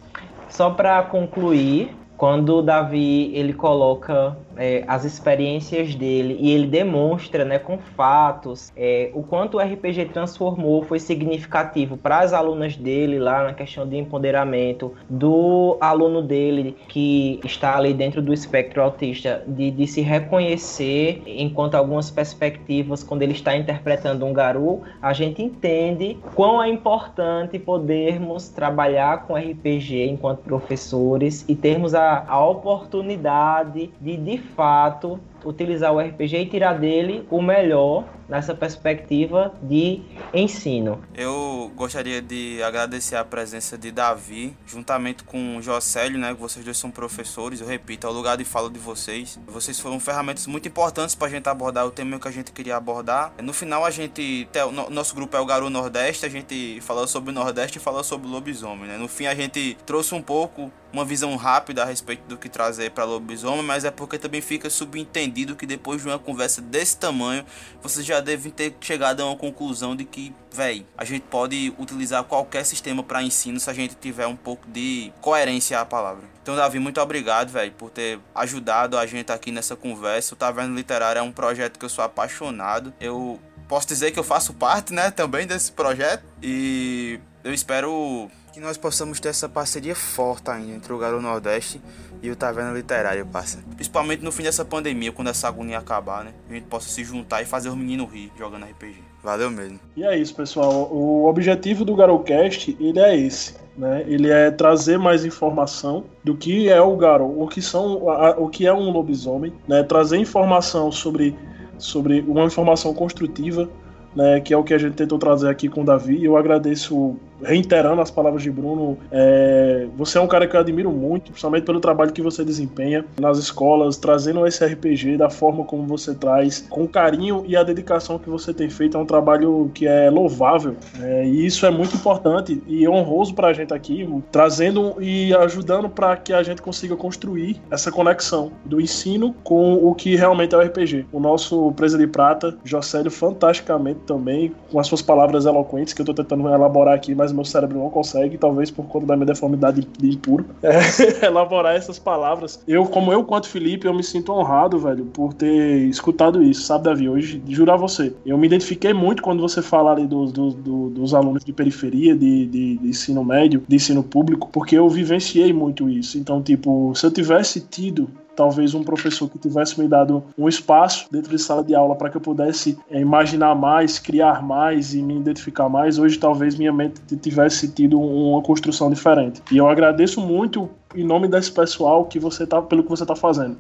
só 0.49 0.71
para 0.71 1.05
concluir, 1.05 1.95
quando 2.17 2.57
o 2.57 2.63
Davi 2.63 3.33
ele 3.33 3.53
coloca 3.53 4.37
é, 4.57 4.85
as 4.87 5.05
experiências 5.05 5.95
dele 5.95 6.37
e 6.41 6.51
ele 6.51 6.67
demonstra 6.67 7.45
né, 7.45 7.59
com 7.59 7.79
fatos 7.79 8.73
é, 8.77 9.11
o 9.15 9.23
quanto 9.23 9.57
o 9.57 9.61
RPG 9.61 10.07
transformou, 10.07 10.83
foi 10.83 10.99
significativo 10.99 11.97
para 11.97 12.21
as 12.21 12.33
alunas 12.33 12.77
dele 12.77 13.19
lá 13.19 13.45
na 13.45 13.55
questão 13.55 13.87
de 13.87 13.97
empoderamento, 13.97 14.95
do 15.09 15.77
aluno 15.81 16.23
dele 16.23 16.77
que 16.89 17.41
está 17.45 17.77
ali 17.77 17.93
dentro 17.93 18.23
do 18.23 18.33
espectro 18.33 18.83
autista, 18.83 19.43
de, 19.47 19.71
de 19.71 19.87
se 19.87 20.01
reconhecer 20.01 21.23
enquanto 21.27 21.75
algumas 21.75 22.11
perspectivas, 22.11 23.03
quando 23.03 23.23
ele 23.23 23.33
está 23.33 23.57
interpretando 23.57 24.25
um 24.25 24.33
garu, 24.33 24.83
a 25.01 25.13
gente 25.13 25.43
entende 25.43 26.17
quão 26.35 26.63
é 26.63 26.69
importante 26.69 27.59
podermos 27.59 28.49
trabalhar 28.49 29.27
com 29.27 29.35
RPG 29.35 30.09
enquanto 30.09 30.39
professores 30.39 31.45
e 31.49 31.55
termos 31.55 31.95
a, 31.95 32.25
a 32.27 32.45
oportunidade 32.47 33.91
de, 34.01 34.17
de 34.17 34.37
fato 34.57 35.21
utilizar 35.45 35.93
o 35.93 36.01
RPG 36.01 36.37
e 36.37 36.47
tirar 36.47 36.75
dele 36.75 37.27
o 37.31 37.43
melhor 37.43 38.05
nessa 38.29 38.55
perspectiva 38.55 39.55
de 39.63 40.01
ensino. 40.33 41.03
Eu 41.15 41.71
gostaria 41.77 42.23
de 42.23 42.63
agradecer 42.63 43.17
a 43.17 43.25
presença 43.25 43.77
de 43.77 43.91
Davi, 43.91 44.57
juntamente 44.67 45.23
com 45.25 45.59
o 45.59 45.63
Jocélio, 45.63 46.19
né? 46.19 46.33
Vocês 46.33 46.65
dois 46.65 46.79
são 46.79 46.91
professores, 46.91 47.61
eu 47.61 47.67
repito, 47.67 48.07
é 48.07 48.11
o 48.11 48.13
lugar 48.13 48.37
de 48.37 48.45
fala 48.45 48.71
de 48.71 48.79
vocês. 48.79 49.39
Vocês 49.47 49.79
foram 49.79 50.01
ferramentas 50.01 50.47
muito 50.47 50.67
importantes 50.67 51.15
para 51.15 51.29
a 51.29 51.31
gente 51.31 51.49
abordar 51.49 51.87
o 51.87 51.91
tema 51.91 52.19
que 52.19 52.29
a 52.29 52.31
gente 52.31 52.51
queria 52.51 52.77
abordar. 52.77 53.33
No 53.43 53.53
final, 53.53 53.85
a 53.85 53.91
gente, 53.91 54.49
nosso 54.91 55.15
grupo 55.15 55.37
é 55.37 55.41
o 55.41 55.47
Garu 55.47 55.69
Nordeste, 55.69 56.25
a 56.25 56.29
gente 56.31 56.81
falou 56.81 57.07
sobre 57.07 57.31
o 57.31 57.33
Nordeste 57.33 57.79
e 57.79 57.81
falou 57.81 58.03
sobre 58.03 58.27
o 58.27 58.31
lobisomem, 58.31 58.89
né? 58.89 58.97
No 58.97 59.09
fim, 59.09 59.27
a 59.27 59.35
gente 59.35 59.77
trouxe 59.85 60.15
um 60.15 60.23
pouco 60.23 60.73
uma 60.93 61.05
visão 61.05 61.35
rápida 61.37 61.83
a 61.83 61.85
respeito 61.85 62.23
do 62.29 62.39
que 62.39 62.49
trazer 62.49 62.93
para 62.93 63.05
lobisomem, 63.05 63.65
mas 63.65 63.85
é 63.85 63.91
porque 63.91 64.17
também 64.17 64.41
fica 64.41 64.71
subentendido 64.71 65.34
que 65.57 65.67
depois 65.67 66.03
de 66.03 66.09
uma 66.09 66.19
conversa 66.19 66.61
desse 66.61 66.97
tamanho, 66.97 67.45
vocês 67.83 68.05
já 68.07 68.21
devem 68.21 68.53
ter 68.53 68.77
chegado 68.81 69.21
a 69.21 69.27
uma 69.27 69.37
conclusão 69.37 69.97
de 69.97 70.05
que, 70.05 70.35
véi, 70.53 70.87
a 70.97 71.05
gente 71.05 71.23
pode 71.23 71.75
utilizar 71.79 72.23
qualquer 72.25 72.65
sistema 72.65 73.03
para 73.03 73.23
ensino 73.23 73.59
se 73.59 73.69
a 73.69 73.73
gente 73.73 73.95
tiver 73.97 74.27
um 74.27 74.37
pouco 74.37 74.69
de 74.69 75.13
coerência 75.21 75.81
à 75.81 75.85
palavra. 75.85 76.25
Então, 76.43 76.55
Davi, 76.55 76.79
muito 76.79 77.01
obrigado, 77.01 77.51
velho, 77.51 77.73
por 77.73 77.91
ter 77.91 78.21
ajudado 78.35 78.99
a 78.99 79.07
gente 79.07 79.33
aqui 79.33 79.51
nessa 79.51 79.75
conversa. 79.75 80.35
O 80.35 80.37
Taverna 80.37 80.75
Literária 80.75 81.21
é 81.21 81.23
um 81.23 81.33
projeto 81.33 81.79
que 81.79 81.85
eu 81.85 81.89
sou 81.89 82.05
apaixonado. 82.05 82.93
Eu 83.01 83.41
posso 83.69 83.89
dizer 83.89 84.11
que 84.11 84.19
eu 84.19 84.25
faço 84.25 84.53
parte, 84.55 84.93
né, 84.93 85.11
também 85.11 85.47
desse 85.47 85.73
projeto 85.73 86.25
e 86.43 87.19
eu 87.43 87.53
espero 87.53 88.31
que 88.53 88.61
nós 88.61 88.79
possamos 88.79 89.19
ter 89.19 89.31
essa 89.31 89.49
parceria 89.49 89.97
forte 89.97 90.49
ainda 90.51 90.75
entre 90.75 90.93
o 90.93 90.99
Garo 90.99 91.21
Nordeste 91.21 91.83
e 92.23 92.31
o 92.31 92.37
Taverna 92.37 92.73
Literária, 92.73 93.25
passa. 93.25 93.63
Principalmente 93.75 94.23
no 94.23 94.33
fim 94.33 94.43
dessa 94.43 94.65
pandemia, 94.65 95.13
quando 95.13 95.29
essa 95.29 95.49
agonia 95.49 95.79
acabar, 95.79 96.25
né? 96.25 96.33
A 96.49 96.55
gente 96.55 96.65
possa 96.67 96.89
se 96.89 97.05
juntar 97.05 97.43
e 97.43 97.45
fazer 97.45 97.69
os 97.69 97.77
meninos 97.77 98.11
rir 98.11 98.33
jogando 98.39 98.65
RPG. 98.65 98.97
Valeu 99.23 99.51
mesmo. 99.51 99.81
E 99.97 100.05
é 100.05 100.17
isso, 100.17 100.35
pessoal. 100.35 100.93
O 100.93 101.27
objetivo 101.27 101.85
do 101.85 101.97
Garocast, 101.97 102.77
ele 102.79 103.01
é 103.01 103.17
esse. 103.17 103.55
Né? 103.77 104.05
Ele 104.07 104.31
é 104.31 104.51
trazer 104.51 104.99
mais 104.99 105.25
informação 105.25 106.05
do 106.23 106.37
que 106.37 106.69
é 106.69 106.81
o 106.81 106.97
Garo, 106.97 107.25
o 107.41 107.49
que 107.49 107.61
são, 107.61 108.05
o 108.39 108.49
que 108.49 108.67
é 108.67 108.73
um 108.73 108.91
lobisomem, 108.91 109.53
né? 109.67 109.83
Trazer 109.83 110.17
informação 110.19 110.93
sobre, 110.93 111.37
sobre 111.77 112.21
uma 112.21 112.45
informação 112.45 112.95
construtiva, 112.95 113.69
né? 114.15 114.41
Que 114.41 114.55
é 114.55 114.57
o 114.57 114.63
que 114.63 114.75
a 114.75 114.79
gente 114.79 114.95
tentou 114.95 115.19
trazer 115.19 115.49
aqui 115.49 115.69
com 115.69 115.81
o 115.81 115.85
Davi. 115.85 116.25
Eu 116.25 116.37
agradeço 116.37 117.17
reiterando 117.43 118.01
as 118.01 118.11
palavras 118.11 118.43
de 118.43 118.51
Bruno, 118.51 118.99
é, 119.11 119.87
você 119.97 120.19
é 120.19 120.21
um 120.21 120.27
cara 120.27 120.47
que 120.47 120.57
eu 120.57 120.61
admiro 120.61 120.91
muito, 120.91 121.31
principalmente 121.31 121.65
pelo 121.65 121.81
trabalho 121.81 122.13
que 122.13 122.23
você 122.23 122.45
desempenha 122.45 123.05
nas 123.21 123.39
escolas, 123.39 123.97
trazendo 123.97 124.47
esse 124.47 124.65
RPG 124.65 125.17
da 125.17 125.31
forma 125.31 125.65
como 125.65 125.87
você 125.87 126.15
traz, 126.15 126.67
com 126.69 126.87
carinho 126.87 127.45
e 127.47 127.57
a 127.57 127.63
dedicação 127.63 128.19
que 128.19 128.29
você 128.29 128.53
tem 128.53 128.69
feito. 128.69 128.97
É 128.97 129.01
um 129.01 129.07
trabalho 129.07 129.71
que 129.75 129.87
é 129.87 130.11
louvável 130.11 130.77
é, 131.01 131.27
e 131.27 131.47
isso 131.47 131.67
é 131.67 131.71
muito 131.71 131.97
importante 131.97 132.63
e 132.67 132.89
honroso 132.89 133.35
para 133.35 133.49
a 133.49 133.53
gente 133.53 133.73
aqui, 133.73 134.09
trazendo 134.31 134.97
e 135.01 135.35
ajudando 135.35 135.89
para 135.89 136.17
que 136.17 136.33
a 136.33 136.43
gente 136.43 136.63
consiga 136.63 136.97
construir 136.97 137.61
essa 137.71 137.91
conexão 137.91 138.53
do 138.65 138.81
ensino 138.81 139.35
com 139.45 139.75
o 139.75 139.95
que 139.95 140.17
realmente 140.17 140.55
é 140.55 140.59
o 140.59 140.61
RPG. 140.61 141.07
O 141.13 141.21
nosso 141.21 141.73
Presa 141.73 141.99
de 141.99 142.07
Prata, 142.07 142.57
Jocélio, 142.65 143.11
fantasticamente 143.11 144.01
também, 144.07 144.53
com 144.71 144.79
as 144.79 144.87
suas 144.87 145.03
palavras 145.03 145.47
eloquentes 145.47 145.93
que 145.93 146.01
eu 146.01 146.05
estou 146.05 146.15
tentando 146.15 146.49
elaborar 146.49 146.95
aqui, 146.95 147.15
mas 147.15 147.24
meu 147.33 147.45
cérebro 147.45 147.79
não 147.79 147.91
consegue, 147.91 148.39
talvez 148.39 148.71
por 148.71 148.87
conta 148.87 149.07
da 149.07 149.17
minha 149.17 149.27
deformidade 149.27 149.87
de 149.99 150.09
impuro, 150.11 150.45
é, 150.63 151.27
elaborar 151.27 151.75
essas 151.75 151.99
palavras. 151.99 152.63
Eu, 152.67 152.87
como 152.87 153.13
eu 153.13 153.25
quanto 153.25 153.49
Felipe, 153.49 153.87
eu 153.87 153.95
me 153.95 154.03
sinto 154.03 154.33
honrado, 154.33 154.79
velho, 154.79 155.05
por 155.07 155.35
ter 155.35 155.89
escutado 155.89 156.43
isso, 156.43 156.63
sabe, 156.63 156.85
Davi? 156.85 157.09
Hoje, 157.09 157.43
juro 157.49 157.73
a 157.73 157.77
você, 157.77 158.15
eu 158.25 158.37
me 158.39 158.47
identifiquei 158.47 158.93
muito 158.93 159.23
quando 159.23 159.41
você 159.41 159.63
fala 159.63 159.93
ali 159.93 160.07
dos, 160.07 160.33
dos, 160.33 160.55
dos 160.55 161.15
alunos 161.15 161.45
de 161.45 161.53
periferia, 161.53 162.15
de, 162.15 162.47
de, 162.47 162.79
de 162.79 162.89
ensino 162.89 163.25
médio, 163.25 163.63
de 163.67 163.77
ensino 163.77 164.03
público, 164.03 164.49
porque 164.53 164.77
eu 164.77 164.89
vivenciei 164.89 165.53
muito 165.53 165.89
isso. 165.89 166.19
Então, 166.19 166.43
tipo, 166.43 166.95
se 166.95 167.07
eu 167.07 167.11
tivesse 167.11 167.61
tido 167.61 168.11
talvez 168.35 168.75
um 168.75 168.83
professor 168.83 169.29
que 169.29 169.39
tivesse 169.39 169.81
me 169.81 169.89
dado 169.89 170.23
um 170.37 170.49
espaço 170.49 171.07
dentro 171.11 171.31
de 171.31 171.39
sala 171.39 171.63
de 171.63 171.75
aula 171.75 171.95
para 171.95 172.11
que 172.11 172.17
eu 172.17 172.21
pudesse 172.21 172.79
é, 172.91 173.01
imaginar 173.01 173.55
mais, 173.55 173.99
criar 173.99 174.43
mais 174.43 174.95
e 174.95 175.03
me 175.03 175.17
identificar 175.17 175.69
mais, 175.69 175.99
hoje 175.99 176.19
talvez 176.19 176.57
minha 176.57 176.73
mente 176.73 177.01
tivesse 177.17 177.69
tido 177.69 178.01
uma 178.01 178.43
construção 178.43 178.91
diferente. 178.91 179.43
E 179.51 179.57
eu 179.57 179.69
agradeço 179.69 180.21
muito 180.21 180.69
em 180.95 181.05
nome 181.05 181.29
desse 181.29 181.51
pessoal 181.51 182.05
que 182.05 182.19
você 182.19 182.47
tá 182.47 182.61
pelo 182.63 182.83
que 182.83 182.89
você 182.89 183.05
está 183.05 183.17
fazendo. 183.17 183.57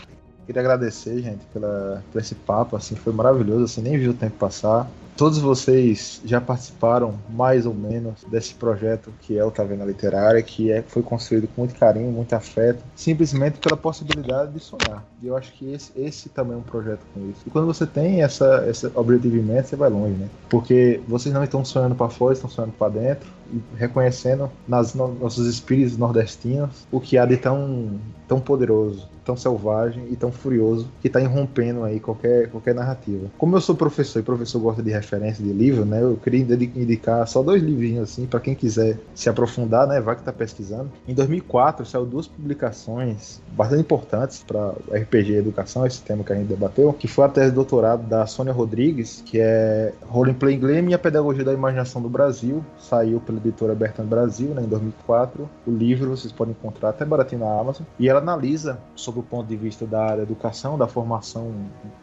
Queria 0.46 0.60
agradecer, 0.60 1.20
gente, 1.20 1.44
pela, 1.52 2.02
por 2.12 2.20
esse 2.20 2.34
papo, 2.34 2.76
assim, 2.76 2.94
foi 2.94 3.12
maravilhoso, 3.12 3.64
assim, 3.64 3.80
nem 3.80 3.98
vi 3.98 4.08
o 4.08 4.14
tempo 4.14 4.36
passar. 4.38 4.86
Todos 5.16 5.38
vocês 5.38 6.20
já 6.24 6.40
participaram, 6.40 7.14
mais 7.30 7.66
ou 7.66 7.74
menos, 7.74 8.24
desse 8.24 8.54
projeto 8.54 9.12
que 9.20 9.38
é 9.38 9.44
o 9.44 9.50
Taverna 9.50 9.84
Literária, 9.84 10.42
que 10.42 10.72
é, 10.72 10.82
foi 10.82 11.02
construído 11.02 11.46
com 11.48 11.62
muito 11.62 11.74
carinho, 11.76 12.10
muito 12.10 12.32
afeto, 12.32 12.82
simplesmente 12.96 13.58
pela 13.58 13.76
possibilidade 13.76 14.52
de 14.52 14.60
sonhar. 14.60 15.04
E 15.22 15.28
eu 15.28 15.36
acho 15.36 15.52
que 15.52 15.72
esse, 15.72 15.92
esse 15.96 16.28
também 16.28 16.54
é 16.54 16.56
um 16.56 16.62
projeto 16.62 17.00
com 17.14 17.20
isso. 17.30 17.40
E 17.46 17.50
quando 17.50 17.66
você 17.66 17.86
tem 17.86 18.22
essa, 18.22 18.64
essa 18.66 18.90
objetividade, 18.94 19.68
você 19.68 19.76
vai 19.76 19.88
longe, 19.88 20.14
né? 20.14 20.28
Porque 20.50 21.00
vocês 21.06 21.32
não 21.32 21.44
estão 21.44 21.64
sonhando 21.64 21.94
para 21.94 22.08
fora, 22.08 22.34
estão 22.34 22.50
sonhando 22.50 22.72
para 22.72 22.92
dentro, 22.92 23.28
e 23.52 23.62
reconhecendo 23.76 24.50
nas 24.66 24.94
no, 24.94 25.14
nossos 25.14 25.46
espíritos 25.46 25.96
nordestinos 25.96 26.86
o 26.90 27.00
que 27.00 27.16
há 27.16 27.24
de 27.24 27.36
tão, 27.36 28.00
tão 28.26 28.40
poderoso 28.40 29.08
tão 29.24 29.36
selvagem 29.36 30.06
e 30.10 30.16
tão 30.16 30.30
furioso 30.30 30.88
que 31.00 31.08
está 31.08 31.20
irrompendo 31.20 31.82
aí 31.84 31.98
qualquer, 31.98 32.48
qualquer 32.50 32.74
narrativa. 32.74 33.30
Como 33.38 33.56
eu 33.56 33.60
sou 33.60 33.74
professor 33.74 34.20
e 34.20 34.22
professor 34.22 34.60
gosta 34.60 34.82
de 34.82 34.90
referência 34.90 35.44
de 35.44 35.52
livro, 35.52 35.84
né, 35.84 36.02
eu 36.02 36.16
queria 36.16 36.40
indicar 36.40 37.26
só 37.26 37.42
dois 37.42 37.62
livrinhos 37.62 38.10
assim 38.10 38.26
para 38.26 38.40
quem 38.40 38.54
quiser 38.54 38.98
se 39.14 39.28
aprofundar, 39.28 39.86
né, 39.86 40.00
vai 40.00 40.14
que 40.14 40.20
está 40.20 40.32
pesquisando. 40.32 40.90
Em 41.06 41.14
2004 41.14 41.86
saiu 41.86 42.04
duas 42.04 42.26
publicações 42.26 43.40
bastante 43.52 43.80
importantes 43.80 44.44
para 44.46 44.74
RPG 44.90 45.32
e 45.32 45.36
educação, 45.36 45.86
esse 45.86 46.02
tema 46.02 46.24
que 46.24 46.32
a 46.32 46.36
gente 46.36 46.48
debateu, 46.48 46.92
que 46.92 47.08
foi 47.08 47.24
a 47.24 47.28
tese 47.28 47.50
de 47.50 47.54
doutorado 47.54 48.06
da 48.06 48.26
Sônia 48.26 48.52
Rodrigues, 48.52 49.22
que 49.24 49.38
é 49.40 49.92
Role 50.06 50.34
Play 50.34 50.56
Game 50.56 50.90
e 50.90 50.94
a 50.94 50.98
Pedagogia 50.98 51.44
da 51.44 51.52
Imaginação 51.52 52.02
do 52.02 52.08
Brasil, 52.08 52.64
saiu 52.78 53.20
pela 53.20 53.38
editora 53.38 53.74
Bertrand 53.74 54.06
Brasil, 54.06 54.48
né, 54.48 54.62
em 54.62 54.66
2004. 54.66 55.48
O 55.66 55.70
livro 55.70 56.10
vocês 56.10 56.32
podem 56.32 56.54
encontrar 56.58 56.90
até 56.90 57.04
baratinho 57.04 57.42
na 57.42 57.60
Amazon, 57.60 57.86
e 57.98 58.08
ela 58.08 58.20
analisa 58.20 58.78
sobre 58.94 59.13
do 59.14 59.22
ponto 59.22 59.46
de 59.46 59.56
vista 59.56 59.86
da 59.86 60.18
educação, 60.18 60.76
da 60.76 60.86
formação, 60.86 61.52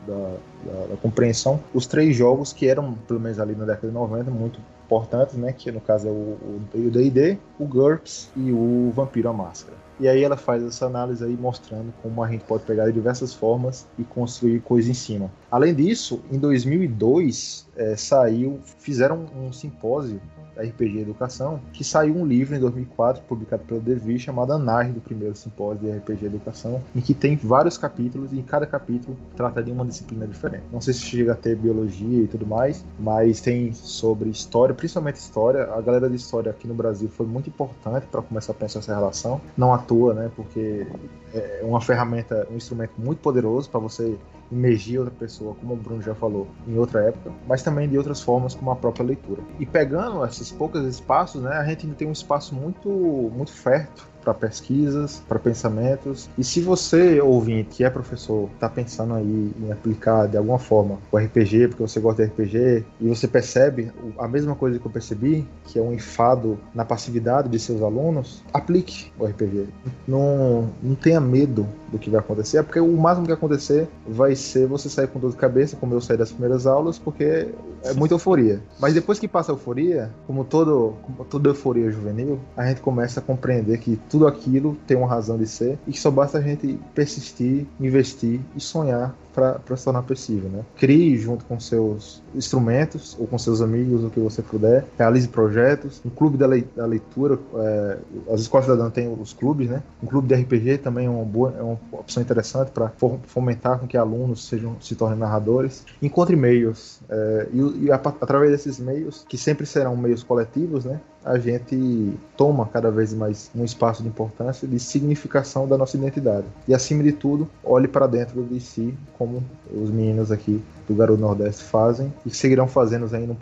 da, 0.07 0.38
da, 0.65 0.88
da 0.88 0.97
compreensão, 0.97 1.59
os 1.73 1.85
três 1.85 2.15
jogos 2.15 2.53
que 2.53 2.67
eram, 2.67 2.93
pelo 3.07 3.19
menos 3.19 3.39
ali 3.39 3.53
na 3.55 3.65
década 3.65 3.88
de 3.88 3.93
90, 3.93 4.31
muito 4.31 4.59
importantes, 4.85 5.35
né? 5.35 5.53
Que 5.53 5.71
no 5.71 5.81
caso 5.81 6.07
é 6.07 6.11
o 6.11 6.59
D&D, 6.73 7.38
o, 7.59 7.63
o 7.63 7.67
GURPS 7.67 8.29
e 8.35 8.51
o 8.51 8.91
Vampiro 8.95 9.29
à 9.29 9.33
Máscara. 9.33 9.75
E 10.01 10.07
aí 10.07 10.23
ela 10.23 10.35
faz 10.35 10.63
essa 10.63 10.88
análise 10.88 11.23
aí 11.23 11.38
mostrando 11.39 11.93
como 12.01 12.23
a 12.23 12.27
gente 12.27 12.43
pode 12.43 12.63
pegar 12.63 12.88
de 12.88 12.91
diversas 12.91 13.35
formas 13.35 13.88
e 13.99 14.03
construir 14.03 14.59
coisas 14.61 14.89
em 14.89 14.95
cima. 14.95 15.31
Além 15.51 15.75
disso, 15.75 16.21
em 16.31 16.39
2002 16.39 17.67
é, 17.75 17.95
saiu, 17.95 18.59
fizeram 18.79 19.27
um 19.35 19.53
simpósio 19.53 20.19
RPG 20.57 20.99
Educação, 20.99 21.60
que 21.73 21.84
saiu 21.84 22.15
um 22.15 22.26
livro 22.26 22.56
em 22.56 22.60
2004, 22.60 23.23
publicado 23.23 23.64
pelo 23.64 23.80
Devi, 23.80 24.19
chamado 24.19 24.53
Anar, 24.53 24.91
do 24.91 25.02
primeiro 25.02 25.36
simpósio 25.36 25.80
de 25.84 25.91
RPG 25.91 26.26
Educação, 26.26 26.82
em 26.95 27.02
que 27.02 27.14
tem 27.14 27.36
vários 27.36 27.78
capítulos 27.78 28.32
e 28.32 28.40
em 28.40 28.44
cada 28.44 28.65
capítulo 28.65 29.18
trata 29.36 29.64
de 29.64 29.72
uma 29.72 29.86
disciplina 29.86 30.28
diferente. 30.28 30.64
Não 30.72 30.82
sei 30.82 30.94
se 30.94 31.02
chega 31.02 31.34
a 31.34 31.36
ter 31.36 31.56
biologia 31.56 32.23
e 32.23 32.28
tudo 32.28 32.45
mais, 32.45 32.86
mas 32.99 33.41
tem 33.41 33.73
sobre 33.73 34.30
história, 34.30 34.73
principalmente 34.73 35.15
história. 35.15 35.64
A 35.73 35.82
galera 35.82 36.10
de 36.10 36.15
história 36.15 36.52
aqui 36.52 36.68
no 36.68 36.73
Brasil 36.73 37.10
foi 37.10 37.26
muito 37.26 37.49
importante 37.49 38.07
para 38.07 38.22
começar 38.22 38.52
a 38.52 38.56
pensar 38.56 38.80
essa 38.80 38.94
relação. 38.94 39.41
Não 39.57 39.73
à 39.73 39.78
toa, 39.78 40.14
né? 40.14 40.32
Porque 40.36 40.88
é 41.34 41.61
uma 41.64 41.82
ferramenta, 41.82 42.48
um 42.52 42.56
instrumento 42.56 42.94
muito 42.98 43.19
poderoso 43.19 43.69
para 43.69 43.80
você 43.80 44.18
imergir 44.52 44.99
outra 44.99 45.14
pessoa, 45.14 45.56
como 45.56 45.73
o 45.73 45.78
Bruno 45.78 46.02
já 46.02 46.14
falou, 46.14 46.48
em 46.68 46.78
outra 46.78 47.02
época, 47.07 47.32
mas 47.48 47.64
também 47.64 47.88
de 47.88 47.98
outras 47.98 48.22
formas, 48.22 48.53
como 48.53 48.72
a 48.72 48.76
própria 48.76 49.06
leitura. 49.06 49.41
E 49.60 49.65
pegando 49.65 50.26
esses 50.26 50.52
poucos 50.52 50.84
espaços, 50.86 51.41
né, 51.41 51.53
a 51.53 51.64
gente 51.64 51.86
ainda 51.86 51.95
tem 51.95 52.07
um 52.07 52.11
espaço 52.11 52.53
muito, 52.53 52.90
muito 52.90 53.52
fértil 53.52 54.10
para 54.22 54.34
pesquisas, 54.34 55.22
para 55.27 55.39
pensamentos. 55.39 56.30
E 56.38 56.43
se 56.43 56.61
você, 56.61 57.19
ouvinte, 57.22 57.77
que 57.77 57.84
é 57.84 57.89
professor, 57.89 58.49
está 58.53 58.69
pensando 58.69 59.14
aí 59.14 59.52
em 59.60 59.72
aplicar 59.72 60.27
de 60.27 60.38
alguma 60.38 60.60
forma 60.60 60.99
o 61.11 61.18
RPG, 61.18 61.69
porque 61.69 61.84
você 61.84 61.99
gosta 61.99 62.23
de 62.23 62.30
RPG, 62.30 62.85
e 62.99 63.07
você 63.07 63.27
percebe 63.27 63.91
a 64.18 64.27
mesma 64.27 64.56
coisa 64.56 64.80
que 64.80 64.85
eu 64.85 64.91
percebi, 64.91 65.48
que 65.65 65.80
é 65.80 65.81
um 65.81 65.93
enfado 65.93 66.60
na 66.73 66.85
passividade 66.85 67.49
de 67.49 67.60
seus 67.60 67.81
alunos, 67.81 68.43
aplique 68.53 69.11
o 69.18 69.26
RPG. 69.26 69.68
Não, 70.07 70.69
não 70.81 70.95
tenha 70.95 71.19
medo 71.19 71.68
do 71.91 71.99
que 71.99 72.10
vai 72.10 72.19
acontecer, 72.19 72.64
porque 72.64 72.80
o 72.80 72.98
máximo 72.98 73.26
que 73.26 73.34
acontecer 73.34 73.88
vai 74.07 74.35
ser 74.35 74.65
você 74.68 74.89
sair 74.89 75.07
com 75.07 75.19
dor 75.19 75.31
de 75.31 75.38
cabeça, 75.38 75.76
como 75.76 75.93
eu 75.93 76.02
saí 76.02 76.18
das 76.18 76.31
primeiras 76.31 76.65
aulas, 76.65 76.98
porque 76.98 77.49
é 77.84 77.93
muita 77.93 78.15
euforia. 78.15 78.61
Mas 78.80 78.93
depois 78.93 79.19
que 79.19 79.27
passa 79.27 79.52
a 79.52 79.53
euforia, 79.53 80.10
como, 80.26 80.43
todo, 80.43 80.95
como 81.03 81.26
toda 81.26 81.49
euforia 81.49 81.91
juvenil, 81.91 82.39
a 82.56 82.65
gente 82.65 82.81
começa 82.81 83.19
a 83.19 83.23
compreender 83.23 83.77
que 83.80 83.98
tudo 84.11 84.27
aquilo 84.27 84.77
tem 84.85 84.97
uma 84.97 85.07
razão 85.07 85.38
de 85.38 85.47
ser 85.47 85.79
e 85.88 85.93
que 85.93 85.99
só 85.99 86.11
basta 86.11 86.38
a 86.38 86.41
gente 86.41 86.77
persistir, 86.93 87.65
investir 87.79 88.41
e 88.53 88.59
sonhar 88.59 89.15
para 89.33 89.77
se 89.77 89.85
tornar 89.85 90.03
possível. 90.03 90.49
Né? 90.49 90.65
Crie 90.75 91.17
junto 91.17 91.45
com 91.45 91.57
seus 91.57 92.21
instrumentos 92.35 93.15
ou 93.17 93.25
com 93.25 93.38
seus 93.38 93.61
amigos 93.61 94.03
o 94.03 94.09
que 94.09 94.19
você 94.19 94.41
puder, 94.41 94.85
realize 94.97 95.27
projetos. 95.29 96.01
Um 96.05 96.09
clube 96.09 96.38
da, 96.38 96.45
leitura, 96.45 97.39
é, 97.55 97.97
as 98.33 98.41
escolas 98.41 98.65
cidadãs 98.65 98.91
têm 98.91 99.07
os 99.07 99.31
clubes, 99.31 99.69
né? 99.69 99.81
Um 100.03 100.07
clube 100.07 100.27
de 100.27 100.35
RPG 100.35 100.79
também 100.79 101.05
é 101.05 101.09
uma 101.09 101.23
boa, 101.23 101.53
é 101.57 101.61
uma 101.61 101.79
opção 101.93 102.21
interessante 102.21 102.71
para 102.71 102.91
fomentar 103.27 103.79
com 103.79 103.88
que 103.88 103.95
alunos 103.95 104.45
sejam 104.45 104.75
se 104.81 104.93
tornem 104.95 105.17
narradores. 105.17 105.85
Encontre 106.01 106.35
meios 106.35 106.99
é, 107.09 107.47
e, 107.53 107.85
e 107.85 107.91
a, 107.91 107.95
através 107.95 108.51
desses 108.51 108.77
meios, 108.77 109.25
que 109.29 109.38
sempre 109.38 109.65
serão 109.65 109.95
meios 109.95 110.23
coletivos, 110.23 110.83
né? 110.83 110.99
A 111.23 111.38
gente 111.38 112.14
toma 112.35 112.65
cada 112.65 112.89
vez 112.89 113.14
mais 113.14 113.52
um 113.56 113.64
espaço 113.64 114.02
de 114.02 114.10
importância, 114.10 114.68
de 114.68 114.80
significação 114.80 115.68
da 115.68 115.77
nossa 115.77 115.95
identidade. 115.95 116.45
E 116.68 116.73
acima 116.73 117.03
de 117.03 117.11
tudo, 117.11 117.48
olhe 117.64 117.88
para 117.88 118.07
dentro 118.07 118.43
de 118.43 118.60
si, 118.60 118.93
como 119.18 119.43
os 119.72 119.89
meninos 119.89 120.31
aqui 120.31 120.61
do 120.88 120.95
Garoto 120.95 121.22
Nordeste 121.22 121.64
fazem 121.64 122.11
e 122.26 122.31
seguirão 122.31 122.68
fazendo 122.68 123.14
aí. 123.15 123.26
No, 123.26 123.38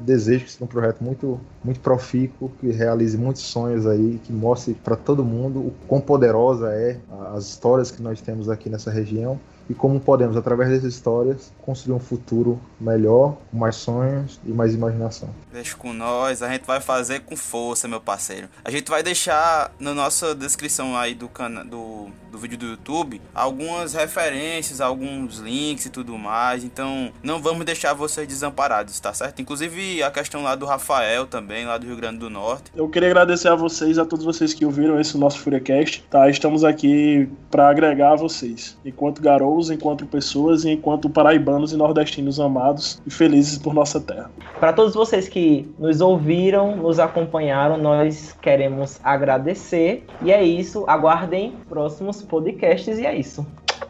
desejo 0.00 0.44
que 0.44 0.52
seja 0.52 0.64
um 0.64 0.68
projeto 0.68 1.02
muito, 1.02 1.40
muito 1.62 1.80
profícuo, 1.80 2.50
que 2.60 2.70
realize 2.70 3.16
muitos 3.16 3.42
sonhos 3.42 3.86
aí, 3.86 4.20
que 4.24 4.32
mostre 4.32 4.74
para 4.74 4.96
todo 4.96 5.24
mundo 5.24 5.60
o 5.60 5.72
quão 5.86 6.00
poderosa 6.00 6.72
é 6.72 6.98
as 7.34 7.46
histórias 7.46 7.90
que 7.90 8.02
nós 8.02 8.20
temos 8.20 8.48
aqui 8.48 8.68
nessa 8.68 8.90
região 8.90 9.38
e 9.70 9.74
como 9.74 10.00
podemos, 10.00 10.36
através 10.36 10.68
dessas 10.68 10.92
histórias, 10.92 11.52
construir 11.62 11.94
um 11.94 12.00
futuro 12.00 12.60
melhor, 12.80 13.36
com 13.52 13.56
mais 13.56 13.76
sonhos 13.76 14.40
e 14.44 14.50
mais 14.50 14.74
imaginação. 14.74 15.30
Deixa 15.52 15.76
com 15.76 15.92
nós, 15.92 16.42
a 16.42 16.50
gente 16.50 16.66
vai 16.66 16.80
fazer 16.80 17.20
com 17.20 17.36
força, 17.36 17.86
meu 17.86 18.00
parceiro. 18.00 18.48
A 18.64 18.70
gente 18.70 18.90
vai 18.90 19.00
deixar 19.00 19.70
na 19.78 19.94
nossa 19.94 20.34
descrição 20.34 20.96
aí 20.96 21.14
do, 21.14 21.28
cana 21.28 21.64
do, 21.64 22.08
do 22.32 22.38
vídeo 22.38 22.58
do 22.58 22.66
YouTube 22.66 23.20
algumas 23.32 23.94
referências, 23.94 24.80
alguns 24.80 25.38
links 25.38 25.86
e 25.86 25.90
tudo 25.90 26.18
mais. 26.18 26.64
Então 26.64 27.12
não 27.22 27.40
vamos 27.40 27.64
deixar 27.64 27.94
vocês 27.94 28.26
desamparados, 28.26 28.98
tá 28.98 29.14
certo? 29.14 29.40
Inclusive 29.40 30.02
a 30.02 30.10
questão 30.10 30.42
lá 30.42 30.56
do 30.56 30.66
Rafael 30.66 31.26
também, 31.26 31.64
lá 31.64 31.78
do 31.78 31.86
Rio 31.86 31.96
Grande 31.96 32.18
do 32.18 32.28
Norte. 32.28 32.72
Eu 32.74 32.88
queria 32.88 33.08
agradecer 33.08 33.48
a 33.48 33.54
vocês, 33.54 33.98
a 33.98 34.04
todos 34.04 34.24
vocês 34.24 34.52
que 34.52 34.64
ouviram 34.64 35.00
esse 35.00 35.16
nosso 35.16 35.38
FuriaCast, 35.38 36.04
tá? 36.10 36.28
Estamos 36.28 36.64
aqui 36.64 37.28
para 37.50 37.68
agregar 37.68 38.12
a 38.12 38.16
vocês, 38.16 38.76
enquanto 38.84 39.22
garotos 39.60 39.70
enquanto 39.70 40.06
pessoas 40.06 40.64
e 40.64 40.70
enquanto 40.70 41.10
paraibanos 41.10 41.72
e 41.72 41.76
nordestinos 41.76 42.40
amados 42.40 43.00
e 43.06 43.10
felizes 43.10 43.58
por 43.58 43.74
nossa 43.74 44.00
terra. 44.00 44.30
Para 44.58 44.72
todos 44.72 44.94
vocês 44.94 45.28
que 45.28 45.68
nos 45.78 46.00
ouviram, 46.00 46.76
nos 46.76 46.98
acompanharam, 46.98 47.76
nós 47.76 48.34
queremos 48.40 48.98
agradecer. 49.04 50.04
E 50.22 50.32
é 50.32 50.42
isso. 50.42 50.84
Aguardem 50.86 51.56
próximos 51.68 52.22
podcasts 52.22 52.98
e 52.98 53.04
é 53.04 53.14
isso. 53.14 53.46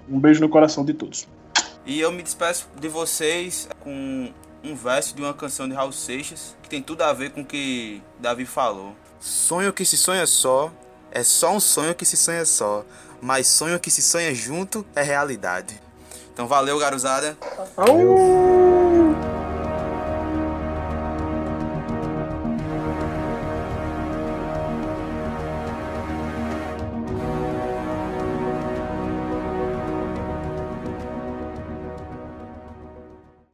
Um 0.09 0.19
beijo 0.19 0.41
no 0.41 0.49
coração 0.49 0.85
de 0.85 0.93
todos. 0.93 1.29
E 1.87 2.01
eu 2.01 2.11
me 2.11 2.23
despeço 2.23 2.69
de 2.81 2.89
vocês 2.89 3.69
com 3.81 4.29
um 4.63 4.75
verso 4.75 5.15
de 5.15 5.23
uma 5.23 5.33
canção 5.33 5.69
de 5.69 5.75
Raul 5.75 5.93
Seixas 5.93 6.57
que 6.63 6.69
tem 6.69 6.83
tudo 6.83 7.03
a 7.03 7.13
ver 7.13 7.31
com 7.31 7.43
o 7.43 7.45
que 7.45 8.03
Davi 8.19 8.45
falou. 8.45 8.95
Sonho 9.19 9.73
que 9.73 9.85
se 9.85 9.97
sonha 9.97 10.27
só, 10.27 10.71
é 11.11 11.23
só 11.23 11.55
um 11.55 11.61
sonho 11.61 11.95
que 11.95 12.05
se 12.05 12.17
sonha 12.17 12.45
só 12.45 12.85
mas 13.21 13.47
sonho 13.47 13.79
que 13.81 13.91
se 13.91 14.03
sonha 14.03 14.35
junto 14.35 14.85
é 14.95 15.03
realidade. 15.03 15.81
Então 16.33 16.47
valeu, 16.47 16.79
garuzada. 16.79 17.37
Valeu. 17.77 19.40